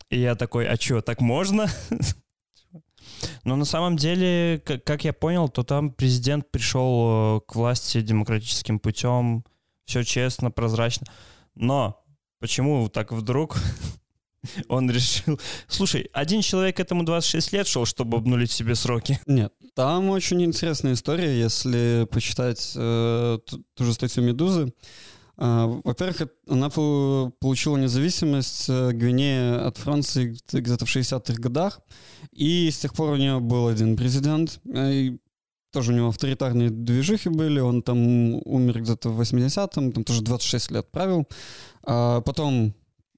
И 0.10 0.20
я 0.20 0.36
такой, 0.36 0.68
а 0.68 0.76
что, 0.76 1.02
так 1.02 1.22
можно? 1.22 1.68
Но 3.44 3.56
на 3.56 3.66
самом 3.66 3.96
деле, 3.96 4.62
как 4.64 5.06
я 5.06 5.14
понял, 5.14 5.48
то 5.48 5.64
там 5.64 5.92
президент 5.92 6.52
пришел 6.52 7.38
э, 7.38 7.42
к 7.48 7.56
власти 7.56 8.02
демократическим 8.02 8.80
путем, 8.80 9.46
все 9.92 10.04
честно, 10.04 10.52
прозрачно. 10.52 11.06
Но 11.56 12.02
почему 12.40 12.88
так 12.88 13.12
вдруг 13.12 13.58
он 14.70 14.90
решил... 14.90 15.40
Слушай, 15.68 16.10
один 16.14 16.42
человек 16.42 16.80
этому 16.80 17.04
26 17.04 17.52
лет 17.52 17.68
шел, 17.68 17.86
чтобы 17.86 18.18
обнулить 18.18 18.52
себе 18.52 18.76
сроки. 18.76 19.20
Нет, 19.28 19.54
там 19.76 20.10
очень 20.10 20.42
интересная 20.44 20.94
история, 20.94 21.38
если 21.38 22.08
почитать 22.10 22.72
э, 22.76 23.40
ту, 23.46 23.84
же 23.84 23.94
статью 23.94 24.24
«Медузы». 24.24 24.74
Э, 25.38 25.82
во-первых, 25.84 26.30
она 26.48 26.70
получила 26.70 27.76
независимость 27.76 28.70
э, 28.70 28.92
Гвинея 28.94 29.68
от 29.68 29.78
Франции 29.78 30.38
где-то 30.54 30.86
в 30.86 30.96
60-х 30.96 31.34
годах, 31.34 31.82
и 32.32 32.72
с 32.72 32.80
тех 32.80 32.94
пор 32.94 33.10
у 33.10 33.18
нее 33.18 33.42
был 33.42 33.68
один 33.68 33.98
президент, 33.98 34.62
э, 34.74 35.18
тоже 35.72 35.94
у 35.94 35.96
него 35.96 36.10
авторитарные 36.10 36.70
движухи 36.70 37.30
были, 37.30 37.60
он 37.60 37.82
там 37.82 38.36
умер 38.46 38.82
где-то 38.82 39.10
в 39.10 39.22
80-м, 39.22 39.92
там 39.92 40.04
тоже 40.04 40.22
26 40.22 40.72
лет 40.72 40.92
правил. 40.92 41.28
А 41.84 42.22
потом 42.22 42.74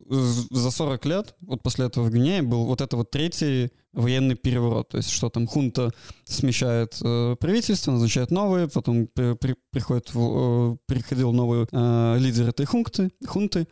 за 0.10 0.72
40 0.72 1.06
лет, 1.06 1.36
вот 1.42 1.62
после 1.62 1.86
этого 1.86 2.06
в 2.06 2.10
Гвинее, 2.10 2.42
был 2.42 2.66
вот 2.66 2.82
это 2.82 2.98
вот 2.98 3.12
третий 3.12 3.72
военный 3.94 4.36
переворот. 4.36 4.90
То 4.90 4.98
есть 4.98 5.10
что 5.10 5.30
там 5.30 5.48
хунта 5.48 5.92
смещает 6.26 6.98
э, 7.02 7.36
правительство, 7.40 7.92
назначает 7.92 8.32
новые, 8.32 8.68
потом 8.68 9.08
при, 9.08 9.34
при, 9.36 9.56
приходит, 9.72 10.12
э, 10.14 10.76
приходил 10.88 11.32
новый 11.32 11.68
э, 11.72 12.18
лидер 12.20 12.50
этой 12.50 12.66
хунты, 12.66 13.12
хунты 13.26 13.68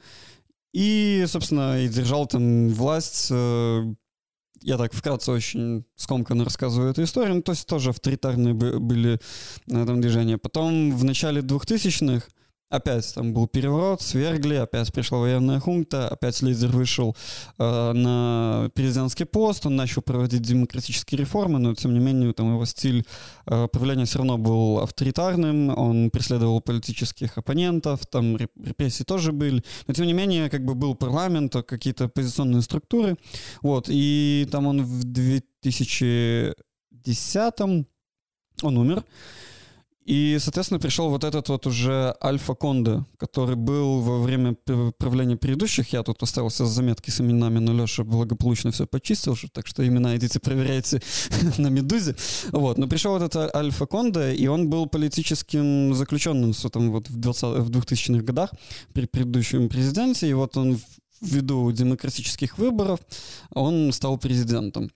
и, 0.74 1.26
собственно, 1.28 1.82
и 1.82 1.90
держал 1.90 2.28
там 2.28 2.70
власть 2.70 3.28
э, 3.32 3.94
я 4.62 4.78
так 4.78 4.93
вкратце 4.93 5.32
очень 5.32 5.86
скомканно 5.95 6.43
рассказываю 6.43 6.91
эту 6.91 7.03
историю, 7.03 7.36
ну, 7.36 7.41
то 7.41 7.51
есть 7.51 7.68
тоже 7.68 7.89
авторитарные 7.89 8.53
были 8.53 9.20
на 9.68 9.84
этом 9.84 10.01
движения. 10.01 10.38
Потом 10.38 10.95
в 10.95 11.03
начале 11.03 11.41
2000-х 11.41 12.28
Опять 12.72 13.13
там 13.13 13.34
был 13.34 13.47
переворот, 13.47 14.01
свергли, 14.01 14.55
опять 14.55 14.93
пришла 14.93 15.17
военная 15.17 15.59
хунта, 15.59 16.07
опять 16.07 16.41
лидер 16.41 16.69
вышел 16.69 17.17
э, 17.57 17.91
на 17.91 18.69
президентский 18.74 19.26
пост, 19.26 19.65
он 19.65 19.76
начал 19.76 20.01
проводить 20.01 20.41
демократические 20.41 21.19
реформы, 21.19 21.59
но 21.59 21.76
тем 21.76 21.93
не 21.93 21.99
менее 21.99 22.32
там 22.32 22.53
его 22.53 22.63
стиль 22.63 23.05
э, 23.45 23.67
правления 23.67 24.05
все 24.05 24.19
равно 24.19 24.38
был 24.38 24.80
авторитарным, 24.80 25.78
он 25.78 26.11
преследовал 26.11 26.61
политических 26.61 27.38
оппонентов, 27.38 28.07
там 28.07 28.38
репрессии 28.38 29.03
тоже 29.03 29.34
были, 29.34 29.61
но 29.88 29.93
тем 29.93 30.05
не 30.05 30.13
менее 30.13 30.49
как 30.49 30.63
бы 30.63 30.74
был 30.74 30.95
парламент, 30.95 31.53
какие-то 31.67 32.05
оппозиционные 32.05 32.61
структуры, 32.61 33.17
вот, 33.61 33.88
и 33.89 34.47
там 34.49 34.67
он 34.67 34.86
в 34.86 35.03
2010 35.03 37.86
он 38.63 38.78
умер, 38.78 39.03
и, 40.06 40.38
соответственно, 40.39 40.80
пришел 40.80 41.10
вот 41.10 41.24
этот 41.24 41.49
вот 41.49 41.68
уже 41.68 42.16
Альфа 42.24 42.56
Конде, 42.56 43.06
который 43.18 43.56
был 43.56 44.02
во 44.02 44.20
время 44.20 44.56
правления 44.97 45.38
предыдущих. 45.38 45.93
Я 45.93 46.02
тут 46.02 46.24
остался 46.24 46.66
с 46.66 46.70
заметки 46.70 47.12
с 47.12 47.22
именами, 47.22 47.60
но 47.60 47.72
Леша 47.72 48.04
благополучно 48.04 48.72
все 48.72 48.88
почистил, 48.88 49.38
так 49.54 49.68
что 49.68 49.88
имена 49.88 50.18
идите 50.18 50.39
проверяйте 50.39 51.02
на 51.60 51.68
Медузе. 51.68 52.16
Вот. 52.52 52.80
Но 52.80 52.88
пришел 52.88 53.14
вот 53.14 53.22
этот 53.22 53.56
Альфа 53.56 53.86
Конде, 53.86 54.34
и 54.34 54.47
он 54.47 54.70
был 54.70 54.88
политическим 54.88 55.93
заключенным 55.93 56.54
там, 56.54 56.91
вот 56.91 57.08
в, 57.10 57.18
20, 57.18 57.43
в 57.60 57.70
2000-х 57.70 58.24
годах 58.24 58.52
при 58.93 59.06
предыдущем 59.06 59.70
президенте. 59.70 60.28
И 60.28 60.34
вот 60.34 60.58
он 60.58 60.80
ввиду 61.22 61.72
демократических 61.72 62.58
выборов, 62.58 62.99
он 63.52 63.91
стал 63.91 64.18
президентом. 64.18 64.89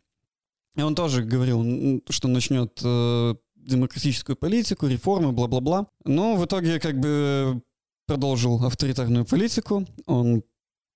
И 0.76 0.82
он 0.82 0.96
тоже 0.96 1.24
говорил, 1.24 2.02
что 2.10 2.28
начнет 2.28 2.82
э, 2.84 3.36
демократическую 3.66 4.36
политику, 4.36 4.88
реформы, 4.88 5.32
бла-бла-бла. 5.32 5.88
Но 6.06 6.36
в 6.36 6.46
итоге 6.46 6.80
как 6.80 7.00
бы 7.00 7.62
продолжил 8.08 8.64
авторитарную 8.64 9.26
политику, 9.26 9.86
он 10.06 10.44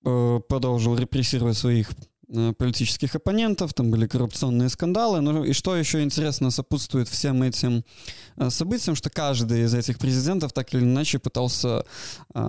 э, 0.06 0.40
продолжил 0.48 0.96
репрессировать 0.96 1.58
своих 1.58 1.92
политических 2.58 3.16
оппонентов, 3.16 3.74
там 3.74 3.90
были 3.92 4.08
коррупционные 4.08 4.70
скандалы. 4.70 5.22
Ну 5.22 5.44
и 5.44 5.54
что 5.54 5.76
еще 5.76 6.04
интересно 6.04 6.52
сопутствует 6.52 7.08
всем 7.08 7.42
этим 7.44 7.84
э, 8.38 8.50
событиям, 8.50 8.96
что 8.96 9.10
каждый 9.10 9.64
из 9.64 9.74
этих 9.74 9.98
президентов 9.98 10.54
так 10.54 10.74
или 10.74 10.82
иначе 10.82 11.20
пытался 11.20 11.84
э, 12.34 12.40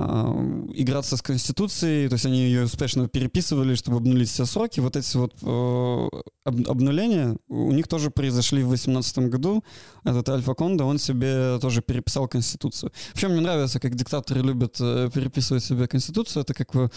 играться 0.75 1.17
с 1.17 1.23
Конституцией, 1.23 2.09
то 2.09 2.15
есть 2.15 2.27
они 2.27 2.39
ее 2.43 2.65
успешно 2.65 3.09
переписывали, 3.09 3.75
чтобы 3.75 3.97
обнулить 3.99 4.29
все 4.29 4.45
сроки. 4.45 4.81
Вот 4.81 4.97
эти 4.97 5.17
вот 5.17 5.35
э, 5.43 6.09
об, 6.45 6.71
обнуления 6.71 7.37
у 7.49 7.73
них 7.73 7.89
тоже 7.89 8.11
произошли 8.11 8.63
в 8.63 8.69
2018 8.69 9.19
году. 9.31 9.65
Этот 10.05 10.29
Альфа 10.29 10.55
Кондо, 10.55 10.85
он 10.85 10.99
себе 10.99 11.59
тоже 11.61 11.83
переписал 11.83 12.29
Конституцию. 12.29 12.93
Вообще 13.11 13.29
мне 13.29 13.41
нравится, 13.41 13.81
как 13.81 13.95
диктаторы 13.95 14.43
любят 14.43 14.77
э, 14.81 15.11
переписывать 15.13 15.65
себе 15.65 15.87
Конституцию. 15.87 16.43
Это 16.43 16.55
как 16.55 16.75
в, 16.75 16.85
э, 16.85 16.89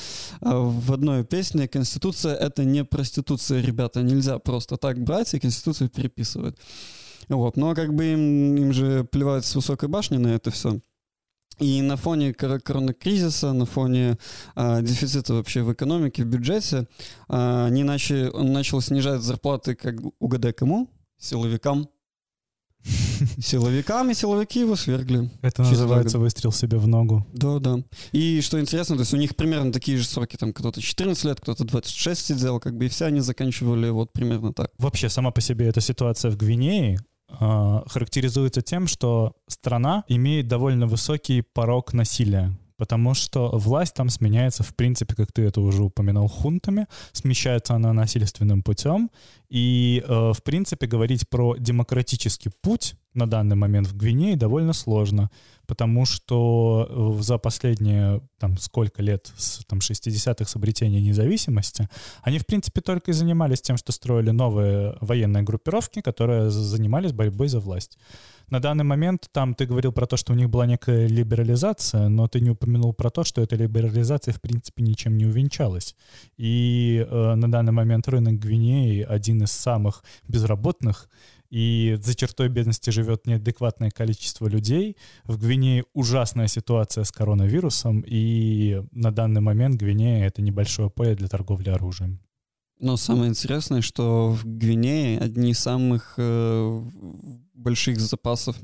в 0.42 0.92
одной 0.92 1.24
песне 1.24 1.68
«Конституция— 1.68 2.36
это 2.48 2.64
не 2.64 2.73
проституция, 2.82 3.62
ребята, 3.62 4.02
нельзя 4.02 4.40
просто 4.40 4.78
так 4.78 5.00
брать 5.04 5.34
и 5.34 5.40
Конституцию 5.40 5.90
переписывать. 5.90 6.56
Вот. 7.30 7.58
Но 7.58 7.74
как 7.74 7.94
бы 7.94 8.06
им, 8.06 8.56
им 8.56 8.74
же 8.74 9.04
плевать 9.04 9.46
с 9.46 9.56
высокой 9.56 9.90
башни 9.90 10.18
на 10.18 10.28
это 10.28 10.52
все. 10.52 10.80
И 11.60 11.82
на 11.82 11.98
фоне 11.98 12.34
коронакризиса, 12.34 13.54
на 13.54 13.66
фоне 13.66 14.18
э, 14.56 14.82
дефицита 14.82 15.34
вообще 15.34 15.62
в 15.62 15.72
экономике, 15.72 16.24
в 16.24 16.28
бюджете, 16.28 16.88
э, 17.30 17.66
они 17.68 17.84
начали, 17.84 18.30
он 18.30 18.52
начал 18.52 18.82
снижать 18.82 19.22
зарплаты, 19.22 19.76
как 19.76 19.96
угадай 20.20 20.52
кому? 20.52 20.90
Силовикам. 21.20 21.88
Силовиками 23.40 24.14
силовики 24.14 24.60
его 24.60 24.76
свергли. 24.76 25.30
Это 25.42 25.64
Через 25.64 25.80
называется 25.80 26.20
выстрел 26.20 26.52
себе 26.52 26.78
в 26.78 26.88
ногу. 26.88 27.26
Да, 27.34 27.60
да. 27.60 27.80
И 28.12 28.42
что 28.42 28.60
интересно, 28.60 28.96
то 28.96 29.02
есть 29.02 29.14
у 29.14 29.18
них 29.18 29.36
примерно 29.36 29.72
такие 29.72 29.98
же 29.98 30.06
сроки, 30.06 30.36
там 30.36 30.54
кто-то 30.54 30.82
14 30.82 31.24
лет, 31.26 31.40
кто-то 31.40 31.64
26 31.64 32.26
сидел, 32.26 32.60
как 32.60 32.76
бы, 32.76 32.86
и 32.86 32.90
все 32.90 33.06
они 33.06 33.22
заканчивали 33.22 33.90
вот 33.90 34.12
примерно 34.12 34.54
так. 34.54 34.72
Вообще, 34.78 35.10
сама 35.10 35.32
по 35.32 35.42
себе 35.42 35.68
эта 35.68 35.82
ситуация 35.82 36.32
в 36.32 36.38
Гвинее 36.38 37.00
а, 37.30 37.84
характеризуется 37.88 38.62
тем, 38.62 38.88
что 38.88 39.34
страна 39.48 40.04
имеет 40.08 40.48
довольно 40.48 40.88
высокий 40.88 41.42
порог 41.42 41.94
насилия. 41.94 42.52
Потому 42.78 43.14
что 43.14 43.50
власть 43.54 43.94
там 43.94 44.10
сменяется, 44.10 44.64
в 44.64 44.76
принципе, 44.76 45.16
как 45.16 45.32
ты 45.32 45.44
это 45.44 45.62
уже 45.62 45.84
упоминал, 45.84 46.28
хунтами. 46.28 46.88
Смещается 47.12 47.76
она 47.76 47.94
насильственным 47.94 48.64
путем. 48.64 49.10
И, 49.50 50.04
э, 50.08 50.32
в 50.34 50.42
принципе, 50.44 50.88
говорить 50.88 51.30
про 51.30 51.56
демократический 51.58 52.50
путь 52.62 52.96
на 53.14 53.30
данный 53.30 53.56
момент 53.56 53.88
в 53.88 53.96
Гвинее 53.96 54.36
довольно 54.36 54.74
сложно. 54.74 55.30
Потому 55.68 56.06
что 56.06 57.16
э, 57.20 57.24
за 57.24 57.38
последние, 57.38 58.22
там, 58.38 58.58
сколько 58.58 59.02
лет, 59.02 59.32
с 59.38 59.64
там, 59.66 59.80
60-х 59.80 60.46
с 60.46 60.56
обретения 60.56 61.02
независимости, 61.02 61.88
они, 62.22 62.40
в 62.40 62.46
принципе, 62.46 62.82
только 62.82 63.12
и 63.12 63.14
занимались 63.14 63.62
тем, 63.62 63.78
что 63.78 63.92
строили 63.92 64.32
новые 64.32 64.98
военные 65.00 65.44
группировки, 65.44 66.02
которые 66.02 66.50
занимались 66.50 67.14
борьбой 67.14 67.48
за 67.48 67.60
власть. 67.60 67.98
На 68.54 68.60
данный 68.60 68.84
момент 68.84 69.30
там 69.32 69.56
ты 69.56 69.66
говорил 69.66 69.92
про 69.92 70.06
то, 70.06 70.16
что 70.16 70.32
у 70.32 70.36
них 70.36 70.48
была 70.48 70.68
некая 70.68 71.08
либерализация, 71.08 72.08
но 72.08 72.28
ты 72.28 72.40
не 72.40 72.52
упомянул 72.52 72.94
про 72.94 73.10
то, 73.10 73.24
что 73.24 73.42
эта 73.42 73.56
либерализация 73.56 74.32
в 74.32 74.40
принципе 74.40 74.84
ничем 74.84 75.18
не 75.18 75.26
увенчалась. 75.26 75.96
И 76.38 77.04
э, 77.10 77.34
на 77.34 77.52
данный 77.52 77.72
момент 77.72 78.08
рынок 78.08 78.36
Гвинеи 78.36 79.02
один 79.10 79.42
из 79.42 79.52
самых 79.52 80.04
безработных, 80.28 81.10
и 81.50 81.98
за 82.00 82.14
чертой 82.14 82.48
бедности 82.50 82.92
живет 82.92 83.26
неадекватное 83.26 83.90
количество 83.90 84.46
людей. 84.46 84.98
В 85.24 85.40
Гвинее 85.40 85.86
ужасная 85.96 86.48
ситуация 86.48 87.06
с 87.06 87.12
коронавирусом, 87.12 88.04
и 88.06 88.84
на 88.92 89.12
данный 89.12 89.42
момент 89.42 89.78
Гвинея— 89.82 90.28
это 90.28 90.44
небольшое 90.44 90.92
поле 90.92 91.16
для 91.16 91.28
торговли 91.28 91.72
оружием. 91.72 92.20
Но 92.80 92.98
самое 92.98 93.30
интересное, 93.30 93.82
что 93.82 94.30
в 94.30 94.46
Гвинее 94.46 95.18
одни 95.18 95.52
из 95.52 95.60
самых 95.60 96.14
э, 96.18 96.84
больших 97.54 98.00
запасов 98.00 98.58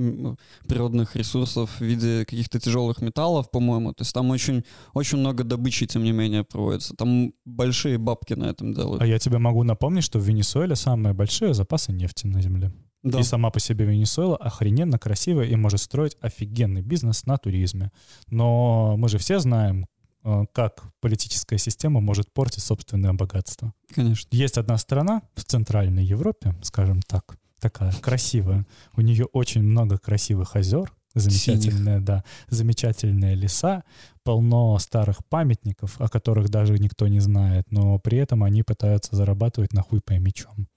природных 0.68 1.16
ресурсов 1.16 1.70
в 1.80 1.82
виде 1.82 2.26
каких-то 2.26 2.60
тяжелых 2.60 3.02
металлов, 3.02 3.52
по-моему. 3.52 3.94
То 3.94 4.02
есть 4.02 4.14
там 4.14 4.30
очень, 4.32 4.64
очень 4.94 5.20
много 5.20 5.44
добычи, 5.44 5.86
тем 5.86 6.04
не 6.04 6.12
менее, 6.12 6.44
проводится. 6.44 6.96
Там 6.96 7.34
большие 7.46 7.98
бабки 7.98 8.34
на 8.34 8.46
этом 8.46 8.74
делают. 8.74 9.02
А 9.02 9.06
я 9.06 9.20
тебе 9.20 9.38
могу 9.38 9.64
напомнить, 9.64 10.04
что 10.04 10.20
в 10.20 10.24
Венесуэле 10.24 10.76
самые 10.76 11.14
большие 11.14 11.54
запасы 11.54 11.92
нефти 11.92 12.28
на 12.28 12.42
Земле. 12.42 12.72
Да. 13.04 13.20
И 13.20 13.24
сама 13.24 13.50
по 13.50 13.60
себе 13.60 13.86
Венесуэла 13.86 14.36
охрененно 14.36 15.00
красивая 15.00 15.46
и 15.46 15.56
может 15.56 15.80
строить 15.80 16.18
офигенный 16.22 16.82
бизнес 16.82 17.26
на 17.26 17.38
туризме. 17.38 17.92
Но 18.28 18.98
мы 18.98 19.08
же 19.08 19.18
все 19.18 19.40
знаем, 19.40 19.88
э, 20.26 20.44
как 20.52 20.84
политическая 21.00 21.58
система 21.58 22.02
может 22.02 22.34
портить 22.34 22.64
собственное 22.64 23.14
богатство. 23.14 23.74
Конечно. 23.94 24.28
Есть 24.32 24.58
одна 24.58 24.78
страна 24.78 25.22
в 25.36 25.46
Центральной 25.46 26.04
Европе, 26.04 26.56
скажем 26.62 27.02
так, 27.02 27.38
такая 27.60 27.92
красивая. 27.94 28.66
У 28.96 29.02
нее 29.02 29.26
очень 29.26 29.62
много 29.64 29.98
красивых 29.98 30.56
озер, 30.56 30.94
замечательные, 31.14 32.00
да, 32.00 32.24
замечательные 32.50 33.36
леса, 33.36 33.84
полно 34.24 34.78
старых 34.80 35.26
памятников, 35.28 36.00
о 36.00 36.08
которых 36.08 36.50
даже 36.50 36.78
никто 36.78 37.08
не 37.08 37.20
знает, 37.20 37.66
но 37.72 38.00
при 38.00 38.18
этом 38.18 38.44
они 38.44 38.64
пытаются 38.64 39.16
зарабатывать 39.16 39.74
на 39.74 39.82
хуй 39.82 40.02
пойми 40.02 40.34
чем. 40.34 40.68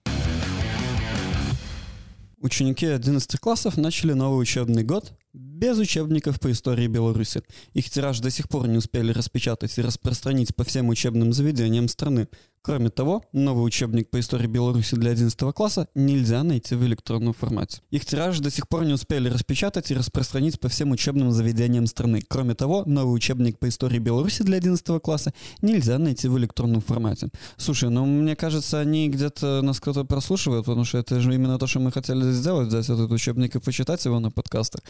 Ученики 2.41 2.87
11 2.87 3.39
классов 3.39 3.77
начали 3.77 4.15
новый 4.15 4.43
учебный 4.43 4.83
год 4.83 5.13
без 5.33 5.79
учебников 5.79 6.41
по 6.41 6.51
истории 6.51 6.89
Беларуси. 6.89 7.43
Их 7.73 7.89
тираж 7.89 8.19
до 8.19 8.31
сих 8.31 8.49
пор 8.49 8.67
не 8.67 8.79
успели 8.79 9.13
распечатать 9.13 9.79
и 9.79 9.83
распространить 9.83 10.55
по 10.57 10.65
всем 10.65 10.89
учебным 10.89 11.33
заведениям 11.33 11.87
страны. 11.87 12.27
Кроме 12.65 12.91
того, 12.91 13.25
новый 13.33 13.67
учебник 13.67 14.09
по 14.09 14.21
истории 14.21 14.47
Беларуси 14.47 14.95
для 14.95 15.11
11 15.11 15.37
класса 15.53 15.89
нельзя 15.97 16.45
найти 16.45 16.77
в 16.77 16.85
электронном 16.85 17.33
формате. 17.33 17.81
Их 17.91 18.07
тираж 18.07 18.39
до 18.39 18.53
сих 18.53 18.69
пор 18.69 18.85
не 18.85 18.93
успели 18.93 19.29
распечатать 19.29 19.91
и 19.91 19.95
распространить 19.95 20.61
по 20.61 20.69
всем 20.69 20.93
учебным 20.93 21.33
заведениям 21.33 21.87
страны. 21.87 22.23
Кроме 22.29 22.55
того, 22.55 22.85
новый 22.87 23.17
учебник 23.17 23.59
по 23.59 23.69
истории 23.69 23.99
Беларуси 23.99 24.45
для 24.45 24.59
11 24.59 25.03
класса 25.03 25.35
нельзя 25.61 25.99
найти 25.99 26.29
в 26.29 26.39
электронном 26.39 26.83
формате. 26.83 27.31
Слушай, 27.57 27.91
ну 27.91 28.07
мне 28.07 28.37
кажется, 28.37 28.79
они 28.79 29.09
где-то 29.09 29.61
нас 29.63 29.81
кто-то 29.81 30.05
прослушивает, 30.05 30.65
потому 30.65 30.85
что 30.85 30.99
это 30.99 31.21
же 31.21 31.35
именно 31.35 31.59
то, 31.59 31.67
что 31.67 31.81
мы 31.81 31.91
хотели 31.91 32.31
сделать, 32.31 32.69
взять 32.69 32.89
этот 32.89 33.11
учебник 33.11 33.57
и 33.57 33.59
почитать 33.59 34.05
его 34.05 34.21
на 34.21 34.31
подкастах. 34.31 34.83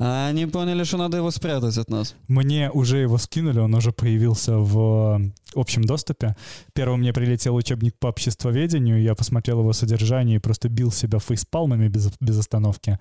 А 0.00 0.26
они 0.26 0.46
поняли, 0.46 0.82
что 0.82 0.96
надо 0.96 1.18
его 1.18 1.30
спрятать 1.30 1.78
от 1.78 1.90
нас. 1.90 2.16
Мне 2.26 2.72
уже 2.72 2.98
его 2.98 3.18
скинули, 3.18 3.60
он 3.60 3.72
уже 3.72 3.92
появился 3.92 4.56
в 4.56 5.20
общем 5.54 5.84
доступе. 5.84 6.34
Первым 6.72 7.00
мне 7.00 7.12
прилетел 7.20 7.54
учебник 7.54 7.98
по 7.98 8.06
обществоведению, 8.06 9.02
я 9.02 9.14
посмотрел 9.14 9.60
его 9.60 9.74
содержание 9.74 10.36
и 10.36 10.40
просто 10.40 10.70
бил 10.70 10.90
себя 10.90 11.18
фейспалмами 11.18 11.88
без, 11.88 12.10
без 12.18 12.38
остановки. 12.38 12.98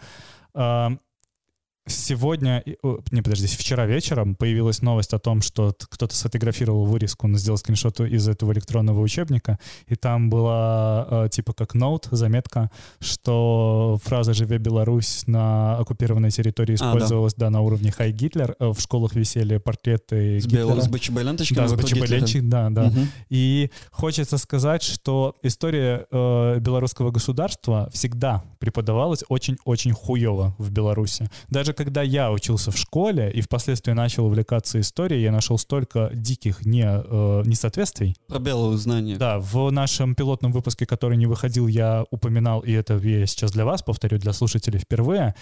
Сегодня, 1.87 2.63
не 3.11 3.21
подожди, 3.21 3.47
вчера 3.47 3.85
вечером 3.87 4.35
появилась 4.35 4.81
новость 4.81 5.13
о 5.13 5.19
том, 5.19 5.41
что 5.41 5.73
кто-то 5.89 6.15
сфотографировал 6.15 6.85
вырезку, 6.85 7.25
он 7.25 7.35
сделал 7.35 7.57
скриншот 7.57 7.99
из 8.01 8.27
этого 8.27 8.51
электронного 8.53 8.99
учебника, 8.99 9.57
и 9.87 9.95
там 9.95 10.29
была 10.29 11.07
э, 11.25 11.29
типа 11.31 11.53
как 11.53 11.73
ноут, 11.73 12.07
заметка, 12.11 12.69
что 12.99 13.99
фраза 14.03 14.33
«Живе 14.33 14.59
Беларусь» 14.59 15.23
на 15.25 15.77
оккупированной 15.77 16.29
территории 16.29 16.75
А, 16.75 16.77
да. 16.77 16.85
использовалась, 16.85 17.33
да, 17.33 17.49
на 17.49 17.61
уровне 17.61 17.91
«Хай 17.91 18.11
Гитлер». 18.11 18.55
Э, 18.59 18.69
В 18.71 18.79
школах 18.79 19.15
висели 19.15 19.57
портреты 19.57 20.39
С. 20.39 20.45
Гитлера. 20.45 20.81
с 20.81 20.87
БЧБ-ленточками 20.87 21.55
Да, 21.57 21.67
с 21.67 21.71
вокруг 21.71 21.89
Гитлера. 21.89 22.05
БЧБ-ленчик, 22.05 22.49
да, 22.49 22.69
да. 22.69 22.83
Мгм. 22.89 23.07
И 23.29 23.71
хочется 23.89 24.37
сказать, 24.37 24.83
что 24.83 25.35
история 25.41 26.05
э, 26.11 26.59
белорусского 26.59 27.09
государства 27.11 27.89
всегда 27.93 28.43
преподавалась 28.59 29.23
очень-очень 29.27 29.93
хуево 29.93 30.55
в 30.59 30.71
Беларуси. 30.71 31.29
Даже 31.49 31.73
когда 31.79 32.01
я 32.01 32.29
учился 32.31 32.71
в 32.71 32.77
школе 32.77 33.31
и 33.31 33.41
впоследствии 33.41 33.93
начал 33.93 34.25
увлекаться 34.25 34.79
историей, 34.79 35.21
я 35.23 35.31
нашел 35.31 35.57
столько 35.57 36.09
диких 36.13 36.65
не, 36.65 36.83
э, 36.85 37.43
несоответствий. 37.45 38.15
Пробелы 38.27 38.75
в 38.75 38.77
знаниях. 38.77 39.17
Да, 39.17 39.39
в 39.39 39.71
нашем 39.71 40.13
пилотном 40.15 40.51
выпуске, 40.51 40.85
который 40.85 41.17
не 41.17 41.25
выходил, 41.27 41.67
я 41.67 42.03
упоминал, 42.11 42.59
и 42.59 42.71
это 42.73 42.97
я 42.97 43.25
сейчас 43.27 43.51
для 43.51 43.63
вас 43.63 43.81
повторю, 43.81 44.17
для 44.19 44.33
слушателей 44.33 44.79
впервые. 44.79 45.33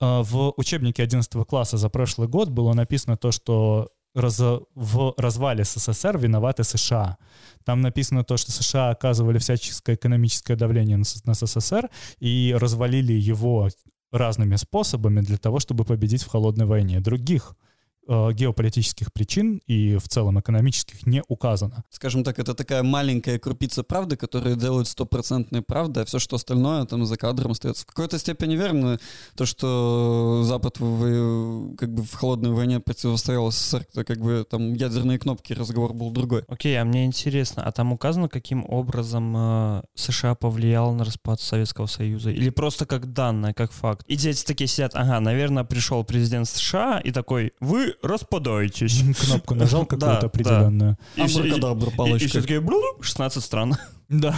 Э, 0.00 0.22
В 0.22 0.52
учебнике 0.56 1.02
11 1.02 1.44
класса 1.44 1.76
за 1.78 1.88
прошлый 1.88 2.28
год 2.28 2.50
было 2.50 2.74
написано 2.74 3.16
то, 3.16 3.32
что 3.32 3.88
раз- 4.14 4.60
в 4.74 5.14
развале 5.16 5.64
СССР 5.64 6.18
виноваты 6.18 6.62
США. 6.64 7.16
Там 7.64 7.80
написано 7.80 8.22
то, 8.24 8.36
что 8.36 8.52
США 8.52 8.90
оказывали 8.90 9.38
всяческое 9.38 9.96
экономическое 9.96 10.56
давление 10.56 10.96
на 10.98 11.04
на 11.24 11.34
СССР 11.34 11.88
и 12.20 12.54
развалили 12.58 13.12
его 13.14 13.68
разными 14.12 14.56
способами 14.56 15.20
для 15.20 15.36
того, 15.38 15.58
чтобы 15.58 15.84
победить 15.84 16.22
в 16.22 16.28
холодной 16.28 16.66
войне. 16.66 17.00
Других 17.00 17.56
геополитических 18.06 19.12
причин 19.12 19.60
и 19.66 19.96
в 19.96 20.08
целом 20.08 20.40
экономических 20.40 21.06
не 21.06 21.22
указано. 21.28 21.84
Скажем 21.90 22.24
так, 22.24 22.38
это 22.38 22.54
такая 22.54 22.82
маленькая 22.82 23.38
крупица 23.38 23.82
правды, 23.82 24.16
которая 24.16 24.54
делает 24.54 24.88
стопроцентной 24.88 25.62
правдой, 25.62 26.02
а 26.04 26.06
все, 26.06 26.18
что 26.18 26.36
остальное 26.36 26.84
там 26.84 27.04
за 27.06 27.16
кадром 27.16 27.52
остается. 27.52 27.84
В 27.84 27.86
какой-то 27.86 28.18
степени 28.18 28.56
верно 28.56 28.98
то, 29.34 29.46
что 29.46 30.42
Запад 30.44 30.78
в, 30.78 31.74
как 31.76 31.92
бы 31.92 32.02
в 32.02 32.14
холодной 32.14 32.52
войне 32.52 32.80
противостоял 32.80 33.50
СССР, 33.50 33.86
это 33.92 34.04
как 34.04 34.18
бы 34.18 34.46
там 34.48 34.72
ядерные 34.74 35.18
кнопки, 35.18 35.52
разговор 35.52 35.92
был 35.92 36.10
другой. 36.10 36.44
Окей, 36.48 36.80
а 36.80 36.84
мне 36.84 37.04
интересно, 37.04 37.62
а 37.62 37.72
там 37.72 37.92
указано, 37.92 38.28
каким 38.28 38.64
образом 38.68 39.34
э, 39.36 39.82
США 39.94 40.34
повлиял 40.34 40.92
на 40.92 41.04
распад 41.04 41.40
Советского 41.40 41.86
Союза? 41.86 42.30
Или 42.30 42.50
просто 42.50 42.86
как 42.86 43.12
данное, 43.12 43.52
как 43.52 43.72
факт? 43.72 44.04
И 44.06 44.16
дети 44.16 44.44
такие 44.44 44.68
сидят, 44.68 44.92
ага, 44.94 45.20
наверное, 45.20 45.64
пришел 45.64 46.04
президент 46.04 46.48
США 46.48 47.00
и 47.00 47.10
такой, 47.10 47.52
вы 47.60 47.95
распадаетесь. 48.02 49.02
Кнопку 49.26 49.54
нажал 49.54 49.82
какую-то 49.86 50.20
да. 50.20 50.26
определенную. 50.26 50.96
И 51.16 51.26
все, 51.26 51.44
и- 51.44 51.48
Абракадабра, 51.50 51.90
и- 51.90 51.92
и 51.92 51.96
палочка. 51.96 52.28
все 52.28 52.40
такие, 52.42 52.60
«Блу, 52.60 52.80
16 53.00 53.42
стран. 53.42 53.76
Да. 54.08 54.34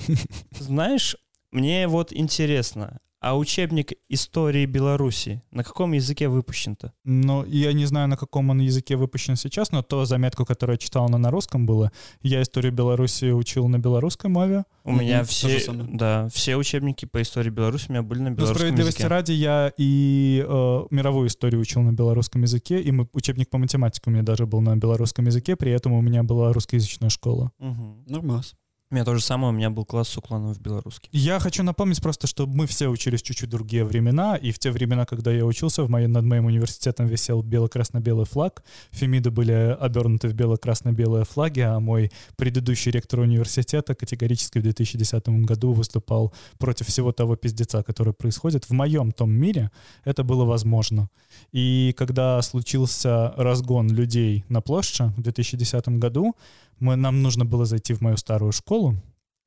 Знаешь, 0.58 1.16
мне 1.50 1.86
вот 1.88 2.12
интересно, 2.12 2.98
а 3.22 3.36
учебник 3.38 3.92
истории 4.08 4.66
Беларуси 4.66 5.42
на 5.52 5.62
каком 5.64 5.92
языке 5.92 6.28
выпущен-то? 6.28 6.92
Ну, 7.04 7.44
я 7.46 7.72
не 7.72 7.86
знаю, 7.86 8.08
на 8.08 8.16
каком 8.16 8.50
он 8.50 8.60
языке 8.60 8.96
выпущен 8.96 9.36
сейчас, 9.36 9.70
но 9.72 9.82
то 9.82 10.04
заметку, 10.04 10.44
которую 10.44 10.74
я 10.74 10.78
читал, 10.78 11.06
она 11.06 11.18
на 11.18 11.30
русском 11.30 11.64
была. 11.64 11.92
Я 12.22 12.42
историю 12.42 12.72
Беларуси 12.72 13.30
учил 13.30 13.68
на 13.68 13.78
белорусской 13.78 14.28
мове. 14.28 14.64
У 14.84 14.90
Мгм, 14.90 15.00
меня 15.00 15.22
все, 15.24 15.60
да, 15.72 16.28
все 16.28 16.56
учебники 16.56 17.04
по 17.04 17.22
истории 17.22 17.50
Беларуси 17.50 17.86
у 17.88 17.92
меня 17.92 18.02
были 18.02 18.18
на 18.20 18.30
Ну, 18.30 18.36
белорусском 18.36 18.56
справедливости 18.58 18.98
языке. 19.02 19.08
ради, 19.08 19.32
я 19.32 19.72
и 19.76 20.44
э, 20.46 20.86
мировую 20.90 21.28
историю 21.28 21.60
учил 21.60 21.82
на 21.82 21.92
белорусском 21.92 22.42
языке, 22.42 22.80
и 22.80 22.90
мы, 22.90 23.08
учебник 23.12 23.48
по 23.50 23.58
математике 23.58 24.02
у 24.06 24.10
меня 24.10 24.22
даже 24.24 24.46
был 24.46 24.60
на 24.60 24.76
белорусском 24.76 25.26
языке, 25.26 25.54
при 25.54 25.70
этом 25.70 25.92
у 25.92 26.00
меня 26.00 26.24
была 26.24 26.52
русскоязычная 26.52 27.08
школа. 27.10 27.52
Мгм. 27.58 28.04
Нормас. 28.08 28.54
У 28.92 28.94
меня 28.94 29.06
то 29.06 29.14
же 29.14 29.22
самое, 29.22 29.54
у 29.54 29.56
меня 29.56 29.70
был 29.70 29.86
класс 29.86 30.10
с 30.10 30.18
уклоном 30.18 30.52
в 30.52 30.60
белорусский. 30.60 31.08
Я 31.12 31.38
хочу 31.38 31.62
напомнить 31.62 32.02
просто, 32.02 32.26
что 32.26 32.46
мы 32.46 32.66
все 32.66 32.88
учились 32.88 33.22
чуть-чуть 33.22 33.48
другие 33.48 33.86
времена, 33.86 34.36
и 34.36 34.52
в 34.52 34.58
те 34.58 34.70
времена, 34.70 35.06
когда 35.06 35.32
я 35.32 35.46
учился, 35.46 35.82
в 35.82 35.88
моей, 35.88 36.08
над 36.08 36.26
моим 36.26 36.44
университетом 36.44 37.06
висел 37.06 37.40
бело-красно-белый 37.42 38.26
флаг, 38.26 38.62
фемиды 38.90 39.30
были 39.30 39.78
обернуты 39.80 40.28
в 40.28 40.34
бело-красно-белые 40.34 41.24
флаги, 41.24 41.60
а 41.60 41.80
мой 41.80 42.12
предыдущий 42.36 42.90
ректор 42.90 43.20
университета 43.20 43.94
категорически 43.94 44.58
в 44.58 44.62
2010 44.62 45.26
году 45.46 45.72
выступал 45.72 46.34
против 46.58 46.86
всего 46.86 47.12
того 47.12 47.34
пиздеца, 47.36 47.82
который 47.82 48.12
происходит. 48.12 48.66
В 48.66 48.72
моем 48.72 49.12
том 49.12 49.30
мире 49.30 49.70
это 50.04 50.22
было 50.22 50.44
возможно. 50.44 51.08
И 51.50 51.94
когда 51.96 52.42
случился 52.42 53.32
разгон 53.38 53.88
людей 53.88 54.44
на 54.50 54.60
площади 54.60 55.14
в 55.16 55.22
2010 55.22 55.88
году, 55.98 56.34
мы, 56.82 56.96
нам 56.96 57.22
нужно 57.22 57.44
было 57.44 57.64
зайти 57.64 57.94
в 57.94 58.00
мою 58.00 58.16
старую 58.16 58.52
школу, 58.52 58.96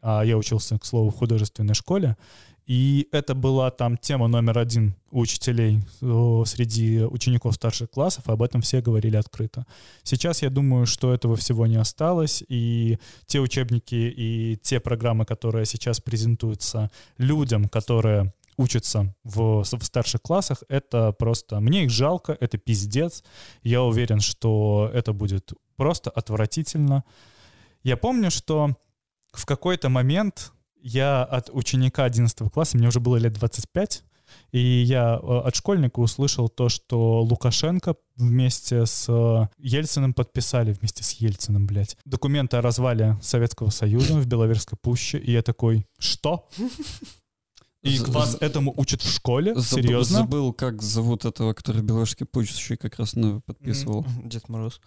а 0.01 0.23
я 0.23 0.37
учился, 0.37 0.79
к 0.79 0.85
слову, 0.85 1.09
в 1.09 1.17
художественной 1.17 1.73
школе, 1.73 2.15
и 2.65 3.07
это 3.11 3.35
была 3.35 3.69
там 3.69 3.97
тема 3.97 4.27
номер 4.27 4.57
один 4.57 4.95
у 5.11 5.19
учителей 5.19 5.81
среди 5.99 7.03
учеников 7.03 7.53
старших 7.55 7.91
классов, 7.91 8.27
об 8.27 8.41
этом 8.41 8.61
все 8.61 8.81
говорили 8.81 9.17
открыто. 9.17 9.65
Сейчас 10.03 10.41
я 10.41 10.49
думаю, 10.49 10.87
что 10.87 11.13
этого 11.13 11.35
всего 11.35 11.67
не 11.67 11.75
осталось, 11.75 12.43
и 12.47 12.97
те 13.27 13.39
учебники 13.39 13.95
и 13.95 14.57
те 14.63 14.79
программы, 14.79 15.25
которые 15.25 15.65
сейчас 15.65 15.99
презентуются 15.99 16.89
людям, 17.17 17.69
которые 17.69 18.33
учатся 18.57 19.15
в, 19.23 19.63
в 19.63 19.83
старших 19.83 20.21
классах, 20.21 20.63
это 20.69 21.11
просто... 21.11 21.59
Мне 21.59 21.85
их 21.85 21.89
жалко, 21.89 22.37
это 22.39 22.57
пиздец. 22.57 23.23
Я 23.63 23.83
уверен, 23.83 24.19
что 24.19 24.89
это 24.93 25.13
будет 25.13 25.53
просто 25.75 26.09
отвратительно. 26.09 27.03
Я 27.83 27.97
помню, 27.97 28.31
что 28.31 28.75
в 29.31 29.45
какой-то 29.45 29.89
момент 29.89 30.51
я 30.81 31.23
от 31.23 31.49
ученика 31.51 32.03
11 32.03 32.51
класса, 32.51 32.77
мне 32.77 32.87
уже 32.87 32.99
было 32.99 33.17
лет 33.17 33.33
25, 33.33 34.03
и 34.51 34.59
я 34.59 35.19
э, 35.21 35.37
от 35.45 35.55
школьника 35.55 35.99
услышал 35.99 36.49
то, 36.49 36.69
что 36.69 37.21
Лукашенко 37.21 37.95
вместе 38.15 38.85
с 38.85 39.05
э, 39.07 39.47
Ельциным 39.57 40.13
подписали, 40.13 40.73
вместе 40.73 41.03
с 41.03 41.13
Ельциным, 41.13 41.67
блядь, 41.67 41.97
документы 42.05 42.57
о 42.57 42.61
развале 42.61 43.17
Советского 43.21 43.69
Союза 43.69 44.13
в 44.13 44.27
Беловежской 44.27 44.77
пуще. 44.81 45.17
И 45.17 45.31
я 45.31 45.41
такой, 45.41 45.85
что? 45.99 46.47
И 47.85 47.99
вас 47.99 48.37
этому 48.41 48.73
учат 48.75 49.01
в 49.01 49.13
школе? 49.13 49.55
Серьезно? 49.61 50.19
Забыл, 50.19 50.53
как 50.53 50.81
зовут 50.81 51.25
этого, 51.25 51.53
который 51.53 51.81
Белорусский 51.81 52.25
путь 52.25 52.49
еще 52.49 52.77
как 52.77 52.97
раз 52.97 53.15
подписывал. 53.45 54.05
Дед 54.23 54.49
Мороз. 54.49 54.81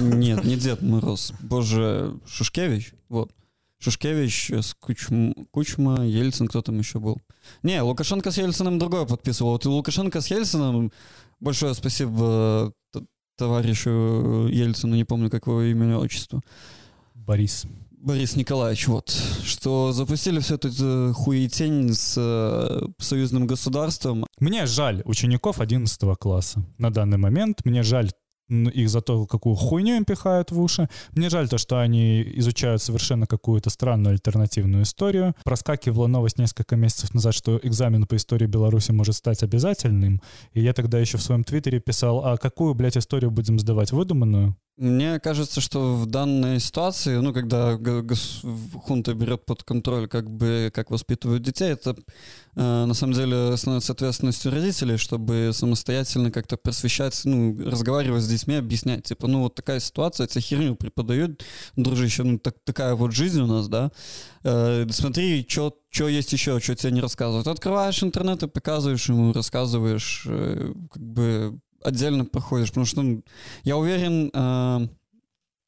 Нет, 0.00 0.44
не 0.44 0.56
Дед 0.56 0.82
Мороз. 0.82 1.32
Боже, 1.40 2.18
Шушкевич. 2.26 2.94
Вот. 3.08 3.32
Шушкевич, 3.78 4.50
с 4.50 4.74
Кучм, 4.74 5.32
Кучма, 5.50 6.06
Ельцин, 6.06 6.48
кто 6.48 6.62
там 6.62 6.78
еще 6.78 6.98
был. 6.98 7.20
Не, 7.62 7.82
Лукашенко 7.82 8.30
с 8.30 8.38
Ельцином 8.38 8.78
другое 8.78 9.04
подписывал. 9.04 9.52
Вот 9.52 9.66
и 9.66 9.68
Лукашенко 9.68 10.20
с 10.20 10.28
Ельцином, 10.28 10.92
большое 11.40 11.74
спасибо 11.74 12.72
товарищу 13.36 14.48
Ельцину, 14.50 14.96
не 14.96 15.04
помню, 15.04 15.28
как 15.28 15.46
его 15.46 15.62
имя, 15.62 15.98
отчество. 15.98 16.40
Борис. 17.14 17.66
Борис 17.98 18.36
Николаевич, 18.36 18.88
вот, 18.88 19.10
что 19.44 19.92
запустили 19.92 20.38
всю 20.40 20.54
эту 20.54 20.68
э, 20.68 21.12
хуетень 21.12 21.92
с 21.94 22.14
э, 22.16 22.86
союзным 22.98 23.46
государством. 23.46 24.26
Мне 24.38 24.66
жаль 24.66 25.02
учеников 25.04 25.60
11 25.60 26.00
класса 26.18 26.64
на 26.78 26.92
данный 26.92 27.18
момент. 27.18 27.64
Мне 27.64 27.82
жаль 27.82 28.10
их 28.48 28.88
за 28.88 29.00
то, 29.00 29.26
какую 29.26 29.54
хуйню 29.56 29.96
им 29.96 30.04
пихают 30.04 30.50
в 30.50 30.60
уши. 30.60 30.88
Мне 31.12 31.30
жаль 31.30 31.48
то, 31.48 31.58
что 31.58 31.80
они 31.80 32.22
изучают 32.36 32.82
совершенно 32.82 33.26
какую-то 33.26 33.70
странную 33.70 34.12
альтернативную 34.12 34.84
историю. 34.84 35.34
Проскакивала 35.44 36.06
новость 36.06 36.38
несколько 36.38 36.76
месяцев 36.76 37.14
назад, 37.14 37.34
что 37.34 37.58
экзамен 37.62 38.06
по 38.06 38.16
истории 38.16 38.46
Беларуси 38.46 38.92
может 38.92 39.16
стать 39.16 39.42
обязательным. 39.42 40.20
И 40.52 40.60
я 40.60 40.72
тогда 40.72 40.98
еще 40.98 41.18
в 41.18 41.22
своем 41.22 41.44
твиттере 41.44 41.80
писал, 41.80 42.24
а 42.24 42.36
какую, 42.36 42.74
блядь, 42.74 42.96
историю 42.96 43.30
будем 43.30 43.58
сдавать? 43.58 43.92
Выдуманную? 43.92 44.56
Мне 44.76 45.18
кажется, 45.20 45.62
что 45.62 45.96
в 45.96 46.04
данной 46.04 46.60
ситуации, 46.60 47.16
ну, 47.16 47.32
когда 47.32 47.78
хунта 48.84 49.14
берет 49.14 49.46
под 49.46 49.62
контроль, 49.62 50.06
как 50.06 50.30
бы, 50.30 50.70
как 50.74 50.90
воспитывают 50.90 51.42
детей, 51.42 51.70
это 51.70 51.96
на 52.56 52.94
самом 52.94 53.12
деле 53.12 53.56
становится 53.56 53.92
ответственностью 53.92 54.50
родителей, 54.50 54.96
чтобы 54.96 55.50
самостоятельно 55.52 56.30
как-то 56.30 56.56
просвещать, 56.56 57.20
ну, 57.24 57.56
разговаривать 57.64 58.22
с 58.22 58.28
детьми, 58.28 58.54
объяснять, 58.54 59.04
типа, 59.04 59.28
ну, 59.28 59.42
вот 59.42 59.54
такая 59.54 59.78
ситуация, 59.78 60.26
тебе 60.26 60.40
херню 60.40 60.74
преподают, 60.74 61.44
дружище, 61.76 62.22
ну, 62.22 62.38
так, 62.38 62.54
такая 62.64 62.94
вот 62.94 63.12
жизнь 63.12 63.40
у 63.42 63.46
нас, 63.46 63.68
да, 63.68 63.92
э, 64.42 64.86
смотри, 64.90 65.46
что 65.48 65.76
что 65.90 66.08
есть 66.08 66.32
еще, 66.32 66.60
что 66.60 66.74
тебе 66.74 66.92
не 66.92 67.00
рассказывают. 67.00 67.46
Открываешь 67.46 68.02
интернет 68.02 68.42
и 68.42 68.48
показываешь 68.48 69.08
ему, 69.08 69.32
рассказываешь, 69.32 70.24
э, 70.26 70.74
как 70.92 71.02
бы 71.02 71.58
отдельно 71.82 72.24
проходишь, 72.24 72.68
потому 72.68 72.84
что 72.84 73.02
ну, 73.02 73.22
я 73.64 73.76
уверен, 73.76 74.30
э, 74.32 74.88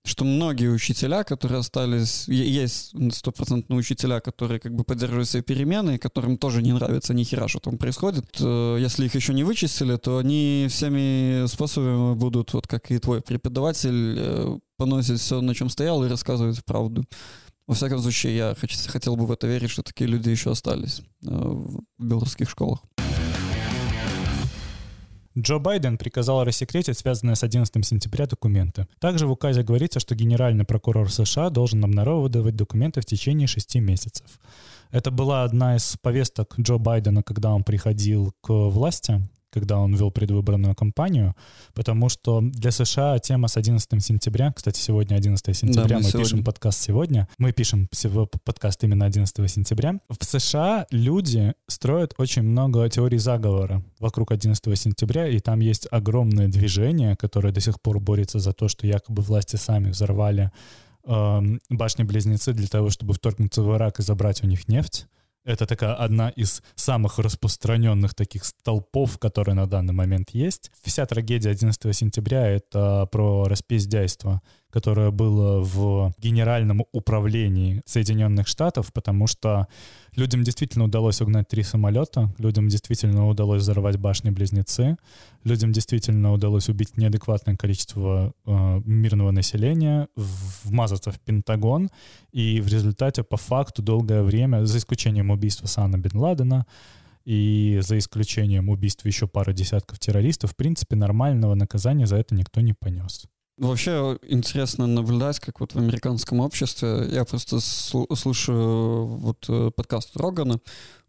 что 0.09 0.25
многие 0.25 0.69
учителя, 0.69 1.23
которые 1.23 1.61
остались, 1.61 2.27
есть 2.29 2.95
стопроцентные 3.13 3.79
учителя, 3.79 4.21
которые 4.21 4.59
как 4.59 4.75
бы 4.75 4.85
поддерживают 4.85 5.29
свои 5.29 5.43
перемены, 5.43 5.99
которым 5.99 6.39
тоже 6.39 6.63
не 6.63 6.73
нравится 6.73 7.15
ни 7.15 7.25
хера, 7.25 7.49
что 7.49 7.61
там 7.61 7.79
происходит. 7.79 8.27
Э, 8.41 8.79
если 8.81 9.07
их 9.07 9.15
еще 9.15 9.35
не 9.35 9.45
вычистили, 9.45 9.97
то 9.97 10.19
они 10.19 10.67
всеми 10.71 11.47
способами 11.47 12.15
будут, 12.15 12.53
вот 12.55 12.67
как 12.67 12.91
и 12.91 12.99
твой 12.99 13.21
преподаватель, 13.21 14.15
э, 14.19 14.59
поносить 14.77 15.21
все, 15.21 15.41
на 15.41 15.55
чем 15.55 15.69
стоял, 15.69 16.05
и 16.05 16.09
рассказывать 16.09 16.65
правду. 16.65 17.05
Во 17.67 17.75
всяком 17.75 17.99
случае, 17.99 18.37
я 18.37 18.57
хотел 18.87 19.17
бы 19.17 19.27
в 19.27 19.31
это 19.31 19.47
верить, 19.47 19.71
что 19.71 19.83
такие 19.83 20.09
люди 20.09 20.31
еще 20.31 20.51
остались 20.51 21.03
э, 21.23 21.29
в 21.29 21.83
белорусских 21.99 22.49
школах. 22.49 22.81
Джо 25.41 25.59
Байден 25.59 25.99
приказал 25.99 26.43
рассекретить 26.43 26.99
связанные 26.99 27.37
с 27.37 27.45
11 27.45 27.87
сентября 27.87 28.27
документы. 28.27 28.89
Также 28.99 29.27
в 29.27 29.31
указе 29.31 29.63
говорится, 29.63 30.01
что 30.01 30.17
генеральный 30.17 30.65
прокурор 30.65 31.11
США 31.11 31.51
должен 31.51 31.85
обнародовать 31.85 32.57
документы 32.57 33.01
в 33.01 33.07
течение 33.07 33.47
шести 33.47 33.79
месяцев. 33.79 34.27
Это 34.91 35.11
была 35.11 35.45
одна 35.45 35.77
из 35.77 35.97
повесток 36.03 36.55
Джо 36.59 36.79
Байдена, 36.79 37.23
когда 37.23 37.55
он 37.55 37.63
приходил 37.63 38.33
к 38.41 38.53
власти 38.53 39.23
когда 39.51 39.79
он 39.79 39.95
вел 39.95 40.11
предвыборную 40.11 40.75
кампанию, 40.75 41.35
потому 41.75 42.09
что 42.09 42.41
для 42.41 42.71
США 42.71 43.19
тема 43.19 43.49
с 43.49 43.57
11 43.57 44.05
сентября, 44.05 44.53
кстати, 44.53 44.79
сегодня 44.79 45.17
11 45.17 45.57
сентября, 45.57 45.89
да, 45.89 45.95
мы, 45.97 46.03
мы 46.03 46.09
сегодня. 46.11 46.25
пишем 46.25 46.45
подкаст 46.45 46.81
сегодня, 46.81 47.29
мы 47.39 47.53
пишем 47.53 47.89
подкаст 48.45 48.85
именно 48.85 49.07
11 49.07 49.51
сентября. 49.51 50.01
В 50.09 50.25
США 50.25 50.87
люди 50.91 51.55
строят 51.67 52.15
очень 52.19 52.43
много 52.43 52.89
теорий 52.89 53.19
заговора 53.19 53.83
вокруг 53.99 54.33
11 54.33 54.79
сентября, 54.79 55.29
и 55.29 55.39
там 55.41 55.61
есть 55.61 55.89
огромное 55.91 56.49
движение, 56.49 57.17
которое 57.17 57.53
до 57.53 57.61
сих 57.61 57.81
пор 57.81 58.01
борется 58.01 58.39
за 58.39 58.53
то, 58.53 58.69
что 58.69 58.87
якобы 58.87 59.23
власти 59.23 59.57
сами 59.57 59.91
взорвали 59.91 60.51
э, 61.05 61.41
башни-близнецы 61.71 62.53
для 62.53 62.69
того, 62.69 62.91
чтобы 62.91 63.15
вторгнуться 63.15 63.63
в 63.63 63.75
Ирак 63.75 64.01
и 64.01 64.03
забрать 64.03 64.43
у 64.43 64.47
них 64.47 64.69
нефть. 64.69 65.07
Это 65.45 65.67
такая 65.67 65.95
одна 65.95 66.29
из 66.31 66.63
самых 66.75 67.19
распространенных 67.19 68.15
таких 68.15 68.45
столпов, 68.45 69.19
которые 69.19 69.55
на 69.55 69.67
данный 69.67 69.95
момент 69.95 70.31
есть. 70.31 70.71
Вся 70.83 71.07
трагедия 71.07 71.51
11 71.51 71.97
сентября— 71.97 72.49
это 72.49 73.09
про 73.11 73.45
распиздяйство 73.45 74.43
которое 74.71 75.11
было 75.11 75.61
в 75.61 76.13
Генеральном 76.19 76.85
управлении 76.93 77.83
Соединенных 77.87 78.47
Штатов, 78.49 78.93
потому 78.93 79.27
что 79.27 79.67
людям 80.19 80.43
действительно 80.43 80.85
удалось 80.85 81.21
угнать 81.21 81.49
три 81.49 81.63
самолета, 81.63 82.35
людям 82.39 82.69
действительно 82.69 83.29
удалось 83.29 83.63
взорвать 83.63 83.97
башни-близнецы, 83.97 84.97
людям 85.45 85.73
действительно 85.73 86.33
удалось 86.33 86.69
убить 86.69 86.97
неадекватное 86.97 87.57
количество 87.57 88.33
э, 88.45 88.81
мирного 88.85 89.31
населения, 89.31 90.09
вмазаться 90.65 91.13
в 91.13 91.21
Пентагон, 91.21 91.89
и 92.33 92.61
в 92.61 92.69
результате 92.69 93.23
по 93.23 93.37
факту 93.37 93.83
долгое 93.83 94.23
время, 94.23 94.67
за 94.67 94.79
исключением 94.79 95.31
убийства 95.31 95.67
Сана 95.67 95.97
Бен 95.99 96.17
Ладена, 96.17 96.67
и 97.25 97.79
за 97.83 97.99
исключением 97.99 98.71
убийства 98.71 99.07
еще 99.07 99.29
пары 99.29 99.53
десятков 99.53 99.99
террористов, 99.99 100.53
в 100.53 100.57
принципе, 100.57 100.97
нормального 100.97 101.55
наказания 101.55 102.07
за 102.07 102.17
это 102.17 102.35
никто 102.35 102.61
не 102.61 102.73
понес. 102.73 103.27
Вообще 103.59 104.17
интересно 104.23 104.87
наблюдать, 104.87 105.41
как 105.41 105.59
вот 105.59 105.75
в 105.75 105.79
американском 105.79 106.39
обществе, 106.39 107.09
я 107.11 107.25
просто 107.25 107.59
слушаю 107.61 109.07
вот 109.07 109.45
э, 109.49 109.73
подкаст 109.75 110.17
Рогана, 110.17 110.61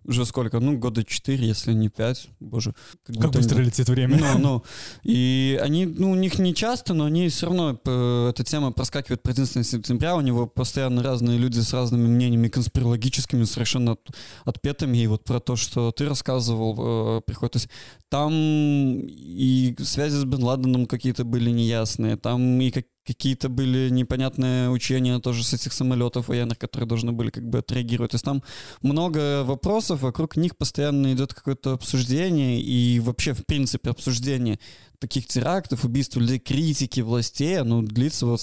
уже 0.06 0.26
сколько, 0.26 0.60
ну, 0.60 0.78
года 0.78 1.04
четыре, 1.04 1.48
если 1.48 1.74
не 1.74 1.90
пять, 1.90 2.30
боже. 2.40 2.74
Как, 3.04 3.16
как 3.18 3.32
быстро 3.32 3.58
они... 3.58 3.66
летит 3.68 3.90
время. 3.90 4.18
Ну, 4.18 4.40
ну, 4.40 4.64
и 5.04 5.60
они, 5.62 5.86
ну, 5.86 6.12
у 6.12 6.16
них 6.16 6.40
не 6.40 6.56
часто, 6.56 6.94
но 6.94 7.06
они 7.06 7.28
все 7.30 7.48
равно, 7.48 7.80
э, 7.86 8.30
эта 8.30 8.44
тема 8.44 8.72
проскакивает 8.72 9.22
про 9.22 9.32
11 9.32 9.68
сентября, 9.68 10.16
у 10.16 10.22
него 10.22 10.48
постоянно 10.48 11.04
разные 11.04 11.38
люди 11.38 11.60
с 11.60 11.74
разными 11.74 12.08
мнениями 12.08 12.48
конспирологическими, 12.48 13.44
совершенно 13.44 13.94
от, 13.94 14.10
отпетыми, 14.46 14.98
и 14.98 15.08
вот 15.08 15.24
про 15.24 15.40
то, 15.40 15.56
что 15.56 15.92
ты 15.92 16.08
рассказывал, 16.08 17.18
э, 17.18 17.22
приходит, 17.22 17.54
то 17.54 17.58
есть 17.58 17.70
там 18.10 18.32
и 18.34 19.76
связи 19.80 20.16
с 20.16 20.24
Бен 20.24 20.44
Ладеном 20.44 20.86
какие-то 20.86 21.24
были 21.24 21.52
неясные, 21.52 22.18
там 22.18 22.60
и 22.62 22.72
как, 22.72 22.86
какие-то 23.06 23.50
были 23.50 23.90
непонятные 23.90 24.70
учения 24.70 25.20
тоже 25.20 25.44
с 25.44 25.54
этих 25.54 25.74
самолетов 25.74 26.28
военных, 26.28 26.58
которые 26.58 26.88
должны 26.88 27.12
были 27.12 27.30
как 27.30 27.48
бы 27.48 27.60
отреагировать. 27.60 28.12
То 28.12 28.16
есть 28.16 28.26
там 28.26 28.44
много 28.82 29.44
вопросов, 29.44 30.02
вокруг 30.02 30.38
них 30.38 30.58
постоянно 30.58 31.14
идет 31.14 31.34
какое-то 31.34 31.74
обсуждение 31.74 32.62
и 32.62 33.00
вообще, 33.00 33.34
в 33.34 33.46
принципе, 33.46 33.90
обсуждение 33.90 34.60
таких 35.00 35.28
терактов, 35.28 35.86
убийств 35.86 36.18
людей, 36.18 36.40
критики 36.40 37.00
властей, 37.02 37.60
оно 37.60 37.82
длится 37.82 38.26
вот 38.26 38.42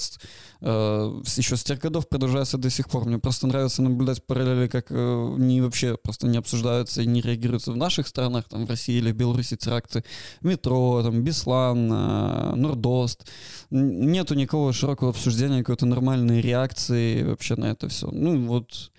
э, 0.61 1.21
еще 1.37 1.55
с 1.55 1.63
тех 1.63 1.79
годов, 1.79 2.09
продолжается 2.09 2.57
до 2.57 2.69
сих 2.69 2.89
пор. 2.89 3.05
Мне 3.05 3.19
просто 3.19 3.47
нравится 3.47 3.81
наблюдать 3.81 4.25
параллели, 4.25 4.67
как 4.67 4.87
э, 4.89 5.35
не 5.37 5.61
вообще 5.61 5.97
просто 5.97 6.27
не 6.27 6.37
обсуждаются 6.37 7.01
и 7.01 7.05
не 7.05 7.21
реагируются 7.21 7.71
в 7.71 7.77
наших 7.77 8.07
странах, 8.07 8.45
там 8.49 8.65
в 8.65 8.69
России 8.69 8.97
или 8.97 9.11
в 9.11 9.15
Беларуси 9.15 9.55
теракты, 9.55 10.03
метро, 10.41 11.03
там 11.03 11.23
Беслан, 11.23 11.91
э, 11.91 12.55
Нордост. 12.55 13.29
Нету 13.69 14.33
никакого 14.33 14.73
широкого 14.73 15.11
обсуждения, 15.11 15.59
какой-то 15.59 15.85
нормальной 15.85 16.41
реакции 16.41 17.23
вообще 17.23 17.55
на 17.55 17.65
это 17.65 17.87
все. 17.87 18.09
Ну 18.11 18.45
вот 18.47 18.91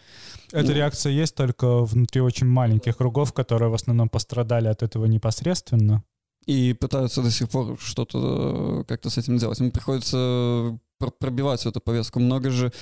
эта 0.53 0.69
ну, 0.69 0.75
реакция 0.75 1.13
есть 1.13 1.35
только 1.35 1.85
внутри 1.85 2.21
очень 2.21 2.47
маленьких 2.47 2.97
кругов, 2.97 3.33
которые 3.33 3.71
в 3.71 3.75
основном 3.75 4.09
пострадали 4.09 4.69
от 4.69 4.83
этого 4.83 5.07
непосредственно 5.07 6.05
и 6.49 6.73
пытаются 6.73 7.23
до 7.23 7.31
сих 7.31 7.51
пор 7.51 7.79
что-то 7.79 8.81
э, 8.81 8.85
как-то 8.89 9.11
с 9.11 9.19
этим 9.19 9.37
делать. 9.37 9.61
Им 9.61 9.71
приходится 9.71 10.79
пробивать 11.19 11.67
эту 11.67 11.81
повестку. 11.81 12.21
Много 12.21 12.51
же 12.51 12.73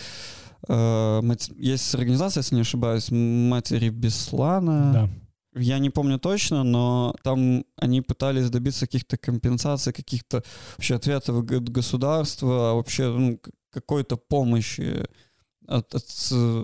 э, 0.69 1.23
есть 1.57 1.95
организация, 1.95 2.43
если 2.43 2.55
не 2.55 2.61
ошибаюсь, 2.61 3.09
Матери 3.11 3.89
Беслана. 3.89 4.93
Да. 4.93 5.11
Я 5.61 5.79
не 5.81 5.91
помню 5.91 6.21
точно, 6.21 6.63
но 6.63 7.17
там 7.25 7.65
они 7.77 8.03
пытались 8.03 8.51
добиться 8.51 8.87
каких-то 8.87 9.17
компенсаций, 9.17 9.93
каких-то 9.93 10.45
вообще 10.77 10.95
ответов 10.95 11.51
от 11.51 11.69
государства, 11.69 12.75
вообще 12.75 13.09
ну, 13.09 13.41
какой-то 13.73 14.17
помощи 14.17 15.07
от, 15.69 15.95
от, 15.95 16.05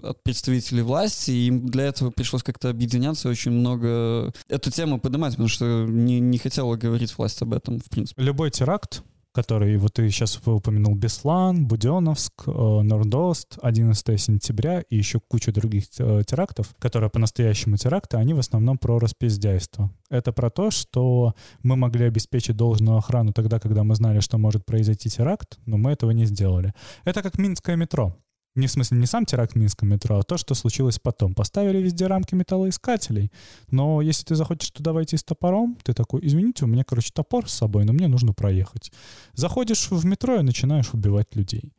от 0.05 0.23
представителей 0.23 0.83
власти, 0.83 1.31
и 1.31 1.47
им 1.47 1.67
для 1.67 1.85
этого 1.85 2.11
пришлось 2.11 2.43
как-то 2.43 2.71
объединяться, 2.71 3.29
очень 3.29 3.53
много 3.53 4.33
эту 4.49 4.71
тему 4.71 5.01
поднимать, 5.01 5.33
потому 5.33 5.49
что 5.49 5.87
не, 5.87 6.21
не 6.21 6.39
хотела 6.39 6.77
говорить 6.77 7.17
власть 7.17 7.43
об 7.43 7.55
этом, 7.55 7.79
в 7.81 7.89
принципе. 7.91 8.23
Любой 8.23 8.51
теракт, 8.51 9.03
который, 9.33 9.77
вот 9.79 9.95
ты 9.95 10.09
сейчас 10.11 10.41
упомянул, 10.45 10.95
Беслан, 10.95 11.67
Буденовск, 11.67 12.33
э, 12.47 12.51
Нордост, 12.51 13.59
11 13.63 14.21
сентября 14.21 14.83
и 14.83 14.97
еще 14.97 15.21
куча 15.21 15.53
других 15.53 15.85
э, 15.99 16.23
терактов, 16.27 16.75
которые 16.79 17.11
по-настоящему 17.11 17.77
теракты, 17.77 18.19
они 18.19 18.35
в 18.35 18.39
основном 18.39 18.79
про 18.79 18.99
распиздяйство. 18.99 19.91
Это 20.11 20.33
про 20.33 20.51
то, 20.51 20.71
что 20.71 21.35
мы 21.63 21.77
могли 21.77 22.05
обеспечить 22.05 22.57
должную 22.57 22.99
охрану 22.99 23.33
тогда, 23.33 23.59
когда 23.59 23.83
мы 23.85 23.95
знали, 23.95 24.21
что 24.21 24.39
может 24.39 24.67
произойти 24.67 25.09
теракт, 25.09 25.59
но 25.67 25.79
мы 25.79 25.93
этого 25.93 26.11
не 26.11 26.27
сделали. 26.27 26.75
Это 27.05 27.23
как 27.23 27.39
Минское 27.39 27.77
метро. 27.77 28.15
Не 28.55 28.67
в 28.67 28.71
смысле 28.71 28.99
не 28.99 29.07
сам 29.07 29.25
теракт 29.25 29.55
в 29.55 29.57
Минском 29.57 29.89
метро, 29.89 30.19
а 30.19 30.23
то, 30.23 30.37
что 30.37 30.55
случилось 30.55 30.99
потом. 30.99 31.35
Поставили 31.35 31.79
везде 31.79 32.07
рамки 32.07 32.35
металлоискателей, 32.35 33.33
но 33.71 34.03
если 34.03 34.25
ты 34.25 34.35
захочешь 34.35 34.71
туда 34.71 34.93
войти 34.93 35.17
с 35.17 35.25
топором, 35.25 35.79
ты 35.83 35.95
такой, 35.95 36.21
извините, 36.23 36.65
у 36.65 36.69
меня, 36.69 36.85
короче, 36.85 37.11
топор 37.15 37.49
с 37.49 37.55
собой, 37.55 37.85
но 37.85 37.95
мне 37.95 38.09
нужно 38.09 38.35
проехать. 38.35 38.93
Заходишь 39.33 39.91
в 39.91 40.05
метро 40.05 40.37
и 40.37 40.43
начинаешь 40.43 40.93
убивать 40.93 41.35
людей. 41.35 41.73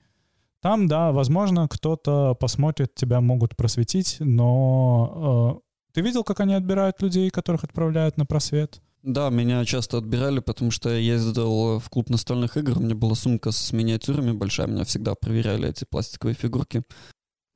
Там, 0.61 0.87
да, 0.87 1.11
возможно, 1.11 1.67
кто-то 1.67 2.35
посмотрит, 2.35 2.95
тебя 2.95 3.21
могут 3.21 3.55
просветить, 3.55 4.17
но 4.19 5.61
э, 5.61 5.91
ты 5.93 6.01
видел, 6.01 6.23
как 6.23 6.39
они 6.39 6.55
отбирают 6.55 7.01
людей, 7.01 7.29
которых 7.29 7.65
отправляют 7.65 8.17
на 8.17 8.25
просвет? 8.25 8.81
Да, 9.03 9.29
меня 9.29 9.65
часто 9.65 9.97
отбирали, 9.97 10.39
потому 10.39 10.71
что 10.71 10.89
я 10.89 10.97
ездил 10.97 11.79
в 11.79 11.89
клуб 11.89 12.09
настольных 12.09 12.55
игр, 12.55 12.77
у 12.77 12.81
меня 12.81 12.95
была 12.95 13.15
сумка 13.15 13.51
с 13.51 13.73
миниатюрами 13.73 14.31
большая, 14.31 14.67
меня 14.67 14.85
всегда 14.85 15.13
проверяли 15.13 15.69
эти 15.69 15.83
пластиковые 15.83 16.35
фигурки. 16.35 16.83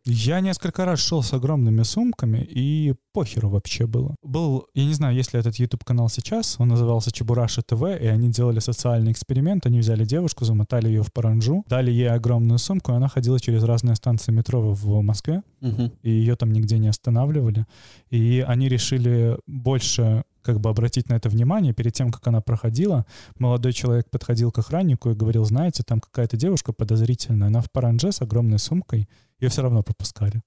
Я 0.10 0.40
несколько 0.40 0.86
раз 0.86 1.00
шел 1.00 1.22
с 1.22 1.34
огромными 1.34 1.84
сумками, 1.84 2.40
и 2.40 2.96
похеру 3.12 3.50
вообще 3.50 3.88
было. 3.88 4.16
Был, 4.24 4.68
я 4.74 4.86
не 4.86 4.94
знаю, 4.94 5.14
есть 5.16 5.34
ли 5.34 5.40
этот 5.40 5.56
YouTube-канал 5.56 6.08
сейчас, 6.08 6.56
он 6.60 6.70
назывался 6.70 7.12
Чебураша 7.12 7.62
ТВ, 7.62 7.82
и 7.84 8.08
они 8.08 8.30
делали 8.30 8.60
социальный 8.60 9.12
эксперимент, 9.12 9.66
они 9.66 9.80
взяли 9.80 10.06
девушку, 10.06 10.46
замотали 10.46 10.88
ее 10.88 11.04
в 11.04 11.12
паранжу, 11.12 11.66
дали 11.68 11.92
ей 11.92 12.10
огромную 12.10 12.58
сумку, 12.58 12.94
и 12.94 12.96
она 12.96 13.10
ходила 13.10 13.38
через 13.38 13.64
разные 13.64 13.96
станции 13.96 14.32
метро 14.32 14.62
в 14.72 15.02
Москве, 15.02 15.44
угу. 15.60 15.92
и 16.04 16.10
ее 16.10 16.38
там 16.38 16.54
нигде 16.54 16.78
не 16.78 16.88
останавливали. 16.88 17.66
И 18.10 18.46
они 18.48 18.70
решили 18.70 19.38
больше 19.46 20.24
как 20.48 20.62
бы 20.62 20.70
обратить 20.70 21.10
на 21.10 21.16
это 21.16 21.28
внимание. 21.28 21.74
Перед 21.74 21.94
тем, 21.94 22.10
как 22.10 22.26
она 22.26 22.40
проходила, 22.40 23.06
молодой 23.38 23.74
человек 23.74 24.10
подходил 24.10 24.50
к 24.50 24.60
охраннику 24.60 25.10
и 25.10 25.14
говорил, 25.14 25.44
знаете, 25.44 25.84
там 25.84 26.00
какая-то 26.00 26.38
девушка 26.38 26.72
подозрительная, 26.72 27.50
она 27.50 27.60
в 27.60 27.70
паранже 27.70 28.14
с 28.14 28.22
огромной 28.22 28.60
сумкой, 28.60 29.10
ее 29.42 29.50
все 29.50 29.62
равно 29.62 29.84
пропускали. 29.84 30.42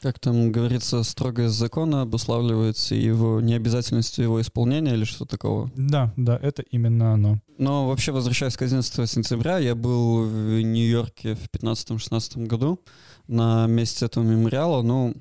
Как 0.00 0.18
там 0.18 0.50
говорится, 0.50 1.02
строгость 1.02 1.54
закона 1.54 2.02
обуславливается 2.02 2.94
его 2.94 3.42
необязательностью 3.42 4.24
его 4.24 4.40
исполнения 4.40 4.94
или 4.94 5.04
что 5.04 5.26
такого? 5.26 5.70
Да, 5.76 6.14
да, 6.16 6.38
это 6.40 6.62
именно 6.62 7.12
оно. 7.12 7.38
Но 7.58 7.86
вообще, 7.86 8.12
возвращаясь 8.12 8.56
к 8.56 8.62
11 8.62 9.10
сентября, 9.10 9.58
я 9.58 9.74
был 9.74 10.24
в 10.26 10.62
Нью-Йорке 10.62 11.34
в 11.34 11.50
15-16 11.54 12.46
году 12.46 12.80
на 13.28 13.66
месте 13.66 14.06
этого 14.06 14.24
мемориала. 14.24 14.80
Ну, 14.80 15.14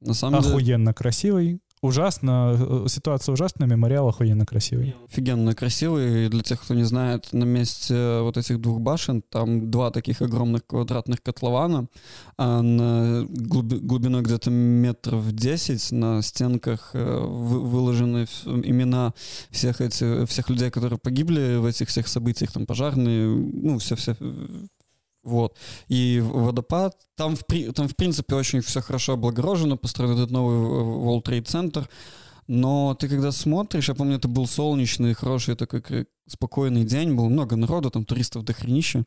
на 0.00 0.14
самом 0.14 0.40
Охуенно 0.40 0.58
деле... 0.58 0.74
Охуенно 0.74 0.94
красивый, 0.94 1.60
Ужасно, 1.86 2.56
э, 2.58 2.86
ситуация 2.88 3.32
ужасная, 3.32 3.68
мемориал 3.68 4.08
охуенно 4.08 4.44
красивый. 4.44 4.96
Офигенно 5.08 5.54
красивый. 5.54 6.28
Для 6.28 6.42
тех, 6.42 6.60
кто 6.60 6.74
не 6.74 6.82
знает, 6.82 7.32
на 7.32 7.44
месте 7.44 8.20
вот 8.22 8.36
этих 8.36 8.60
двух 8.60 8.80
башен 8.80 9.22
там 9.22 9.70
два 9.70 9.90
таких 9.92 10.20
огромных 10.20 10.66
квадратных 10.66 11.22
котлована, 11.22 11.86
а 12.36 12.60
на 12.60 13.24
глубиной 13.28 14.22
где-то 14.22 14.50
метров 14.50 15.30
10 15.30 15.92
на 15.92 16.22
стенках 16.22 16.90
э, 16.92 17.18
выложены 17.20 18.26
имена 18.44 19.14
всех 19.50 19.80
этих, 19.80 20.28
всех 20.28 20.50
людей, 20.50 20.70
которые 20.70 20.98
погибли 20.98 21.56
в 21.56 21.66
этих 21.66 21.88
всех 21.88 22.08
событиях, 22.08 22.50
там 22.50 22.66
пожарные, 22.66 23.28
ну, 23.28 23.78
все-все 23.78 24.16
вот. 25.26 25.56
И 25.88 26.22
водопад, 26.24 26.96
там 27.16 27.36
в, 27.36 27.44
там 27.72 27.88
в 27.88 27.96
принципе 27.96 28.34
очень 28.34 28.60
все 28.60 28.80
хорошо 28.80 29.14
облагорожено, 29.14 29.76
построен 29.76 30.12
этот 30.12 30.30
новый 30.30 30.56
World 30.56 31.24
Trade 31.24 31.44
Center, 31.44 31.88
но 32.46 32.94
ты 32.94 33.08
когда 33.08 33.32
смотришь, 33.32 33.88
я 33.88 33.94
помню, 33.94 34.16
это 34.16 34.28
был 34.28 34.46
солнечный, 34.46 35.14
хороший 35.14 35.56
такой 35.56 35.82
спокойный 36.28 36.84
день, 36.84 37.14
было 37.14 37.28
много 37.28 37.56
народу, 37.56 37.90
там 37.90 38.04
туристов 38.04 38.44
до 38.44 38.52
хренища, 38.52 39.04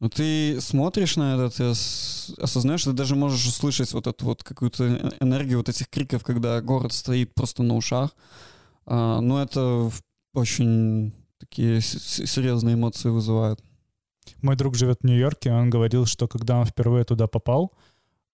но 0.00 0.08
ты 0.08 0.60
смотришь 0.60 1.16
на 1.16 1.34
это, 1.34 1.50
ты 1.50 1.64
осознаешь, 2.42 2.84
ты 2.84 2.92
даже 2.92 3.14
можешь 3.14 3.46
услышать 3.46 3.92
вот 3.92 4.06
эту 4.06 4.24
вот 4.24 4.42
какую-то 4.42 4.84
э, 4.84 5.10
энергию 5.20 5.58
вот 5.58 5.68
этих 5.68 5.88
криков, 5.88 6.24
когда 6.24 6.60
город 6.60 6.92
стоит 6.92 7.34
просто 7.34 7.62
на 7.62 7.76
ушах. 7.76 8.10
А, 8.84 9.20
но 9.20 9.40
это 9.40 9.92
очень 10.34 11.12
такие 11.38 11.80
серьезные 11.80 12.74
эмоции 12.74 13.10
вызывает. 13.10 13.60
Мой 14.40 14.56
друг 14.56 14.76
живет 14.76 15.00
в 15.00 15.06
Нью-Йорке, 15.06 15.52
он 15.52 15.70
говорил, 15.70 16.06
что 16.06 16.28
когда 16.28 16.58
он 16.58 16.66
впервые 16.66 17.04
туда 17.04 17.26
попал, 17.26 17.72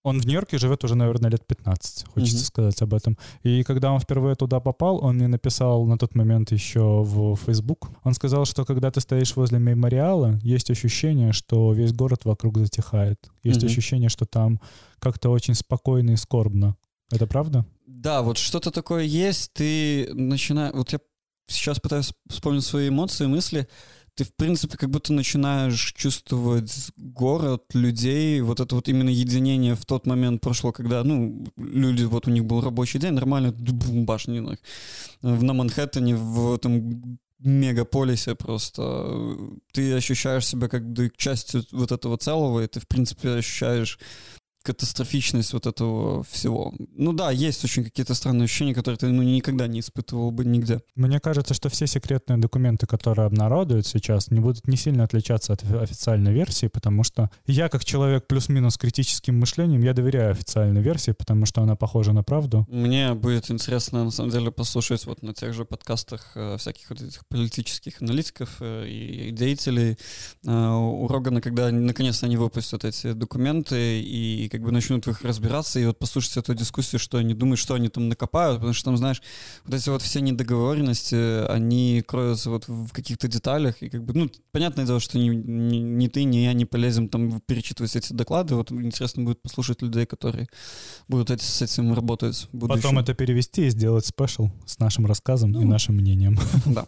он 0.05 0.21
в 0.21 0.27
Нью-Йорке 0.27 0.59
живет 0.59 0.85
уже, 0.85 0.95
наверное, 0.95 1.31
лет 1.31 1.47
15, 1.47 2.07
хочется 2.15 2.37
mm-hmm. 2.37 2.47
сказать 2.47 2.83
об 2.83 2.95
этом. 2.95 3.19
И 3.43 3.63
когда 3.63 3.93
он 3.93 4.01
впервые 4.01 4.37
туда 4.37 4.61
попал, 4.61 5.05
он 5.05 5.17
мне 5.17 5.27
написал 5.27 5.85
на 5.87 5.99
тот 5.99 6.15
момент 6.15 6.53
еще 6.53 7.03
в 7.03 7.37
Facebook. 7.37 7.91
Он 8.05 8.15
сказал, 8.15 8.45
что 8.45 8.65
когда 8.65 8.91
ты 8.91 9.01
стоишь 9.01 9.37
возле 9.37 9.59
мемориала, 9.59 10.39
есть 10.43 10.71
ощущение, 10.71 11.33
что 11.33 11.73
весь 11.73 11.93
город 11.93 12.25
вокруг 12.25 12.59
затихает. 12.59 13.19
Есть 13.43 13.63
mm-hmm. 13.63 13.67
ощущение, 13.67 14.09
что 14.09 14.25
там 14.25 14.61
как-то 14.99 15.31
очень 15.31 15.55
спокойно 15.55 16.13
и 16.13 16.17
скорбно. 16.17 16.77
Это 17.11 17.27
правда? 17.27 17.67
Да, 17.87 18.23
вот 18.23 18.39
что-то 18.39 18.71
такое 18.71 19.05
есть. 19.05 19.53
Ты 19.53 20.09
начинаешь... 20.13 20.75
Вот 20.75 20.93
я 20.93 21.01
сейчас 21.49 21.81
пытаюсь 21.81 22.13
вспомнить 22.29 22.65
свои 22.65 22.89
эмоции, 22.89 23.27
мысли 23.27 23.69
ты, 24.19 24.25
в 24.25 24.35
принципе, 24.35 24.77
как 24.77 24.91
будто 24.91 25.13
начинаешь 25.13 25.93
чувствовать 25.97 26.91
город, 26.97 27.63
людей, 27.73 28.41
вот 28.41 28.59
это 28.59 28.75
вот 28.75 28.89
именно 28.89 29.11
единение 29.11 29.77
в 29.77 29.87
тот 29.87 30.07
момент 30.07 30.41
прошло, 30.41 30.73
когда, 30.73 31.05
ну, 31.05 31.47
люди, 31.57 32.03
вот 32.03 32.27
у 32.27 32.31
них 32.33 32.45
был 32.45 32.61
рабочий 32.61 32.99
день, 32.99 33.13
нормально, 33.13 33.53
башни 33.53 34.41
на, 35.23 35.53
Манхэттене, 35.53 36.17
в 36.17 36.53
этом 36.53 37.19
мегаполисе 37.39 38.35
просто. 38.35 39.37
Ты 39.73 39.95
ощущаешь 39.95 40.49
себя 40.49 40.67
как 40.67 40.85
бы 40.85 41.13
частью 41.17 41.65
вот 41.71 41.93
этого 41.93 42.17
целого, 42.19 42.65
и 42.65 42.67
ты, 42.67 42.81
в 42.81 42.89
принципе, 42.89 43.31
ощущаешь 43.31 44.01
катастрофичность 44.69 45.55
вот 45.55 45.67
этого 45.67 46.23
всего. 46.25 46.75
Ну 46.95 47.15
да, 47.15 47.31
есть 47.31 47.65
очень 47.65 47.85
какие-то 47.85 48.15
странные 48.15 48.45
ощущения, 48.45 48.75
которые 48.75 48.99
ты 48.99 49.07
ну, 49.07 49.23
никогда 49.23 49.67
не 49.67 49.81
испытывал 49.81 50.31
бы 50.31 50.45
нигде. 50.45 50.81
Мне 50.95 51.21
кажется, 51.21 51.55
что 51.55 51.71
все 51.71 51.87
секретные 51.87 52.37
документы, 52.37 52.87
которые 52.87 53.27
обнародуют 53.27 53.87
сейчас, 53.87 54.31
не 54.31 54.41
будут 54.41 54.69
не 54.69 54.77
сильно 54.77 55.05
отличаться 55.05 55.55
от 55.55 55.63
официальной 55.63 56.35
версии, 56.35 56.67
потому 56.67 57.03
что 57.03 57.31
я, 57.47 57.71
как 57.71 57.85
человек 57.85 58.27
плюс-минус 58.27 58.77
критическим 58.77 59.39
мышлением, 59.39 59.83
я 59.83 59.95
доверяю 59.95 60.33
официальной 60.33 60.83
версии, 60.83 61.13
потому 61.13 61.47
что 61.47 61.63
она 61.63 61.77
похожа 61.77 62.13
на 62.13 62.23
правду. 62.23 62.67
Мне 62.69 63.15
будет 63.15 63.51
интересно, 63.51 64.05
на 64.05 64.11
самом 64.11 64.31
деле, 64.31 64.51
послушать 64.51 65.07
вот 65.07 65.23
на 65.23 65.33
тех 65.33 65.55
же 65.55 65.65
подкастах 65.65 66.33
э, 66.35 66.57
всяких 66.59 66.91
вот 66.91 67.01
этих 67.01 67.27
политических 67.27 68.03
аналитиков 68.03 68.57
э, 68.61 68.87
и 68.87 69.31
деятелей 69.31 69.97
э, 70.45 70.51
у 70.51 71.09
Рогана, 71.09 71.41
когда 71.41 71.71
наконец-то 71.71 72.27
они 72.27 72.37
выпустят 72.37 72.85
эти 72.85 73.13
документы 73.13 74.03
и 74.03 74.49
как 74.59 74.67
бы 74.67 74.73
начнут 74.73 75.07
в 75.07 75.11
их 75.11 75.23
разбираться, 75.23 75.79
и 75.79 75.87
вот 75.87 75.99
послушать 75.99 76.37
эту 76.37 76.55
дискуссию, 76.55 76.99
что 76.99 77.19
они 77.19 77.35
думают, 77.35 77.61
что 77.61 77.75
они 77.75 77.89
там 77.89 78.09
накопают, 78.09 78.57
потому 78.57 78.75
что 78.75 78.87
там, 78.87 78.97
знаешь, 78.97 79.23
вот 79.65 79.75
эти 79.75 79.89
вот 79.89 80.03
все 80.03 80.21
недоговоренности, 80.21 81.47
они 81.49 82.03
кроются 82.07 82.51
вот 82.51 82.67
в 82.67 82.91
каких-то 82.93 83.29
деталях, 83.29 83.81
и 83.83 83.89
как 83.89 84.05
бы, 84.05 84.15
ну, 84.15 84.31
понятное 84.51 84.85
дело, 84.85 85.01
что 85.01 85.19
ни, 85.19 85.29
ни, 85.29 85.77
ни 85.77 86.09
ты, 86.09 86.25
ни 86.25 86.39
я 86.39 86.53
не 86.53 86.65
полезем 86.65 87.09
там 87.09 87.41
перечитывать 87.41 87.95
эти 87.95 88.13
доклады, 88.13 88.57
вот 88.57 88.73
интересно 88.73 89.23
будет 89.25 89.41
послушать 89.41 89.81
людей, 89.83 90.07
которые 90.07 90.49
будут 91.07 91.31
эти, 91.31 91.45
с 91.45 91.63
этим 91.63 91.95
работать 91.95 92.49
в 92.53 92.57
будущем. 92.57 92.83
Потом 92.83 92.99
это 92.99 93.15
перевести 93.15 93.67
и 93.67 93.71
сделать 93.71 94.07
спешл 94.07 94.51
с 94.67 94.79
нашим 94.81 95.07
рассказом 95.07 95.53
ну, 95.53 95.63
и 95.63 95.65
нашим 95.65 95.97
мнением. 95.97 96.39
Да. 96.67 96.87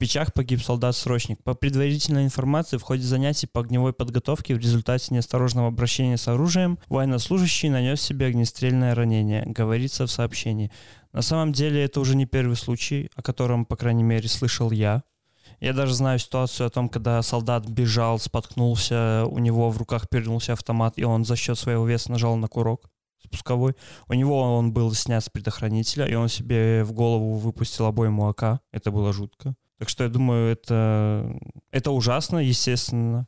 Печах 0.00 0.32
погиб 0.32 0.62
солдат-срочник. 0.62 1.42
По 1.44 1.52
предварительной 1.52 2.24
информации, 2.24 2.78
в 2.78 2.82
ходе 2.82 3.02
занятий 3.02 3.46
по 3.46 3.60
огневой 3.60 3.92
подготовке 3.92 4.54
в 4.54 4.58
результате 4.58 5.12
неосторожного 5.12 5.68
обращения 5.68 6.16
с 6.16 6.26
оружием 6.26 6.78
военнослужащий 6.88 7.68
нанес 7.68 8.00
себе 8.00 8.24
огнестрельное 8.24 8.94
ранение, 8.94 9.44
говорится 9.44 10.06
в 10.06 10.10
сообщении. 10.10 10.72
На 11.12 11.20
самом 11.20 11.52
деле 11.52 11.84
это 11.84 12.00
уже 12.00 12.16
не 12.16 12.24
первый 12.24 12.56
случай, 12.56 13.10
о 13.14 13.20
котором, 13.20 13.66
по 13.66 13.76
крайней 13.76 14.02
мере, 14.02 14.26
слышал 14.26 14.70
я. 14.70 15.02
Я 15.60 15.74
даже 15.74 15.92
знаю 15.92 16.18
ситуацию 16.18 16.68
о 16.68 16.70
том, 16.70 16.88
когда 16.88 17.20
солдат 17.20 17.68
бежал, 17.68 18.18
споткнулся, 18.18 19.26
у 19.26 19.38
него 19.38 19.68
в 19.68 19.76
руках 19.76 20.08
перевернулся 20.08 20.54
автомат, 20.54 20.94
и 20.96 21.04
он 21.04 21.26
за 21.26 21.36
счет 21.36 21.58
своего 21.58 21.86
веса 21.86 22.10
нажал 22.10 22.36
на 22.36 22.48
курок 22.48 22.88
спусковой. 23.22 23.74
У 24.08 24.14
него 24.14 24.40
он 24.40 24.72
был 24.72 24.94
снят 24.94 25.22
с 25.22 25.28
предохранителя, 25.28 26.06
и 26.06 26.14
он 26.14 26.30
себе 26.30 26.84
в 26.84 26.92
голову 26.92 27.34
выпустил 27.34 27.84
обойму 27.84 28.30
АК. 28.30 28.62
Это 28.72 28.90
было 28.90 29.12
жутко. 29.12 29.54
Так 29.80 29.88
что 29.88 30.04
я 30.04 30.10
думаю, 30.10 30.52
это, 30.52 31.40
это 31.70 31.90
ужасно, 31.90 32.36
естественно. 32.36 33.26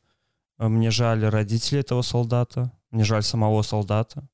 Мне 0.58 0.90
жаль 0.90 1.24
родителей 1.24 1.80
этого 1.80 2.02
солдата, 2.02 2.70
мне 2.90 3.04
жаль 3.04 3.22
самого 3.22 3.62
солдата. 3.62 4.28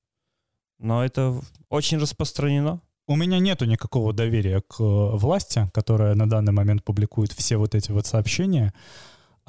Но 0.81 1.05
это 1.05 1.41
очень 1.69 1.99
распространено. 1.99 2.81
У 3.07 3.15
меня 3.15 3.39
нету 3.39 3.67
никакого 3.67 4.13
доверия 4.13 4.63
к 4.63 4.81
э, 4.81 5.17
власти, 5.17 5.71
которая 5.73 6.17
на 6.17 6.29
данный 6.29 6.53
момент 6.53 6.83
публикует 6.83 7.31
все 7.31 7.57
вот 7.57 7.77
эти 7.77 7.93
вот 7.93 8.05
сообщения. 8.05 8.75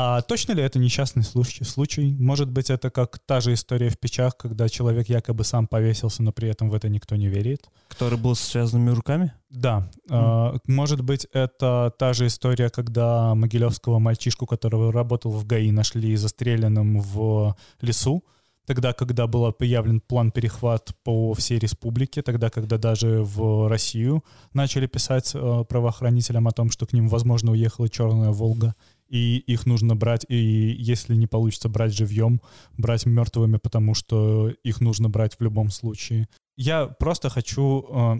А 0.01 0.21
точно 0.21 0.53
ли 0.53 0.63
это 0.63 0.79
несчастный 0.79 1.23
случай? 1.23 1.65
случай? 1.65 2.15
Может 2.17 2.49
быть, 2.49 2.69
это 2.69 2.89
как 2.89 3.19
та 3.19 3.41
же 3.41 3.53
история 3.53 3.89
в 3.89 3.99
печах, 3.99 4.37
когда 4.37 4.69
человек 4.69 5.09
якобы 5.09 5.43
сам 5.43 5.67
повесился, 5.67 6.23
но 6.23 6.31
при 6.31 6.47
этом 6.47 6.69
в 6.69 6.73
это 6.73 6.87
никто 6.87 7.17
не 7.17 7.27
верит? 7.27 7.69
Который 7.89 8.17
был 8.17 8.33
с 8.33 8.39
связанными 8.39 8.91
руками? 8.91 9.33
Да. 9.49 9.91
Mm. 10.09 10.59
Может 10.67 11.01
быть, 11.01 11.27
это 11.33 11.93
та 11.99 12.13
же 12.13 12.27
история, 12.27 12.69
когда 12.69 13.35
могилевского 13.35 13.99
мальчишку, 13.99 14.45
который 14.45 14.89
работал 14.89 15.31
в 15.31 15.45
ГАИ, 15.45 15.71
нашли 15.71 16.15
застреленным 16.15 17.01
в 17.01 17.57
лесу, 17.81 18.23
тогда, 18.65 18.93
когда 18.93 19.27
был 19.27 19.47
объявлен 19.47 19.99
план 19.99 20.31
перехват 20.31 20.95
по 21.03 21.33
всей 21.33 21.59
республике, 21.59 22.21
тогда, 22.21 22.49
когда 22.49 22.77
даже 22.77 23.21
в 23.21 23.67
Россию 23.67 24.23
начали 24.53 24.87
писать 24.87 25.31
э, 25.33 25.63
правоохранителям 25.67 26.47
о 26.47 26.51
том, 26.51 26.71
что 26.71 26.85
к 26.85 26.93
ним, 26.93 27.09
возможно, 27.09 27.51
уехала 27.51 27.89
черная 27.89 28.29
«Волга», 28.29 28.75
и 29.09 29.37
их 29.37 29.65
нужно 29.65 29.95
брать, 29.95 30.25
и 30.29 30.35
если 30.77 31.15
не 31.15 31.27
получится 31.27 31.69
брать 31.69 31.93
живьем, 31.93 32.41
брать 32.77 33.05
мертвыми, 33.05 33.57
потому 33.57 33.93
что 33.93 34.49
их 34.63 34.81
нужно 34.81 35.09
брать 35.09 35.35
в 35.37 35.41
любом 35.41 35.69
случае. 35.69 36.27
Я 36.57 36.87
просто 36.87 37.29
хочу 37.29 37.85
э, 37.89 38.19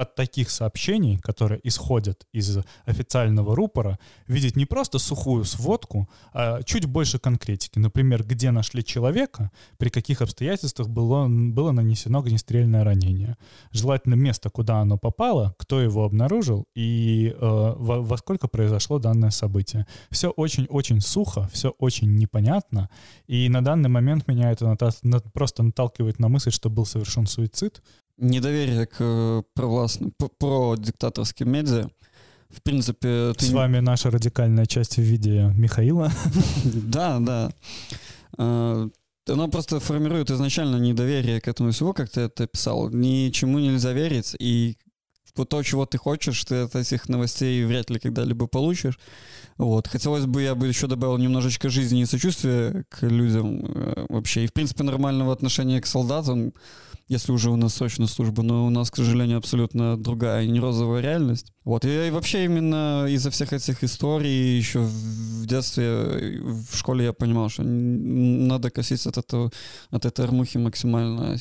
от 0.00 0.14
таких 0.14 0.50
сообщений, 0.50 1.18
которые 1.18 1.60
исходят 1.62 2.26
из 2.32 2.58
официального 2.86 3.54
рупора, 3.54 3.98
видеть 4.26 4.56
не 4.56 4.64
просто 4.64 4.98
сухую 4.98 5.44
сводку, 5.44 6.08
а 6.32 6.62
чуть 6.62 6.86
больше 6.86 7.18
конкретики. 7.18 7.78
Например, 7.78 8.24
где 8.24 8.50
нашли 8.50 8.82
человека, 8.82 9.50
при 9.76 9.90
каких 9.90 10.22
обстоятельствах 10.22 10.88
было, 10.88 11.28
было 11.28 11.72
нанесено 11.72 12.20
огнестрельное 12.20 12.82
ранение. 12.82 13.36
Желательно 13.72 14.14
место, 14.14 14.48
куда 14.48 14.80
оно 14.80 14.96
попало, 14.96 15.54
кто 15.58 15.82
его 15.82 16.04
обнаружил 16.04 16.66
и 16.74 17.34
э, 17.38 17.38
во, 17.38 18.00
во 18.00 18.16
сколько 18.16 18.48
произошло 18.48 18.98
данное 18.98 19.30
событие. 19.30 19.86
Все 20.10 20.30
очень-очень 20.30 21.02
сухо, 21.02 21.46
все 21.52 21.74
очень 21.78 22.16
непонятно, 22.16 22.88
и 23.26 23.50
на 23.50 23.62
данный 23.62 23.90
момент 23.90 24.28
меня 24.28 24.50
это 24.50 24.76
просто 25.34 25.62
наталкивает 25.62 26.18
на 26.18 26.28
мысль, 26.28 26.50
что 26.50 26.70
был 26.70 26.86
совершен 26.86 27.26
суицид, 27.26 27.82
недоверие 28.18 28.86
к 28.86 28.96
э, 29.00 29.42
провластным, 29.54 30.12
про 30.38 30.76
диктаторским 30.76 31.50
медиа. 31.50 31.88
В 32.48 32.62
принципе... 32.62 33.32
С 33.38 33.50
вами 33.50 33.78
наша 33.78 34.10
радикальная 34.10 34.66
часть 34.66 34.96
в 34.96 35.02
виде 35.02 35.52
Михаила. 35.56 36.10
Да, 36.64 37.20
да. 37.20 37.52
А, 38.38 38.88
оно 39.28 39.48
просто 39.48 39.78
формирует 39.80 40.30
изначально 40.30 40.76
недоверие 40.76 41.40
к 41.40 41.48
этому 41.48 41.70
всему, 41.70 41.92
как 41.92 42.10
ты 42.10 42.22
это 42.22 42.46
писал. 42.46 42.90
Ничему 42.90 43.58
нельзя 43.58 43.92
верить, 43.92 44.34
и 44.38 44.76
то, 45.48 45.62
чего 45.62 45.86
ты 45.86 45.96
хочешь, 45.96 46.44
ты 46.44 46.56
от 46.56 46.76
этих 46.76 47.08
новостей 47.08 47.64
вряд 47.64 47.88
ли 47.88 47.98
когда-либо 47.98 48.46
получишь. 48.46 48.98
Вот. 49.56 49.86
Хотелось 49.86 50.26
бы, 50.26 50.42
я 50.42 50.54
бы 50.54 50.66
еще 50.66 50.86
добавил 50.86 51.16
немножечко 51.18 51.70
жизни 51.70 52.02
и 52.02 52.06
сочувствия 52.06 52.84
к 52.88 53.02
людям 53.06 53.64
э, 53.64 54.06
вообще. 54.08 54.44
И, 54.44 54.46
в 54.46 54.52
принципе, 54.52 54.82
нормального 54.82 55.32
отношения 55.32 55.80
к 55.80 55.86
солдатам 55.86 56.52
если 57.10 57.32
уже 57.32 57.50
у 57.50 57.56
нас 57.56 57.74
срочная 57.74 58.06
служба, 58.06 58.44
но 58.44 58.66
у 58.66 58.70
нас, 58.70 58.88
к 58.88 58.96
сожалению, 58.96 59.38
абсолютно 59.38 59.96
другая, 59.96 60.46
не 60.46 60.60
розовая 60.60 61.02
реальность. 61.02 61.52
Вот, 61.64 61.84
и, 61.84 62.06
и 62.06 62.10
вообще 62.10 62.44
именно 62.44 63.06
из-за 63.08 63.32
всех 63.32 63.52
этих 63.52 63.82
историй 63.82 64.56
еще 64.56 64.78
в 64.78 65.44
детстве, 65.44 66.40
в 66.40 66.76
школе 66.76 67.06
я 67.06 67.12
понимал, 67.12 67.48
что 67.48 67.64
надо 67.64 68.70
косить 68.70 69.04
от 69.06 69.18
этого, 69.18 69.50
от 69.90 70.04
этой 70.04 70.24
армухи 70.24 70.58
максимально 70.58 71.36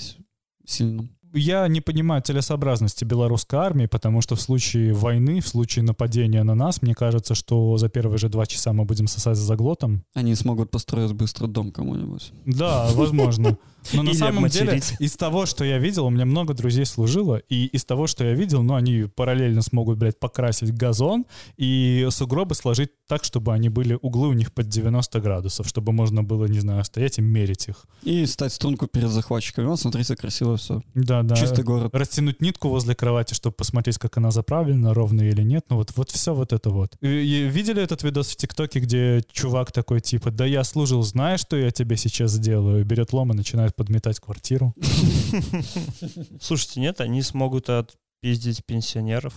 сильно 0.66 1.08
я 1.34 1.68
не 1.68 1.82
понимаю 1.82 2.22
целесообразности 2.22 3.06
белорусской 3.06 3.60
армии, 3.60 3.86
потому 3.86 4.22
что 4.22 4.36
в 4.36 4.42
случае 4.42 4.94
войны, 4.94 5.42
в 5.42 5.48
случае 5.48 5.84
нападения 5.84 6.44
на 6.44 6.56
нас, 6.56 6.82
мне 6.82 6.96
кажется, 6.96 7.36
что 7.36 7.78
за 7.78 7.90
первые 7.90 8.18
же 8.18 8.30
два 8.30 8.46
часа 8.46 8.74
мы 8.74 8.86
будем 8.86 9.08
сосать 9.08 9.38
за 9.38 9.44
заглотом. 9.44 10.04
Они 10.14 10.36
смогут 10.36 10.72
построить 10.72 11.14
быстро 11.14 11.48
дом 11.48 11.72
кому-нибудь. 11.72 12.32
Да, 12.46 12.88
возможно. 12.94 13.58
Но 13.94 14.04
на 14.04 14.14
самом 14.14 14.48
деле, 14.48 14.82
из 15.00 15.16
того, 15.16 15.46
что 15.46 15.64
я 15.64 15.78
видел, 15.78 16.06
у 16.06 16.10
меня 16.10 16.26
много 16.26 16.54
друзей 16.54 16.86
служило, 16.86 17.38
и 17.50 17.66
из 17.68 17.86
того, 17.86 18.08
что 18.08 18.24
я 18.24 18.34
видел, 18.34 18.62
ну, 18.62 18.76
они 18.76 19.06
параллельно 19.16 19.62
смогут, 19.62 19.98
блядь, 19.98 20.20
покрасить 20.20 20.74
газон 20.76 21.26
и 21.58 22.08
сугробы 22.12 22.56
сложить 22.56 22.92
так, 23.08 23.24
чтобы 23.24 23.54
они 23.54 23.70
были, 23.70 23.98
углы 24.02 24.28
у 24.28 24.34
них 24.34 24.54
под 24.54 24.68
90 24.68 25.20
градусов, 25.22 25.68
чтобы 25.68 25.94
можно 25.94 26.24
было, 26.24 26.46
не 26.46 26.60
знаю, 26.60 26.84
стоять 26.84 27.18
и 27.18 27.22
мерить 27.22 27.68
их. 27.70 27.86
И 28.04 28.26
стать 28.26 28.54
струнку 28.54 28.88
перед 28.88 29.10
захватчиками. 29.10 29.66
Вот, 29.66 29.80
смотрите, 29.80 30.16
красиво 30.16 30.58
все. 30.58 30.84
Да, 30.94 31.24
да. 31.24 31.36
Чистый 31.36 31.64
город. 31.64 31.96
Растянуть 31.96 32.42
нитку 32.42 32.70
возле 32.70 32.96
кровати, 32.96 33.34
чтобы 33.34 33.56
посмотреть, 33.56 33.98
как 33.98 34.18
она 34.18 34.32
заправлена, 34.32 34.94
ровно 34.94 35.22
или 35.22 35.42
нет. 35.42 35.66
Ну, 35.70 35.78
вот, 35.78 35.94
вот 35.96 36.12
все 36.12 36.34
вот 36.34 36.54
это 36.54 36.70
вот. 36.70 36.96
И, 37.02 37.08
и 37.08 37.48
видели 37.48 37.82
этот 37.82 38.04
видос 38.04 38.30
в 38.30 38.36
ТикТоке, 38.36 38.80
где 38.80 39.24
чувак 39.32 39.72
такой, 39.72 40.02
типа, 40.02 40.30
да 40.30 40.46
я 40.46 40.64
служил, 40.64 41.02
знаешь, 41.02 41.40
что 41.40 41.58
я 41.58 41.72
тебе 41.72 41.98
сейчас 41.98 42.32
сделаю? 42.32 42.86
берет 42.90 43.14
лом 43.14 43.32
и 43.32 43.36
начинает 43.36 43.69
подметать 43.76 44.20
квартиру. 44.20 44.74
Слушайте, 46.42 46.80
нет, 46.80 47.02
они 47.02 47.22
смогут 47.22 47.70
отпиздить 47.70 48.66
пенсионеров 48.66 49.34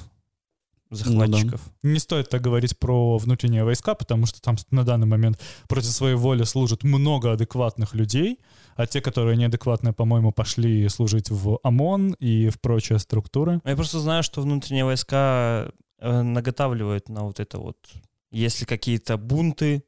захватчиков. 0.94 1.60
Ну, 1.64 1.72
да. 1.82 1.88
Не 1.90 1.98
стоит 1.98 2.28
так 2.28 2.42
говорить 2.42 2.78
про 2.78 3.16
внутренние 3.18 3.64
войска, 3.64 3.94
потому 3.94 4.26
что 4.26 4.40
там 4.40 4.56
на 4.70 4.84
данный 4.84 5.06
момент 5.06 5.40
против 5.68 5.90
своей 5.90 6.16
воли 6.16 6.44
служат 6.44 6.84
много 6.84 7.32
адекватных 7.32 7.94
людей, 7.94 8.38
а 8.76 8.86
те, 8.86 9.00
которые 9.00 9.36
неадекватные, 9.36 9.92
по-моему, 9.92 10.32
пошли 10.32 10.88
служить 10.88 11.30
в 11.30 11.58
ОМОН 11.62 12.16
и 12.18 12.48
в 12.48 12.60
прочие 12.60 12.98
структуры. 12.98 13.60
Я 13.64 13.76
просто 13.76 14.00
знаю, 14.00 14.22
что 14.22 14.42
внутренние 14.42 14.84
войска 14.84 15.70
э, 15.98 16.22
наготавливают 16.22 17.08
на 17.08 17.22
вот 17.24 17.40
это 17.40 17.58
вот, 17.58 17.76
если 18.30 18.64
какие-то 18.64 19.16
бунты, 19.16 19.84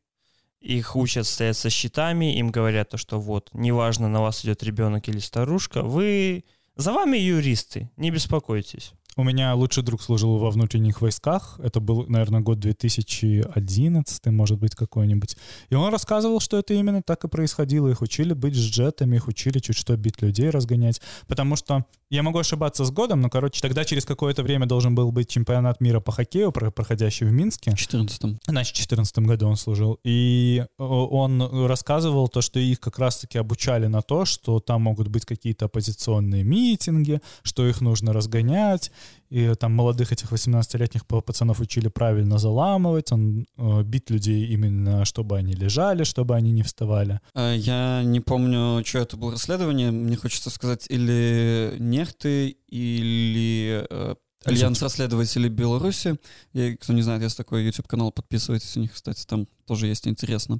их 0.64 0.96
учат 0.96 1.26
стоять 1.26 1.56
со 1.56 1.68
щитами, 1.68 2.38
им 2.38 2.50
говорят 2.50 2.90
то, 2.90 2.96
что 2.96 3.20
вот, 3.20 3.50
неважно, 3.52 4.08
на 4.08 4.22
вас 4.22 4.44
идет 4.44 4.62
ребенок 4.62 5.08
или 5.08 5.18
старушка, 5.18 5.82
вы... 5.82 6.44
За 6.76 6.92
вами 6.92 7.16
юристы, 7.18 7.92
не 7.96 8.10
беспокойтесь. 8.10 8.94
У 9.16 9.22
меня 9.22 9.54
лучший 9.54 9.82
друг 9.82 10.02
служил 10.02 10.38
во 10.38 10.50
внутренних 10.50 11.00
войсках. 11.00 11.60
Это 11.62 11.80
был, 11.80 12.06
наверное, 12.08 12.40
год 12.40 12.58
2011, 12.58 14.26
может 14.26 14.58
быть, 14.58 14.74
какой-нибудь. 14.74 15.36
И 15.70 15.74
он 15.74 15.92
рассказывал, 15.92 16.40
что 16.40 16.58
это 16.58 16.74
именно 16.74 17.02
так 17.02 17.24
и 17.24 17.28
происходило. 17.28 17.88
Их 17.88 18.02
учили 18.02 18.32
быть 18.32 18.54
с 18.54 18.58
джетами, 18.58 19.16
их 19.16 19.28
учили 19.28 19.58
чуть 19.58 19.76
что 19.76 19.96
бить 19.96 20.20
людей, 20.22 20.50
разгонять. 20.50 21.00
Потому 21.28 21.56
что, 21.56 21.84
я 22.10 22.22
могу 22.22 22.38
ошибаться 22.38 22.84
с 22.84 22.90
годом, 22.90 23.20
но, 23.20 23.30
короче, 23.30 23.60
тогда 23.60 23.84
через 23.84 24.04
какое-то 24.04 24.42
время 24.42 24.66
должен 24.66 24.94
был 24.94 25.12
быть 25.12 25.28
чемпионат 25.28 25.80
мира 25.80 26.00
по 26.00 26.12
хоккею, 26.12 26.52
проходящий 26.52 27.26
в 27.26 27.32
Минске. 27.32 27.72
В 27.72 27.76
14 27.76 28.20
Значит, 28.46 28.76
в 28.76 28.78
2014 28.78 29.18
году 29.20 29.48
он 29.48 29.56
служил. 29.56 29.98
И 30.04 30.64
он 30.78 31.66
рассказывал 31.66 32.28
то, 32.28 32.40
что 32.40 32.58
их 32.58 32.80
как 32.80 32.98
раз-таки 32.98 33.38
обучали 33.38 33.86
на 33.86 34.02
то, 34.02 34.24
что 34.24 34.60
там 34.60 34.82
могут 34.82 35.08
быть 35.08 35.24
какие-то 35.24 35.66
оппозиционные 35.66 36.44
митинги, 36.44 37.20
что 37.42 37.66
их 37.66 37.80
нужно 37.80 38.12
разгонять, 38.12 38.90
и 39.30 39.54
там 39.54 39.72
молодых 39.72 40.12
этих 40.12 40.32
18-летних 40.32 41.06
пацанов 41.06 41.60
учили 41.60 41.88
правильно 41.88 42.38
заламывать, 42.38 43.10
он, 43.12 43.46
э, 43.56 43.82
бить 43.82 44.10
людей 44.10 44.46
именно, 44.46 45.04
чтобы 45.04 45.36
они 45.36 45.54
лежали, 45.54 46.04
чтобы 46.04 46.36
они 46.36 46.52
не 46.52 46.62
вставали. 46.62 47.20
А, 47.34 47.52
я 47.54 48.02
не 48.04 48.20
помню, 48.20 48.84
что 48.84 48.98
это 48.98 49.16
было 49.16 49.32
расследование, 49.32 49.90
мне 49.90 50.16
хочется 50.16 50.50
сказать, 50.50 50.86
или 50.88 51.74
Нехта, 51.78 52.56
или 52.68 53.86
э, 53.90 54.14
Альянс 54.46 54.82
расследователей 54.82 55.48
Беларуси. 55.48 56.16
И, 56.52 56.76
кто 56.76 56.92
не 56.92 57.02
знает, 57.02 57.22
есть 57.22 57.36
такой 57.36 57.64
YouTube-канал, 57.64 58.12
подписывайтесь, 58.12 58.76
у 58.76 58.80
них, 58.80 58.92
кстати, 58.92 59.24
там 59.26 59.46
тоже 59.66 59.86
есть 59.86 60.06
интересно. 60.06 60.58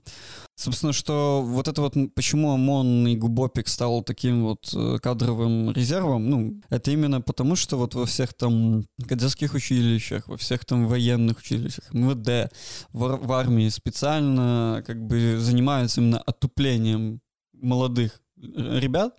Собственно, 0.57 0.93
что 0.93 1.43
вот 1.43 1.69
это 1.69 1.81
вот, 1.81 1.95
почему 2.15 2.53
ОМОН 2.53 3.09
и 3.09 3.17
Губопик 3.17 3.69
стал 3.69 4.03
таким 4.03 4.45
вот 4.45 4.73
э, 4.75 4.99
кадровым 5.03 5.73
резервом, 5.73 6.31
ну, 6.31 6.61
это 6.71 6.91
именно 6.91 7.21
потому, 7.21 7.57
что 7.57 7.77
вот 7.77 7.95
во 7.95 8.07
всех 8.07 8.35
там 8.35 8.85
кадетских 9.07 9.55
училищах, 9.55 10.29
во 10.29 10.37
всех 10.37 10.65
там 10.65 10.87
военных 10.87 11.39
училищах, 11.39 11.93
МВД, 11.93 12.53
в, 12.93 13.27
в 13.27 13.33
армии 13.33 13.69
специально 13.69 14.83
как 14.87 15.05
бы 15.07 15.39
занимаются 15.39 16.01
именно 16.01 16.19
отуплением 16.19 17.21
молодых 17.53 18.21
э, 18.37 18.79
ребят, 18.79 19.15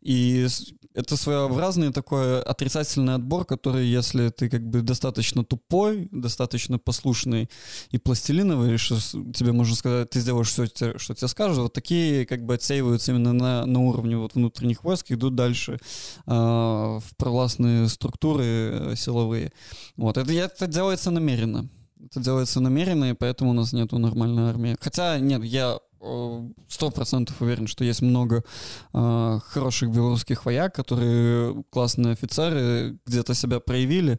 и 0.00 0.46
это 0.94 1.16
своеобразный 1.16 1.92
такой 1.92 2.42
отрицательный 2.42 3.14
отбор, 3.14 3.44
который, 3.44 3.86
если 3.86 4.28
ты 4.30 4.48
как 4.48 4.68
бы 4.68 4.82
достаточно 4.82 5.44
тупой, 5.44 6.08
достаточно 6.10 6.78
послушный 6.78 7.48
и 7.90 7.98
пластилиновый, 7.98 8.76
что 8.76 8.96
тебе 9.32 9.52
можно 9.52 9.76
сказать, 9.76 10.10
ты 10.10 10.20
сделаешь 10.20 10.48
все, 10.48 10.66
что 10.66 11.14
тебе 11.14 11.28
скажут, 11.28 11.58
вот 11.58 11.72
такие 11.72 12.26
как 12.26 12.44
бы 12.44 12.54
отсеиваются 12.54 13.12
именно 13.12 13.32
на, 13.32 13.66
на 13.66 13.80
уровне 13.80 14.16
вот 14.16 14.34
внутренних 14.34 14.82
войск, 14.82 15.12
идут 15.12 15.36
дальше 15.36 15.78
э, 16.26 16.30
в 16.30 17.04
провластные 17.16 17.88
структуры 17.88 18.44
э, 18.44 18.94
силовые. 18.96 19.52
Вот, 19.96 20.16
это, 20.16 20.32
это 20.32 20.66
делается 20.66 21.10
намеренно. 21.10 21.68
Это 22.02 22.20
делается 22.20 22.60
намеренно, 22.60 23.10
и 23.10 23.14
поэтому 23.14 23.50
у 23.50 23.54
нас 23.54 23.72
нету 23.72 23.98
нормальной 23.98 24.50
армии. 24.50 24.76
Хотя, 24.80 25.18
нет, 25.18 25.44
я 25.44 25.78
сто 26.68 26.90
процентов 26.90 27.40
уверен, 27.42 27.66
что 27.66 27.84
есть 27.84 28.02
много 28.02 28.42
э, 28.92 29.38
хороших 29.44 29.90
белорусских 29.90 30.46
вояк, 30.46 30.74
которые 30.74 31.62
классные 31.70 32.12
офицеры, 32.12 32.98
где-то 33.06 33.34
себя 33.34 33.60
проявили, 33.60 34.18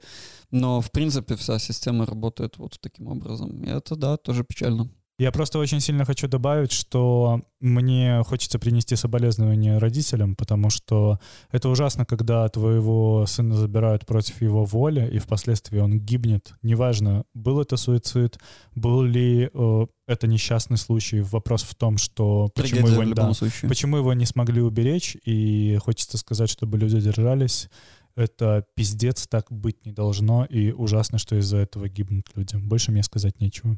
но 0.52 0.82
в 0.82 0.92
принципе 0.92 1.36
вся 1.36 1.60
система 1.60 2.06
работает 2.06 2.58
вот 2.58 2.80
таким 2.82 3.08
образом. 3.08 3.64
И 3.64 3.70
это, 3.70 3.96
да, 3.96 4.18
тоже 4.18 4.44
печально. 4.44 4.90
Я 5.22 5.32
просто 5.32 5.60
очень 5.60 5.82
сильно 5.82 6.04
хочу 6.04 6.28
добавить, 6.28 6.72
что 6.72 7.44
мне 7.60 8.24
хочется 8.26 8.58
принести 8.58 8.96
соболезнования 8.96 9.78
родителям, 9.78 10.36
потому 10.36 10.72
что 10.72 11.20
это 11.52 11.70
ужасно, 11.70 12.08
когда 12.08 12.50
твоего 12.50 13.28
сына 13.28 13.56
забирают 13.56 14.08
против 14.08 14.42
его 14.42 14.66
воли, 14.66 15.08
и 15.14 15.20
впоследствии 15.20 15.78
он 15.78 16.00
гибнет. 16.00 16.56
Неважно, 16.64 17.24
был 17.36 17.62
это 17.62 17.78
суицид, 17.78 18.40
был 18.74 19.04
ли 19.04 19.48
э, 19.54 19.86
это 20.08 20.26
несчастный 20.26 20.78
случай. 20.78 21.22
Вопрос 21.22 21.62
в 21.62 21.76
том, 21.76 22.00
что 22.00 22.50
почему 22.56 22.88
его, 22.88 23.14
да, 23.14 23.32
почему 23.68 23.98
его 23.98 24.14
не 24.14 24.26
смогли 24.26 24.60
уберечь, 24.60 25.16
и 25.24 25.78
хочется 25.84 26.18
сказать, 26.18 26.50
чтобы 26.50 26.80
люди 26.80 27.00
держались. 27.00 27.70
Это 28.16 28.66
пиздец, 28.76 29.28
так 29.28 29.52
быть 29.52 29.86
не 29.86 29.92
должно, 29.92 30.46
и 30.46 30.72
ужасно, 30.72 31.20
что 31.20 31.36
из-за 31.36 31.58
этого 31.58 31.88
гибнут 31.90 32.26
люди. 32.36 32.56
Больше 32.56 32.92
мне 32.92 33.04
сказать 33.04 33.40
нечего 33.40 33.78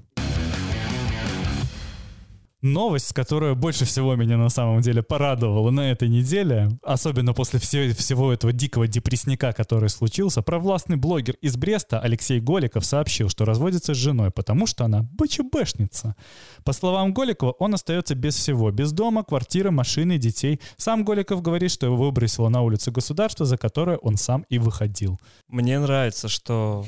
новость, 2.64 3.14
которая 3.14 3.54
больше 3.54 3.86
всего 3.86 4.16
меня 4.16 4.38
на 4.38 4.50
самом 4.50 4.82
деле 4.82 5.04
порадовала 5.04 5.70
на 5.70 5.92
этой 5.92 6.08
неделе, 6.08 6.70
особенно 6.82 7.34
после 7.34 7.60
все, 7.60 7.94
всего 7.94 8.32
этого 8.34 8.54
дикого 8.54 8.88
депрессника, 8.88 9.52
который 9.52 9.90
случился, 9.90 10.42
провластный 10.42 10.96
блогер 10.96 11.36
из 11.42 11.58
Бреста 11.58 12.00
Алексей 12.00 12.40
Голиков 12.40 12.86
сообщил, 12.86 13.30
что 13.30 13.46
разводится 13.46 13.94
с 13.94 13.98
женой, 13.98 14.32
потому 14.32 14.66
что 14.66 14.86
она 14.86 15.08
БЧБшница. 15.14 16.16
По 16.64 16.74
словам 16.74 17.14
Голикова, 17.14 17.52
он 17.60 17.74
остается 17.74 18.16
без 18.16 18.36
всего, 18.36 18.72
без 18.72 18.92
дома, 18.92 19.24
квартиры, 19.24 19.72
машины, 19.72 20.18
детей. 20.18 20.60
Сам 20.78 21.04
Голиков 21.04 21.42
говорит, 21.42 21.72
что 21.72 21.86
его 21.86 21.98
выбросило 21.98 22.50
на 22.50 22.62
улицу 22.62 22.92
государство, 22.92 23.46
за 23.46 23.58
которое 23.58 23.98
он 23.98 24.18
сам 24.18 24.46
и 24.50 24.58
выходил. 24.58 25.20
Мне 25.50 25.80
нравится, 25.80 26.30
что 26.30 26.86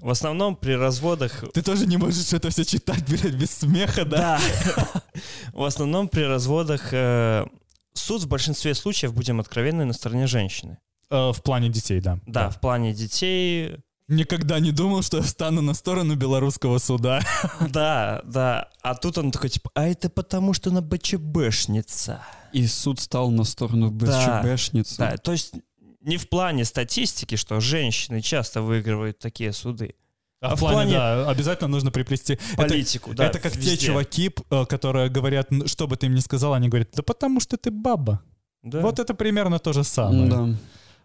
в 0.00 0.10
основном 0.10 0.56
при 0.56 0.72
разводах... 0.72 1.44
Ты 1.52 1.62
тоже 1.62 1.86
не 1.86 1.96
можешь 1.96 2.32
это 2.32 2.50
все 2.50 2.64
читать, 2.64 3.04
блядь, 3.08 3.34
без 3.34 3.50
смеха, 3.50 4.04
да? 4.04 4.40
Да. 4.76 5.02
В 5.52 5.64
основном 5.64 6.08
при 6.08 6.22
разводах 6.22 6.92
э, 6.92 7.46
суд 7.92 8.22
в 8.22 8.28
большинстве 8.28 8.74
случаев, 8.74 9.14
будем 9.14 9.40
откровенны, 9.40 9.84
на 9.84 9.92
стороне 9.92 10.26
женщины. 10.26 10.78
Э, 11.10 11.32
в 11.32 11.42
плане 11.42 11.68
детей, 11.68 12.00
да. 12.00 12.18
Да, 12.26 12.50
в 12.50 12.60
плане 12.60 12.94
детей... 12.94 13.76
Никогда 14.08 14.58
не 14.58 14.72
думал, 14.72 15.02
что 15.02 15.18
я 15.18 15.22
встану 15.22 15.62
на 15.62 15.72
сторону 15.72 16.16
белорусского 16.16 16.78
суда. 16.78 17.20
Да, 17.70 18.22
да. 18.24 18.68
А 18.82 18.96
тут 18.96 19.18
он 19.18 19.30
такой, 19.30 19.50
типа, 19.50 19.70
а 19.74 19.86
это 19.86 20.10
потому, 20.10 20.52
что 20.52 20.70
она 20.70 20.80
БЧБшница. 20.80 22.20
И 22.52 22.66
суд 22.66 22.98
стал 22.98 23.30
на 23.30 23.44
сторону 23.44 23.90
БЧБшницы. 23.92 24.98
Да, 24.98 25.10
да, 25.12 25.16
то 25.16 25.30
есть 25.30 25.54
не 26.00 26.16
в 26.16 26.28
плане 26.28 26.64
статистики, 26.64 27.36
что 27.36 27.60
женщины 27.60 28.20
часто 28.22 28.62
выигрывают 28.62 29.18
такие 29.18 29.52
суды. 29.52 29.94
А, 30.40 30.52
а 30.52 30.56
в 30.56 30.60
плане, 30.60 30.74
плане, 30.74 30.92
да, 30.92 31.30
обязательно 31.30 31.68
нужно 31.68 31.90
приплести 31.90 32.38
политику, 32.56 33.10
это, 33.10 33.18
да. 33.18 33.26
Это 33.26 33.40
как 33.40 33.54
везде. 33.54 33.76
те 33.76 33.86
чуваки, 33.86 34.30
э, 34.50 34.64
которые 34.64 35.10
говорят, 35.10 35.50
что 35.66 35.86
бы 35.86 35.96
ты 35.96 36.06
им 36.06 36.14
ни 36.14 36.20
сказал, 36.20 36.54
они 36.54 36.68
говорят, 36.68 36.88
да 36.94 37.02
потому 37.02 37.40
что 37.40 37.58
ты 37.58 37.70
баба. 37.70 38.22
Да. 38.62 38.80
Вот 38.80 38.98
это 38.98 39.12
примерно 39.12 39.58
то 39.58 39.74
же 39.74 39.84
самое. 39.84 40.30
Да. 40.30 40.48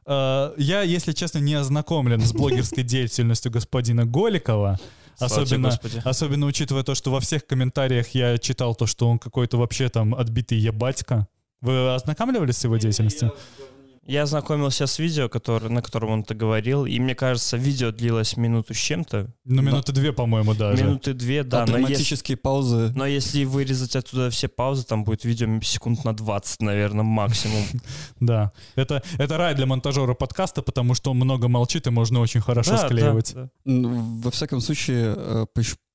Э, 0.06 0.54
я, 0.58 0.84
если 0.84 1.12
честно, 1.12 1.40
не 1.40 1.54
ознакомлен 1.56 2.22
с 2.22 2.32
блогерской 2.32 2.84
деятельностью 2.86 3.52
господина 3.52 4.06
Голикова. 4.06 4.80
Особенно, 5.18 5.70
особенно 6.04 6.46
учитывая 6.46 6.84
то, 6.84 6.94
что 6.94 7.10
во 7.10 7.22
всех 7.22 7.48
комментариях 7.48 8.10
я 8.10 8.38
читал 8.38 8.76
то, 8.76 8.86
что 8.86 9.10
он 9.10 9.18
какой-то 9.18 9.58
вообще 9.58 9.88
там 9.88 10.14
отбитый 10.14 10.58
ебатька. 10.58 11.28
Вы 11.62 11.94
ознакомливались 11.94 12.58
с 12.58 12.64
его 12.66 12.76
деятельностью? 12.76 13.34
Я 13.58 13.75
ознакомился 14.18 14.86
с 14.86 15.00
видео, 15.00 15.30
который, 15.30 15.70
на 15.70 15.82
котором 15.82 16.12
он 16.12 16.22
это 16.22 16.36
говорил, 16.36 16.86
и 16.86 17.00
мне 17.00 17.16
кажется, 17.16 17.58
видео 17.58 17.92
длилось 17.92 18.38
минуту 18.38 18.76
с 18.76 18.78
чем-то. 18.78 19.34
Ну, 19.46 19.62
минуты 19.64 19.94
две, 19.94 20.14
по-моему, 20.14 20.54
даже. 20.54 20.84
Минуты 20.84 21.14
две, 21.14 21.44
да. 21.44 21.66
но 21.66 21.80
если, 21.80 22.36
паузы. 22.36 22.92
Но 22.96 23.08
если 23.08 23.44
вырезать 23.46 23.96
оттуда 23.96 24.30
все 24.30 24.48
паузы, 24.48 24.86
там 24.86 25.04
будет 25.04 25.26
видео 25.26 25.60
секунд 25.62 26.04
на 26.06 26.16
20, 26.16 26.62
наверное, 26.62 27.04
максимум. 27.04 27.64
Да. 28.20 28.52
Это, 28.76 29.04
это 29.18 29.38
рай 29.38 29.56
для 29.56 29.66
монтажера 29.66 30.14
подкаста, 30.14 30.62
потому 30.62 30.94
что 30.94 31.12
он 31.12 31.18
много 31.18 31.48
молчит, 31.48 31.88
и 31.88 31.90
можно 31.90 32.20
очень 32.20 32.42
хорошо 32.42 32.78
склеивать. 32.78 33.36
Во 33.66 34.32
всяком 34.32 34.62
случае, 34.62 35.14
э, 35.16 35.46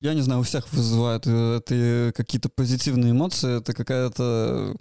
я 0.01 0.13
не 0.13 0.21
знаю, 0.21 0.41
у 0.41 0.43
всех 0.43 0.71
вызывает 0.73 1.27
это 1.27 2.13
какие-то 2.15 2.49
позитивные 2.49 3.11
эмоции, 3.11 3.57
это 3.59 3.73
какая-то 3.73 4.75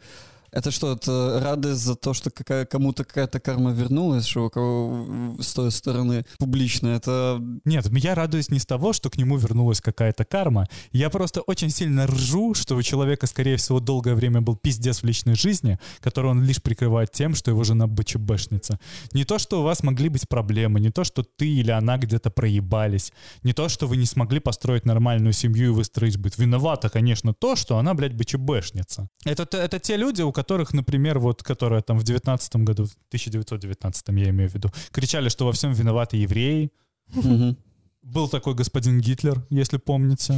это 0.53 0.71
что, 0.71 0.93
это 0.93 1.41
радость 1.43 1.81
за 1.81 1.95
то, 1.95 2.15
что 2.15 2.31
какая, 2.31 2.65
кому-то 2.67 3.05
какая-то 3.05 3.41
карма 3.41 3.73
вернулась, 3.73 4.27
что 4.27 4.47
у 4.47 4.51
кого 4.51 5.37
с 5.41 5.53
той 5.53 5.71
стороны 5.71 6.25
публично, 6.39 6.89
это... 6.89 7.41
Нет, 7.65 7.87
я 7.91 8.15
радуюсь 8.15 8.51
не 8.51 8.59
с 8.59 8.67
того, 8.67 8.93
что 8.93 9.11
к 9.11 9.17
нему 9.17 9.37
вернулась 9.37 9.81
какая-то 9.81 10.25
карма. 10.25 10.67
Я 10.93 11.11
просто 11.11 11.41
очень 11.43 11.71
сильно 11.71 12.07
ржу, 12.07 12.55
что 12.55 12.77
у 12.77 12.83
человека, 12.83 13.27
скорее 13.27 13.57
всего, 13.57 13.81
долгое 13.81 14.15
время 14.15 14.41
был 14.41 14.57
пиздец 14.57 15.03
в 15.03 15.05
личной 15.05 15.35
жизни, 15.35 15.79
который 16.01 16.31
он 16.31 16.43
лишь 16.43 16.63
прикрывает 16.63 17.13
тем, 17.13 17.35
что 17.35 17.51
его 17.51 17.65
жена 17.65 17.87
БЧБшница. 17.87 18.79
Не 19.13 19.25
то, 19.25 19.39
что 19.39 19.61
у 19.61 19.65
вас 19.65 19.83
могли 19.83 20.09
быть 20.09 20.29
проблемы, 20.29 20.81
не 20.81 20.91
то, 20.91 21.05
что 21.05 21.23
ты 21.23 21.49
или 21.49 21.71
она 21.71 21.97
где-то 21.97 22.31
проебались, 22.31 23.13
не 23.43 23.53
то, 23.53 23.69
что 23.69 23.87
вы 23.87 23.97
не 23.97 24.07
смогли 24.07 24.41
построить 24.41 24.85
нормальную 24.85 25.33
семью 25.33 25.67
и 25.67 25.75
выстроить 25.75 26.17
быт. 26.17 26.39
Виновата, 26.39 26.89
конечно, 26.89 27.35
то, 27.35 27.57
что 27.57 27.79
она, 27.79 27.95
блядь, 27.95 28.15
БЧБшница. 28.15 29.09
Это, 29.25 29.57
это 29.57 29.79
те 29.79 29.97
люди, 29.97 30.23
у 30.23 30.33
которых, 30.41 30.75
например, 30.75 31.19
вот, 31.19 31.43
которые 31.43 31.83
там 31.83 31.99
в 31.99 32.03
19 32.03 32.57
году, 32.57 32.85
в 32.85 32.93
1919 33.09 34.09
я 34.09 34.31
имею 34.31 34.49
в 34.49 34.55
виду, 34.55 34.71
кричали, 34.91 35.29
что 35.29 35.45
во 35.45 35.53
всем 35.53 35.73
виноваты 35.73 36.17
евреи. 36.17 36.71
Был 38.03 38.29
такой 38.29 38.55
господин 38.55 38.99
Гитлер, 39.01 39.45
если 39.51 39.77
помните. 39.77 40.33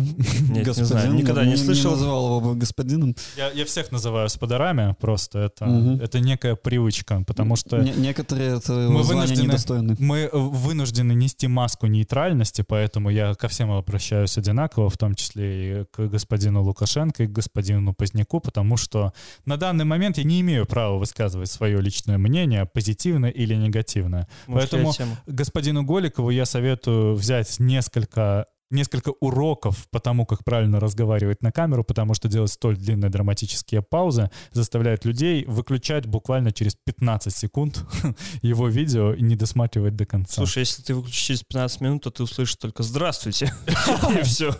Нет, 0.51 0.67
не 0.77 0.85
знаю, 0.85 1.13
никогда 1.15 1.45
не 1.45 1.57
слышал. 1.57 1.93
называл 1.93 2.41
его 2.41 2.55
господином. 2.55 3.15
Я, 3.37 3.51
я 3.53 3.65
всех 3.65 3.93
называю 3.93 4.29
сподарами, 4.29 4.97
просто 5.01 5.39
это, 5.39 5.67
Мгм. 5.67 6.01
это 6.03 6.19
некая 6.19 6.57
привычка, 6.57 7.23
потому 7.25 7.55
что 7.55 7.79
Не- 7.79 7.93
некоторые 7.93 8.57
это 8.59 8.73
Мы 8.73 9.03
вынуждены- 9.03 9.45
недостойны. 9.45 9.97
мы 10.01 10.29
вынуждены 10.33 11.13
нести 11.13 11.47
маску 11.47 11.87
нейтральности, 11.87 12.63
поэтому 12.67 13.11
я 13.11 13.33
ко 13.35 13.47
всем 13.47 13.71
обращаюсь 13.71 14.37
одинаково, 14.37 14.91
в 14.91 14.99
том 14.99 15.15
числе 15.15 15.83
и 15.83 15.85
к 15.85 16.09
господину 16.09 16.65
Лукашенко, 16.65 17.23
и 17.23 17.27
к 17.29 17.31
господину 17.31 17.95
Поздняку, 17.95 18.41
потому 18.41 18.77
что 18.77 19.13
на 19.47 19.57
данный 19.57 19.85
момент 19.85 20.19
я 20.19 20.25
не 20.25 20.41
имею 20.41 20.67
права 20.67 20.99
высказывать 20.99 21.49
свое 21.51 21.81
личное 21.81 22.19
мнение, 22.19 22.67
позитивное 22.67 23.31
или 23.31 23.55
негативное. 23.55 24.27
Может, 24.49 24.71
Поэтому-? 24.73 24.93
Господину 25.29 25.85
Голикову 25.85 26.31
я 26.31 26.45
советую 26.45 27.15
взять 27.15 27.52
несколько 27.59 28.47
несколько 28.73 29.11
уроков 29.21 29.89
по 29.91 30.01
тому, 30.01 30.27
как 30.27 30.45
правильно 30.45 30.81
разговаривать 30.81 31.43
на 31.43 31.53
камеру, 31.53 31.85
потому 31.85 32.15
что 32.15 32.29
делать 32.29 32.51
столь 32.51 32.77
длинные 32.77 33.11
драматические 33.11 33.83
паузы 33.83 34.31
заставляет 34.53 35.05
людей 35.05 35.45
выключать 35.47 36.07
буквально 36.07 36.53
через 36.53 36.75
15 36.75 37.35
секунд 37.35 37.85
его 38.43 38.69
видео 38.69 39.13
и 39.13 39.23
не 39.23 39.37
досматривать 39.37 39.97
до 39.97 40.07
конца. 40.07 40.35
Слушай, 40.35 40.61
если 40.61 40.83
ты 40.83 40.95
выключишь 40.95 41.23
через 41.23 41.43
15 41.43 41.81
минут, 41.81 42.03
то 42.05 42.11
ты 42.11 42.23
услышишь 42.23 42.57
только 42.57 42.83
«Здравствуйте». 42.83 43.53
И 44.19 44.23
все. 44.23 44.55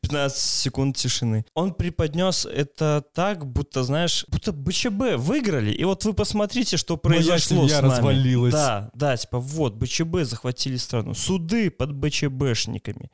15 0.00 0.38
секунд 0.38 0.96
тишины. 0.96 1.44
Он 1.54 1.74
преподнес 1.74 2.46
это 2.46 3.04
так, 3.14 3.46
будто, 3.46 3.82
знаешь, 3.82 4.24
будто 4.28 4.52
БЧБ 4.52 5.16
выиграли. 5.16 5.72
И 5.72 5.84
вот 5.84 6.04
вы 6.04 6.14
посмотрите, 6.14 6.76
что 6.76 6.96
произошло 6.96 7.68
с 7.68 7.72
нами. 7.72 7.84
развалилась. 7.84 8.52
Да, 8.52 8.90
да, 8.94 9.16
типа 9.16 9.38
вот, 9.38 9.74
БЧБ 9.74 10.22
захватили 10.22 10.76
страну. 10.76 11.14
Суды 11.14 11.70
под 11.70 11.92
БЧБшниками. 11.92 13.10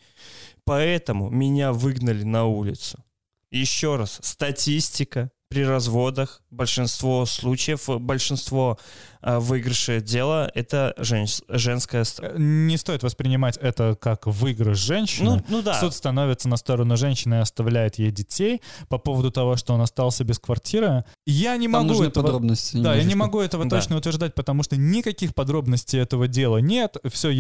Поэтому 0.65 1.31
меня 1.31 1.73
выгнали 1.73 2.23
на 2.23 2.45
улицу. 2.45 3.05
Еще 3.51 3.97
раз, 3.97 4.19
статистика 4.23 5.31
при 5.49 5.65
разводах, 5.65 6.42
большинство 6.53 7.25
случаев, 7.27 7.89
большинство 8.01 8.79
э, 9.23 9.39
выигрышей 9.39 10.01
дела— 10.01 10.51
это 10.55 10.95
женщ- 10.99 11.43
женская 11.49 12.05
сторона. 12.05 12.35
Э, 12.35 12.39
Не 12.39 12.77
стоит 12.77 13.03
воспринимать 13.03 13.57
это 13.57 13.97
как 14.01 14.27
выигрыш 14.27 14.79
женщины. 14.79 15.31
Ну, 15.37 15.45
ну 15.49 15.63
да. 15.63 15.81
Суд 15.81 15.95
становится 15.95 16.49
на 16.49 16.57
сторону 16.57 16.97
женщины 16.97 17.35
и 17.37 17.39
оставляет 17.39 17.99
ей 17.99 18.11
детей. 18.11 18.61
По 18.89 18.99
поводу 18.99 19.31
того, 19.31 19.57
что 19.57 19.75
он 19.75 19.81
остался 19.81 20.25
без 20.25 20.39
квартиры, 20.39 21.05
я 21.27 21.57
не 21.57 21.69
Там 21.69 21.87
могу 21.89 22.03
этого... 22.03 22.23
подробности. 22.25 22.77
Да, 22.77 22.95
я 22.95 23.03
не 23.03 23.11
немножечко. 23.11 23.19
могу 23.19 23.41
этого 23.41 23.65
Да. 23.65 23.77
точно 23.79 23.97
утверждать, 23.97 24.35
потому 24.35 24.63
что 24.63 24.77
никаких 24.77 25.35
подробностей 25.35 25.99
этого 25.99 26.29
дела 26.29 26.59
нет. 26.59 26.97
Все, 27.11 27.31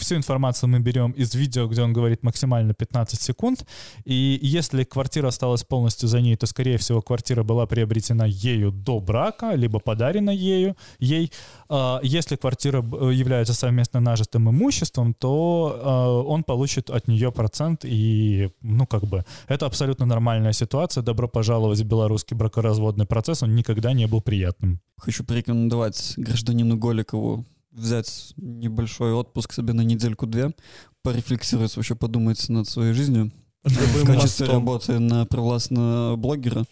всю 0.00 0.16
информацию 0.16 0.68
мы 0.70 0.80
берем 0.80 1.12
из 1.12 1.34
видео, 1.34 1.68
где 1.68 1.82
он 1.82 1.92
говорит 1.92 2.22
максимально 2.22 2.74
15 2.74 3.20
секунд. 3.20 3.64
И 4.04 4.38
если 4.42 4.84
квартира 4.84 5.28
осталась 5.28 5.62
полностью 5.62 6.08
за 6.08 6.20
ней, 6.20 6.36
то, 6.36 6.46
скорее 6.46 6.78
всего, 6.78 7.00
квартира 7.00 7.42
была 7.44 7.66
приобретена 7.66 8.26
ею 8.56 8.72
до 8.72 9.00
брака, 9.00 9.54
либо 9.54 9.78
подарена 9.78 10.30
ею, 10.30 10.76
ей. 10.98 11.30
А, 11.68 12.00
Если 12.02 12.36
квартира 12.36 12.82
б- 12.82 13.14
является 13.14 13.54
совместно 13.54 14.00
нажитым 14.00 14.48
имуществом, 14.50 15.14
то 15.14 15.80
а, 15.82 16.22
он 16.22 16.42
получит 16.42 16.90
от 16.90 17.08
нее 17.08 17.30
процент. 17.30 17.84
И, 17.84 18.50
ну, 18.62 18.86
как 18.86 19.04
бы, 19.04 19.24
это 19.48 19.66
абсолютно 19.66 20.06
нормальная 20.06 20.52
ситуация. 20.52 21.02
Добро 21.02 21.28
пожаловать 21.28 21.80
в 21.80 21.84
белорусский 21.84 22.36
бракоразводный 22.36 23.06
процесс. 23.06 23.42
Он 23.42 23.54
никогда 23.54 23.92
не 23.92 24.06
был 24.06 24.20
приятным. 24.20 24.80
Хочу 24.98 25.24
порекомендовать 25.24 26.14
гражданину 26.16 26.76
Голикову 26.76 27.44
взять 27.70 28.32
небольшой 28.36 29.12
отпуск 29.12 29.52
себе 29.52 29.72
на 29.74 29.82
недельку-две, 29.82 30.52
порефлексировать, 31.02 31.76
вообще 31.76 31.94
подумать 31.94 32.48
над 32.48 32.68
своей 32.68 32.94
жизнью 32.94 33.30
в 33.64 34.04
качестве 34.06 34.46
мостом. 34.46 34.48
работы 34.48 34.98
на 34.98 35.26
провластного 35.26 36.16
блогера 36.16 36.64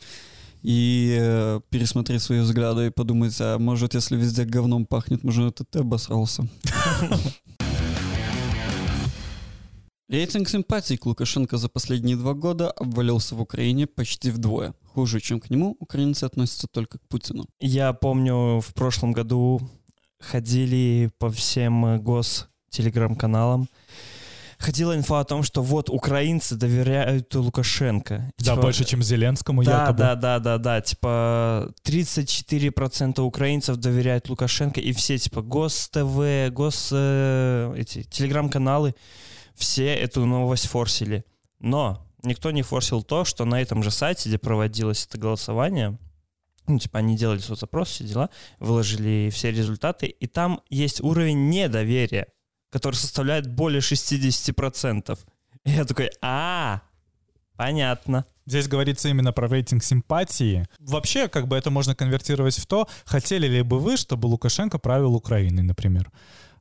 и 0.65 1.16
э, 1.20 1.61
пересмотреть 1.69 2.23
свои 2.23 2.41
взгляды 2.41 2.86
и 2.86 2.91
подумать, 2.91 3.36
а 3.39 3.59
может, 3.59 3.93
если 3.93 4.16
везде 4.16 4.47
говном 4.47 4.86
пахнет, 4.86 5.23
может, 5.23 5.61
это 5.61 5.65
ты 5.65 5.81
обосрался. 5.81 6.49
Рейтинг 10.09 10.49
симпатий 10.49 10.97
к 10.97 11.05
Лукашенко 11.05 11.59
за 11.59 11.69
последние 11.69 12.16
два 12.16 12.32
года 12.32 12.70
обвалился 12.70 13.35
в 13.35 13.43
Украине 13.43 13.86
почти 13.86 14.31
вдвое. 14.31 14.74
Хуже, 14.95 15.20
чем 15.20 15.39
к 15.39 15.51
нему, 15.51 15.77
украинцы 15.81 16.24
относятся 16.24 16.66
только 16.66 16.99
к 16.99 17.09
Путину. 17.09 17.45
Я 17.61 17.93
помню, 17.93 18.61
в 18.61 18.73
прошлом 18.73 19.12
году 19.12 19.61
ходили 20.19 21.11
по 21.19 21.28
всем 21.31 21.85
э, 21.85 21.99
гос 21.99 22.49
телеграм-каналам. 22.70 23.69
Ходила 24.65 24.97
инфа 24.97 25.20
о 25.20 25.24
том, 25.24 25.43
что 25.43 25.62
вот 25.62 25.91
украинцы 25.91 26.57
доверяют 26.57 27.35
Лукашенко. 27.35 28.32
Да, 28.39 28.53
Типа, 28.53 28.62
больше, 28.62 28.86
чем 28.86 29.03
Зеленскому 29.03 29.62
Да, 29.62 29.82
якобы. 29.82 29.99
да, 29.99 30.15
да, 30.15 30.39
да, 30.39 30.57
да. 30.57 30.81
Типа 30.81 31.70
34% 31.86 33.20
украинцев 33.20 33.77
доверяют 33.77 34.31
Лукашенко, 34.31 34.81
и 34.81 34.93
все, 34.93 35.19
типа, 35.19 35.43
Гос-ТВ, 35.43 36.51
Гос... 36.51 36.89
э, 36.93 37.74
эти 37.77 38.05
телеграм-каналы, 38.05 38.95
все 39.55 39.95
эту 39.95 40.24
новость 40.24 40.69
форсили. 40.69 41.27
Но 41.61 42.03
никто 42.23 42.51
не 42.51 42.62
форсил 42.62 43.03
то, 43.03 43.27
что 43.27 43.45
на 43.45 43.61
этом 43.61 43.82
же 43.82 43.91
сайте, 43.91 44.31
где 44.31 44.39
проводилось 44.39 45.05
это 45.07 45.19
голосование, 45.19 45.99
ну, 46.66 46.78
типа, 46.78 47.01
они 47.01 47.19
делали 47.19 47.41
соцопрос, 47.41 47.91
все 47.91 48.05
дела, 48.05 48.31
выложили 48.61 49.28
все 49.31 49.51
результаты, 49.51 50.07
и 50.07 50.27
там 50.27 50.62
есть 50.70 51.03
уровень 51.03 51.51
недоверия, 51.51 52.28
который 52.74 52.96
составляет 52.96 53.46
более 53.46 53.80
60%. 53.80 55.16
И 55.64 55.70
я 55.70 55.84
такой, 55.84 56.10
а, 56.20 56.82
понятно. 57.56 58.24
Здесь 58.46 58.66
говорится 58.66 59.09
именно 59.09 59.32
про 59.32 59.46
рейтинг 59.46 59.84
симпатии. 59.84 60.66
Вообще, 60.80 61.28
как 61.28 61.46
бы 61.46 61.56
это 61.56 61.70
можно 61.70 61.94
конвертировать 61.94 62.59
в 62.59 62.66
то, 62.66 62.88
хотели 63.05 63.46
ли 63.46 63.62
бы 63.62 63.78
вы, 63.78 63.96
чтобы 63.96 64.26
Лукашенко 64.26 64.78
правил 64.78 65.14
Украиной, 65.14 65.62
например. 65.62 66.10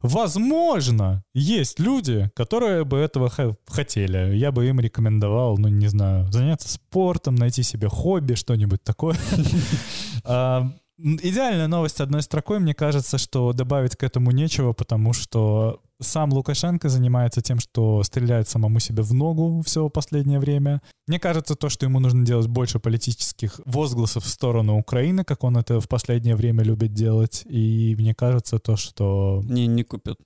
Возможно, 0.04 1.24
есть 1.34 1.80
люди, 1.80 2.30
которые 2.36 2.86
бы 2.86 3.00
этого 3.00 3.32
хотели. 3.66 4.36
Я 4.36 4.52
бы 4.52 4.68
им 4.68 4.80
рекомендовал, 4.80 5.58
ну, 5.58 5.68
не 5.70 5.88
знаю, 5.88 6.32
заняться 6.32 6.70
спортом, 6.70 7.34
найти 7.34 7.64
себе 7.64 7.90
хобби, 7.90 8.36
что-нибудь 8.36 8.84
такое. 8.84 9.18
Идеальная 11.04 11.68
новость 11.68 12.00
одной 12.00 12.22
строкой, 12.22 12.60
мне 12.60 12.74
кажется, 12.74 13.18
что 13.18 13.52
добавить 13.52 13.98
к 13.98 14.04
этому 14.04 14.32
нечего, 14.32 14.72
потому 14.72 15.12
что 15.12 15.82
сам 16.00 16.32
Лукашенко 16.32 16.88
занимается 16.88 17.42
тем, 17.42 17.60
что 17.60 18.02
стреляет 18.04 18.48
самому 18.48 18.80
себе 18.80 19.04
в 19.04 19.14
ногу 19.14 19.62
все 19.66 19.90
последнее 19.90 20.40
время. 20.40 20.82
Мне 21.08 21.20
кажется, 21.20 21.56
то, 21.56 21.68
что 21.68 21.86
ему 21.86 22.00
нужно 22.00 22.26
делать 22.26 22.48
больше 22.48 22.80
политических 22.80 23.60
возгласов 23.66 24.24
в 24.24 24.30
сторону 24.30 24.78
Украины, 24.78 25.26
как 25.26 25.44
он 25.44 25.58
это 25.58 25.82
в 25.82 25.90
последнее 25.90 26.38
время 26.38 26.64
любит 26.64 26.94
делать. 26.94 27.44
И 27.50 27.96
мне 27.98 28.16
кажется, 28.16 28.58
то, 28.60 28.78
что... 28.78 29.42
Не, 29.44 29.68
не 29.68 29.84
купят. 29.84 30.18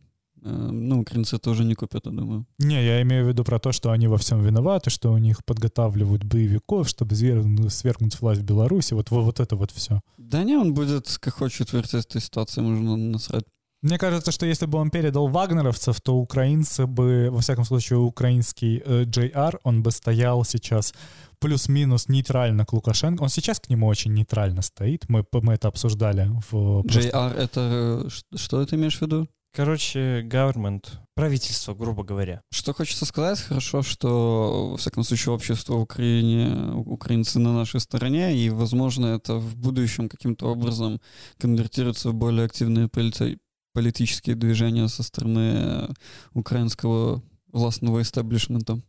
Э, 0.48 0.70
Ну, 0.72 1.00
украинцы 1.02 1.38
тоже 1.38 1.64
не 1.66 1.76
купят, 1.76 2.06
я 2.06 2.12
думаю. 2.12 2.46
Не, 2.60 2.86
я 2.86 3.02
имею 3.02 3.26
в 3.26 3.28
виду 3.28 3.44
про 3.44 3.60
то, 3.60 3.72
что 3.72 3.90
они 3.92 4.08
во 4.08 4.18
всем 4.18 4.42
виноваты, 4.42 4.90
что 4.90 5.12
у 5.12 5.18
них 5.18 5.44
подготавливают 5.46 6.24
боевиков, 6.24 6.88
чтобы 6.88 7.16
свергнуть, 7.16 7.74
свергнуть 7.74 8.22
власть 8.22 8.42
в 8.42 8.46
Беларуси. 8.46 8.94
Вот, 8.96 9.12
вот, 9.12 9.24
вот 9.26 9.40
это 9.40 9.56
вот 9.56 9.72
все. 9.72 10.00
Да 10.18 10.44
не, 10.44 10.58
он 10.58 10.74
будет 10.74 11.18
как 11.20 11.34
хочет 11.34 11.74
вертеть 11.74 12.06
этой 12.06 12.22
ситуации, 12.22 12.62
можно 12.62 12.98
насрать. 12.98 13.44
Мне 13.84 13.98
кажется, 14.00 14.32
что 14.32 14.46
если 14.46 14.66
бы 14.66 14.80
он 14.80 14.90
передал 14.90 15.28
вагнеровцев, 15.28 16.02
то 16.02 16.16
украинцы 16.16 16.88
бы, 16.88 17.30
во 17.32 17.40
всяком 17.40 17.64
случае, 17.66 18.00
украинский 18.00 18.82
э, 18.84 19.04
JR, 19.04 19.60
он 19.64 19.84
бы 19.84 19.92
стоял 19.92 20.44
сейчас 20.46 20.94
плюс-минус 21.40 22.08
нейтрально 22.10 22.66
к 22.66 22.74
Лукашенко. 22.74 23.22
Он 23.24 23.30
сейчас 23.30 23.60
к 23.60 23.70
нему 23.70 23.86
очень 23.88 24.14
нейтрально 24.14 24.64
стоит. 24.64 25.08
Мы, 25.10 25.24
мы 25.32 25.54
это 25.54 25.68
обсуждали 25.68 26.28
в... 26.52 26.82
JR 26.88 27.34
это... 27.36 28.08
э, 28.08 28.38
Что 28.38 28.66
ты 28.66 28.76
имеешь 28.76 28.98
в 28.98 29.02
виду? 29.02 29.28
Короче, 29.58 30.22
government, 30.22 30.86
правительство, 31.16 31.74
грубо 31.74 32.04
говоря. 32.04 32.42
Что 32.52 32.76
хочется 32.76 33.06
сказать, 33.08 33.40
хорошо, 33.40 33.82
что, 33.82 34.70
во 34.70 34.78
всяком 34.78 35.04
случае, 35.04 35.34
общество 35.34 35.74
Украине, 35.78 36.76
украинцы 36.86 37.40
на 37.40 37.56
нашей 37.56 37.80
стороне, 37.80 38.38
и, 38.38 38.52
возможно, 38.52 39.08
это 39.08 39.38
в 39.38 39.56
будущем 39.56 40.10
каким-то 40.10 40.46
образом 40.52 41.02
конвертируется 41.40 42.12
в 42.12 42.14
более 42.14 42.46
активные 42.46 42.86
полити- 42.86 43.40
политические 43.74 44.36
движения 44.36 44.88
со 44.90 45.02
стороны 45.02 45.54
э, 45.56 45.88
украинского 46.36 47.24
властного 47.52 48.04
истеблишмента. 48.04 48.80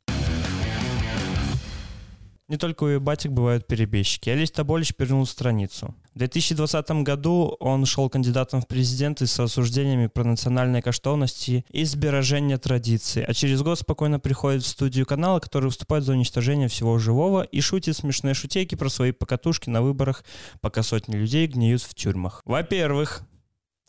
Не 2.48 2.56
только 2.56 2.84
у 2.84 2.86
Ебатик 2.86 3.30
бывают 3.30 3.66
перебежчики. 3.66 4.30
Олесь 4.30 4.50
Тоболич 4.50 4.94
перевернул 4.94 5.26
страницу. 5.26 5.94
В 6.14 6.18
2020 6.18 6.90
году 7.02 7.54
он 7.60 7.84
шел 7.84 8.08
кандидатом 8.08 8.62
в 8.62 8.66
президенты 8.66 9.26
с 9.26 9.38
рассуждениями 9.38 10.06
про 10.06 10.24
национальные 10.24 10.80
каштовности 10.80 11.66
и 11.70 11.84
сбережение 11.84 12.56
традиций, 12.56 13.22
а 13.22 13.34
через 13.34 13.60
год 13.60 13.78
спокойно 13.78 14.18
приходит 14.18 14.62
в 14.62 14.66
студию 14.66 15.04
канала, 15.04 15.40
который 15.40 15.66
выступает 15.66 16.04
за 16.04 16.12
уничтожение 16.12 16.68
всего 16.68 16.98
живого 16.98 17.42
и 17.42 17.60
шутит 17.60 17.96
смешные 17.98 18.32
шутейки 18.32 18.76
про 18.76 18.88
свои 18.88 19.12
покатушки 19.12 19.68
на 19.68 19.82
выборах, 19.82 20.24
пока 20.62 20.82
сотни 20.82 21.16
людей 21.16 21.46
гниют 21.48 21.82
в 21.82 21.94
тюрьмах. 21.94 22.40
Во-первых, 22.46 23.22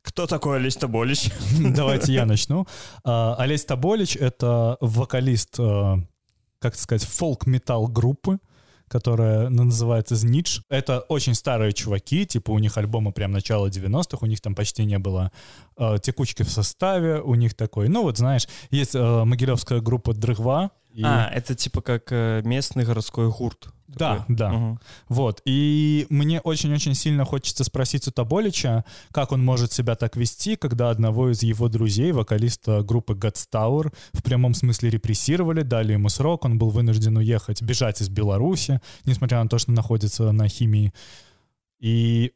Кто 0.01 0.27
такой 0.27 0.57
Олесь 0.57 0.75
Тоболич? 0.75 1.31
Давайте 1.59 2.11
я 2.13 2.25
начну. 2.25 2.67
А, 3.05 3.35
Олесь 3.39 3.63
Тоболич— 3.63 4.15
это 4.19 4.77
вокалист, 4.81 5.55
э, 5.59 5.95
как 6.59 6.75
сказать, 6.75 7.05
фолк-метал 7.05 7.87
группы, 7.87 8.39
которая 8.89 9.49
называется 9.49 10.15
«Знидж». 10.15 10.61
Это 10.69 10.99
очень 11.01 11.35
старые 11.35 11.71
чуваки, 11.73 12.25
типа 12.25 12.51
у 12.51 12.59
них 12.59 12.77
альбомы 12.77 13.11
прям 13.11 13.31
начала 13.31 13.67
90-х, 13.67 14.17
у 14.21 14.25
них 14.25 14.41
там 14.41 14.55
почти 14.55 14.85
не 14.85 14.99
было 14.99 15.31
э, 15.77 15.97
текучки 16.01 16.43
в 16.43 16.49
составе, 16.49 17.21
у 17.21 17.35
них 17.35 17.53
такой, 17.53 17.87
ну 17.87 18.03
вот 18.03 18.17
знаешь, 18.17 18.47
есть 18.71 18.95
э, 18.95 19.23
могилевская 19.23 19.79
группа 19.79 20.13
«Дрыгва», 20.13 20.71
и... 20.91 21.03
А, 21.03 21.29
это 21.33 21.55
типа 21.55 21.81
как 21.81 22.11
э, 22.11 22.41
местный 22.43 22.83
городской 22.83 23.29
гурт. 23.29 23.69
Да, 23.87 24.17
такой. 24.17 24.35
да. 24.35 24.49
Мгм. 24.49 24.79
Вот. 25.07 25.41
И 25.45 26.05
мне 26.09 26.39
очень-очень 26.41 26.93
сильно 26.93 27.25
хочется 27.25 27.63
спросить 27.63 28.07
у 28.07 28.11
Тоболича, 28.11 28.85
как 29.11 29.31
он 29.31 29.43
может 29.43 29.71
себя 29.71 29.95
так 29.95 30.15
вести, 30.15 30.55
когда 30.55 30.89
одного 30.89 31.31
из 31.31 31.41
его 31.41 31.69
друзей, 31.69 32.11
вокалиста 32.11 32.83
группы 32.83 33.13
God's 33.13 33.47
Tower, 33.51 33.93
в 34.13 34.23
прямом 34.23 34.53
смысле 34.53 34.89
репрессировали, 34.91 35.63
дали 35.63 35.93
ему 35.93 36.09
срок, 36.09 36.45
он 36.45 36.57
был 36.57 36.69
вынужден 36.69 37.17
уехать, 37.17 37.61
бежать 37.61 38.01
из 38.01 38.09
Беларуси, 38.09 38.79
несмотря 39.05 39.41
на 39.43 39.49
то, 39.49 39.57
что 39.57 39.71
находится 39.71 40.31
на 40.31 40.47
химии. 40.47 40.93
И 41.79 42.33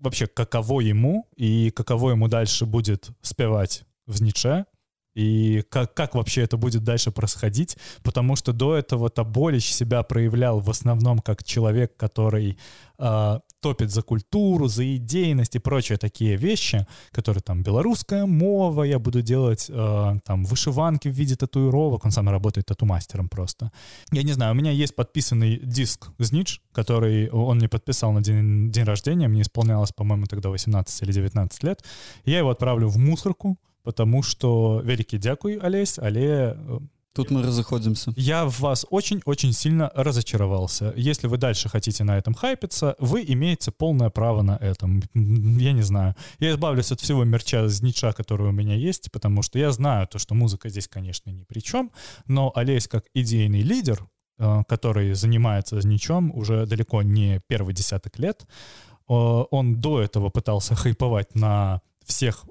вообще, 0.00 0.26
каково 0.26 0.80
ему 0.80 1.28
и 1.36 1.70
каково 1.70 2.10
ему 2.10 2.28
дальше 2.28 2.66
будет 2.66 3.10
спевать 3.22 3.84
в 4.06 4.20
Ницше, 4.20 4.66
и 5.14 5.62
как, 5.68 5.94
как 5.94 6.14
вообще 6.14 6.42
это 6.42 6.56
будет 6.56 6.84
дальше 6.84 7.10
происходить, 7.10 7.76
потому 8.02 8.36
что 8.36 8.52
до 8.52 8.74
этого 8.74 9.10
Тоболич 9.10 9.72
себя 9.72 10.02
проявлял 10.02 10.60
в 10.60 10.70
основном 10.70 11.18
как 11.18 11.44
человек, 11.44 11.96
который 11.96 12.58
э, 12.98 13.38
топит 13.60 13.90
за 13.90 14.02
культуру, 14.02 14.68
за 14.68 14.96
идейность 14.96 15.54
и 15.54 15.58
прочие 15.58 15.98
такие 15.98 16.36
вещи, 16.36 16.86
которые 17.10 17.42
там 17.42 17.62
белорусская 17.62 18.26
мова, 18.26 18.84
я 18.84 18.98
буду 18.98 19.22
делать 19.22 19.66
э, 19.68 20.14
там 20.24 20.44
вышиванки 20.44 21.08
в 21.08 21.12
виде 21.12 21.36
татуировок, 21.36 22.04
он 22.04 22.10
сам 22.10 22.28
работает 22.28 22.66
тату-мастером 22.66 23.28
просто. 23.28 23.70
Я 24.12 24.22
не 24.22 24.32
знаю, 24.32 24.52
у 24.52 24.56
меня 24.56 24.70
есть 24.70 24.96
подписанный 24.96 25.58
диск 25.58 26.10
Знидж, 26.18 26.58
который 26.72 27.28
он 27.30 27.58
мне 27.58 27.68
подписал 27.68 28.12
на 28.12 28.22
день, 28.22 28.70
день 28.70 28.84
рождения, 28.84 29.28
мне 29.28 29.42
исполнялось, 29.42 29.92
по-моему, 29.92 30.26
тогда 30.26 30.48
18 30.48 31.02
или 31.02 31.12
19 31.12 31.62
лет. 31.64 31.84
Я 32.24 32.38
его 32.38 32.50
отправлю 32.50 32.88
в 32.88 32.96
мусорку, 32.96 33.58
потому 33.82 34.22
что 34.22 34.80
великий 34.84 35.18
дякуй, 35.18 35.58
Олесь, 35.58 35.98
але 35.98 36.56
э, 36.56 36.78
Тут 37.14 37.30
мы 37.30 37.42
разоходимся. 37.42 38.12
я 38.16 38.46
в 38.46 38.60
вас 38.60 38.86
очень-очень 38.88 39.52
сильно 39.52 39.90
разочаровался. 39.94 40.94
Если 40.96 41.26
вы 41.26 41.36
дальше 41.36 41.68
хотите 41.68 42.04
на 42.04 42.16
этом 42.16 42.32
хайпиться, 42.32 42.96
вы 42.98 43.22
имеете 43.28 43.70
полное 43.70 44.08
право 44.08 44.42
на 44.42 44.56
этом. 44.56 45.02
Я 45.14 45.72
не 45.72 45.82
знаю. 45.82 46.14
Я 46.38 46.52
избавлюсь 46.52 46.90
от 46.90 47.00
всего 47.00 47.24
мерча 47.24 47.68
с 47.68 47.82
нича, 47.82 48.12
который 48.12 48.48
у 48.48 48.52
меня 48.52 48.74
есть, 48.74 49.10
потому 49.12 49.42
что 49.42 49.58
я 49.58 49.72
знаю 49.72 50.06
то, 50.06 50.18
что 50.18 50.34
музыка 50.34 50.70
здесь, 50.70 50.88
конечно, 50.88 51.30
ни 51.30 51.44
при 51.44 51.60
чем, 51.60 51.90
но 52.26 52.50
Олесь 52.54 52.88
как 52.88 53.04
идейный 53.12 53.60
лидер, 53.60 54.06
э, 54.38 54.62
который 54.66 55.12
занимается 55.12 55.76
ничем 55.86 56.34
уже 56.34 56.64
далеко 56.66 57.02
не 57.02 57.40
первый 57.46 57.74
десяток 57.74 58.18
лет, 58.18 58.46
э, 58.46 59.12
он 59.12 59.80
до 59.82 60.00
этого 60.00 60.30
пытался 60.30 60.74
хайповать 60.74 61.34
на 61.34 61.82
всех 62.06 62.46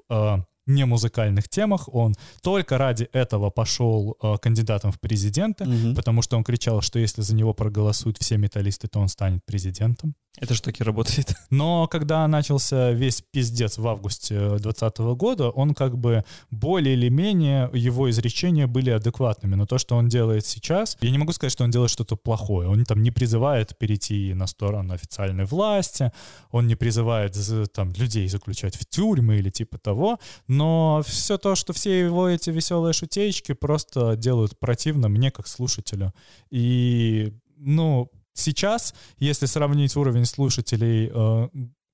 э, 0.72 0.74
немузыкальных 0.74 1.48
темах. 1.48 1.88
Он 1.94 2.14
только 2.42 2.78
ради 2.78 3.08
этого 3.12 3.50
пошел 3.50 4.16
э, 4.22 4.36
кандидатом 4.40 4.90
в 4.92 4.98
президенты, 5.00 5.64
Мгм. 5.64 5.94
потому 5.94 6.22
что 6.22 6.36
он 6.36 6.44
кричал, 6.44 6.80
что 6.82 6.98
если 6.98 7.22
за 7.22 7.34
него 7.34 7.54
проголосуют 7.54 8.18
все 8.18 8.36
металлисты, 8.38 8.88
то 8.88 9.00
он 9.00 9.08
станет 9.08 9.44
президентом. 9.44 10.14
Это 10.38 10.54
же 10.54 10.62
таки 10.62 10.82
работает. 10.82 11.34
Но 11.50 11.86
когда 11.88 12.26
начался 12.26 12.90
весь 12.92 13.20
пиздец 13.20 13.76
в 13.76 13.86
августе 13.86 14.34
2020 14.34 14.98
года, 15.16 15.50
он 15.50 15.74
как 15.74 15.98
бы 15.98 16.24
более 16.50 16.94
или 16.94 17.10
менее, 17.10 17.68
его 17.74 18.08
изречения 18.10 18.66
были 18.66 18.90
адекватными. 18.90 19.56
Но 19.56 19.66
то, 19.66 19.76
что 19.76 19.94
он 19.94 20.08
делает 20.08 20.46
сейчас, 20.46 20.96
я 21.00 21.10
не 21.10 21.18
могу 21.18 21.32
сказать, 21.32 21.52
что 21.52 21.64
он 21.64 21.70
делает 21.70 21.90
что-то 21.90 22.16
плохое. 22.16 22.68
Он 22.68 22.84
там 22.84 23.02
не 23.02 23.10
призывает 23.10 23.76
перейти 23.76 24.32
на 24.32 24.46
сторону 24.46 24.94
официальной 24.94 25.44
власти, 25.44 26.12
он 26.50 26.66
не 26.66 26.76
призывает 26.76 27.36
там 27.72 27.92
людей 27.92 28.26
заключать 28.28 28.76
в 28.76 28.86
тюрьмы 28.86 29.36
или 29.36 29.50
типа 29.50 29.78
того, 29.78 30.18
но 30.48 31.02
все 31.06 31.36
то, 31.36 31.54
что 31.54 31.74
все 31.74 32.00
его 32.00 32.28
эти 32.28 32.48
веселые 32.48 32.94
шутеечки 32.94 33.52
просто 33.52 34.16
делают 34.16 34.58
противно 34.58 35.08
мне 35.08 35.30
как 35.30 35.46
слушателю. 35.46 36.14
И, 36.50 37.34
ну, 37.58 38.10
сейчас, 38.34 38.94
если 39.18 39.46
сравнить 39.46 39.96
уровень 39.96 40.24
слушателей 40.24 41.10
э, 41.12 41.48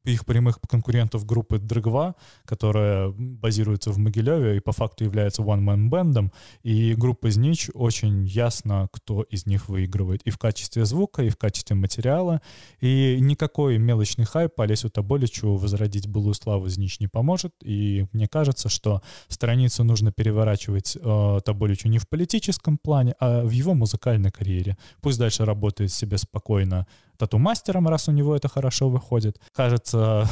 их 0.08 0.24
прямых 0.24 0.58
конкурентов 0.68 1.26
группы 1.26 1.58
Дрыгва, 1.58 2.14
которая 2.44 3.10
базируется 3.10 3.90
в 3.90 3.98
Могилеве 3.98 4.56
и 4.56 4.60
по 4.60 4.72
факту 4.72 5.04
является 5.04 5.42
one-man 5.42 5.88
бендом, 5.88 6.32
и 6.62 6.94
группа 6.94 7.30
Знич 7.30 7.70
очень 7.74 8.24
ясно, 8.24 8.88
кто 8.92 9.22
из 9.22 9.46
них 9.46 9.68
выигрывает. 9.68 10.22
И 10.22 10.30
в 10.30 10.38
качестве 10.38 10.84
звука, 10.84 11.22
и 11.22 11.28
в 11.28 11.36
качестве 11.36 11.76
материала, 11.76 12.40
и 12.80 13.18
никакой 13.20 13.78
мелочный 13.78 14.24
хайп 14.24 14.58
Олесю 14.60 14.88
Тоболичу 14.90 15.56
возродить 15.56 16.08
былую 16.08 16.34
славу 16.34 16.68
Знич 16.68 17.00
не 17.00 17.08
поможет, 17.08 17.54
и 17.62 18.06
мне 18.12 18.28
кажется, 18.28 18.68
что 18.68 19.02
страницу 19.28 19.84
нужно 19.84 20.12
переворачивать 20.12 20.96
э, 21.00 21.40
Тоболичу 21.44 21.88
не 21.88 21.98
в 21.98 22.08
политическом 22.08 22.78
плане, 22.78 23.14
а 23.20 23.44
в 23.44 23.50
его 23.50 23.74
музыкальной 23.74 24.30
карьере. 24.30 24.76
Пусть 25.00 25.18
дальше 25.18 25.44
работает 25.44 25.92
себе 25.92 26.18
спокойно 26.18 26.86
тату-мастером, 27.18 27.88
раз 27.88 28.08
у 28.08 28.12
него 28.12 28.34
это 28.34 28.48
хорошо 28.48 28.88
выходит. 28.88 29.40
Кажется, 29.52 30.28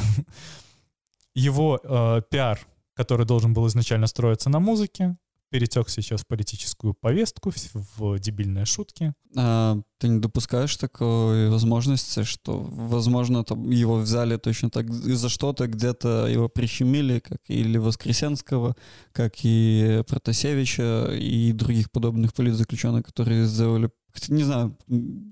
его 1.35 1.79
э, 1.83 2.21
пиар, 2.29 2.59
который 2.95 3.25
должен 3.25 3.53
был 3.53 3.67
изначально 3.67 4.07
строиться 4.07 4.49
на 4.49 4.59
музыке, 4.59 5.17
перетек 5.49 5.89
сейчас 5.89 6.21
в 6.21 6.27
политическую 6.27 6.93
повестку, 6.93 7.51
в, 7.73 8.19
дебильные 8.19 8.65
шутки. 8.65 9.13
А 9.35 9.79
ты 9.97 10.07
не 10.09 10.19
допускаешь 10.19 10.75
такой 10.77 11.49
возможности, 11.49 12.23
что, 12.23 12.59
возможно, 12.59 13.43
там 13.43 13.69
его 13.69 13.97
взяли 13.97 14.37
точно 14.37 14.69
так 14.69 14.91
за 14.91 15.29
что-то, 15.29 15.67
где-то 15.67 16.27
его 16.27 16.49
прищемили, 16.49 17.19
как 17.19 17.39
и 17.47 17.77
Воскресенского, 17.77 18.75
как 19.11 19.33
и 19.43 20.03
Протасевича 20.07 21.11
и 21.13 21.51
других 21.53 21.91
подобных 21.91 22.33
политзаключенных, 22.33 23.05
которые 23.05 23.45
сделали... 23.45 23.89
Не 24.29 24.43
знаю, 24.43 24.75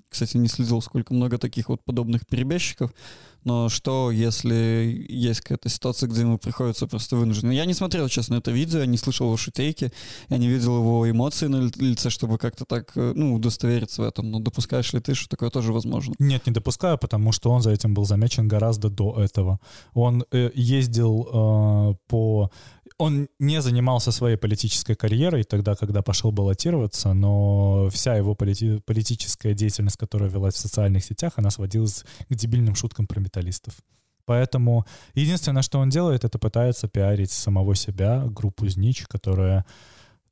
кстати, 0.10 0.38
не 0.38 0.48
следил, 0.48 0.82
сколько 0.82 1.14
много 1.14 1.38
таких 1.38 1.70
вот 1.70 1.84
подобных 1.84 2.26
перебежчиков, 2.28 2.92
но 3.46 3.70
что, 3.70 4.10
если 4.10 5.06
есть 5.08 5.42
какая-то 5.42 5.70
ситуация, 5.70 6.10
где 6.10 6.22
ему 6.22 6.40
приходится 6.40 6.88
просто 6.88 7.16
вынужденно... 7.16 7.52
Я 7.52 7.66
не 7.66 7.76
смотрел, 7.76 8.10
честно, 8.10 8.36
это 8.36 8.50
видео, 8.50 8.80
я 8.80 8.88
не 8.88 8.98
слышал 8.98 9.28
его 9.28 9.38
шутейки, 9.38 9.92
я 10.30 10.38
не 10.38 10.48
видел 10.48 10.78
его 10.78 11.10
эмоций 11.10 11.48
на 11.48 11.58
ли- 11.58 11.72
лице, 11.78 12.10
чтобы 12.10 12.40
как-то 12.40 12.66
так, 12.66 12.92
э, 12.96 13.14
ну, 13.16 13.36
удостовериться 13.36 14.02
в 14.02 14.06
этом. 14.06 14.32
Но 14.32 14.40
допускаешь 14.40 14.92
ли 14.94 15.00
ты, 15.00 15.14
что 15.14 15.30
такое 15.30 15.52
тоже 15.52 15.74
возможно? 15.74 16.16
Нет, 16.18 16.48
не 16.48 16.54
допускаю, 16.54 16.98
потому 16.98 17.32
что 17.32 17.52
он 17.52 17.62
за 17.62 17.70
этим 17.70 17.94
был 17.94 18.06
замечен 18.06 18.48
гораздо 18.48 18.90
до 18.90 19.14
этого. 19.22 19.60
Он 19.94 20.26
э, 20.32 20.50
ездил 20.56 21.28
э, 21.32 21.96
по... 22.08 22.50
Он 22.98 23.28
не 23.40 23.62
занимался 23.62 24.12
своей 24.12 24.38
политической 24.38 24.96
карьерой 24.96 25.44
тогда, 25.44 25.76
когда 25.76 26.02
пошел 26.02 26.32
баллотироваться, 26.32 27.14
но 27.14 27.90
вся 27.92 28.16
его 28.16 28.36
полити- 28.36 28.80
политическая 28.80 29.54
деятельность, 29.54 29.98
которая 29.98 30.30
велась 30.30 30.56
в 30.56 30.60
социальных 30.60 31.04
сетях, 31.04 31.34
она 31.36 31.50
сводилась 31.50 32.06
к 32.30 32.36
дебильным 32.36 32.76
шуткам 32.76 33.06
про 33.06 33.20
металлистов. 33.20 33.74
Поэтому 34.26 34.86
единственное, 35.14 35.62
что 35.62 35.80
он 35.80 35.90
делает, 35.90 36.24
это 36.24 36.40
пытается 36.40 36.88
пиарить 36.88 37.32
самого 37.32 37.76
себя, 37.76 38.24
группу 38.26 38.68
Знич, 38.68 39.06
которая, 39.08 39.66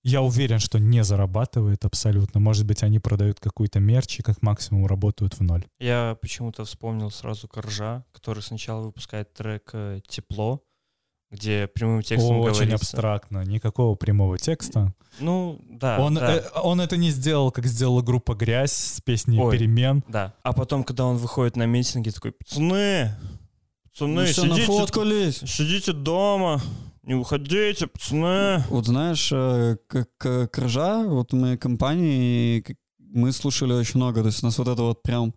я 0.04 0.22
уверен, 0.22 0.60
что 0.60 0.80
не 0.80 1.04
зарабатывает 1.04 1.86
абсолютно. 1.86 2.40
Может 2.40 2.66
быть, 2.66 2.82
они 2.82 3.00
продают 3.00 3.40
какой-то 3.40 3.80
мерч 3.80 4.20
и 4.20 4.24
как 4.24 4.42
максимум 4.42 4.88
работают 4.88 5.34
в 5.36 5.42
ноль. 5.42 5.66
Я 5.80 6.18
почему-то 6.22 6.66
вспомнил 6.66 7.12
сразу 7.12 7.48
Коржа, 7.48 8.04
который 8.12 8.42
сначала 8.42 8.84
выпускает 8.84 9.34
трек 9.34 9.70
э, 9.74 10.00
«Тепло», 10.08 10.64
где 11.34 11.68
прямым 11.68 12.04
текстом 12.04 12.38
Очень 12.40 12.54
говорится... 12.54 12.76
абстрактно, 12.76 13.44
никакого 13.44 13.96
прямого 13.96 14.38
текста. 14.38 14.94
Ну, 15.20 15.60
да, 15.68 16.00
он, 16.00 16.16
да. 16.16 16.38
э, 16.38 16.44
он 16.62 16.80
это 16.80 16.96
не 16.96 17.10
сделал, 17.10 17.52
как 17.52 17.66
сделала 17.66 18.02
группа 18.02 18.36
«Грязь» 18.36 18.72
с 18.72 19.02
песней 19.02 19.40
Ой. 19.40 19.58
«Перемен». 19.58 20.04
Да. 20.08 20.34
А 20.44 20.54
потом, 20.54 20.84
когда 20.84 21.06
он 21.06 21.18
выходит 21.18 21.56
на 21.56 21.66
митинги, 21.66 22.12
такой, 22.12 22.32
пацаны, 22.34 23.16
пацаны, 23.92 24.22
Ну 24.22 24.28
что, 24.28 24.42
сидите, 24.42 25.48
сидите 25.48 25.94
дома, 25.94 26.62
не 27.02 27.16
уходите, 27.16 27.88
пацаны. 27.88 28.64
Вот 28.70 28.86
знаешь, 28.86 29.30
как 29.88 30.10
э, 30.26 30.48
Крыжа, 30.48 31.04
вот 31.04 31.34
мы 31.34 31.58
компании, 31.58 32.64
мы 33.00 33.32
слушали 33.32 33.74
очень 33.74 33.98
много, 33.98 34.22
то 34.22 34.28
есть 34.28 34.44
у 34.44 34.46
нас 34.46 34.58
вот 34.60 34.68
это 34.68 34.82
вот 34.84 35.02
прям 35.02 35.34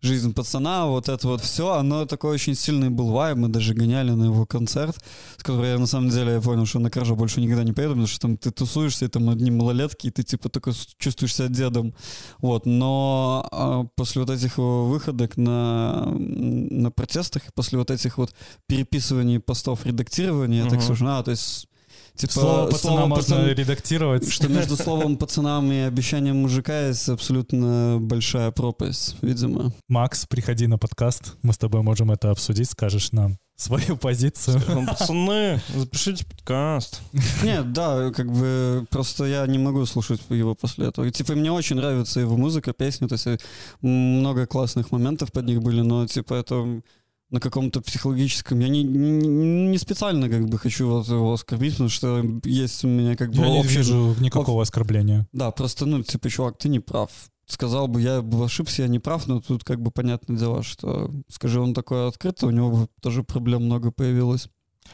жизнь 0.00 0.32
пацана, 0.32 0.86
вот 0.86 1.08
это 1.08 1.26
вот 1.26 1.40
все, 1.40 1.72
оно 1.72 2.06
такой 2.06 2.32
очень 2.34 2.54
сильный 2.54 2.88
был 2.88 3.10
вайб, 3.10 3.36
мы 3.36 3.48
даже 3.48 3.74
гоняли 3.74 4.12
на 4.12 4.24
его 4.24 4.46
концерт, 4.46 4.96
с 5.36 5.42
которого 5.42 5.64
я 5.64 5.78
на 5.78 5.86
самом 5.86 6.10
деле 6.10 6.34
я 6.34 6.40
понял, 6.40 6.66
что 6.66 6.78
на 6.78 6.90
Кражу 6.90 7.16
больше 7.16 7.40
никогда 7.40 7.64
не 7.64 7.72
поеду, 7.72 7.92
потому 7.92 8.06
что 8.06 8.20
там 8.20 8.36
ты 8.36 8.50
тусуешься, 8.50 9.06
и 9.06 9.08
там 9.08 9.28
одни 9.28 9.50
малолетки, 9.50 10.06
и 10.06 10.10
ты 10.10 10.22
типа 10.22 10.48
такой 10.48 10.74
чувствуешь 10.98 11.34
себя 11.34 11.48
дедом, 11.48 11.94
вот, 12.38 12.64
но 12.64 13.48
а, 13.50 13.84
после 13.96 14.22
вот 14.22 14.30
этих 14.30 14.58
его 14.58 14.86
выходок 14.86 15.36
на, 15.36 16.06
на 16.06 16.90
протестах, 16.90 17.48
и 17.48 17.52
после 17.52 17.78
вот 17.78 17.90
этих 17.90 18.18
вот 18.18 18.32
переписываний 18.66 19.40
постов, 19.40 19.84
редактирования, 19.84 20.64
я 20.64 20.70
так 20.70 20.80
слушаю, 20.82 21.10
а, 21.10 21.22
то 21.22 21.32
есть 21.32 21.68
Типа, 22.18 22.32
слово 22.32 22.66
пацана 22.66 22.78
слово 22.78 23.06
можно 23.06 23.36
пацан... 23.36 23.48
редактировать. 23.50 24.28
Что 24.28 24.48
между 24.48 24.76
словом 24.82 25.16
пацанам 25.16 25.70
и 25.70 25.76
обещанием 25.78 26.38
мужика 26.38 26.88
есть 26.88 27.08
абсолютно 27.08 27.98
большая 28.00 28.50
пропасть, 28.50 29.14
видимо. 29.22 29.72
Макс, 29.88 30.26
приходи 30.26 30.66
на 30.66 30.78
подкаст, 30.78 31.36
мы 31.42 31.52
с 31.52 31.58
тобой 31.58 31.82
можем 31.82 32.10
это 32.10 32.32
обсудить, 32.32 32.68
скажешь 32.68 33.12
нам 33.12 33.38
свою 33.54 33.96
позицию. 33.96 34.60
Скажем, 34.60 34.86
пацаны, 34.86 35.60
запишите 35.74 36.24
подкаст. 36.24 37.02
Нет, 37.42 37.72
да, 37.72 38.10
как 38.12 38.32
бы 38.32 38.86
просто 38.90 39.24
я 39.24 39.46
не 39.46 39.58
могу 39.58 39.84
слушать 39.86 40.20
его 40.28 40.54
после 40.54 40.86
этого. 40.86 41.04
И, 41.04 41.10
типа, 41.10 41.34
мне 41.34 41.52
очень 41.52 41.76
нравится 41.76 42.20
его 42.20 42.36
музыка, 42.36 42.72
песни, 42.72 43.06
то 43.06 43.14
есть 43.14 43.42
много 43.80 44.46
классных 44.46 44.92
моментов 44.92 45.32
под 45.32 45.46
них 45.46 45.60
были, 45.60 45.82
но, 45.82 46.06
типа, 46.06 46.34
это 46.34 46.82
на 47.30 47.40
каком-то 47.40 47.80
психологическом. 47.80 48.60
Я 48.60 48.68
не, 48.68 48.82
не, 48.82 49.68
не 49.68 49.78
специально 49.78 50.28
как 50.28 50.48
бы 50.48 50.58
хочу 50.58 50.88
вот 50.88 51.08
его 51.08 51.32
оскорбить, 51.32 51.72
потому 51.72 51.90
что 51.90 52.24
есть 52.44 52.84
у 52.84 52.88
меня 52.88 53.16
как 53.16 53.30
бы... 53.30 53.42
Я 53.42 53.48
общий... 53.48 53.70
не 53.70 53.76
вижу 53.76 54.16
никакого 54.20 54.62
оскорбления. 54.62 55.26
Да, 55.32 55.50
просто, 55.50 55.86
ну, 55.86 56.02
типа, 56.02 56.30
чувак, 56.30 56.58
ты 56.58 56.68
не 56.68 56.80
прав. 56.80 57.10
Сказал 57.46 57.88
бы, 57.88 58.02
я 58.02 58.20
бы 58.20 58.44
ошибся, 58.44 58.82
я 58.82 58.88
не 58.88 58.98
прав, 58.98 59.26
но 59.26 59.40
тут 59.40 59.64
как 59.64 59.80
бы 59.80 59.90
понятное 59.90 60.38
дело, 60.38 60.62
что, 60.62 61.10
скажи 61.28 61.60
он 61.60 61.74
такое 61.74 62.08
открыто, 62.08 62.46
у 62.46 62.50
него 62.50 62.70
бы 62.70 62.88
тоже 63.00 63.22
проблем 63.22 63.64
много 63.64 63.90
появилось. 63.90 64.48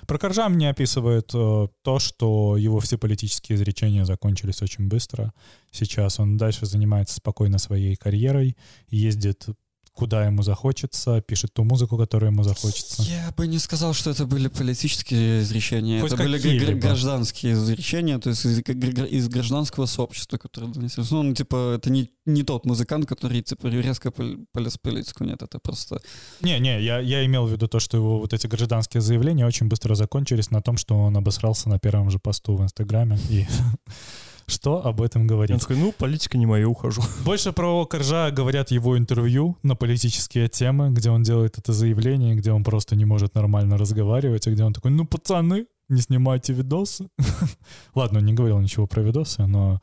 Про 0.06 0.18
Коржа 0.18 0.48
мне 0.48 0.70
описывает 0.70 1.30
э, 1.34 1.68
то, 1.82 1.98
что 1.98 2.56
его 2.56 2.80
все 2.80 2.98
политические 2.98 3.56
изречения 3.56 4.04
закончились 4.04 4.60
очень 4.60 4.88
быстро. 4.88 5.32
Сейчас 5.70 6.18
он 6.18 6.36
дальше 6.36 6.66
занимается 6.66 7.16
спокойно 7.16 7.58
своей 7.58 7.96
карьерой, 7.96 8.56
ездит 8.88 9.46
куда 9.94 10.26
ему 10.26 10.42
захочется, 10.42 11.20
пишет 11.20 11.54
ту 11.54 11.64
музыку, 11.64 11.96
которую 11.96 12.32
ему 12.32 12.42
захочется. 12.42 13.02
Я 13.02 13.32
бы 13.36 13.46
не 13.46 13.58
сказал, 13.58 13.94
что 13.94 14.10
это 14.10 14.26
были 14.26 14.48
политические 14.48 15.42
изречения. 15.42 16.00
Хоть 16.00 16.12
это 16.12 16.22
были 16.22 16.38
гр- 16.38 16.74
гражданские 16.74 17.52
изречения, 17.52 18.18
то 18.18 18.30
есть 18.30 18.44
из, 18.44 18.58
из 18.58 19.28
гражданского 19.28 19.86
сообщества, 19.86 20.36
которое 20.36 20.66
донеслось. 20.72 21.10
Ну, 21.10 21.22
ну, 21.22 21.34
типа, 21.34 21.74
это 21.76 21.90
не, 21.90 22.10
не 22.26 22.42
тот 22.42 22.66
музыкант, 22.66 23.06
который 23.06 23.40
типа, 23.42 23.68
резко 23.68 24.10
полез 24.10 24.74
в 24.74 24.80
политику. 24.80 25.24
Нет, 25.24 25.42
это 25.42 25.60
просто... 25.60 26.00
Не-не, 26.40 26.82
я, 26.82 26.98
я 26.98 27.24
имел 27.24 27.46
в 27.46 27.52
виду 27.52 27.68
то, 27.68 27.78
что 27.78 27.96
его 27.96 28.18
вот 28.18 28.34
эти 28.34 28.48
гражданские 28.48 29.00
заявления 29.00 29.46
очень 29.46 29.68
быстро 29.68 29.94
закончились 29.94 30.50
на 30.50 30.60
том, 30.60 30.76
что 30.76 30.98
он 30.98 31.16
обосрался 31.16 31.68
на 31.68 31.78
первом 31.78 32.10
же 32.10 32.18
посту 32.18 32.56
в 32.56 32.62
Инстаграме. 32.62 33.18
И 33.30 33.46
что 34.46 34.84
об 34.86 35.00
этом 35.00 35.26
говорить. 35.26 35.54
Он 35.54 35.60
такой, 35.60 35.76
ну, 35.76 35.92
политика 35.92 36.38
не 36.38 36.46
моя, 36.46 36.68
ухожу. 36.68 37.02
Больше 37.24 37.52
про 37.52 37.84
Коржа 37.86 38.30
говорят 38.30 38.70
его 38.70 38.98
интервью 38.98 39.56
на 39.62 39.76
политические 39.76 40.48
темы, 40.48 40.90
где 40.90 41.10
он 41.10 41.22
делает 41.22 41.58
это 41.58 41.72
заявление, 41.72 42.34
где 42.34 42.52
он 42.52 42.64
просто 42.64 42.96
не 42.96 43.04
может 43.04 43.34
нормально 43.34 43.78
разговаривать, 43.78 44.46
и 44.46 44.50
где 44.50 44.64
он 44.64 44.72
такой, 44.72 44.90
ну, 44.90 45.06
пацаны, 45.06 45.66
не 45.88 46.00
снимайте 46.00 46.52
видосы. 46.52 47.08
Ладно, 47.94 48.18
он 48.18 48.24
не 48.24 48.34
говорил 48.34 48.58
ничего 48.60 48.86
про 48.86 49.02
видосы, 49.02 49.46
но 49.46 49.80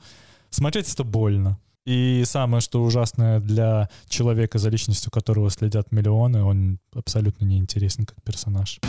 смотреть 0.50 0.92
это 0.94 1.04
больно. 1.04 1.60
И 1.86 2.24
самое, 2.26 2.62
что 2.62 2.84
ужасное 2.84 3.40
для 3.40 3.90
человека, 4.08 4.60
за 4.60 4.70
личностью 4.70 5.12
которого 5.12 5.50
следят 5.50 5.92
миллионы, 5.92 6.44
он 6.44 6.80
абсолютно 6.94 7.46
неинтересен 7.46 8.06
как 8.06 8.22
персонаж. 8.24 8.80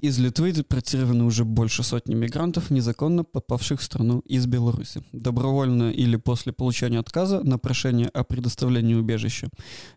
Из 0.00 0.18
Литвы 0.18 0.52
депортированы 0.52 1.24
уже 1.24 1.44
больше 1.44 1.82
сотни 1.82 2.14
мигрантов, 2.14 2.70
незаконно 2.70 3.22
попавших 3.22 3.80
в 3.80 3.84
страну 3.84 4.20
из 4.20 4.46
Беларуси. 4.46 5.02
Добровольно 5.12 5.90
или 5.90 6.16
после 6.16 6.54
получения 6.54 6.98
отказа 6.98 7.42
на 7.42 7.58
прошение 7.58 8.08
о 8.08 8.24
предоставлении 8.24 8.94
убежища. 8.94 9.50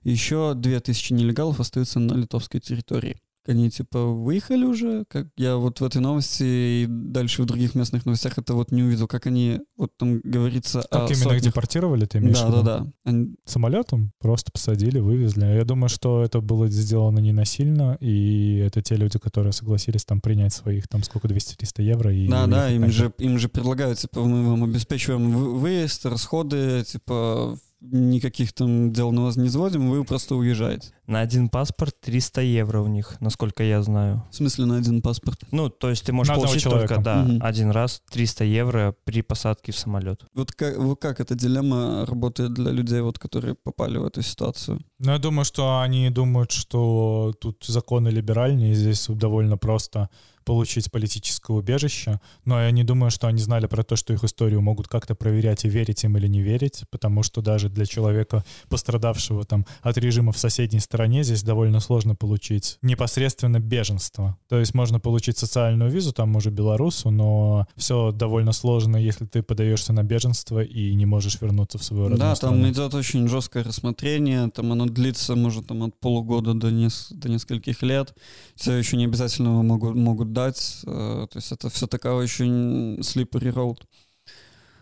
Еще 0.04 0.56
2000 0.56 1.14
нелегалов 1.14 1.62
остаются 1.62 2.00
на 2.00 2.16
литовской 2.16 2.60
территории 2.60 3.16
они 3.48 3.70
типа 3.70 4.06
выехали 4.06 4.66
уже, 4.66 5.06
как 5.08 5.28
я 5.38 5.58
вот 5.58 5.80
в 5.80 5.84
этой 5.84 6.02
новости 6.02 6.44
и 6.44 6.86
дальше 6.88 7.44
в 7.44 7.46
других 7.46 7.76
местных 7.76 8.06
новостях 8.06 8.38
это 8.38 8.54
вот 8.54 8.72
не 8.72 8.84
увидел, 8.84 9.08
как 9.08 9.28
они, 9.28 9.62
вот 9.78 9.92
там 9.98 10.20
говорится 10.24 10.84
Как 10.90 11.10
именно 11.10 11.16
сотнях. 11.16 11.38
их 11.38 11.42
депортировали, 11.44 12.06
ты 12.06 12.20
имеешь 12.20 12.40
да, 12.40 12.46
в 12.46 12.50
виду? 12.50 12.64
Да, 12.64 12.80
да, 12.80 12.92
они... 13.06 13.36
Самолетом 13.46 14.12
просто 14.20 14.52
посадили, 14.52 15.00
вывезли. 15.00 15.46
Я 15.46 15.66
думаю, 15.66 15.90
что 15.90 16.24
это 16.24 16.42
было 16.42 16.68
сделано 16.68 17.20
не 17.20 17.32
насильно, 17.32 17.98
и 18.00 18.58
это 18.58 18.82
те 18.82 18.96
люди, 18.96 19.20
которые 19.20 19.54
согласились 19.54 20.06
там 20.06 20.22
принять 20.22 20.54
своих, 20.54 20.88
там 20.88 21.04
сколько, 21.04 21.28
200-300 21.28 21.82
евро. 21.84 22.14
И 22.14 22.28
да, 22.28 22.48
да, 22.48 22.70
им 22.70 22.90
же, 22.90 23.14
им 23.18 23.38
же 23.40 23.50
предлагают, 23.50 24.00
типа, 24.00 24.22
мы 24.22 24.50
вам 24.50 24.64
обеспечиваем 24.64 25.32
выезд, 25.32 26.06
расходы, 26.06 26.84
типа, 26.86 27.58
никаких 27.92 28.54
там 28.54 28.92
дел 28.92 29.12
на 29.12 29.24
вас 29.24 29.36
не 29.36 29.50
заводим, 29.50 29.90
вы 29.90 30.04
просто 30.04 30.36
уезжаете. 30.36 30.90
На 31.06 31.20
один 31.20 31.50
паспорт 31.50 31.96
300 32.02 32.42
евро 32.42 32.80
у 32.80 32.88
них, 32.88 33.18
насколько 33.20 33.64
я 33.64 33.82
знаю. 33.84 34.24
В 34.32 34.36
смысле 34.36 34.66
на 34.66 34.78
один 34.78 35.02
паспорт? 35.02 35.40
Ну, 35.52 35.70
то 35.70 35.90
есть 35.90 36.06
ты 36.06 36.14
можешь 36.14 36.34
на 36.34 36.42
получить 36.42 36.64
только, 36.64 36.98
да, 36.98 37.24
угу. 37.24 37.40
один 37.42 37.72
раз 37.72 38.02
300 38.12 38.46
евро 38.46 38.96
при 39.04 39.22
посадке 39.22 39.72
в 39.72 39.78
самолет. 39.78 40.26
Вот 40.34 40.54
как, 40.54 40.78
вот 40.78 41.02
как 41.02 41.20
эта 41.20 41.36
дилемма 41.36 42.06
работает 42.06 42.54
для 42.54 42.72
людей, 42.72 43.02
вот, 43.02 43.20
которые 43.20 43.56
попали 43.56 43.98
в 43.98 44.06
эту 44.06 44.22
ситуацию? 44.22 44.80
Ну, 45.00 45.12
я 45.12 45.20
думаю, 45.20 45.44
что 45.44 45.82
они 45.82 46.10
думают, 46.10 46.52
что 46.52 47.34
тут 47.40 47.66
законы 47.68 48.08
либеральнее, 48.10 48.72
и 48.72 48.76
здесь 48.76 49.08
довольно 49.10 49.58
просто 49.58 50.10
получить 50.44 50.92
политическое 50.92 51.54
убежище, 51.54 52.20
но 52.46 52.62
я 52.62 52.72
не 52.72 52.84
думаю, 52.84 53.12
что 53.12 53.28
они 53.28 53.40
знали 53.40 53.68
про 53.68 53.84
то, 53.84 53.96
что 53.96 54.14
их 54.14 54.24
историю 54.24 54.62
могут 54.62 54.88
как-то 54.88 55.16
проверять 55.16 55.66
и 55.66 55.70
верить 55.70 56.04
им 56.04 56.18
или 56.18 56.28
не 56.28 56.42
верить, 56.42 56.84
потому 56.92 57.24
что 57.24 57.42
даже 57.42 57.70
для 57.70 57.86
человека, 57.86 58.44
пострадавшего 58.70 59.44
там 59.46 59.66
от 59.82 59.98
режима 59.98 60.32
в 60.32 60.38
соседней 60.38 60.80
стране, 60.80 61.24
здесь 61.24 61.44
довольно 61.44 61.80
сложно 61.80 62.16
получить 62.16 62.78
непосредственно 62.82 63.60
беженство. 63.60 64.38
То 64.50 64.60
есть 64.60 64.74
можно 64.74 65.00
получить 65.00 65.38
социальную 65.38 65.90
визу, 65.92 66.12
там 66.14 66.36
уже 66.36 66.50
белорусу, 66.50 67.10
но 67.12 67.66
все 67.78 68.12
довольно 68.12 68.52
сложно, 68.52 68.98
если 68.98 69.26
ты 69.26 69.42
подаешься 69.44 69.94
на 69.94 70.04
беженство 70.04 70.62
и 70.62 70.94
не 70.96 71.06
можешь 71.06 71.40
вернуться 71.42 71.78
в 71.78 71.84
свою 71.84 72.04
родную 72.10 72.20
Да, 72.20 72.36
страну. 72.36 72.62
там 72.62 72.72
идет 72.72 72.94
очень 72.94 73.28
жесткое 73.28 73.64
рассмотрение, 73.64 74.50
там 74.50 74.72
оно 74.72 74.86
длится, 74.86 75.36
может, 75.36 75.68
там 75.68 75.84
от 75.84 76.00
полугода 76.00 76.54
до, 76.54 76.72
нес 76.72 77.08
до 77.12 77.30
нескольких 77.30 77.82
лет. 77.84 78.14
Все 78.56 78.74
еще 78.74 78.98
не 78.98 79.06
обязательно 79.06 79.64
могут, 79.64 79.96
могут 79.96 80.33
дать. 80.34 80.82
Э, 80.86 81.28
то 81.30 81.38
есть 81.38 81.52
это 81.52 81.70
все 81.70 81.88
такая 81.88 82.14
очень 82.14 83.00
slippery 83.00 83.54
road. 83.54 83.78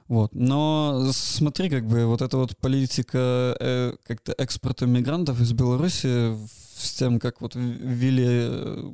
Вот. 0.07 0.33
Но 0.33 1.09
смотри, 1.13 1.69
как 1.69 1.87
бы 1.87 2.05
вот 2.05 2.21
эта 2.21 2.37
вот 2.37 2.57
политика 2.57 3.55
э, 3.59 3.93
как-то 4.03 4.33
экспорта 4.37 4.85
мигрантов 4.85 5.39
из 5.39 5.53
Беларуси 5.53 6.35
с 6.75 6.93
тем, 6.93 7.19
как 7.19 7.39
вот 7.39 7.55
ввели 7.55 8.27
э, 8.27 8.93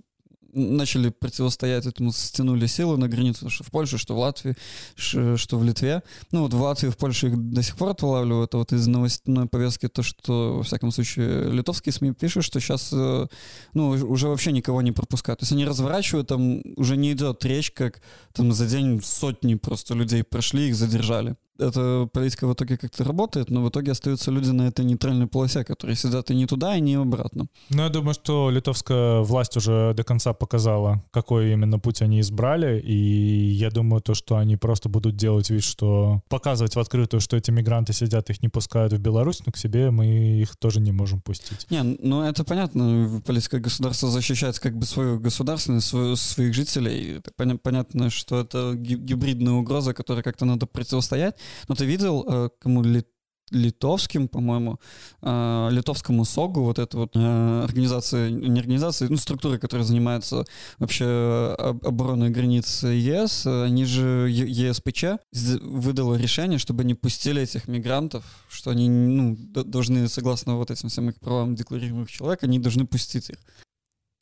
начали 0.57 1.09
противостоять 1.09 1.85
этому, 1.85 2.11
стянули 2.11 2.65
силы 2.65 2.97
на 2.97 3.07
границу, 3.07 3.49
что 3.49 3.63
в 3.63 3.71
Польше, 3.71 3.97
что 3.97 4.15
в 4.15 4.19
Латвии, 4.19 4.55
что 4.95 5.57
в 5.57 5.63
Литве. 5.63 6.03
Ну 6.31 6.41
вот 6.41 6.53
в 6.53 6.61
Латвии, 6.61 6.89
в 6.89 6.97
Польше 6.97 7.27
их 7.27 7.37
до 7.37 7.63
сих 7.63 7.77
пор 7.77 7.89
отлавливают. 7.89 8.49
Это 8.49 8.57
вот 8.57 8.73
из 8.73 8.87
новостной 8.87 9.47
повестки 9.47 9.87
то, 9.87 10.03
что, 10.03 10.57
во 10.57 10.63
всяком 10.63 10.91
случае, 10.91 11.51
литовские 11.51 11.93
СМИ 11.93 12.13
пишут, 12.13 12.43
что 12.43 12.59
сейчас, 12.59 12.89
э, 12.93 13.27
ну, 13.73 13.89
уже 13.89 14.27
вообще 14.27 14.51
никого 14.51 14.81
не 14.81 14.91
пропускают. 14.91 15.39
То 15.39 15.43
есть 15.43 15.51
они 15.53 15.65
разворачивают, 15.65 16.27
там 16.27 16.61
уже 16.75 16.97
не 16.97 17.11
идет 17.11 17.43
речь, 17.45 17.71
как 17.71 18.01
там 18.33 18.51
за 18.51 18.65
день 18.65 19.01
сотни 19.03 19.55
просто 19.55 19.93
людей 19.93 20.23
прошли, 20.23 20.69
их 20.69 20.75
задержали 20.75 21.35
эта 21.59 22.09
политика 22.11 22.47
в 22.47 22.53
итоге 22.53 22.77
как-то 22.77 23.03
работает, 23.03 23.49
но 23.49 23.63
в 23.63 23.69
итоге 23.69 23.91
остаются 23.91 24.31
люди 24.31 24.49
на 24.49 24.67
этой 24.67 24.85
нейтральной 24.85 25.27
полосе, 25.27 25.63
которые 25.63 25.95
сидят 25.95 26.31
и 26.31 26.35
не 26.35 26.45
туда, 26.45 26.75
и 26.75 26.81
не 26.81 26.95
обратно. 26.95 27.47
Ну, 27.69 27.83
я 27.83 27.89
думаю, 27.89 28.13
что 28.13 28.49
литовская 28.49 29.21
власть 29.21 29.57
уже 29.57 29.93
до 29.95 30.03
конца 30.03 30.33
показала, 30.33 31.03
какой 31.11 31.53
именно 31.53 31.79
путь 31.79 32.01
они 32.01 32.21
избрали, 32.21 32.79
и 32.79 33.51
я 33.51 33.69
думаю, 33.69 34.01
то, 34.01 34.13
что 34.13 34.37
они 34.37 34.57
просто 34.57 34.89
будут 34.89 35.15
делать 35.15 35.49
вид, 35.49 35.63
что 35.63 36.21
показывать 36.29 36.75
в 36.75 36.79
открытую, 36.79 37.21
что 37.21 37.37
эти 37.37 37.51
мигранты 37.51 37.93
сидят, 37.93 38.29
их 38.29 38.41
не 38.41 38.49
пускают 38.49 38.93
в 38.93 38.99
Беларусь, 38.99 39.41
но 39.45 39.51
к 39.51 39.57
себе 39.57 39.91
мы 39.91 40.07
их 40.41 40.55
тоже 40.57 40.79
не 40.79 40.91
можем 40.91 41.21
пустить. 41.21 41.67
Не, 41.69 41.83
ну 41.83 42.23
это 42.23 42.43
понятно, 42.43 43.21
политика 43.25 43.59
государства 43.59 44.09
защищает 44.09 44.59
как 44.59 44.77
бы 44.77 44.85
свою 44.85 45.19
государственность, 45.19 45.87
свою, 45.87 46.15
своих 46.15 46.53
жителей. 46.53 47.19
Это 47.19 47.57
понятно, 47.57 48.09
что 48.09 48.39
это 48.39 48.73
гибридная 48.75 49.53
угроза, 49.53 49.93
которой 49.93 50.23
как-то 50.23 50.45
надо 50.45 50.65
противостоять, 50.65 51.35
но 51.67 51.75
ты 51.75 51.85
видел, 51.85 52.25
э, 52.27 52.49
кому 52.59 52.83
ли 52.83 53.03
литовским, 53.49 54.27
по-моему, 54.27 54.77
э, 55.21 55.69
литовскому 55.71 56.25
СОГу, 56.25 56.63
вот 56.63 56.79
эта 56.79 56.97
вот 56.97 57.15
э, 57.15 57.61
организация, 57.63 58.29
не 58.29 58.59
организация, 58.59 59.07
ну, 59.09 59.15
структура, 59.15 59.57
которая 59.57 59.85
занимается 59.85 60.43
вообще 60.79 61.55
обороной 61.57 62.29
границ 62.29 62.83
ЕС, 62.83 63.45
они 63.45 63.85
же 63.85 64.27
ЕСПЧ 64.29 65.21
выдала 65.61 66.15
решение, 66.15 66.59
чтобы 66.59 66.83
не 66.83 66.93
пустили 66.93 67.41
этих 67.41 67.69
мигрантов, 67.69 68.25
что 68.49 68.71
они 68.71 68.89
ну, 68.89 69.37
должны, 69.37 70.09
согласно 70.09 70.57
вот 70.57 70.69
этим 70.71 71.09
их 71.09 71.15
правам 71.15 71.55
декларируемых 71.55 72.11
человек, 72.11 72.43
они 72.43 72.59
должны 72.59 72.85
пустить 72.85 73.29
их. 73.29 73.37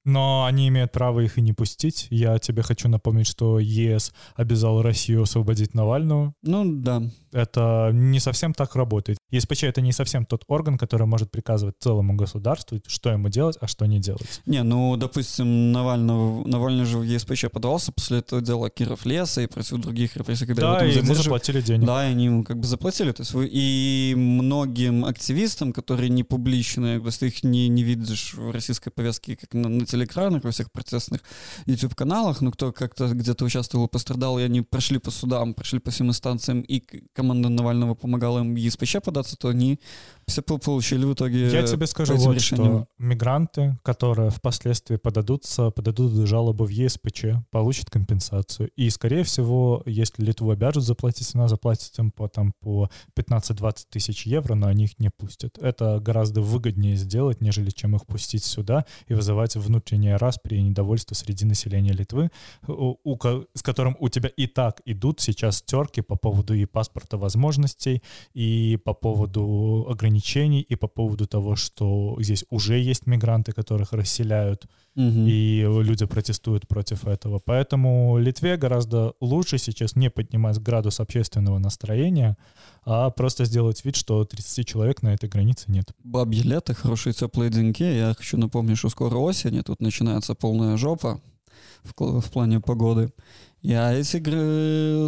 Но 0.05 0.45
они 0.45 0.67
имеют 0.67 0.91
право 0.91 1.19
их 1.19 1.37
и 1.37 1.41
не 1.41 1.51
пустить. 1.51 2.07
Я 2.11 2.37
тебе 2.37 2.61
хочу 2.61 2.87
напомнить, 2.87 3.27
что 3.27 3.59
ЕС 3.59 4.13
обязал 4.35 4.81
Россию 4.81 5.23
освободить 5.23 5.73
Навального. 5.73 6.33
Ну 6.43 6.63
да. 6.65 7.01
Это 7.35 7.89
не 7.91 8.21
совсем 8.21 8.53
так 8.53 8.77
работает. 8.77 9.17
ЕСПЧ— 9.29 9.63
это 9.65 9.81
не 9.81 9.91
совсем 9.91 10.25
тот 10.25 10.45
орган, 10.47 10.77
который 10.77 11.05
может 11.05 11.31
приказывать 11.31 11.75
целому 11.79 12.15
государству, 12.15 12.79
что 12.87 13.09
ему 13.09 13.27
делать, 13.27 13.57
а 13.59 13.67
что 13.67 13.85
не 13.85 13.99
делать. 13.99 14.41
Не, 14.45 14.63
ну, 14.63 14.95
допустим, 14.95 15.73
Навального, 15.73 16.47
Навальный 16.47 16.85
же 16.85 16.97
в 16.97 17.03
ЕСПЧ 17.03 17.47
подавался 17.51 17.91
после 17.91 18.19
этого 18.19 18.41
дела 18.41 18.69
Киров 18.69 19.05
Леса 19.05 19.41
и 19.41 19.47
против 19.47 19.79
других 19.81 20.15
репрессий, 20.15 20.45
когда 20.45 20.79
да, 20.79 20.85
его 20.85 21.01
ему 21.01 21.13
заплатили 21.13 21.59
денег. 21.59 21.85
Да, 21.85 22.07
и 22.07 22.11
они 22.11 22.25
ему 22.25 22.45
как 22.45 22.57
бы 22.57 22.65
заплатили. 22.65 23.11
То 23.11 23.23
есть 23.23 23.33
и 23.35 24.13
многим 24.15 25.03
активистам, 25.03 25.73
которые 25.73 26.07
не 26.07 26.23
публичные, 26.23 27.01
если 27.03 27.27
их 27.27 27.43
не, 27.43 27.67
не 27.67 27.83
видишь 27.83 28.33
в 28.35 28.51
российской 28.51 28.91
повестке, 28.91 29.35
как 29.35 29.53
на, 29.53 29.67
на 29.67 29.85
телеэкранах, 29.85 30.45
во 30.45 30.51
всех 30.51 30.71
протестных 30.71 31.19
YouTube-каналах, 31.65 32.39
ну, 32.39 32.53
кто 32.53 32.71
как-то 32.71 33.09
где-то 33.09 33.43
участвовал, 33.43 33.89
пострадал, 33.89 34.39
и 34.39 34.43
они 34.43 34.61
прошли 34.61 34.99
по 34.99 35.11
судам, 35.11 35.53
прошли 35.53 35.79
по 35.79 35.91
всем 35.91 36.07
инстанциям, 36.07 36.61
и 36.61 36.81
команда 37.25 37.49
Навального 37.49 37.95
помогала 37.95 38.39
им 38.39 38.55
ЕСПЧ 38.55 38.97
податься, 39.03 39.35
то 39.35 39.49
они 39.49 39.79
все 40.27 40.41
получили 40.41 41.05
в 41.05 41.13
итоге 41.13 41.49
Я 41.49 41.63
тебе 41.63 41.87
скажу 41.87 42.15
вот 42.15 42.41
что 42.41 42.87
мигранты, 42.97 43.77
которые 43.83 44.29
впоследствии 44.29 44.97
подадутся, 44.97 45.71
подадут 45.71 46.13
жалобу 46.27 46.65
в 46.65 46.69
ЕСПЧ, 46.69 47.25
получат 47.51 47.89
компенсацию. 47.89 48.69
И, 48.75 48.89
скорее 48.89 49.23
всего, 49.23 49.83
если 49.85 50.23
Литву 50.23 50.51
обяжут 50.51 50.83
заплатить, 50.83 51.33
она 51.35 51.47
заплатит 51.47 51.97
им 51.99 52.11
по, 52.11 52.27
там, 52.27 52.53
по 52.59 52.89
15-20 53.17 53.85
тысяч 53.89 54.25
евро, 54.25 54.55
но 54.55 54.67
они 54.67 54.85
их 54.85 54.99
не 54.99 55.09
пустят. 55.09 55.57
Это 55.57 55.99
гораздо 55.99 56.41
выгоднее 56.41 56.95
сделать, 56.95 57.41
нежели 57.41 57.69
чем 57.69 57.95
их 57.95 58.05
пустить 58.05 58.43
сюда 58.43 58.85
и 59.07 59.13
вызывать 59.13 59.55
внутреннее 59.55 60.17
распри 60.17 60.57
и 60.57 60.61
недовольство 60.61 61.15
среди 61.15 61.45
населения 61.45 61.91
Литвы, 61.91 62.29
у, 62.67 62.95
у, 63.03 63.17
с 63.53 63.61
которым 63.61 63.95
у 63.99 64.09
тебя 64.09 64.29
и 64.35 64.47
так 64.47 64.81
идут 64.85 65.19
сейчас 65.19 65.61
терки 65.61 66.01
по 66.01 66.15
поводу 66.15 66.53
и 66.53 66.65
паспорта 66.65 67.14
возможностей, 67.17 68.01
и 68.33 68.77
по 68.83 68.93
поводу 68.93 69.87
ограничений, 69.89 70.61
и 70.61 70.75
по 70.75 70.87
поводу 70.87 71.27
того, 71.27 71.55
что 71.55 72.17
здесь 72.19 72.45
уже 72.49 72.79
есть 72.79 73.07
мигранты, 73.07 73.51
которых 73.51 73.93
расселяют, 73.93 74.65
угу. 74.95 75.25
и 75.25 75.65
люди 75.83 76.05
протестуют 76.05 76.67
против 76.67 77.05
этого. 77.05 77.39
Поэтому 77.39 78.17
Литве 78.17 78.57
гораздо 78.57 79.13
лучше 79.21 79.57
сейчас 79.57 79.95
не 79.95 80.09
поднимать 80.09 80.59
градус 80.59 80.99
общественного 80.99 81.59
настроения, 81.59 82.37
а 82.83 83.09
просто 83.09 83.45
сделать 83.45 83.83
вид, 83.85 83.95
что 83.95 84.23
30 84.25 84.67
человек 84.67 85.01
на 85.01 85.13
этой 85.13 85.29
границе 85.29 85.65
нет. 85.71 85.91
Бабье 86.03 86.43
лето, 86.43 86.73
хорошие 86.73 87.13
теплые 87.13 87.49
деньки. 87.49 87.83
Я 87.83 88.13
хочу 88.13 88.37
напомнить, 88.37 88.77
что 88.77 88.89
скоро 88.89 89.17
осень, 89.17 89.55
и 89.55 89.61
тут 89.61 89.81
начинается 89.81 90.35
полная 90.35 90.77
жопа 90.77 91.19
в, 91.83 92.21
в 92.21 92.31
плане 92.31 92.59
погоды. 92.59 93.11
Я 93.65 93.91
эти 93.93 94.19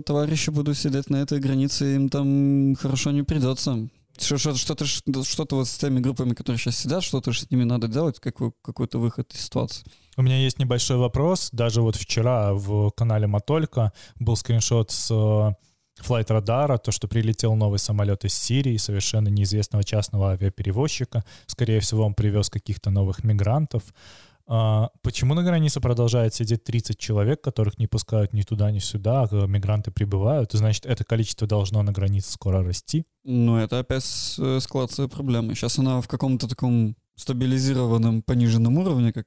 товарищи 0.02 0.50
буду 0.50 0.74
сидеть 0.74 1.12
на 1.12 1.18
этой 1.18 1.40
границе, 1.40 1.94
им 1.94 2.10
там 2.10 2.74
хорошо 2.74 3.12
не 3.12 3.22
придется. 3.22 3.88
Что-то, 4.20 4.84
что-то 4.86 5.56
вот 5.58 5.68
с 5.68 5.78
теми 5.78 6.00
группами, 6.00 6.34
которые 6.34 6.58
сейчас 6.58 6.78
сидят, 6.78 7.04
что-то 7.04 7.32
с 7.34 7.52
ними 7.52 7.66
надо 7.66 7.88
делать, 7.88 8.20
какой, 8.20 8.52
какой-то 8.64 8.98
выход 8.98 9.32
из 9.32 9.42
ситуации. 9.42 9.86
У 10.18 10.24
меня 10.24 10.40
есть 10.40 10.58
небольшой 10.58 10.98
вопрос. 10.98 11.50
Даже 11.52 11.84
вот 11.84 11.98
вчера 11.98 12.56
в 12.56 12.90
канале 12.98 13.28
Матолька 13.28 13.94
был 14.16 14.36
скриншот 14.36 14.90
с 14.90 15.12
э, 15.12 15.54
флайт 16.04 16.32
радара, 16.32 16.80
то, 16.80 16.92
что 16.92 17.08
прилетел 17.08 17.54
новый 17.54 17.78
самолет 17.78 18.26
из 18.26 18.34
Сирии, 18.34 18.78
совершенно 18.78 19.28
неизвестного 19.28 19.84
частного 19.84 20.32
авиаперевозчика. 20.32 21.24
Скорее 21.46 21.80
всего, 21.80 22.04
он 22.04 22.16
привез 22.16 22.50
каких-то 22.50 22.90
новых 22.90 23.24
мигрантов. 23.24 23.84
А, 24.50 24.90
почему 25.02 25.34
на 25.34 25.44
границе 25.44 25.82
продолжает 25.82 26.34
сидеть 26.34 26.64
30 26.64 26.98
человек, 26.98 27.42
которых 27.42 27.78
не 27.78 27.88
пускают 27.88 28.34
ни 28.34 28.44
туда, 28.44 28.72
ни 28.72 28.80
сюда, 28.80 29.28
а 29.30 29.46
мигранты 29.46 29.92
прибывают? 29.92 30.54
Значит, 30.54 30.86
это 30.86 31.04
количество 31.04 31.48
должно 31.48 31.84
на 31.84 31.92
границе 31.92 32.32
скоро 32.32 32.64
расти? 32.64 33.06
Ну, 33.26 33.58
это 33.58 33.80
опять 33.80 34.04
эскалация 34.04 35.08
проблемы. 35.10 35.54
Сейчас 35.54 35.78
она 35.80 36.00
в 36.00 36.08
каком-то 36.08 36.48
таком 36.48 36.96
стабилизированном, 37.16 38.22
пониженном 38.22 38.78
уровне, 38.78 39.12
как 39.12 39.26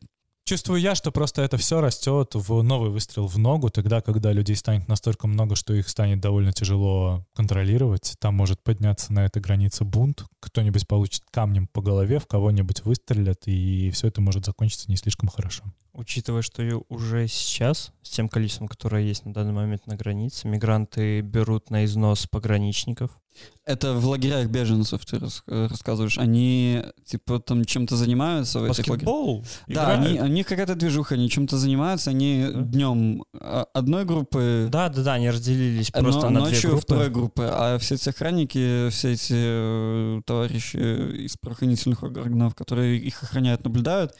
Чувствую 0.50 0.80
я, 0.80 0.96
что 0.96 1.12
просто 1.12 1.42
это 1.42 1.58
все 1.58 1.80
растет 1.80 2.34
в 2.34 2.62
новый 2.62 2.90
выстрел 2.90 3.28
в 3.28 3.38
ногу, 3.38 3.70
тогда, 3.70 4.00
когда 4.00 4.32
людей 4.32 4.56
станет 4.56 4.88
настолько 4.88 5.28
много, 5.28 5.54
что 5.54 5.72
их 5.74 5.88
станет 5.88 6.18
довольно 6.18 6.52
тяжело 6.52 7.24
контролировать. 7.36 8.16
Там 8.18 8.34
может 8.34 8.60
подняться 8.60 9.12
на 9.12 9.26
этой 9.26 9.40
границе 9.40 9.84
бунт, 9.84 10.24
кто-нибудь 10.40 10.88
получит 10.88 11.22
камнем 11.30 11.68
по 11.68 11.80
голове, 11.80 12.18
в 12.18 12.26
кого-нибудь 12.26 12.84
выстрелят, 12.84 13.46
и 13.46 13.92
все 13.92 14.08
это 14.08 14.20
может 14.20 14.44
закончиться 14.44 14.90
не 14.90 14.96
слишком 14.96 15.28
хорошо. 15.28 15.62
Учитывая, 15.92 16.42
что 16.42 16.84
уже 16.88 17.28
сейчас, 17.28 17.92
с 18.02 18.10
тем 18.10 18.28
количеством, 18.28 18.66
которое 18.66 19.04
есть 19.04 19.24
на 19.24 19.32
данный 19.32 19.52
момент 19.52 19.86
на 19.86 19.94
границе, 19.94 20.48
мигранты 20.48 21.20
берут 21.20 21.70
на 21.70 21.84
износ 21.84 22.26
пограничников, 22.26 23.19
это 23.64 23.94
в 23.94 24.06
лагерях 24.08 24.48
беженцев 24.48 25.04
ты 25.04 25.18
рас, 25.18 25.42
рассказываешь. 25.46 26.18
Они 26.18 26.82
типа 27.04 27.38
там 27.38 27.64
чем-то 27.64 27.96
занимаются 27.96 28.60
в 28.60 28.64
этих 28.64 28.88
лагерях. 28.88 29.44
Да, 29.68 29.92
они, 29.92 30.18
они 30.18 30.42
какая-то 30.42 30.74
движуха, 30.74 31.14
они 31.14 31.30
чем-то 31.30 31.56
занимаются. 31.56 32.10
Они 32.10 32.48
да. 32.52 32.60
днем 32.60 33.24
а, 33.38 33.66
одной 33.72 34.04
группы. 34.04 34.68
Да, 34.70 34.88
да, 34.88 35.02
да, 35.02 35.12
они 35.14 35.30
разделились 35.30 35.90
просто 35.90 36.30
но, 36.30 36.40
на 36.40 36.40
ночью 36.40 36.60
две 36.60 36.70
группы. 36.70 36.82
второй 36.82 37.10
группы. 37.10 37.48
А 37.50 37.78
все 37.78 37.94
эти 37.94 38.08
охранники, 38.08 38.88
все 38.90 39.12
эти 39.12 39.34
э, 39.36 40.22
товарищи 40.24 41.24
из 41.24 41.36
правоохранительных 41.36 42.02
органов, 42.02 42.54
которые 42.54 42.98
их 42.98 43.22
охраняют, 43.22 43.64
наблюдают, 43.64 44.14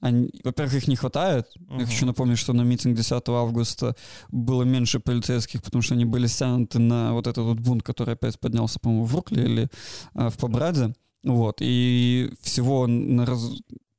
они, 0.00 0.30
во-первых, 0.44 0.74
их 0.74 0.88
не 0.88 0.96
хватает. 0.96 1.46
Uh-huh. 1.56 1.80
Я 1.80 1.86
хочу 1.86 2.06
напомнить, 2.06 2.38
что 2.38 2.52
на 2.52 2.62
митинг 2.62 2.96
10 2.96 3.28
августа 3.28 3.96
было 4.28 4.62
меньше 4.62 5.00
полицейских, 5.00 5.62
потому 5.62 5.82
что 5.82 5.94
они 5.94 6.04
были 6.04 6.26
стянуты 6.26 6.78
на 6.78 7.12
вот 7.12 7.26
этот 7.26 7.44
вот 7.44 7.60
бунт, 7.60 7.82
который 7.82 8.14
опять 8.14 8.38
поднялся, 8.38 8.78
по-моему, 8.78 9.04
в 9.04 9.14
Рукле 9.14 9.44
или 9.44 9.68
а, 10.14 10.30
в 10.30 10.36
Побраде. 10.36 10.94
Вот. 11.24 11.58
И 11.60 12.32
всего 12.40 12.86
на, 12.86 13.26
раз, 13.26 13.50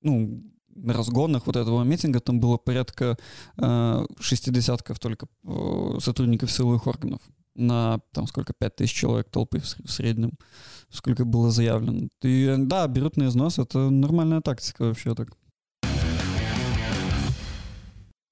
ну, 0.02 0.44
на 0.76 0.94
разгонах 0.94 1.48
вот 1.48 1.56
этого 1.56 1.84
митинга 1.84 2.20
там 2.20 2.40
было 2.40 2.58
порядка 2.58 3.18
э, 3.58 4.06
шестидесятков 4.20 5.00
только 5.00 5.28
э, 5.44 5.98
сотрудников 6.00 6.52
силовых 6.52 6.88
органов 6.88 7.22
на 7.58 8.00
там 8.14 8.28
сколько, 8.28 8.54
пять 8.54 8.76
тысяч 8.76 8.94
человек 8.94 9.30
толпы 9.30 9.60
в 9.60 9.92
среднем, 9.92 10.34
сколько 10.90 11.26
было 11.26 11.52
заявлено. 11.52 12.08
И 12.22 12.56
да, 12.60 12.88
берут 12.88 13.18
на 13.18 13.28
износ, 13.28 13.60
это 13.60 13.90
нормальная 13.90 14.42
тактика 14.42 14.84
вообще 14.84 15.16
так. 15.16 15.30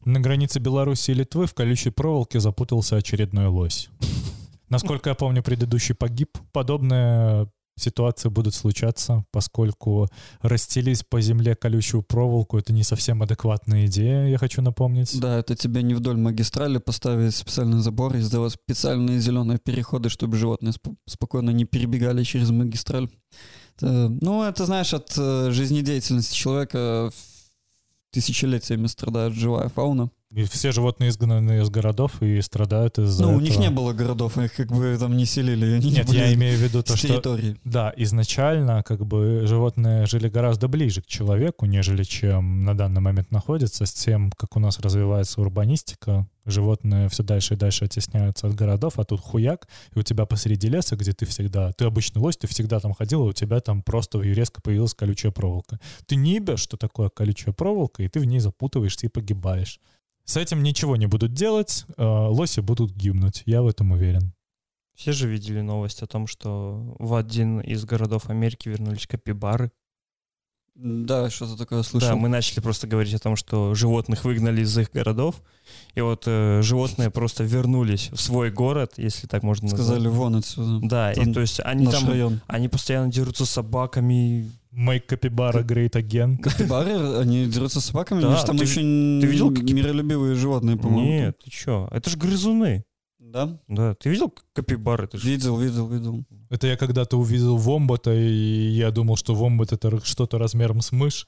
На 0.06 0.20
границе 0.20 0.60
Беларуси 0.60 1.12
и 1.12 1.14
Литвы 1.16 1.48
в 1.48 1.56
колючей 1.56 1.90
проволоке 1.90 2.40
запутался 2.40 2.96
очередной 2.96 3.48
лось. 3.48 3.90
Насколько 4.70 5.10
я 5.10 5.16
помню, 5.16 5.42
предыдущий 5.42 5.96
погиб. 5.96 6.38
Подобные 6.52 7.50
ситуации 7.76 8.30
будут 8.30 8.54
случаться, 8.54 9.26
поскольку 9.32 10.08
расстелить 10.42 11.10
по 11.10 11.20
земле 11.22 11.56
колючую 11.56 12.04
проволоку— 12.04 12.58
это 12.60 12.72
не 12.72 12.84
совсем 12.84 13.24
адекватная 13.24 13.88
идея, 13.88 14.28
я 14.28 14.38
хочу 14.38 14.62
напомнить. 14.62 15.20
Да, 15.20 15.40
это 15.40 15.56
тебе 15.56 15.82
не 15.82 15.96
вдоль 15.96 16.18
магистрали 16.18 16.78
поставить 16.78 17.36
специальный 17.36 17.80
забор 17.80 18.16
и 18.16 18.22
сделать 18.22 18.54
специальные 18.54 19.20
зеленые 19.20 19.58
переходы, 19.58 20.10
чтобы 20.10 20.38
животные 20.38 20.72
сп- 20.72 20.96
спокойно 21.08 21.50
не 21.50 21.66
перебегали 21.66 22.24
через 22.24 22.52
магистраль. 22.52 23.10
Это, 23.78 24.10
ну, 24.22 24.44
это, 24.44 24.66
знаешь, 24.66 24.94
от 24.94 25.14
э, 25.18 25.50
жизнедеятельности 25.52 26.34
человека 26.34 27.12
тысячелетиями 28.16 28.88
страдает 28.88 29.34
живая 29.34 29.68
фауна. 29.68 30.10
И 30.36 30.44
все 30.44 30.74
животные 30.74 31.12
изгнаны 31.12 31.62
из 31.62 31.70
городов 31.70 32.22
и 32.22 32.42
страдают 32.42 33.00
из-за 33.00 33.24
Ну, 33.24 33.30
этого. 33.30 33.40
у 33.40 33.42
них 33.42 33.58
не 33.58 33.70
было 33.70 33.94
городов, 33.94 34.38
их 34.38 34.54
как 34.54 34.68
бы 34.68 34.98
там 35.00 35.16
не 35.16 35.26
селили. 35.26 35.76
Они 35.76 35.92
Нет, 35.92 36.10
не 36.10 36.18
я 36.18 36.34
имею 36.34 36.58
в 36.58 36.62
виду 36.62 36.84
то, 36.84 36.98
что... 36.98 37.08
территории. 37.08 37.56
Да, 37.64 37.94
изначально 37.96 38.84
как 38.84 39.06
бы 39.06 39.44
животные 39.46 40.06
жили 40.08 40.28
гораздо 40.28 40.68
ближе 40.68 41.02
к 41.02 41.06
человеку, 41.06 41.66
нежели 41.66 42.04
чем 42.04 42.64
на 42.64 42.76
данный 42.76 43.00
момент 43.00 43.32
находятся. 43.32 43.86
С 43.86 43.94
тем, 43.94 44.30
как 44.36 44.58
у 44.58 44.60
нас 44.60 44.78
развивается 44.82 45.40
урбанистика, 45.40 46.28
животные 46.46 47.08
все 47.08 47.24
дальше 47.24 47.54
и 47.54 47.58
дальше 47.58 47.86
оттесняются 47.86 48.48
от 48.48 48.56
городов, 48.56 49.00
а 49.00 49.06
тут 49.06 49.22
хуяк, 49.22 49.70
и 49.96 50.00
у 50.00 50.04
тебя 50.04 50.26
посреди 50.26 50.68
леса, 50.68 50.98
где 50.98 51.14
ты 51.14 51.26
всегда... 51.26 51.72
Ты 51.72 51.86
обычный 51.86 52.20
лось, 52.20 52.36
ты 52.36 52.48
всегда 52.48 52.82
там 52.82 52.94
ходил, 52.94 53.22
а 53.22 53.28
у 53.28 53.34
тебя 53.34 53.62
там 53.62 53.82
просто 53.82 54.20
резко 54.20 54.62
появилась 54.62 54.94
колючая 54.94 55.32
проволока. 55.32 55.80
Ты 56.08 56.18
не 56.18 56.34
ебешь, 56.34 56.60
что 56.60 56.76
такое 56.76 57.08
колючая 57.08 57.54
проволока, 57.54 58.04
и 58.04 58.10
ты 58.10 58.20
в 58.20 58.26
ней 58.26 58.40
запутываешься 58.40 59.06
и 59.06 59.10
погибаешь. 59.10 59.80
С 60.26 60.38
этим 60.38 60.64
ничего 60.64 60.96
не 60.96 61.06
будут 61.06 61.34
делать, 61.34 61.86
э, 61.98 62.04
лоси 62.04 62.60
будут 62.60 62.92
гибнуть, 62.92 63.44
я 63.46 63.62
в 63.62 63.68
этом 63.68 63.92
уверен. 63.92 64.34
Все 64.96 65.12
же 65.12 65.28
видели 65.30 65.62
новость 65.62 66.02
о 66.02 66.08
том, 66.08 66.26
что 66.26 66.96
в 67.00 67.14
один 67.16 67.60
из 67.60 67.86
городов 67.86 68.30
Америки 68.30 68.70
вернулись 68.70 69.08
капибары. 69.08 69.72
Да, 70.76 71.30
что-то 71.30 71.56
такое 71.58 71.84
слышал. 71.84 72.10
Да, 72.10 72.16
мы 72.16 72.28
начали 72.28 72.60
просто 72.60 72.86
говорить 72.86 73.14
о 73.14 73.20
том, 73.20 73.38
что 73.38 73.74
животных 73.76 74.26
выгнали 74.26 74.62
из 74.62 74.78
их 74.78 74.92
городов, 74.92 75.42
и 75.94 76.02
вот 76.02 76.24
э, 76.26 76.62
животные 76.62 77.10
просто 77.10 77.46
вернулись 77.46 78.10
в 78.12 78.20
свой 78.20 78.52
город, 78.52 78.94
если 78.98 79.26
так 79.28 79.42
можно 79.44 79.70
назвать. 79.70 79.86
Сказали, 79.86 80.08
вон 80.10 80.36
отсюда. 80.36 80.86
Да, 80.86 81.14
и 81.14 81.16
Там 81.16 81.34
то 81.34 81.40
есть 81.40 81.62
они 81.64 81.88
там, 81.88 82.10
район. 82.10 82.42
они 82.48 82.68
постоянно 82.68 83.10
дерутся 83.10 83.46
с 83.46 83.52
собаками. 83.52 84.52
Make 84.76 85.08
Capybara 85.08 85.64
Great 85.66 85.92
Again. 85.92 86.38
Капибары, 86.38 87.18
они 87.20 87.46
дерутся 87.48 87.80
с 87.80 87.86
собаками, 87.86 88.22
Да, 88.22 88.28
они 88.30 88.38
же 88.40 88.46
там 88.46 88.58
ты- 88.58 88.64
очень 88.64 89.20
ты 89.22 89.28
видел, 89.28 89.54
как- 89.54 89.64
миролюбивые 89.64 90.36
животные, 90.36 90.76
по-моему. 90.78 91.10
Нет, 91.10 91.38
ты 91.44 91.50
чё? 91.50 91.88
Это 91.92 92.10
же 92.10 92.18
грызуны. 92.18 92.84
Да? 93.20 93.60
Да, 93.68 93.96
ты 93.96 94.10
видел 94.10 94.34
капибары? 94.54 95.10
Ж- 95.14 95.24
Видел, 95.24 95.58
видел, 95.60 95.88
видел. 95.90 96.24
Это 96.50 96.68
я 96.68 96.78
когда-то 96.78 97.18
увидел 97.18 97.58
вомбата, 97.58 98.14
и 98.14 98.70
я 98.70 98.92
думал, 98.92 99.18
что 99.18 99.34
вомбат 99.36 99.74
это 99.74 100.00
что-то 100.06 100.38
размером 100.38 100.82
с 100.82 100.92
мышь. 100.92 101.28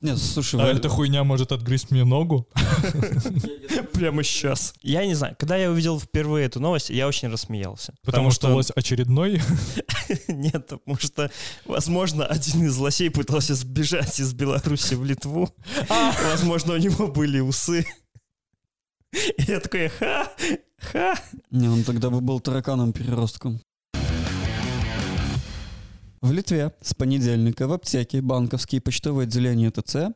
Нет, 0.00 0.18
слушай, 0.18 0.58
А 0.58 0.64
вы- 0.64 0.70
эта 0.70 0.88
хуйня 0.88 1.24
может 1.24 1.52
отгрызть 1.52 1.90
мне 1.90 2.04
ногу. 2.04 2.48
Прямо 3.92 4.22
сейчас. 4.22 4.72
Я 4.80 5.04
не 5.04 5.14
знаю, 5.14 5.36
когда 5.38 5.56
я 5.56 5.70
увидел 5.70 6.00
впервые 6.00 6.46
эту 6.46 6.58
новость, 6.58 6.88
я 6.88 7.06
очень 7.06 7.28
рассмеялся. 7.28 7.92
Потому 8.02 8.30
что 8.30 8.48
лось 8.48 8.70
очередной. 8.74 9.42
Нет, 10.28 10.66
потому 10.68 10.96
что, 10.98 11.30
возможно, 11.66 12.24
один 12.26 12.64
из 12.64 12.76
лосей 12.78 13.10
пытался 13.10 13.54
сбежать 13.54 14.18
из 14.20 14.32
Беларуси 14.32 14.94
в 14.94 15.04
Литву. 15.04 15.54
Возможно, 16.30 16.74
у 16.74 16.78
него 16.78 17.08
были 17.08 17.40
усы. 17.40 17.84
И 19.12 19.42
я 19.48 19.60
такой, 19.60 19.88
ха, 19.88 20.32
ха. 20.78 21.14
Не, 21.50 21.68
он 21.68 21.82
тогда 21.84 22.08
бы 22.10 22.20
был 22.20 22.40
тараканом-переростком. 22.40 23.60
В 26.22 26.32
Литве 26.32 26.74
с 26.82 26.92
понедельника 26.92 27.66
в 27.66 27.72
аптеки, 27.72 28.18
банковские 28.18 28.80
и 28.80 28.82
почтовые 28.82 29.24
отделения 29.24 29.70
ТЦ 29.70 30.14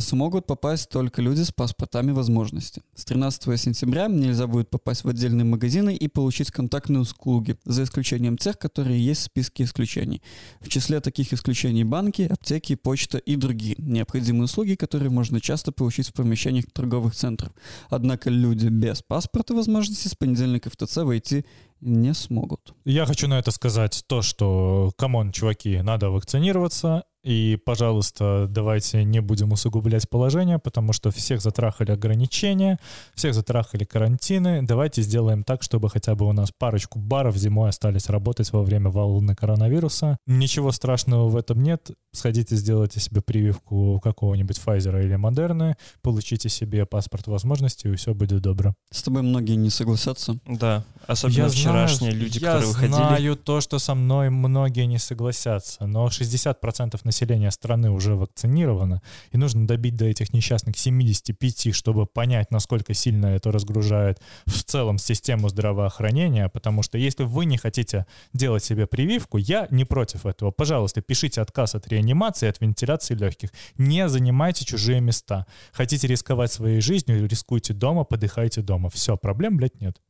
смогут 0.00 0.46
попасть 0.46 0.88
только 0.88 1.20
люди 1.20 1.42
с 1.42 1.50
паспортами 1.50 2.12
возможности. 2.12 2.82
С 2.94 3.04
13 3.04 3.60
сентября 3.60 4.06
нельзя 4.06 4.46
будет 4.46 4.70
попасть 4.70 5.04
в 5.04 5.08
отдельные 5.08 5.44
магазины 5.44 5.94
и 5.94 6.08
получить 6.08 6.50
контактные 6.50 7.00
услуги, 7.00 7.56
за 7.64 7.82
исключением 7.82 8.38
тех, 8.38 8.58
которые 8.58 9.04
есть 9.04 9.22
в 9.22 9.24
списке 9.24 9.64
исключений. 9.64 10.22
В 10.60 10.68
числе 10.68 11.00
таких 11.00 11.32
исключений 11.32 11.84
банки, 11.84 12.22
аптеки, 12.22 12.74
почта 12.76 13.18
и 13.18 13.36
другие 13.36 13.74
необходимые 13.78 14.44
услуги, 14.44 14.74
которые 14.74 15.10
можно 15.10 15.40
часто 15.40 15.72
получить 15.72 16.08
в 16.08 16.12
помещениях 16.12 16.66
торговых 16.72 17.14
центров. 17.14 17.52
Однако 17.88 18.30
люди 18.30 18.68
без 18.68 19.02
паспорта 19.02 19.54
возможности 19.54 20.08
с 20.08 20.14
понедельника 20.14 20.70
в 20.70 20.76
ТЦ 20.76 20.98
войти 20.98 21.44
не 21.80 22.14
смогут. 22.14 22.74
Я 22.84 23.06
хочу 23.06 23.28
на 23.28 23.38
это 23.38 23.50
сказать 23.50 24.04
то, 24.06 24.22
что, 24.22 24.92
come 24.96 25.17
on, 25.17 25.32
чуваки, 25.32 25.80
надо 25.82 26.10
вакцинироваться, 26.10 27.04
и, 27.24 27.56
пожалуйста, 27.64 28.46
давайте 28.50 29.02
не 29.02 29.20
будем 29.20 29.52
усугублять 29.52 30.08
положение, 30.10 30.58
потому 30.58 30.92
что 30.92 31.10
всех 31.10 31.40
затрахали 31.40 31.90
ограничения, 31.90 32.78
всех 33.14 33.32
затрахали 33.32 33.84
карантины. 33.84 34.60
Давайте 34.62 35.00
сделаем 35.00 35.42
так, 35.42 35.62
чтобы 35.62 35.88
хотя 35.88 36.14
бы 36.14 36.26
у 36.26 36.32
нас 36.32 36.50
парочку 36.56 36.98
баров 36.98 37.36
зимой 37.36 37.70
остались 37.70 38.10
работать 38.10 38.52
во 38.52 38.62
время 38.62 38.90
волны 38.90 39.34
коронавируса. 39.34 40.18
Ничего 40.26 40.70
страшного 40.70 41.28
в 41.28 41.36
этом 41.36 41.62
нет. 41.62 41.90
Сходите, 42.12 42.56
сделайте 42.56 43.00
себе 43.00 43.22
прививку 43.22 44.00
какого-нибудь 44.04 44.58
Pfizer 44.58 45.02
или 45.02 45.16
Модерны, 45.16 45.76
получите 46.02 46.50
себе 46.50 46.84
паспорт 46.84 47.26
возможностей, 47.26 47.88
и 47.88 47.96
все 47.96 48.12
будет 48.14 48.42
добро. 48.42 48.74
С 48.92 49.02
тобой 49.02 49.22
многие 49.22 49.56
не 49.56 49.70
согласятся. 49.70 50.38
Да, 50.46 50.84
особенно 51.06 51.48
вчерашние 51.48 52.12
люди, 52.12 52.38
я 52.38 52.52
которые 52.52 52.68
выходили. 52.68 52.92
знаю 52.92 53.36
то, 53.36 53.60
что 53.62 53.78
со 53.78 53.94
мной 53.94 54.28
многие 54.28 54.86
не 54.86 54.98
согласятся, 54.98 55.86
но 55.86 56.06
60% 56.06 57.00
населения 57.14 57.50
страны 57.52 57.90
уже 57.90 58.16
вакцинировано, 58.16 59.00
и 59.30 59.38
нужно 59.38 59.66
добить 59.66 59.94
до 59.94 60.04
этих 60.04 60.32
несчастных 60.32 60.76
75, 60.76 61.74
чтобы 61.74 62.06
понять, 62.06 62.50
насколько 62.50 62.92
сильно 62.92 63.26
это 63.26 63.52
разгружает 63.52 64.20
в 64.46 64.64
целом 64.64 64.98
систему 64.98 65.48
здравоохранения, 65.48 66.48
потому 66.48 66.82
что 66.82 66.98
если 66.98 67.22
вы 67.22 67.44
не 67.44 67.56
хотите 67.56 68.06
делать 68.32 68.64
себе 68.64 68.86
прививку, 68.86 69.38
я 69.38 69.68
не 69.70 69.84
против 69.84 70.26
этого. 70.26 70.50
Пожалуйста, 70.50 71.00
пишите 71.02 71.40
отказ 71.40 71.76
от 71.76 71.86
реанимации, 71.88 72.48
от 72.48 72.60
вентиляции 72.60 73.14
легких. 73.14 73.50
Не 73.78 74.08
занимайте 74.08 74.64
чужие 74.64 75.00
места. 75.00 75.46
Хотите 75.72 76.08
рисковать 76.08 76.52
своей 76.52 76.80
жизнью, 76.80 77.28
рискуйте 77.28 77.74
дома, 77.74 78.04
подыхайте 78.04 78.60
дома. 78.60 78.90
Все, 78.90 79.16
проблем, 79.16 79.56
блядь, 79.56 79.80
нет. 79.80 80.00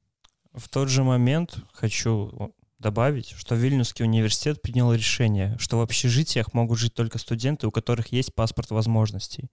В 0.54 0.68
тот 0.68 0.88
же 0.88 1.02
момент 1.02 1.58
хочу 1.72 2.54
добавить, 2.84 3.30
что 3.30 3.54
Вильнюсский 3.54 4.04
университет 4.04 4.60
принял 4.60 4.92
решение, 4.92 5.56
что 5.58 5.78
в 5.78 5.80
общежитиях 5.80 6.52
могут 6.52 6.78
жить 6.78 6.92
только 6.92 7.18
студенты, 7.18 7.66
у 7.66 7.70
которых 7.70 8.12
есть 8.12 8.34
паспорт 8.34 8.70
возможностей. 8.70 9.48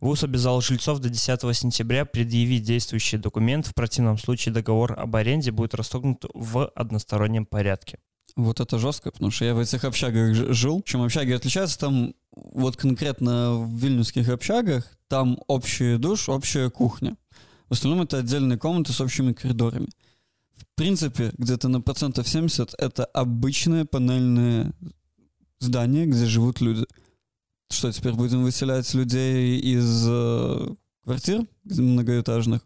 ВУЗ 0.00 0.22
обязал 0.24 0.60
жильцов 0.60 1.00
до 1.00 1.08
10 1.08 1.40
сентября 1.56 2.04
предъявить 2.04 2.62
действующий 2.62 3.18
документ, 3.18 3.66
в 3.66 3.74
противном 3.74 4.18
случае 4.18 4.54
договор 4.54 4.98
об 4.98 5.16
аренде 5.16 5.50
будет 5.50 5.74
расторгнут 5.74 6.24
в 6.32 6.68
одностороннем 6.68 7.44
порядке. 7.44 7.98
Вот 8.36 8.60
это 8.60 8.78
жестко, 8.78 9.10
потому 9.10 9.32
что 9.32 9.44
я 9.44 9.54
в 9.54 9.58
этих 9.58 9.84
общагах 9.84 10.34
жил. 10.54 10.80
Чем 10.82 11.02
общаги 11.02 11.32
отличаются, 11.32 11.76
там 11.76 12.14
вот 12.30 12.76
конкретно 12.76 13.56
в 13.56 13.76
вильнюсских 13.76 14.28
общагах, 14.28 14.84
там 15.08 15.38
общий 15.48 15.96
душ, 15.98 16.28
общая 16.28 16.70
кухня. 16.70 17.16
В 17.68 17.72
остальном 17.72 18.02
это 18.02 18.18
отдельные 18.18 18.58
комнаты 18.58 18.92
с 18.92 19.00
общими 19.00 19.32
коридорами. 19.32 19.88
Принципе, 20.80 21.30
где-то 21.36 21.68
на 21.68 21.82
процентов 21.82 22.26
70 22.26 22.72
это 22.78 23.04
обычные 23.04 23.84
панельные 23.84 24.72
здания, 25.58 26.06
где 26.06 26.24
живут 26.24 26.62
люди. 26.62 26.86
Что, 27.70 27.92
теперь 27.92 28.14
будем 28.14 28.42
выселять 28.42 28.94
людей 28.94 29.60
из 29.60 30.06
э, 30.08 30.68
квартир 31.04 31.42
многоэтажных? 31.64 32.62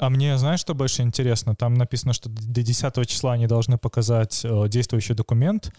А 0.00 0.10
мне, 0.10 0.36
знаешь, 0.36 0.58
что 0.58 0.74
больше 0.74 1.02
интересно? 1.02 1.54
Там 1.54 1.74
написано, 1.74 2.12
что 2.12 2.28
до 2.28 2.64
10 2.64 3.06
числа 3.06 3.34
они 3.34 3.46
должны 3.46 3.78
показать 3.78 4.44
э, 4.44 4.68
действующий 4.68 5.14
документ. 5.14 5.72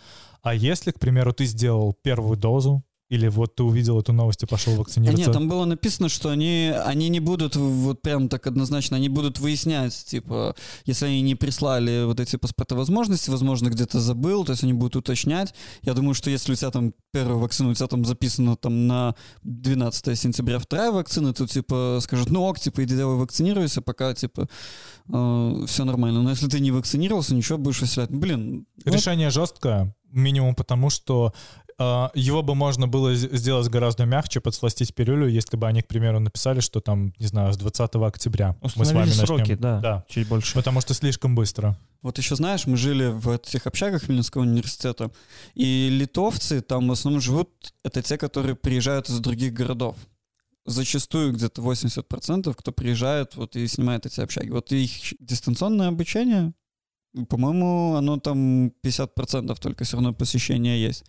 А 0.44 0.56
если, 0.56 0.92
к 0.92 1.00
примеру, 1.02 1.34
ты 1.34 1.44
сделал 1.44 1.92
первую 1.92 2.38
дозу, 2.38 2.86
или 3.10 3.28
вот 3.28 3.56
ты 3.56 3.64
увидел 3.64 4.00
эту 4.00 4.14
новость 4.14 4.44
и 4.44 4.46
пошел 4.46 4.76
вакцинироваться? 4.76 5.28
нет, 5.28 5.34
там 5.34 5.48
было 5.48 5.66
написано, 5.66 6.10
что 6.10 6.30
они, 6.30 6.74
они 6.86 7.10
не 7.10 7.20
будут 7.20 7.56
вот 7.56 8.02
прям 8.02 8.30
так 8.30 8.48
однозначно, 8.48 8.98
они 8.98 9.10
будут 9.10 9.40
выяснять, 9.40 9.94
типа, 10.06 10.56
если 10.86 11.06
они 11.06 11.22
не 11.22 11.36
прислали 11.36 12.06
вот 12.06 12.20
эти 12.20 12.36
паспорта 12.36 12.76
возможности, 12.76 13.30
возможно, 13.30 13.70
где-то 13.70 14.00
забыл, 14.00 14.44
то 14.44 14.54
есть 14.54 14.64
они 14.64 14.74
будут 14.74 14.96
уточнять. 14.96 15.54
Я 15.84 15.94
думаю, 15.94 16.16
что 16.16 16.30
если 16.30 16.54
у 16.54 16.56
тебя 16.56 16.72
там 16.72 16.94
первая 17.12 17.38
вакцина, 17.38 17.70
у 17.70 17.74
тебя 17.74 17.88
там 17.88 18.06
записано 18.06 18.56
там 18.56 18.88
на 18.88 19.16
12 19.44 20.18
сентября 20.18 20.58
вторая 20.60 20.92
вакцина, 20.92 21.34
то 21.34 21.46
типа 21.46 22.00
скажут, 22.02 22.32
ну 22.32 22.42
ок, 22.44 22.60
типа, 22.60 22.84
иди 22.84 22.96
давай 22.96 23.18
вакцинируйся, 23.18 23.82
пока, 23.82 24.14
типа, 24.14 24.48
все 25.08 25.86
нормально. 25.86 26.24
Но 26.24 26.32
если 26.32 26.48
ты 26.48 26.60
не 26.60 26.72
вакцинировался, 26.72 27.36
ничего 27.36 27.58
будешь 27.58 27.82
выселять. 27.82 28.10
Блин, 28.10 28.66
вот 28.84 28.96
Решение 28.96 29.30
жесткое, 29.30 29.96
минимум 30.16 30.56
потому, 30.56 30.90
что 30.90 31.34
э, 31.65 31.65
его 31.78 32.42
бы 32.42 32.56
можно 32.56 32.88
было 32.88 33.14
сделать 33.16 33.68
гораздо 33.68 34.06
мягче, 34.06 34.40
подсластить 34.40 34.96
пилюлю, 34.96 35.28
если 35.28 35.58
бы 35.58 35.68
они, 35.68 35.82
к 35.82 35.88
примеру, 35.88 36.20
написали, 36.20 36.62
что 36.62 36.80
там, 36.80 37.14
не 37.20 37.28
знаю, 37.28 37.52
с 37.54 37.58
20 37.58 37.96
октября 37.96 38.56
мы 38.62 38.70
с 38.70 38.76
вами 38.76 38.84
Установили 38.84 39.10
начнем. 39.10 39.26
сроки, 39.26 39.56
да, 39.56 39.80
Да. 39.82 40.06
чуть 40.08 40.28
больше. 40.28 40.54
Потому 40.54 40.80
что 40.80 40.94
слишком 40.94 41.36
быстро. 41.36 41.78
Вот 42.02 42.18
еще 42.18 42.36
знаешь, 42.38 42.66
мы 42.66 42.78
жили 42.78 43.08
в 43.08 43.30
этих 43.30 43.68
общагах 43.68 44.08
Вильнюсского 44.08 44.44
университета, 44.44 45.12
и 45.54 45.90
литовцы 45.90 46.62
там 46.62 46.88
в 46.88 46.92
основном 46.94 47.20
живут, 47.20 47.50
это 47.84 48.02
те, 48.02 48.18
которые 48.18 48.56
приезжают 48.56 49.10
из 49.10 49.20
других 49.20 49.54
городов. 49.54 49.98
Зачастую 50.68 51.34
где-то 51.34 51.62
80% 51.62 52.54
кто 52.56 52.72
приезжает 52.72 53.36
вот 53.36 53.56
и 53.56 53.68
снимает 53.68 54.06
эти 54.06 54.22
общаги. 54.22 54.50
Вот 54.50 54.72
их 54.72 54.92
дистанционное 55.20 55.90
обучение, 55.90 56.54
по-моему, 57.30 57.96
оно 57.96 58.18
там 58.18 58.72
50% 58.84 59.60
только 59.60 59.84
все 59.84 59.98
равно 59.98 60.14
посещения 60.14 60.78
есть. 60.82 61.06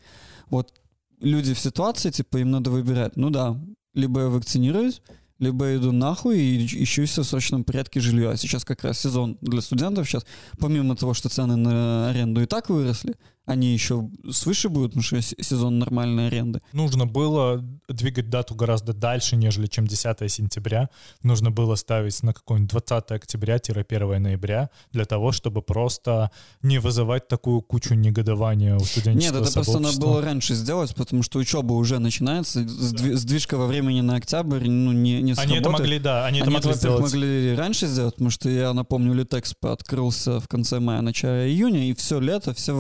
Вот 0.51 0.73
люди 1.21 1.55
в 1.55 1.59
ситуации, 1.59 2.11
типа, 2.11 2.39
им 2.39 2.51
надо 2.51 2.71
выбирать. 2.71 3.17
Ну 3.17 3.31
да, 3.31 3.61
либо 3.95 4.23
я 4.23 4.27
вакцинируюсь, 4.29 5.03
либо 5.39 5.67
я 5.67 5.77
иду 5.77 5.93
нахуй 5.93 6.39
и 6.39 6.67
ищу 6.83 7.05
в 7.05 7.25
срочном 7.25 7.65
порядке 7.65 8.01
жилье. 8.01 8.31
А 8.31 8.37
сейчас 8.37 8.65
как 8.65 8.85
раз 8.85 9.01
сезон 9.01 9.39
для 9.41 9.61
студентов 9.61 10.09
сейчас 10.09 10.25
помимо 10.59 10.97
того, 10.97 11.15
что 11.15 11.29
цены 11.29 11.57
на 11.57 12.11
аренду 12.11 12.43
и 12.43 12.47
так 12.47 12.71
выросли, 12.71 13.17
Они 13.47 13.73
еще 13.73 14.11
свыше 14.31 14.69
будут, 14.69 14.91
потому 14.91 15.03
что 15.05 15.23
сезон 15.23 15.79
нормальной 15.79 16.27
аренды. 16.27 16.61
Нужно 16.73 17.07
было 17.07 17.65
двигать 17.89 18.29
дату 18.29 18.57
гораздо 18.57 18.93
дальше, 18.93 19.37
нежели 19.37 19.67
чем 19.67 19.87
10 19.87 20.31
сентября. 20.31 20.91
Нужно 21.23 21.53
было 21.53 21.77
ставить 21.77 22.21
на 22.25 22.33
какой-нибудь 22.35 22.71
20 22.71 23.13
октября-1 23.13 24.19
ноября 24.19 24.71
для 24.93 25.05
того, 25.05 25.31
чтобы 25.31 25.63
просто 25.63 26.33
не 26.63 26.79
вызывать 26.79 27.29
такую 27.29 27.63
кучу 27.63 27.95
негодования 27.95 28.77
у 28.77 28.81
студенческого 28.81 29.39
Нет, 29.39 29.49
это 29.49 29.53
просто 29.55 29.79
надо 29.79 29.99
было 30.01 30.21
раньше 30.21 30.55
сделать, 30.55 30.95
потому 30.97 31.23
что 31.23 31.39
учеба 31.39 31.75
уже 31.75 32.01
начинается. 32.01 32.67
Сдвижка 32.67 33.57
во 33.57 33.67
времени 33.69 34.01
на 34.01 34.17
октябрь 34.17 34.69
ну, 34.69 34.91
не, 34.91 35.23
не 35.23 35.35
Они 35.35 35.59
это 35.59 35.71
могли, 35.71 36.01
да, 36.01 36.27
они, 36.27 36.41
они 36.41 36.51
это 36.57 36.67
могли 36.67 36.75
сделать. 36.75 37.03
могли 37.03 37.55
раньше 37.55 37.87
сделать, 37.87 38.15
потому 38.15 38.31
что 38.31 38.49
я 38.49 38.73
напомню, 38.73 39.15
Литэкспо 39.15 39.73
открылся 39.73 40.41
в 40.41 40.49
конце 40.49 40.81
мая, 40.81 41.01
начале 41.01 41.49
июня, 41.49 41.89
и 41.89 41.95
все 41.95 42.19
лето 42.19 42.53
все 42.55 42.75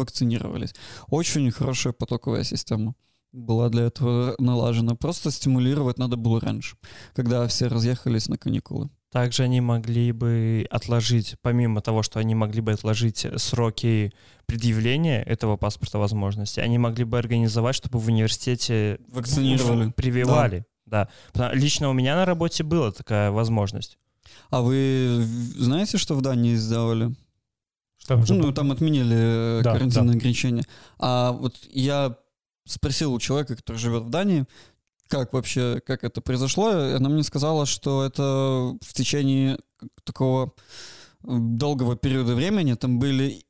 вакцинировались. 0.56 0.74
Очень 1.08 1.50
хорошая 1.50 1.92
потоковая 1.92 2.44
система 2.44 2.94
была 3.32 3.68
для 3.68 3.84
этого 3.84 4.34
налажена. 4.38 4.94
Просто 4.94 5.30
стимулировать 5.30 5.98
надо 5.98 6.16
было 6.16 6.40
раньше, 6.40 6.76
когда 7.14 7.46
все 7.46 7.68
разъехались 7.68 8.28
на 8.28 8.38
каникулы. 8.38 8.88
Также 9.12 9.44
они 9.44 9.60
могли 9.60 10.12
бы 10.12 10.66
отложить, 10.70 11.36
помимо 11.42 11.80
того, 11.80 12.02
что 12.02 12.18
они 12.18 12.34
могли 12.34 12.60
бы 12.60 12.72
отложить 12.72 13.26
сроки 13.36 14.12
предъявления 14.46 15.22
этого 15.22 15.56
паспорта 15.56 15.98
возможности, 15.98 16.60
они 16.60 16.78
могли 16.78 17.04
бы 17.04 17.18
организовать, 17.18 17.76
чтобы 17.76 17.98
в 17.98 18.08
университете 18.08 18.98
вакцинировали, 19.08 19.90
прививали. 19.90 20.64
Да. 20.86 21.08
да. 21.34 21.52
Лично 21.52 21.88
у 21.88 21.92
меня 21.92 22.16
на 22.16 22.24
работе 22.24 22.62
была 22.62 22.90
такая 22.92 23.30
возможность. 23.30 23.98
А 24.50 24.60
вы 24.60 25.24
знаете, 25.56 25.98
что 25.98 26.14
в 26.14 26.20
Дании 26.20 26.56
сделали? 26.56 27.14
Что 28.06 28.34
ну, 28.34 28.52
там 28.52 28.72
отменили 28.72 29.62
да, 29.62 29.72
карантинные 29.72 30.12
да. 30.12 30.18
ограничения. 30.18 30.64
А 30.98 31.32
вот 31.32 31.56
я 31.70 32.16
спросил 32.64 33.12
у 33.12 33.20
человека, 33.20 33.56
который 33.56 33.76
живет 33.76 34.04
в 34.04 34.10
Дании, 34.10 34.46
как 35.08 35.32
вообще, 35.32 35.80
как 35.86 36.04
это 36.04 36.20
произошло, 36.20 36.70
и 36.70 36.92
она 36.92 37.08
мне 37.08 37.22
сказала, 37.22 37.66
что 37.66 38.04
это 38.04 38.76
в 38.80 38.92
течение 38.92 39.58
такого 40.04 40.52
долгого 41.22 41.96
периода 41.96 42.34
времени 42.34 42.74
там 42.74 42.98
были 42.98 43.44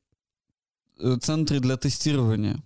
э, 0.98 1.16
центры 1.20 1.60
для 1.60 1.76
тестирования. 1.76 2.62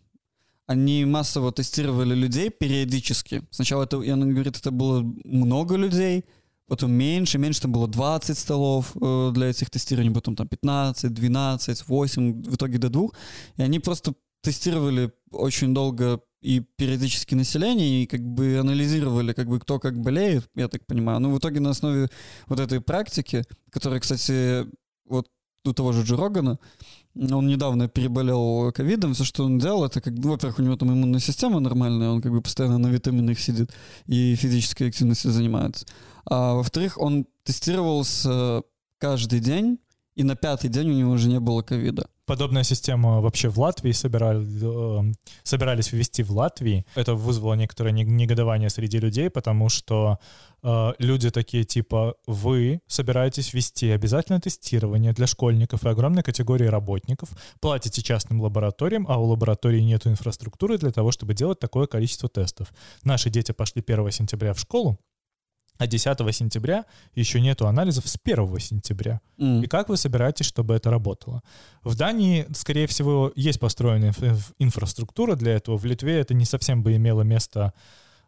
Они 0.66 1.04
массово 1.04 1.50
тестировали 1.52 2.14
людей 2.14 2.50
периодически. 2.50 3.42
Сначала 3.50 3.84
это, 3.84 4.00
и 4.00 4.08
она 4.08 4.26
говорит, 4.26 4.56
это 4.56 4.70
было 4.70 5.02
много 5.24 5.74
людей, 5.76 6.24
потом 6.70 6.92
меньше, 6.92 7.38
меньше 7.38 7.62
там 7.62 7.72
было 7.72 7.88
20 7.88 8.38
столов 8.38 8.92
э, 8.94 9.32
для 9.34 9.48
этих 9.48 9.70
тестирований, 9.70 10.14
потом 10.14 10.36
там 10.36 10.47
15, 10.47 11.12
12, 11.12 11.88
8, 11.88 12.42
в 12.44 12.55
итоге 12.55 12.78
до 12.78 12.88
двух. 12.88 13.12
И 13.56 13.62
они 13.62 13.80
просто 13.80 14.14
тестировали 14.40 15.10
очень 15.32 15.74
долго 15.74 16.20
и 16.40 16.60
периодически 16.60 17.34
население, 17.34 18.05
и 18.05 18.06
как 18.06 18.20
бы 18.20 18.59
анализировали, 18.59 19.32
как 19.32 19.48
бы 19.48 19.59
кто 19.59 19.80
как 19.80 20.01
болеет, 20.01 20.48
я 20.55 20.68
так 20.68 20.86
понимаю. 20.86 21.18
Ну, 21.18 21.34
в 21.34 21.38
итоге 21.38 21.59
на 21.59 21.70
основе 21.70 22.09
вот 22.47 22.60
этой 22.60 22.80
практики, 22.80 23.44
которая, 23.70 23.98
кстати, 23.98 24.64
вот 25.06 25.26
у 25.64 25.72
того 25.72 25.90
же 25.92 26.05
Джо 26.05 26.16
Рогана, 26.16 26.60
он 27.15 27.47
недавно 27.47 27.89
переболел 27.89 28.73
ковидом, 28.73 29.15
все, 29.15 29.24
что 29.24 29.45
он 29.45 29.59
делал, 29.59 29.85
это 29.85 30.01
как 30.01 30.15
бы, 30.15 30.31
во-первых, 30.31 30.59
у 30.59 30.62
него 30.62 30.77
там 30.77 30.93
иммунная 30.93 31.20
система 31.20 31.61
нормальная, 31.61 32.11
он 32.11 32.23
как 32.23 32.32
бы 32.32 32.41
постоянно 32.41 32.78
на 32.78 32.89
витаминах 32.89 33.39
сидит 33.39 33.73
и 34.07 34.35
физической 34.37 34.89
активностью 34.89 35.32
занимается. 35.32 35.87
А 36.24 36.55
во-вторых, 36.55 36.99
он 36.99 37.27
тестировался 37.45 38.62
каждый 38.99 39.41
день, 39.41 39.78
и 40.15 40.24
на 40.24 40.37
пятый 40.37 40.69
день 40.69 40.91
у 40.91 40.95
него 40.95 41.12
уже 41.12 41.28
не 41.28 41.41
было 41.41 41.62
ковида. 41.62 42.09
Подобная 42.27 42.62
система 42.62 43.20
вообще 43.20 43.49
в 43.49 43.59
Латвии 43.59 43.91
собирали, 43.91 44.47
э, 45.11 45.12
собирались 45.43 45.91
ввести 45.91 46.23
в 46.23 46.31
Латвии. 46.31 46.87
Это 46.95 47.15
вызвало 47.15 47.55
некоторое 47.55 47.91
негодование 47.91 48.70
среди 48.70 49.01
людей, 49.01 49.31
потому 49.31 49.69
что 49.69 50.19
э, 50.62 50.93
люди 50.99 51.31
такие 51.31 51.65
типа 51.65 52.15
«Вы 52.28 52.82
собираетесь 52.87 53.53
ввести 53.53 53.91
обязательное 53.91 54.41
тестирование 54.41 55.12
для 55.12 55.27
школьников 55.27 55.85
и 55.85 55.89
огромной 55.89 56.23
категории 56.23 56.66
работников, 56.66 57.31
платите 57.61 58.01
частным 58.01 58.41
лабораториям, 58.41 59.07
а 59.09 59.19
у 59.19 59.24
лаборатории 59.24 59.81
нет 59.81 60.07
инфраструктуры 60.07 60.78
для 60.78 60.93
того, 60.93 61.11
чтобы 61.11 61.35
делать 61.35 61.59
такое 61.59 61.89
количество 61.89 62.28
тестов. 62.28 62.73
Наши 63.03 63.28
дети 63.28 63.51
пошли 63.51 63.82
1 63.85 64.11
сентября 64.12 64.55
в 64.55 64.61
школу, 64.61 65.01
а 65.81 65.86
10 65.86 66.36
сентября 66.36 66.85
еще 67.15 67.40
нету 67.40 67.66
анализов 67.66 68.07
с 68.07 68.19
1 68.23 68.59
сентября. 68.59 69.23
Mm. 69.39 69.65
И 69.65 69.66
как 69.66 69.89
вы 69.89 69.97
собираетесь, 69.97 70.44
чтобы 70.44 70.74
это 70.74 70.90
работало? 70.90 71.43
В 71.82 71.97
Дании, 71.97 72.47
скорее 72.52 72.86
всего, 72.86 73.32
есть 73.35 73.59
построенная 73.59 74.12
инфраструктура 74.59 75.36
для 75.36 75.52
этого. 75.52 75.78
В 75.78 75.86
Литве 75.86 76.20
это 76.20 76.35
не 76.35 76.44
совсем 76.44 76.82
бы 76.82 76.94
имело 76.97 77.23
место 77.23 77.73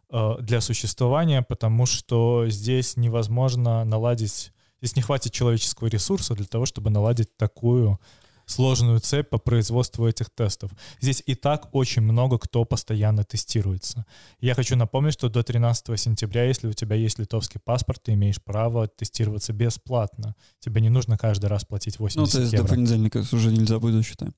э, 0.09 0.31
для 0.39 0.61
существования, 0.61 1.43
потому 1.43 1.85
что 1.85 2.49
здесь 2.49 2.97
невозможно 2.97 3.85
наладить, 3.85 4.51
здесь 4.81 4.95
не 4.95 5.03
хватит 5.03 5.31
человеческого 5.31 5.89
ресурса 5.89 6.33
для 6.33 6.47
того, 6.47 6.65
чтобы 6.65 6.89
наладить 6.89 7.37
такую 7.37 7.99
сложную 8.45 8.99
цепь 8.99 9.29
по 9.29 9.37
производству 9.37 10.07
этих 10.07 10.29
тестов. 10.29 10.71
Здесь 10.99 11.23
и 11.25 11.35
так 11.35 11.73
очень 11.73 12.01
много 12.01 12.37
кто 12.37 12.65
постоянно 12.65 13.23
тестируется. 13.23 14.05
Я 14.39 14.55
хочу 14.55 14.75
напомнить, 14.75 15.13
что 15.13 15.29
до 15.29 15.43
13 15.43 15.99
сентября, 15.99 16.45
если 16.45 16.67
у 16.67 16.73
тебя 16.73 16.95
есть 16.95 17.19
литовский 17.19 17.59
паспорт, 17.63 18.01
ты 18.03 18.13
имеешь 18.13 18.41
право 18.41 18.87
тестироваться 18.87 19.53
бесплатно. 19.53 20.35
Тебе 20.59 20.81
не 20.81 20.89
нужно 20.89 21.17
каждый 21.17 21.47
раз 21.47 21.65
платить 21.65 21.99
80 21.99 22.17
евро. 22.17 22.25
Ну, 22.25 22.31
то 22.31 22.41
есть 22.41 22.53
евро. 22.53 22.67
до 22.67 22.73
понедельника 22.73 23.23
уже 23.31 23.51
нельзя 23.51 23.79
будет, 23.79 24.05
считаем. 24.05 24.33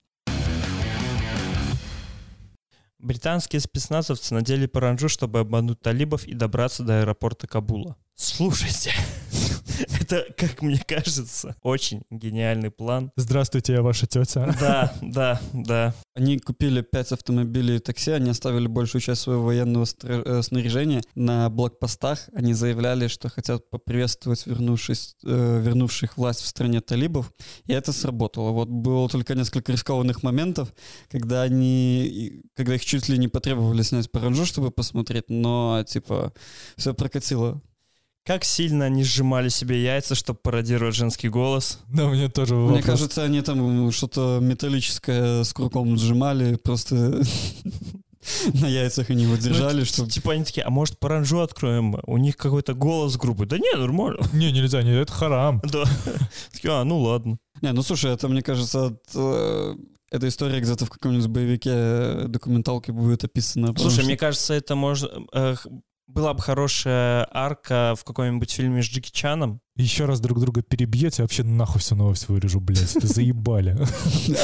Британские 3.05 3.59
спецназовцы 3.59 4.33
надели 4.33 4.65
паранджу, 4.65 5.09
чтобы 5.09 5.39
обмануть 5.39 5.79
талибов 5.79 6.25
и 6.25 6.33
добраться 6.33 6.83
до 6.83 7.01
аэропорта 7.01 7.45
Кабула. 7.45 7.97
Слушайте, 8.15 8.93
Это, 10.01 10.25
как 10.37 10.61
мне 10.61 10.81
кажется, 10.87 11.55
очень 11.61 12.03
гениальный 12.09 12.71
план. 12.71 13.11
Здравствуйте, 13.15 13.73
я 13.73 13.81
ваша 13.81 14.07
тетя. 14.07 14.55
Да, 14.59 14.93
да, 15.01 15.41
да. 15.53 15.93
Они 16.13 16.39
купили 16.39 16.81
пять 16.81 17.11
автомобилей 17.11 17.77
и 17.77 17.79
такси, 17.79 18.11
они 18.11 18.29
оставили 18.29 18.67
большую 18.67 19.01
часть 19.01 19.21
своего 19.21 19.43
военного 19.43 19.85
э, 20.03 20.41
снаряжения 20.43 21.01
на 21.15 21.49
блокпостах. 21.49 22.29
Они 22.33 22.53
заявляли, 22.53 23.07
что 23.07 23.29
хотят 23.29 23.69
поприветствовать 23.69 24.45
вернувшись, 24.45 25.15
э, 25.23 25.61
вернувших 25.61 26.17
власть 26.17 26.41
в 26.41 26.47
стране 26.47 26.81
талибов. 26.81 27.31
И 27.65 27.73
это 27.73 27.91
сработало. 27.91 28.51
Вот 28.51 28.69
было 28.69 29.09
только 29.09 29.35
несколько 29.35 29.71
рискованных 29.71 30.23
моментов, 30.23 30.73
когда 31.09 31.41
они, 31.41 32.43
когда 32.55 32.75
их 32.75 32.85
чуть 32.85 33.09
ли 33.09 33.17
не 33.17 33.27
потребовали 33.27 33.81
снять 33.81 34.11
паранжу, 34.11 34.45
чтобы 34.45 34.71
посмотреть, 34.71 35.29
но 35.29 35.83
типа 35.87 36.33
все 36.77 36.93
прокатило. 36.93 37.61
Как 38.25 38.43
сильно 38.43 38.85
они 38.85 39.03
сжимали 39.03 39.49
себе 39.49 39.83
яйца, 39.83 40.15
чтобы 40.15 40.39
пародировать 40.41 40.95
женский 40.95 41.29
голос? 41.29 41.79
Да, 41.89 42.07
мне 42.07 42.27
тоже 42.27 42.55
вопрос. 42.55 42.71
Мне 42.71 42.81
кажется, 42.83 43.23
они 43.23 43.41
там 43.41 43.91
что-то 43.91 44.39
металлическое 44.41 45.43
с 45.43 45.53
круком 45.53 45.95
сжимали, 45.95 46.55
просто 46.55 46.95
на 48.53 48.67
яйцах 48.67 49.11
они 49.11 49.25
его 49.25 49.35
держали, 49.35 49.79
ну, 49.79 49.85
чтобы... 49.85 50.09
Типа 50.09 50.33
они 50.33 50.43
такие, 50.43 50.63
а 50.63 50.71
может 50.71 50.97
паранжу 50.97 51.39
откроем? 51.39 51.97
У 52.07 52.17
них 52.17 52.35
какой-то 52.35 52.73
голос 52.73 53.15
группы. 53.17 53.45
Да 53.45 53.59
не, 53.59 53.77
нормально. 53.77 54.21
Не, 54.33 54.51
нельзя, 54.51 54.81
не, 54.81 54.99
это 54.99 55.13
харам. 55.13 55.61
Да. 55.63 55.83
Такие, 56.51 56.73
а, 56.73 56.83
ну 56.83 56.99
ладно. 56.99 57.37
Не, 57.61 57.73
ну 57.73 57.83
слушай, 57.83 58.11
это, 58.11 58.27
мне 58.27 58.41
кажется, 58.41 58.87
от, 58.87 59.03
э, 59.13 59.75
эта 60.09 60.27
история 60.27 60.59
где-то 60.61 60.87
в 60.87 60.89
каком-нибудь 60.89 61.27
боевике 61.27 61.69
э, 61.71 62.25
документалке 62.27 62.91
будет 62.91 63.23
описана. 63.23 63.73
Слушай, 63.77 63.97
что... 63.97 64.05
мне 64.05 64.17
кажется, 64.17 64.55
это 64.55 64.75
может... 64.75 65.11
Э, 65.31 65.55
была 66.07 66.33
бы 66.33 66.41
хорошая 66.41 67.27
арка 67.31 67.95
в 67.97 68.03
каком-нибудь 68.03 68.51
фильме 68.51 68.81
с 68.81 68.85
Джеки 68.85 69.11
Чаном. 69.11 69.59
Еще 69.75 70.05
раз 70.05 70.19
друг 70.19 70.39
друга 70.39 70.61
перебьете, 70.61 71.21
вообще 71.21 71.43
нахуй 71.43 71.81
всю 71.81 71.95
новость 71.95 72.29
вырежу, 72.29 72.59
блядь. 72.59 72.91
Заебали. 72.91 73.77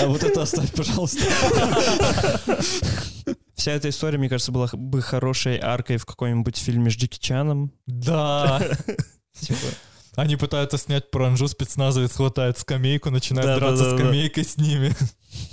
А 0.01 0.07
вот 0.07 0.23
это 0.23 0.41
оставь, 0.41 0.73
пожалуйста. 0.73 1.21
Вся 3.55 3.71
эта 3.71 3.89
история, 3.89 4.17
мне 4.17 4.27
кажется, 4.29 4.51
была 4.51 4.67
бы 4.73 5.01
хорошей 5.01 5.59
аркой 5.59 5.97
в 5.97 6.05
каком-нибудь 6.05 6.57
фильме 6.57 6.89
с 6.89 6.95
Джеки 6.95 7.19
Чаном. 7.19 7.71
Да. 7.85 8.61
Они 10.15 10.35
пытаются 10.35 10.77
снять 10.77 11.09
паранжу, 11.09 11.47
спецназовец 11.47 12.15
хватает 12.15 12.57
скамейку, 12.57 13.09
начинает 13.09 13.47
да, 13.47 13.59
драться 13.59 13.83
да, 13.85 13.91
да, 13.91 13.97
скамейкой 13.97 14.43
да. 14.43 14.49
с 14.49 14.57
ними. 14.57 14.93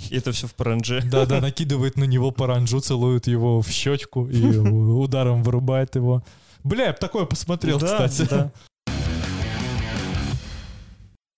И 0.09 0.17
это 0.17 0.33
все 0.33 0.47
в 0.47 0.55
паранже. 0.55 1.01
Да-да, 1.03 1.39
накидывает 1.39 1.95
на 1.95 2.03
него 2.03 2.31
паранжу, 2.31 2.81
целует 2.81 3.27
его 3.27 3.61
в 3.61 3.69
щечку 3.69 4.27
и 4.27 4.57
ударом 4.57 5.43
вырубает 5.43 5.95
его. 5.95 6.23
Бля, 6.63 6.87
я 6.87 6.91
бы 6.91 6.97
такое 6.97 7.25
посмотрел, 7.25 7.79
кстати. 7.79 8.27
Да. 8.29 8.51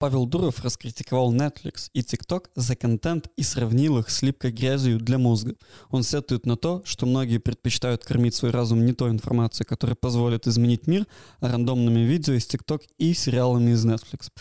Павел 0.02 0.26
Дуров 0.26 0.60
раскритиковал 0.64 1.32
Netflix 1.32 1.92
и 1.94 2.00
TikTok 2.00 2.46
за 2.56 2.76
контент 2.76 3.28
и 3.38 3.44
сравнил 3.44 4.00
их 4.00 4.10
с 4.10 4.24
липкой 4.24 4.52
грязью 4.52 4.98
для 4.98 5.20
мозга. 5.20 5.54
Он 5.92 6.02
сетует 6.02 6.48
на 6.48 6.58
то, 6.58 6.82
что 6.86 7.06
многие 7.06 7.38
предпочитают 7.38 8.04
кормить 8.04 8.34
свой 8.34 8.50
разум 8.50 8.84
не 8.84 8.94
той 8.94 9.12
информацией, 9.12 9.68
которая 9.68 9.96
позволит 9.96 10.48
изменить 10.48 10.88
мир, 10.88 11.06
а 11.40 11.52
рандомными 11.52 12.00
видео 12.00 12.34
из 12.34 12.48
TikTok 12.48 12.82
и 12.98 13.14
сериалами 13.14 13.74
из 13.74 13.86
Netflix. 13.86 14.32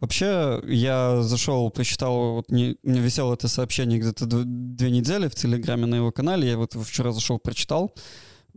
Вообще, 0.00 0.60
я 0.66 1.22
зашел, 1.22 1.70
прочитал, 1.70 2.34
вот 2.34 2.50
не, 2.50 2.76
мне 2.82 3.00
висело 3.00 3.32
это 3.32 3.48
сообщение 3.48 3.98
где-то 3.98 4.26
две 4.26 4.90
недели 4.90 5.28
в 5.28 5.34
Телеграме 5.34 5.86
на 5.86 5.94
его 5.94 6.12
канале, 6.12 6.46
я 6.46 6.58
вот 6.58 6.74
вчера 6.74 7.12
зашел, 7.12 7.38
прочитал. 7.38 7.94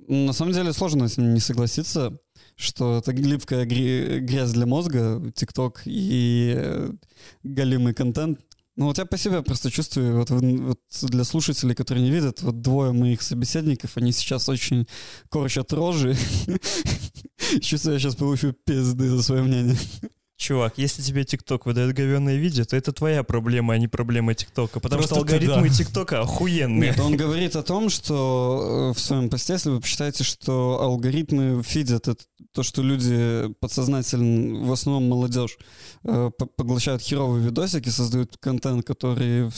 На 0.10 0.34
самом 0.34 0.52
деле 0.52 0.73
сложно 0.73 1.07
с 1.07 1.18
ним 1.18 1.34
не 1.34 1.40
согласиться, 1.40 2.19
что 2.60 2.98
это 2.98 3.14
липкая 3.14 3.64
грязь 3.64 4.52
для 4.52 4.65
мозга, 4.65 5.22
ТикТок 5.34 5.81
и 5.86 6.53
э, 6.57 6.91
галимый 7.44 7.94
контент. 7.94 8.40
Ну 8.76 8.86
вот 8.88 8.98
я 8.98 9.06
по 9.06 9.18
себе 9.18 9.41
просто 9.41 9.72
чувствую, 9.72 10.18
вот, 10.18 10.30
вот 10.30 10.80
для 11.03 11.23
слушателей, 11.23 11.73
которые 11.73 12.03
не 12.03 12.11
видят, 12.11 12.41
вот 12.41 12.61
двое 12.61 12.91
моих 12.91 13.22
собеседников, 13.22 13.95
они 13.95 14.11
сейчас 14.11 14.49
очень 14.49 14.88
корчат 15.30 15.72
рожи. 15.72 16.15
Чувствую, 17.61 17.94
я 17.94 17.99
сейчас 17.99 18.15
получу 18.15 18.52
пизды 18.52 19.10
за 19.10 19.23
свое 19.23 19.44
мнение. 19.44 19.77
Чувак, 20.40 20.78
если 20.78 21.02
тебе 21.02 21.26
ТикТок 21.26 21.66
выдает 21.66 21.94
говенное 21.94 22.38
видео, 22.38 22.64
то 22.64 22.78
это 22.78 22.94
твоя 22.94 23.24
проблема, 23.24 23.74
а 23.74 23.78
не 23.78 23.90
проблема 23.90 24.34
ТикТока. 24.34 24.80
Потому 24.80 25.02
Просто 25.02 25.16
что 25.16 25.22
алгоритмы 25.22 25.68
да. 25.68 25.76
ТикТока 25.76 26.22
охуенные. 26.22 26.91
Нет, 26.91 26.99
он 27.02 27.18
говорит 27.18 27.57
о 27.57 27.61
том, 27.61 27.90
что 27.90 28.91
э, 28.91 28.98
в 28.98 29.02
своем 29.02 29.30
посте, 29.30 29.53
если 29.53 29.70
вы 29.70 29.82
посчитаете, 29.82 30.24
что 30.24 30.80
алгоритмы 30.82 31.61
фидят 31.61 32.07
это, 32.07 32.24
то, 32.53 32.64
что 32.64 32.82
люди 32.82 33.53
подсознательно, 33.60 34.66
в 34.66 34.72
основном 34.72 35.10
молодежь, 35.10 35.57
э, 36.06 36.32
поглощают 36.56 37.02
херовые 37.02 37.44
видосики, 37.44 37.90
создают 37.90 38.38
контент, 38.38 38.86
который 38.86 39.52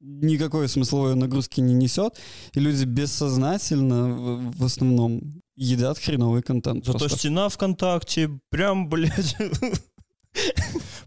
никакой 0.00 0.68
смысловой 0.70 1.16
нагрузки 1.16 1.60
не 1.60 1.74
несет, 1.74 2.18
и 2.54 2.60
люди 2.60 2.84
бессознательно 2.84 4.52
в 4.56 4.64
основном 4.64 5.42
едят 5.58 5.98
хреновый 5.98 6.42
контент. 6.42 6.86
Зато 6.86 6.98
просто. 7.00 7.18
стена 7.18 7.48
ВКонтакте 7.48 8.30
прям, 8.48 8.88
блядь, 8.88 9.36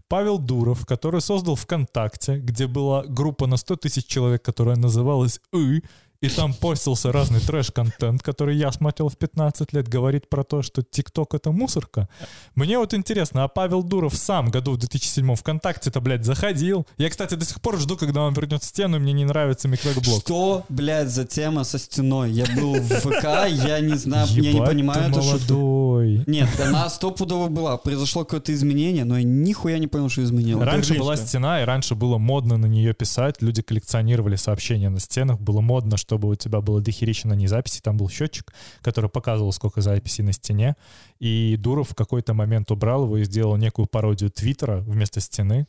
Павел 0.08 0.38
Дуров, 0.38 0.84
который 0.84 1.20
создал 1.20 1.56
ВКонтакте, 1.56 2.36
где 2.36 2.66
была 2.66 3.02
группа 3.04 3.46
на 3.46 3.56
100 3.56 3.76
тысяч 3.76 4.06
человек, 4.06 4.42
которая 4.42 4.76
называлась 4.76 5.40
«И», 5.54 5.82
и 6.22 6.28
там 6.28 6.54
постился 6.54 7.10
разный 7.10 7.40
трэш-контент, 7.40 8.22
который 8.22 8.56
я 8.56 8.70
смотрел 8.70 9.08
в 9.08 9.16
15 9.16 9.72
лет, 9.72 9.88
говорит 9.88 10.28
про 10.28 10.44
то, 10.44 10.62
что 10.62 10.82
ТикТок— 10.82 11.34
это 11.34 11.50
мусорка. 11.50 12.08
Мне 12.54 12.78
вот 12.78 12.94
интересно, 12.94 13.42
а 13.42 13.48
Павел 13.48 13.82
Дуров 13.82 14.14
сам 14.14 14.48
году 14.48 14.72
в 14.72 14.78
2007 14.78 15.34
ВКонтакте-то, 15.34 16.00
блядь, 16.00 16.24
заходил? 16.24 16.86
Я, 16.96 17.10
кстати, 17.10 17.34
до 17.34 17.44
сих 17.44 17.60
пор 17.60 17.78
жду, 17.78 17.96
когда 17.96 18.22
он 18.22 18.34
вернет 18.34 18.62
стену, 18.62 18.96
и 18.96 19.00
мне 19.00 19.12
не 19.12 19.24
нравится 19.24 19.66
микроблок. 19.66 20.22
Что, 20.22 20.64
блядь, 20.68 21.08
за 21.08 21.24
тема 21.24 21.64
со 21.64 21.78
стеной? 21.78 22.30
Я 22.30 22.44
был 22.54 22.74
в 22.74 22.88
ВК, 22.88 23.48
я 23.48 23.80
не 23.80 23.96
знаю, 23.96 24.28
я 24.28 24.52
не 24.52 24.60
понимаю 24.60 25.10
эту 25.10 25.20
молодой. 25.20 26.22
Нет, 26.28 26.48
она 26.64 26.88
стопудово 26.88 27.48
была. 27.48 27.76
Произошло 27.78 28.24
какое-то 28.24 28.54
изменение, 28.54 29.04
но 29.04 29.18
я 29.18 29.24
нихуя 29.24 29.78
не 29.78 29.88
понял, 29.88 30.08
что 30.08 30.22
изменилось. 30.22 30.64
Раньше 30.64 30.94
была 30.94 31.16
стена, 31.16 31.62
и 31.62 31.64
раньше 31.64 31.96
было 31.96 32.18
модно 32.18 32.58
на 32.58 32.66
нее 32.66 32.94
писать. 32.94 33.42
Люди 33.42 33.60
коллекционировали 33.60 34.36
сообщения 34.36 34.88
на 34.88 35.00
стенах. 35.00 35.40
Было 35.40 35.60
модно, 35.60 35.96
что 35.96 36.11
чтобы 36.12 36.28
у 36.28 36.34
тебя 36.34 36.60
было 36.60 36.82
дохерища 36.82 37.26
на 37.26 37.32
ней 37.32 37.46
записи. 37.46 37.80
Там 37.80 37.96
был 37.96 38.10
счетчик, 38.10 38.52
который 38.82 39.08
показывал, 39.08 39.50
сколько 39.50 39.80
записей 39.80 40.22
на 40.22 40.32
стене. 40.32 40.76
И 41.20 41.56
Дуров 41.58 41.88
в 41.88 41.94
какой-то 41.94 42.34
момент 42.34 42.70
убрал 42.70 43.04
его 43.04 43.16
и 43.16 43.24
сделал 43.24 43.56
некую 43.56 43.86
пародию 43.86 44.30
Твиттера 44.30 44.80
вместо 44.80 45.20
стены. 45.20 45.66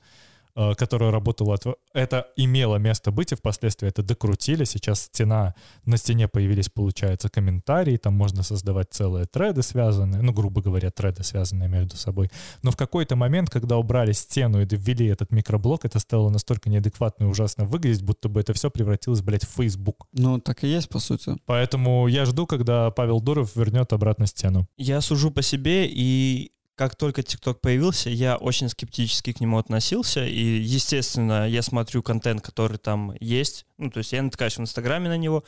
Э, 0.55 0.75
которая 0.75 1.09
работала... 1.09 1.55
От... 1.55 1.65
Это 1.93 2.27
имело 2.35 2.75
место 2.75 3.11
быть, 3.11 3.31
и 3.31 3.35
впоследствии 3.35 3.88
это 3.88 4.03
докрутили. 4.03 4.65
Сейчас 4.65 5.01
стена, 5.01 5.55
на 5.85 5.97
стене 5.97 6.27
появились, 6.27 6.69
получается, 6.69 7.27
комментарии, 7.27 7.97
там 7.97 8.13
можно 8.13 8.43
создавать 8.43 8.89
целые 8.91 9.25
треды 9.25 9.63
связанные, 9.63 10.21
ну, 10.21 10.31
грубо 10.31 10.61
говоря, 10.61 10.91
треды, 10.91 11.23
связанные 11.23 11.69
между 11.69 11.97
собой. 11.97 12.30
Но 12.61 12.69
в 12.69 12.77
какой-то 12.77 13.15
момент, 13.15 13.49
когда 13.49 13.77
убрали 13.77 14.11
стену 14.11 14.61
и 14.61 14.67
ввели 14.69 15.07
этот 15.07 15.31
микроблок, 15.31 15.85
это 15.85 15.97
стало 15.97 16.30
настолько 16.30 16.69
неадекватно 16.69 17.23
и 17.23 17.27
ужасно 17.27 17.65
выглядеть, 17.65 18.03
будто 18.03 18.30
бы 18.30 18.39
это 18.39 18.53
все 18.53 18.69
превратилось, 18.69 19.21
блядь, 19.21 19.45
в 19.45 19.49
Facebook. 19.49 20.05
Ну, 20.13 20.39
так 20.39 20.63
и 20.63 20.67
есть, 20.67 20.88
по 20.88 20.99
сути. 20.99 21.35
Поэтому 21.47 22.07
я 22.07 22.25
жду, 22.25 22.45
когда 22.45 22.91
Павел 22.91 23.21
Дуров 23.21 23.55
вернет 23.55 23.91
обратно 23.91 24.27
стену. 24.27 24.67
Я 24.77 25.01
сужу 25.01 25.31
по 25.31 25.41
себе, 25.41 25.88
и 25.88 26.51
как 26.75 26.95
только 26.95 27.21
TikTok 27.21 27.55
появился, 27.55 28.09
я 28.09 28.35
очень 28.35 28.69
скептически 28.69 29.33
к 29.33 29.39
нему 29.39 29.57
относился, 29.57 30.25
и, 30.25 30.59
естественно, 30.59 31.47
я 31.47 31.61
смотрю 31.61 32.01
контент, 32.01 32.41
который 32.41 32.77
там 32.77 33.13
есть, 33.19 33.65
ну, 33.77 33.91
то 33.91 33.99
есть 33.99 34.11
я 34.11 34.21
натыкаюсь 34.23 34.57
в 34.57 34.61
Инстаграме 34.61 35.09
на 35.09 35.17
него, 35.17 35.43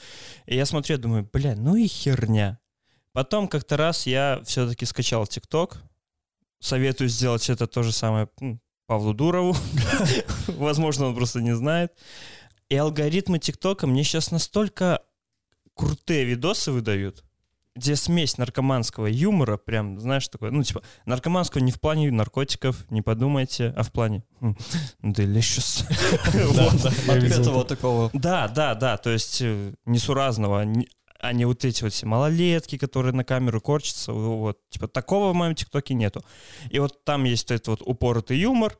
и 0.45 0.55
я 0.55 0.65
смотрю, 0.65 0.97
думаю, 0.97 1.27
бля, 1.31 1.55
ну 1.55 1.75
и 1.75 1.87
херня. 1.87 2.59
Потом 3.11 3.47
как-то 3.47 3.77
раз 3.77 4.05
я 4.05 4.41
все-таки 4.45 4.85
скачал 4.85 5.23
TikTok, 5.23 5.77
советую 6.59 7.09
сделать 7.09 7.49
это 7.49 7.65
то 7.65 7.81
же 7.81 7.91
самое 7.91 8.29
Павлу 8.87 9.13
Дурову, 9.13 9.55
возможно, 10.47 11.07
он 11.07 11.15
просто 11.15 11.41
не 11.41 11.55
знает. 11.55 11.91
И 12.69 12.75
алгоритмы 12.75 13.39
ТикТока 13.39 13.87
мне 13.87 14.03
сейчас 14.03 14.31
настолько 14.31 15.01
крутые 15.75 16.25
видосы 16.25 16.71
выдают, 16.71 17.23
где 17.75 17.95
смесь 17.95 18.37
наркоманского 18.37 19.07
юмора, 19.07 19.57
прям, 19.57 19.99
знаешь, 19.99 20.27
такое, 20.27 20.51
ну, 20.51 20.63
типа, 20.63 20.81
наркоманского 21.05 21.61
не 21.61 21.71
в 21.71 21.79
плане 21.79 22.11
наркотиков, 22.11 22.89
не 22.89 23.01
подумайте, 23.01 23.73
а 23.75 23.83
в 23.83 23.91
плане 23.91 24.23
хм, 24.39 24.55
delicious. 25.03 25.85
Вот 27.51 27.67
такого. 27.67 28.09
Да, 28.13 28.47
да, 28.47 28.75
да, 28.75 28.97
то 28.97 29.09
есть 29.09 29.41
э, 29.41 29.73
несуразного, 29.85 30.65
а 31.19 31.33
не 31.33 31.45
вот 31.45 31.65
эти 31.65 31.83
вот 31.83 31.93
все 31.93 32.05
малолетки, 32.05 32.77
которые 32.77 33.13
на 33.13 33.23
камеру 33.23 33.59
корчатся, 33.59 34.13
вот, 34.13 34.59
типа, 34.69 34.87
такого 34.87 35.31
в 35.31 35.35
моем 35.35 35.55
ТикТоке 35.55 35.93
нету. 35.93 36.23
И 36.69 36.79
вот 36.79 37.03
там 37.03 37.23
есть 37.25 37.51
этот 37.51 37.67
вот 37.67 37.81
упоротый 37.81 38.37
юмор 38.37 38.77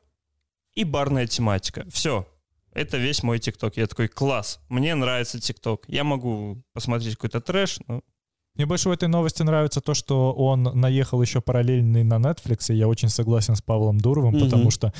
и 0.74 0.84
барная 0.84 1.26
тематика. 1.26 1.84
Все, 1.90 2.26
это 2.72 2.98
весь 2.98 3.22
мой 3.22 3.38
ТикТок. 3.38 3.76
Я 3.76 3.86
такой, 3.86 4.08
класс, 4.08 4.60
мне 4.68 4.94
нравится 4.94 5.40
ТикТок. 5.40 5.84
Я 5.88 6.04
могу 6.04 6.62
посмотреть 6.72 7.16
какой-то 7.16 7.40
трэш, 7.40 7.80
но 7.88 8.02
мне 8.56 8.66
больше 8.66 8.88
в 8.88 8.92
этой 8.92 9.08
новости 9.08 9.42
нравится 9.42 9.80
то, 9.80 9.94
что 9.94 10.32
он 10.32 10.62
наехал 10.62 11.20
еще 11.22 11.40
параллельный 11.40 12.04
на 12.04 12.14
Netflix, 12.14 12.72
и 12.72 12.74
я 12.74 12.88
очень 12.88 13.08
согласен 13.08 13.54
с 13.54 13.62
Павлом 13.62 13.98
Дуровым, 13.98 14.34
mm-hmm. 14.34 14.44
потому 14.44 14.70
что 14.70 14.92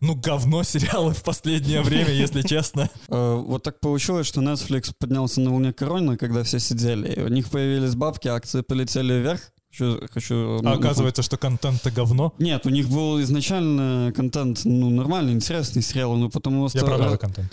ну, 0.00 0.14
говно 0.14 0.62
сериалы 0.62 1.12
в 1.12 1.22
последнее 1.22 1.82
время, 1.82 2.10
если 2.10 2.42
честно. 2.42 2.88
Э, 3.10 3.36
вот 3.36 3.62
так 3.62 3.80
получилось, 3.80 4.26
что 4.26 4.42
Netflix 4.42 4.92
поднялся 4.96 5.40
на 5.40 5.50
волне 5.50 5.72
короны, 5.72 6.16
когда 6.18 6.42
все 6.42 6.58
сидели. 6.58 7.22
У 7.22 7.28
них 7.28 7.48
появились 7.48 7.94
бабки, 7.94 8.28
акции 8.28 8.60
полетели 8.60 9.14
вверх. 9.14 9.40
Хочу, 9.70 10.00
хочу, 10.12 10.60
а 10.64 10.72
оказывается, 10.72 11.22
что 11.22 11.36
контент-то 11.38 11.90
говно? 11.90 12.34
Нет, 12.38 12.66
у 12.66 12.70
них 12.70 12.88
был 12.88 13.20
изначально 13.22 14.12
контент, 14.14 14.64
ну, 14.64 14.90
нормальный, 14.90 15.32
интересный 15.32 15.82
сериал, 15.82 16.16
но 16.16 16.28
потом. 16.28 16.66
Я 16.74 16.84
про 16.84 16.98
новый 16.98 17.18
контент 17.18 17.52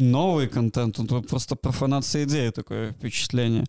новый 0.00 0.48
контент, 0.48 0.98
он 0.98 1.06
просто 1.22 1.56
профанация 1.56 2.24
идеи, 2.24 2.50
такое 2.50 2.92
впечатление. 2.92 3.64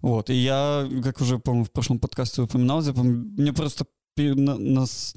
Вот, 0.00 0.30
и 0.30 0.34
я, 0.34 0.88
как 1.02 1.20
уже, 1.20 1.38
по-моему, 1.38 1.64
в 1.64 1.70
прошлом 1.70 1.98
подкасте 1.98 2.42
упоминал, 2.42 2.82
типа, 2.82 3.02
мне 3.02 3.52
просто 3.52 3.86
на, 4.16 4.56
нас 4.56 5.14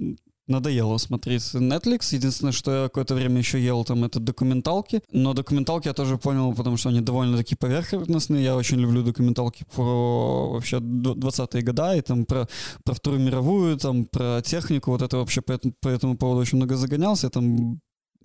надоело 0.49 0.97
смотреть 0.97 1.43
Netflix. 1.53 2.15
Единственное, 2.15 2.51
что 2.51 2.71
я 2.71 2.83
какое-то 2.83 3.15
время 3.15 3.37
еще 3.37 3.63
ел 3.63 3.85
там 3.85 4.03
это 4.03 4.19
документалки. 4.19 5.01
Но 5.11 5.33
документалки 5.33 5.87
я 5.87 5.93
тоже 5.93 6.17
понял, 6.17 6.53
потому 6.53 6.77
что 6.77 6.89
они 6.89 7.01
довольно 7.01 7.37
такие 7.37 7.55
поверхностные. 7.55 8.43
Я 8.43 8.55
очень 8.55 8.79
люблю 8.79 9.03
документалки 9.03 9.63
про 9.73 10.51
вообще 10.53 10.77
20-е 10.77 11.61
года 11.61 11.95
и 11.95 12.01
там 12.01 12.25
про, 12.25 12.47
про 12.83 12.93
Вторую 12.93 13.21
мировую, 13.21 13.77
там 13.77 14.05
про 14.05 14.41
технику. 14.41 14.91
Вот 14.91 15.01
это 15.01 15.17
вообще 15.17 15.41
по, 15.41 15.53
этому, 15.53 15.73
по 15.79 15.87
этому 15.87 16.17
поводу 16.17 16.41
очень 16.41 16.57
много 16.57 16.75
загонялся. 16.75 17.27
Я 17.27 17.29
там 17.29 17.79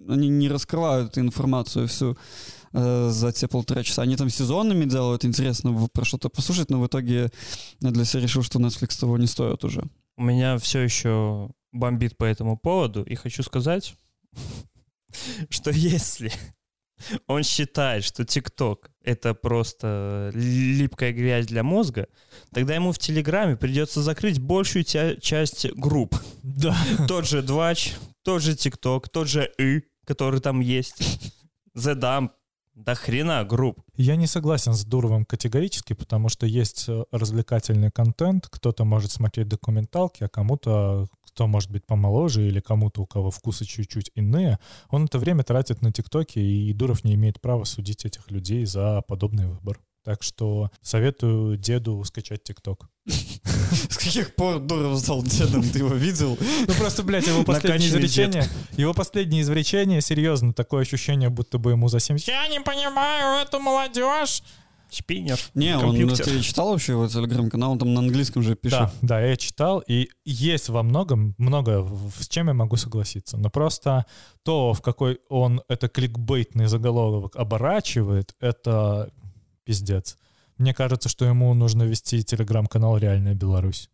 они 0.08 0.28
не 0.28 0.48
раскрывают 0.48 1.18
информацию 1.18 1.88
всю 1.88 2.16
э, 2.72 3.08
за 3.10 3.32
те 3.32 3.48
полтора 3.48 3.82
часа. 3.82 4.02
Они 4.02 4.16
там 4.16 4.30
сезонными 4.30 4.84
делают, 4.84 5.24
интересно 5.24 5.88
про 5.92 6.04
что-то 6.04 6.28
послушать, 6.28 6.70
но 6.70 6.80
в 6.80 6.86
итоге 6.86 7.30
я 7.80 7.90
для 7.90 8.04
себя 8.04 8.22
решил, 8.22 8.42
что 8.42 8.58
Netflix 8.58 8.98
того 8.98 9.18
не 9.18 9.26
стоит 9.26 9.64
уже. 9.64 9.84
У 10.16 10.22
меня 10.22 10.58
все 10.58 10.80
еще 10.80 11.50
бомбит 11.72 12.16
по 12.16 12.24
этому 12.24 12.56
поводу, 12.56 13.02
и 13.02 13.14
хочу 13.14 13.42
сказать, 13.42 13.94
что 15.48 15.70
если 15.70 16.32
он 17.26 17.42
считает, 17.42 18.04
что 18.04 18.24
ТикТок— 18.24 18.90
это 19.04 19.34
просто 19.34 20.30
липкая 20.34 21.12
грязь 21.12 21.46
для 21.46 21.62
мозга, 21.62 22.08
тогда 22.52 22.74
ему 22.74 22.92
в 22.92 22.98
Телеграме 22.98 23.56
придется 23.56 24.02
закрыть 24.02 24.38
большую 24.38 24.84
часть 24.84 25.70
групп. 25.72 26.16
Да. 26.42 26.76
Тот 27.08 27.26
же 27.26 27.42
Двач, 27.42 27.94
тот 28.24 28.42
же 28.42 28.56
ТикТок, 28.56 29.08
тот 29.08 29.28
же 29.28 29.50
И, 29.58 29.82
который 30.04 30.40
там 30.40 30.60
есть, 30.60 31.00
The 31.76 31.94
Dump, 31.94 32.30
до 32.74 32.94
хрена 32.94 33.44
групп. 33.44 33.80
Я 33.96 34.16
не 34.16 34.26
согласен 34.26 34.74
с 34.74 34.84
Дуровым 34.84 35.24
категорически, 35.24 35.92
потому 35.92 36.28
что 36.28 36.46
есть 36.46 36.88
э, 36.88 37.04
развлекательный 37.12 37.90
контент, 37.90 38.48
кто-то 38.50 38.84
может 38.84 39.12
смотреть 39.12 39.48
документалки, 39.48 40.24
а 40.24 40.28
кому-то, 40.28 41.06
кто 41.26 41.46
может 41.46 41.70
быть 41.70 41.86
помоложе 41.86 42.46
или 42.48 42.60
кому-то, 42.60 43.02
у 43.02 43.06
кого 43.06 43.30
вкусы 43.30 43.64
чуть-чуть 43.64 44.10
иные, 44.14 44.58
он 44.88 45.04
это 45.04 45.18
время 45.18 45.44
тратит 45.44 45.82
на 45.82 45.92
ТикТоке, 45.92 46.40
и 46.40 46.72
Дуров 46.72 47.04
не 47.04 47.14
имеет 47.14 47.40
права 47.40 47.64
судить 47.64 48.04
этих 48.04 48.30
людей 48.30 48.66
за 48.66 49.02
подобный 49.06 49.46
выбор. 49.46 49.78
Так 50.04 50.22
что 50.22 50.70
советую 50.82 51.56
деду 51.56 52.04
скачать 52.04 52.44
ТикТок. 52.44 52.90
С 53.06 53.96
каких 53.96 54.34
пор 54.34 54.58
Дуров 54.58 54.98
стал 54.98 55.22
дедом? 55.22 55.62
Ты 55.62 55.78
его 55.78 55.94
видел? 55.94 56.36
Ну 56.66 56.74
просто, 56.74 57.02
блядь, 57.02 57.26
его 57.26 57.42
последнее 57.42 57.88
изречение, 57.88 58.44
его 58.76 58.92
последнее 58.92 59.40
изречение, 59.40 60.02
серьезно, 60.02 60.52
такое 60.52 60.82
ощущение, 60.82 61.30
будто 61.30 61.56
бы 61.56 61.70
ему 61.70 61.88
за 61.88 62.00
70. 62.00 62.28
Я 62.28 62.48
не 62.48 62.60
понимаю 62.60 63.42
эту 63.42 63.60
молодежь. 63.60 64.42
Шпинер. 64.90 65.38
Не, 65.54 65.76
он, 65.76 65.96
Компьютер. 65.96 66.24
ты 66.24 66.40
читал 66.40 66.70
вообще 66.70 66.92
его 66.92 67.08
телеграм-канал? 67.08 67.72
Он 67.72 67.78
там 67.78 67.94
на 67.94 68.00
английском 68.00 68.42
же 68.42 68.54
пишет. 68.54 68.78
Да, 68.78 68.92
да, 69.02 69.20
я 69.20 69.36
читал, 69.36 69.80
и 69.80 70.10
есть 70.24 70.68
во 70.68 70.82
многом, 70.82 71.34
много, 71.38 71.88
с 72.20 72.28
чем 72.28 72.48
я 72.48 72.54
могу 72.54 72.76
согласиться. 72.76 73.36
Но 73.36 73.50
просто 73.50 74.06
то, 74.44 74.72
в 74.72 74.82
какой 74.82 75.18
он 75.28 75.62
это 75.68 75.88
кликбейтный 75.88 76.66
заголовок 76.66 77.34
оборачивает, 77.36 78.34
это 78.38 79.10
пиздец. 79.64 80.16
Мне 80.58 80.72
кажется, 80.72 81.08
что 81.08 81.24
ему 81.24 81.52
нужно 81.54 81.82
вести 81.82 82.22
телеграм-канал 82.22 82.96
«Реальная 82.98 83.34
Беларусь». 83.34 83.90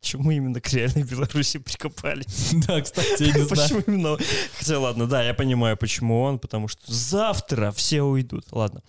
Почему 0.00 0.30
именно 0.30 0.60
к 0.60 0.72
реальной 0.72 1.02
Беларуси 1.02 1.58
прикопались? 1.58 2.52
Да, 2.68 2.80
кстати, 2.80 3.24
я 3.24 3.32
не 3.32 3.42
знаю. 3.42 3.48
Почему 3.48 3.80
именно? 3.86 4.16
Хотя 4.56 4.78
ладно, 4.78 5.08
да, 5.08 5.22
я 5.24 5.34
понимаю, 5.34 5.76
почему 5.76 6.20
он, 6.20 6.38
потому 6.38 6.68
что 6.68 6.80
завтра 6.86 7.72
все 7.72 8.02
уйдут. 8.02 8.44
Ладно. 8.52 8.82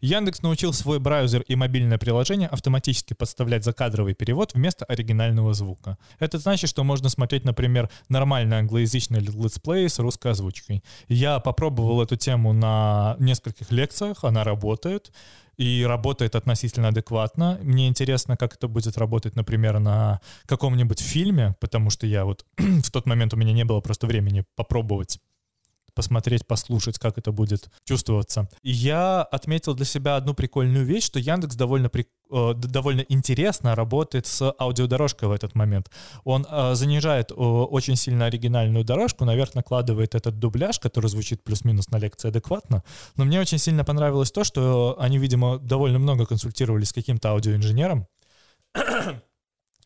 Яндекс 0.00 0.40
научил 0.42 0.72
свой 0.72 0.98
браузер 0.98 1.42
и 1.42 1.56
мобильное 1.56 1.98
приложение 1.98 2.48
автоматически 2.48 3.12
подставлять 3.12 3.64
закадровый 3.64 4.14
перевод 4.14 4.54
вместо 4.54 4.86
оригинального 4.86 5.52
звука. 5.52 5.98
Это 6.18 6.38
значит, 6.38 6.70
что 6.70 6.84
можно 6.84 7.10
смотреть, 7.10 7.44
например, 7.44 7.90
нормальный 8.08 8.58
англоязычный 8.58 9.20
летсплей 9.20 9.88
с 9.88 9.98
русской 9.98 10.32
озвучкой. 10.32 10.82
Я 11.08 11.38
попробовал 11.38 12.02
эту 12.02 12.16
тему 12.16 12.52
на 12.54 13.16
нескольких 13.18 13.70
лекциях, 13.70 14.24
она 14.24 14.42
работает 14.42 15.12
и 15.58 15.84
работает 15.86 16.34
относительно 16.34 16.88
адекватно. 16.88 17.58
Мне 17.62 17.86
интересно, 17.86 18.38
как 18.38 18.54
это 18.54 18.66
будет 18.66 18.96
работать, 18.96 19.36
например, 19.36 19.78
на 19.78 20.22
каком-нибудь 20.46 21.00
фильме, 21.00 21.54
потому 21.60 21.90
что 21.90 22.06
я 22.06 22.24
вот 22.24 22.46
в 22.56 22.90
тот 22.90 23.04
момент 23.04 23.34
у 23.34 23.36
меня 23.36 23.52
не 23.52 23.64
было 23.66 23.80
просто 23.80 24.06
времени 24.06 24.44
попробовать 24.56 25.18
посмотреть, 26.00 26.46
послушать, 26.46 26.98
как 26.98 27.18
это 27.18 27.30
будет 27.30 27.68
чувствоваться. 27.84 28.48
И 28.62 28.70
я 28.70 29.22
отметил 29.22 29.74
для 29.74 29.84
себя 29.84 30.16
одну 30.16 30.32
прикольную 30.32 30.86
вещь, 30.86 31.04
что 31.04 31.18
Яндекс 31.18 31.56
довольно, 31.56 31.90
при- 31.90 32.06
э, 32.32 32.54
довольно 32.54 33.02
интересно 33.02 33.74
работает 33.74 34.26
с 34.26 34.54
аудиодорожкой 34.58 35.28
в 35.28 35.32
этот 35.32 35.54
момент. 35.54 35.90
Он 36.24 36.46
э, 36.50 36.74
занижает 36.74 37.32
э, 37.32 37.34
очень 37.34 37.96
сильно 37.96 38.24
оригинальную 38.24 38.82
дорожку, 38.82 39.26
наверх 39.26 39.54
накладывает 39.54 40.14
этот 40.14 40.38
дубляж, 40.38 40.78
который 40.78 41.08
звучит 41.10 41.44
плюс-минус 41.44 41.90
на 41.90 41.98
лекции 41.98 42.28
адекватно. 42.28 42.82
Но 43.16 43.24
мне 43.26 43.38
очень 43.38 43.58
сильно 43.58 43.84
понравилось 43.84 44.32
то, 44.32 44.42
что 44.42 44.96
они, 44.98 45.18
видимо, 45.18 45.58
довольно 45.58 45.98
много 45.98 46.24
консультировались 46.24 46.88
с 46.88 46.92
каким-то 46.94 47.28
аудиоинженером, 47.28 48.06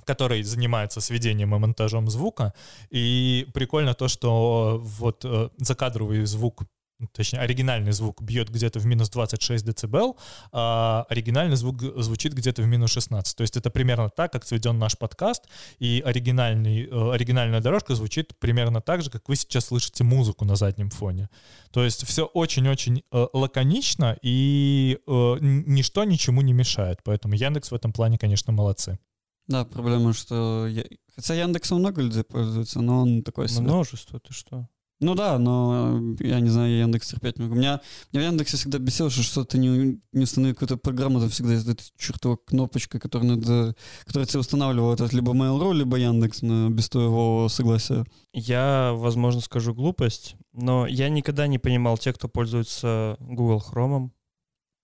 который 0.05 0.43
занимается 0.43 1.01
сведением 1.01 1.55
и 1.55 1.59
монтажом 1.59 2.11
звука. 2.11 2.53
И 2.91 3.47
прикольно 3.55 3.95
то, 3.95 4.09
что 4.09 4.81
вот 4.83 5.25
э, 5.25 5.49
закадровый 5.59 6.25
звук, 6.27 6.63
ну, 7.01 7.09
точнее, 7.13 7.41
оригинальный 7.41 7.93
звук 7.93 8.23
бьет 8.23 8.51
где-то 8.51 8.79
в 8.79 8.87
минус 8.87 9.11
26 9.11 9.65
дБ, 9.65 10.17
а 10.53 11.05
оригинальный 11.09 11.57
звук 11.57 11.83
звучит 11.97 12.35
где-то 12.35 12.63
в 12.63 12.67
минус 12.67 12.93
16. 12.93 13.37
То 13.37 13.43
есть 13.43 13.57
это 13.57 13.71
примерно 13.71 14.11
так, 14.11 14.33
как 14.33 14.47
сведен 14.47 14.79
наш 14.79 14.97
подкаст, 14.97 15.45
и 15.81 16.03
оригинальный, 16.07 16.87
э, 16.87 17.13
оригинальная 17.13 17.61
дорожка 17.61 17.95
звучит 17.95 18.39
примерно 18.39 18.81
так 18.81 19.03
же, 19.03 19.11
как 19.11 19.29
вы 19.29 19.37
сейчас 19.37 19.67
слышите 19.67 20.05
музыку 20.05 20.45
на 20.45 20.57
заднем 20.57 20.91
фоне. 20.91 21.29
То 21.73 21.85
есть 21.85 22.07
все 22.07 22.27
очень-очень 22.27 23.03
э, 23.11 23.27
лаконично, 23.33 24.17
и 24.23 24.99
ничто 25.07 26.05
ничему 26.05 26.43
не 26.43 26.53
мешает. 26.53 27.01
Поэтому 27.05 27.35
Яндекс 27.35 27.71
в 27.71 27.75
этом 27.75 27.93
плане, 27.93 28.19
конечно, 28.19 28.53
молодцы. 28.53 28.99
Да, 29.47 29.65
проблема, 29.65 30.13
что... 30.13 30.67
я- 30.67 30.85
Хотя 31.15 31.35
Яндексом 31.35 31.79
много 31.79 32.03
людей 32.03 32.25
пользуются, 32.25 32.81
но 32.81 33.03
он 33.03 33.23
такой 33.23 33.49
себе. 33.49 33.63
Множество, 33.63 34.19
ты 34.19 34.33
что? 34.33 34.69
Ну 35.01 35.15
да, 35.15 35.39
но 35.39 36.01
э, 36.21 36.27
я 36.27 36.41
не 36.41 36.49
знаю, 36.49 36.71
я 36.73 36.79
Яндекс 36.83 37.11
терпеть 37.11 37.39
могу. 37.39 37.55
Меня, 37.55 37.81
меня 38.13 38.23
в 38.25 38.31
Яндексе 38.31 38.57
всегда 38.57 38.79
бесило, 38.79 39.11
что 39.11 39.23
что-то 39.23 39.59
не, 39.59 40.01
не 40.13 40.23
установил 40.23 40.55
какую-то 40.55 40.77
программу, 40.77 41.21
там 41.21 41.29
всегда 41.29 41.53
есть 41.53 41.69
эта 41.69 41.83
чертова 41.99 42.37
кнопочка, 42.37 42.99
которая 42.99 43.33
надо, 43.37 43.77
которая 44.07 44.27
тебе 44.27 44.41
устанавливает 44.41 45.01
это 45.01 45.15
либо 45.15 45.33
Mail.ru, 45.33 45.75
либо 45.75 45.99
Яндекс, 45.99 46.43
но 46.43 46.71
без 46.71 46.89
твоего 46.89 47.49
согласия. 47.51 48.07
Я, 48.33 48.93
возможно, 48.95 49.41
скажу 49.41 49.75
глупость, 49.75 50.37
но 50.53 50.87
я 50.87 51.09
никогда 51.11 51.49
не 51.49 51.59
понимал 51.59 51.99
тех, 51.99 52.15
кто 52.15 52.29
пользуется 52.29 53.17
Google 53.21 53.63
Chrome. 53.69 54.11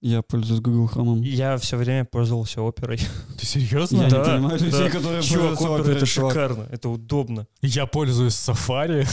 Я 0.01 0.23
пользуюсь 0.23 0.61
Google 0.61 0.89
Chrome. 0.89 1.23
Я 1.25 1.57
все 1.59 1.77
время 1.77 2.05
пользовался 2.07 2.63
оперой. 2.63 2.99
Ты 3.39 3.47
серьезно? 3.47 4.03
Я 4.03 4.09
Да, 4.09 4.19
не 4.19 4.25
понимаю 4.25 4.59
людей, 4.61 4.71
да. 4.85 4.91
которые 4.91 5.23
Чувак, 5.23 5.59
пользуются 5.59 5.69
опера 5.69 5.83
Opera, 5.93 5.97
это 5.97 6.07
чувак. 6.07 6.33
шикарно, 6.33 6.67
это 6.71 6.89
удобно. 6.89 7.47
Я 7.61 7.87
пользуюсь 7.87 8.33
Safari. 8.35 9.07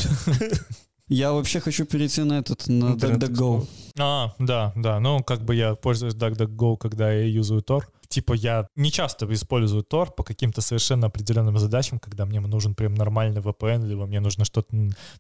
Я 1.10 1.32
вообще 1.32 1.62
хочу 1.62 1.86
перейти 1.86 2.22
на 2.24 2.40
этот, 2.40 2.68
на 2.68 2.96
DuckDuckGo. 2.96 3.66
А, 3.98 4.34
да, 4.40 4.74
да. 4.76 5.00
Ну, 5.00 5.24
как 5.24 5.42
бы 5.46 5.56
я 5.56 5.76
пользуюсь 5.76 6.14
DuckDuckGo, 6.16 6.78
когда 6.78 7.12
я 7.12 7.26
юзаю 7.26 7.62
Tor. 7.62 7.84
Типа 8.10 8.34
я 8.34 8.68
не 8.76 8.90
часто 8.92 9.32
использую 9.34 9.84
Tor 9.84 10.12
по 10.16 10.24
каким-то 10.24 10.62
совершенно 10.62 11.08
определенным 11.08 11.58
задачам, 11.58 12.00
когда 12.00 12.26
мне 12.26 12.40
нужен 12.40 12.76
прям 12.76 12.94
нормальный 12.94 13.42
VPN, 13.42 13.86
либо 13.86 14.06
мне 14.06 14.20
нужно 14.22 14.46
что-то 14.46 14.74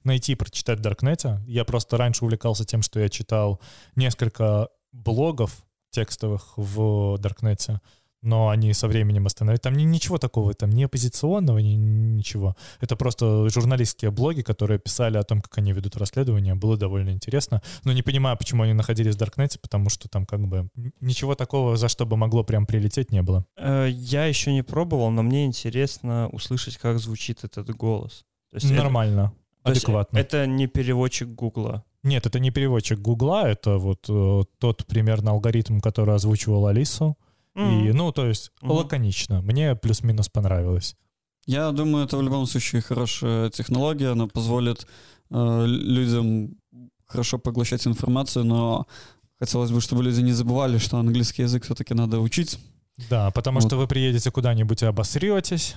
найти 0.03 0.33
и 0.33 0.35
прочитать 0.35 0.79
в 0.79 0.81
Даркнете. 0.81 1.41
Я 1.47 1.63
просто 1.65 1.97
раньше 1.97 2.23
увлекался 2.23 2.63
тем, 2.65 2.81
что 2.81 2.99
я 3.01 3.09
читал 3.09 3.59
несколько 3.95 4.69
блогов 5.03 5.63
текстовых 5.91 6.53
в 6.57 7.17
Даркнете, 7.17 7.79
но 8.23 8.49
они 8.49 8.73
со 8.73 8.87
временем 8.87 9.25
остановились. 9.27 9.61
Там 9.61 9.73
ни- 9.75 9.83
ничего 9.83 10.17
такого, 10.17 10.53
там 10.53 10.71
ни 10.71 10.83
оппозиционного, 10.83 11.59
ни 11.59 11.75
ничего. 11.75 12.55
Это 12.81 12.95
просто 12.95 13.47
журналистские 13.49 14.11
блоги, 14.11 14.41
которые 14.41 14.79
писали 14.79 15.17
о 15.17 15.23
том, 15.23 15.39
как 15.41 15.57
они 15.59 15.71
ведут 15.71 15.95
расследование. 15.97 16.55
Было 16.55 16.77
довольно 16.77 17.11
интересно. 17.11 17.61
Но 17.83 17.93
не 17.93 18.01
понимаю, 18.01 18.35
почему 18.37 18.63
они 18.63 18.73
находились 18.73 19.15
в 19.15 19.17
Даркнете, 19.17 19.59
потому 19.59 19.89
что 19.89 20.09
там 20.09 20.25
как 20.25 20.41
бы 20.47 20.67
ничего 20.99 21.35
такого, 21.35 21.77
за 21.77 21.87
что 21.87 22.05
бы 22.05 22.17
могло 22.17 22.43
прям 22.43 22.65
прилететь, 22.65 23.11
не 23.11 23.21
было. 23.21 23.45
Э, 23.55 23.87
Я 23.89 24.25
еще 24.25 24.51
не 24.51 24.63
пробовал, 24.63 25.11
но 25.11 25.21
мне 25.23 25.45
интересно 25.45 26.27
услышать, 26.31 26.77
как 26.77 26.99
звучит 26.99 27.43
этот 27.43 27.69
голос. 27.75 28.25
То 28.51 28.57
есть 28.57 28.65
это- 28.65 28.75
Нормально, 28.83 29.31
то 29.63 29.69
есть 29.71 29.83
адекватно. 29.83 30.17
Это 30.17 30.47
не 30.47 30.67
переводчик 30.67 31.27
Гугла. 31.29 31.83
Нет, 32.07 32.25
это 32.25 32.39
не 32.39 32.51
переводчик 32.51 32.99
Гугла, 32.99 33.47
это 33.47 33.77
вот 33.77 34.05
э, 34.09 34.43
тот 34.59 34.85
примерно 34.87 35.31
алгоритм, 35.31 35.79
который 35.79 36.15
озвучивал 36.15 36.65
Алису. 36.67 37.17
И, 37.55 37.59
М. 37.89 37.97
ну, 37.97 38.11
то 38.11 38.25
есть 38.27 38.51
Мгм. 38.61 38.71
лаконично. 38.71 39.41
Мне 39.41 39.75
плюс-минус 39.75 40.29
понравилось. 40.29 40.95
Я 41.47 41.71
думаю, 41.71 42.05
это 42.05 42.17
в 42.17 42.21
любом 42.21 42.45
случае 42.45 42.81
хорошая 42.81 43.49
технология, 43.49 44.11
она 44.11 44.27
позволит 44.27 44.87
э, 45.31 45.65
людям 45.67 46.55
хорошо 47.05 47.37
поглощать 47.39 47.87
информацию, 47.87 48.45
но 48.45 48.85
хотелось 49.39 49.71
бы, 49.71 49.81
чтобы 49.81 50.03
люди 50.03 50.21
не 50.21 50.33
забывали, 50.33 50.77
что 50.77 50.97
английский 50.97 51.43
язык 51.43 51.63
все-таки 51.63 51.93
надо 51.93 52.19
учить. 52.19 52.59
Да, 53.09 53.31
потому 53.31 53.59
Вот. 53.59 53.67
что 53.69 53.77
вы 53.77 53.87
приедете 53.87 54.31
куда-нибудь 54.31 54.81
и 54.83 54.85
обосретесь, 54.85 55.75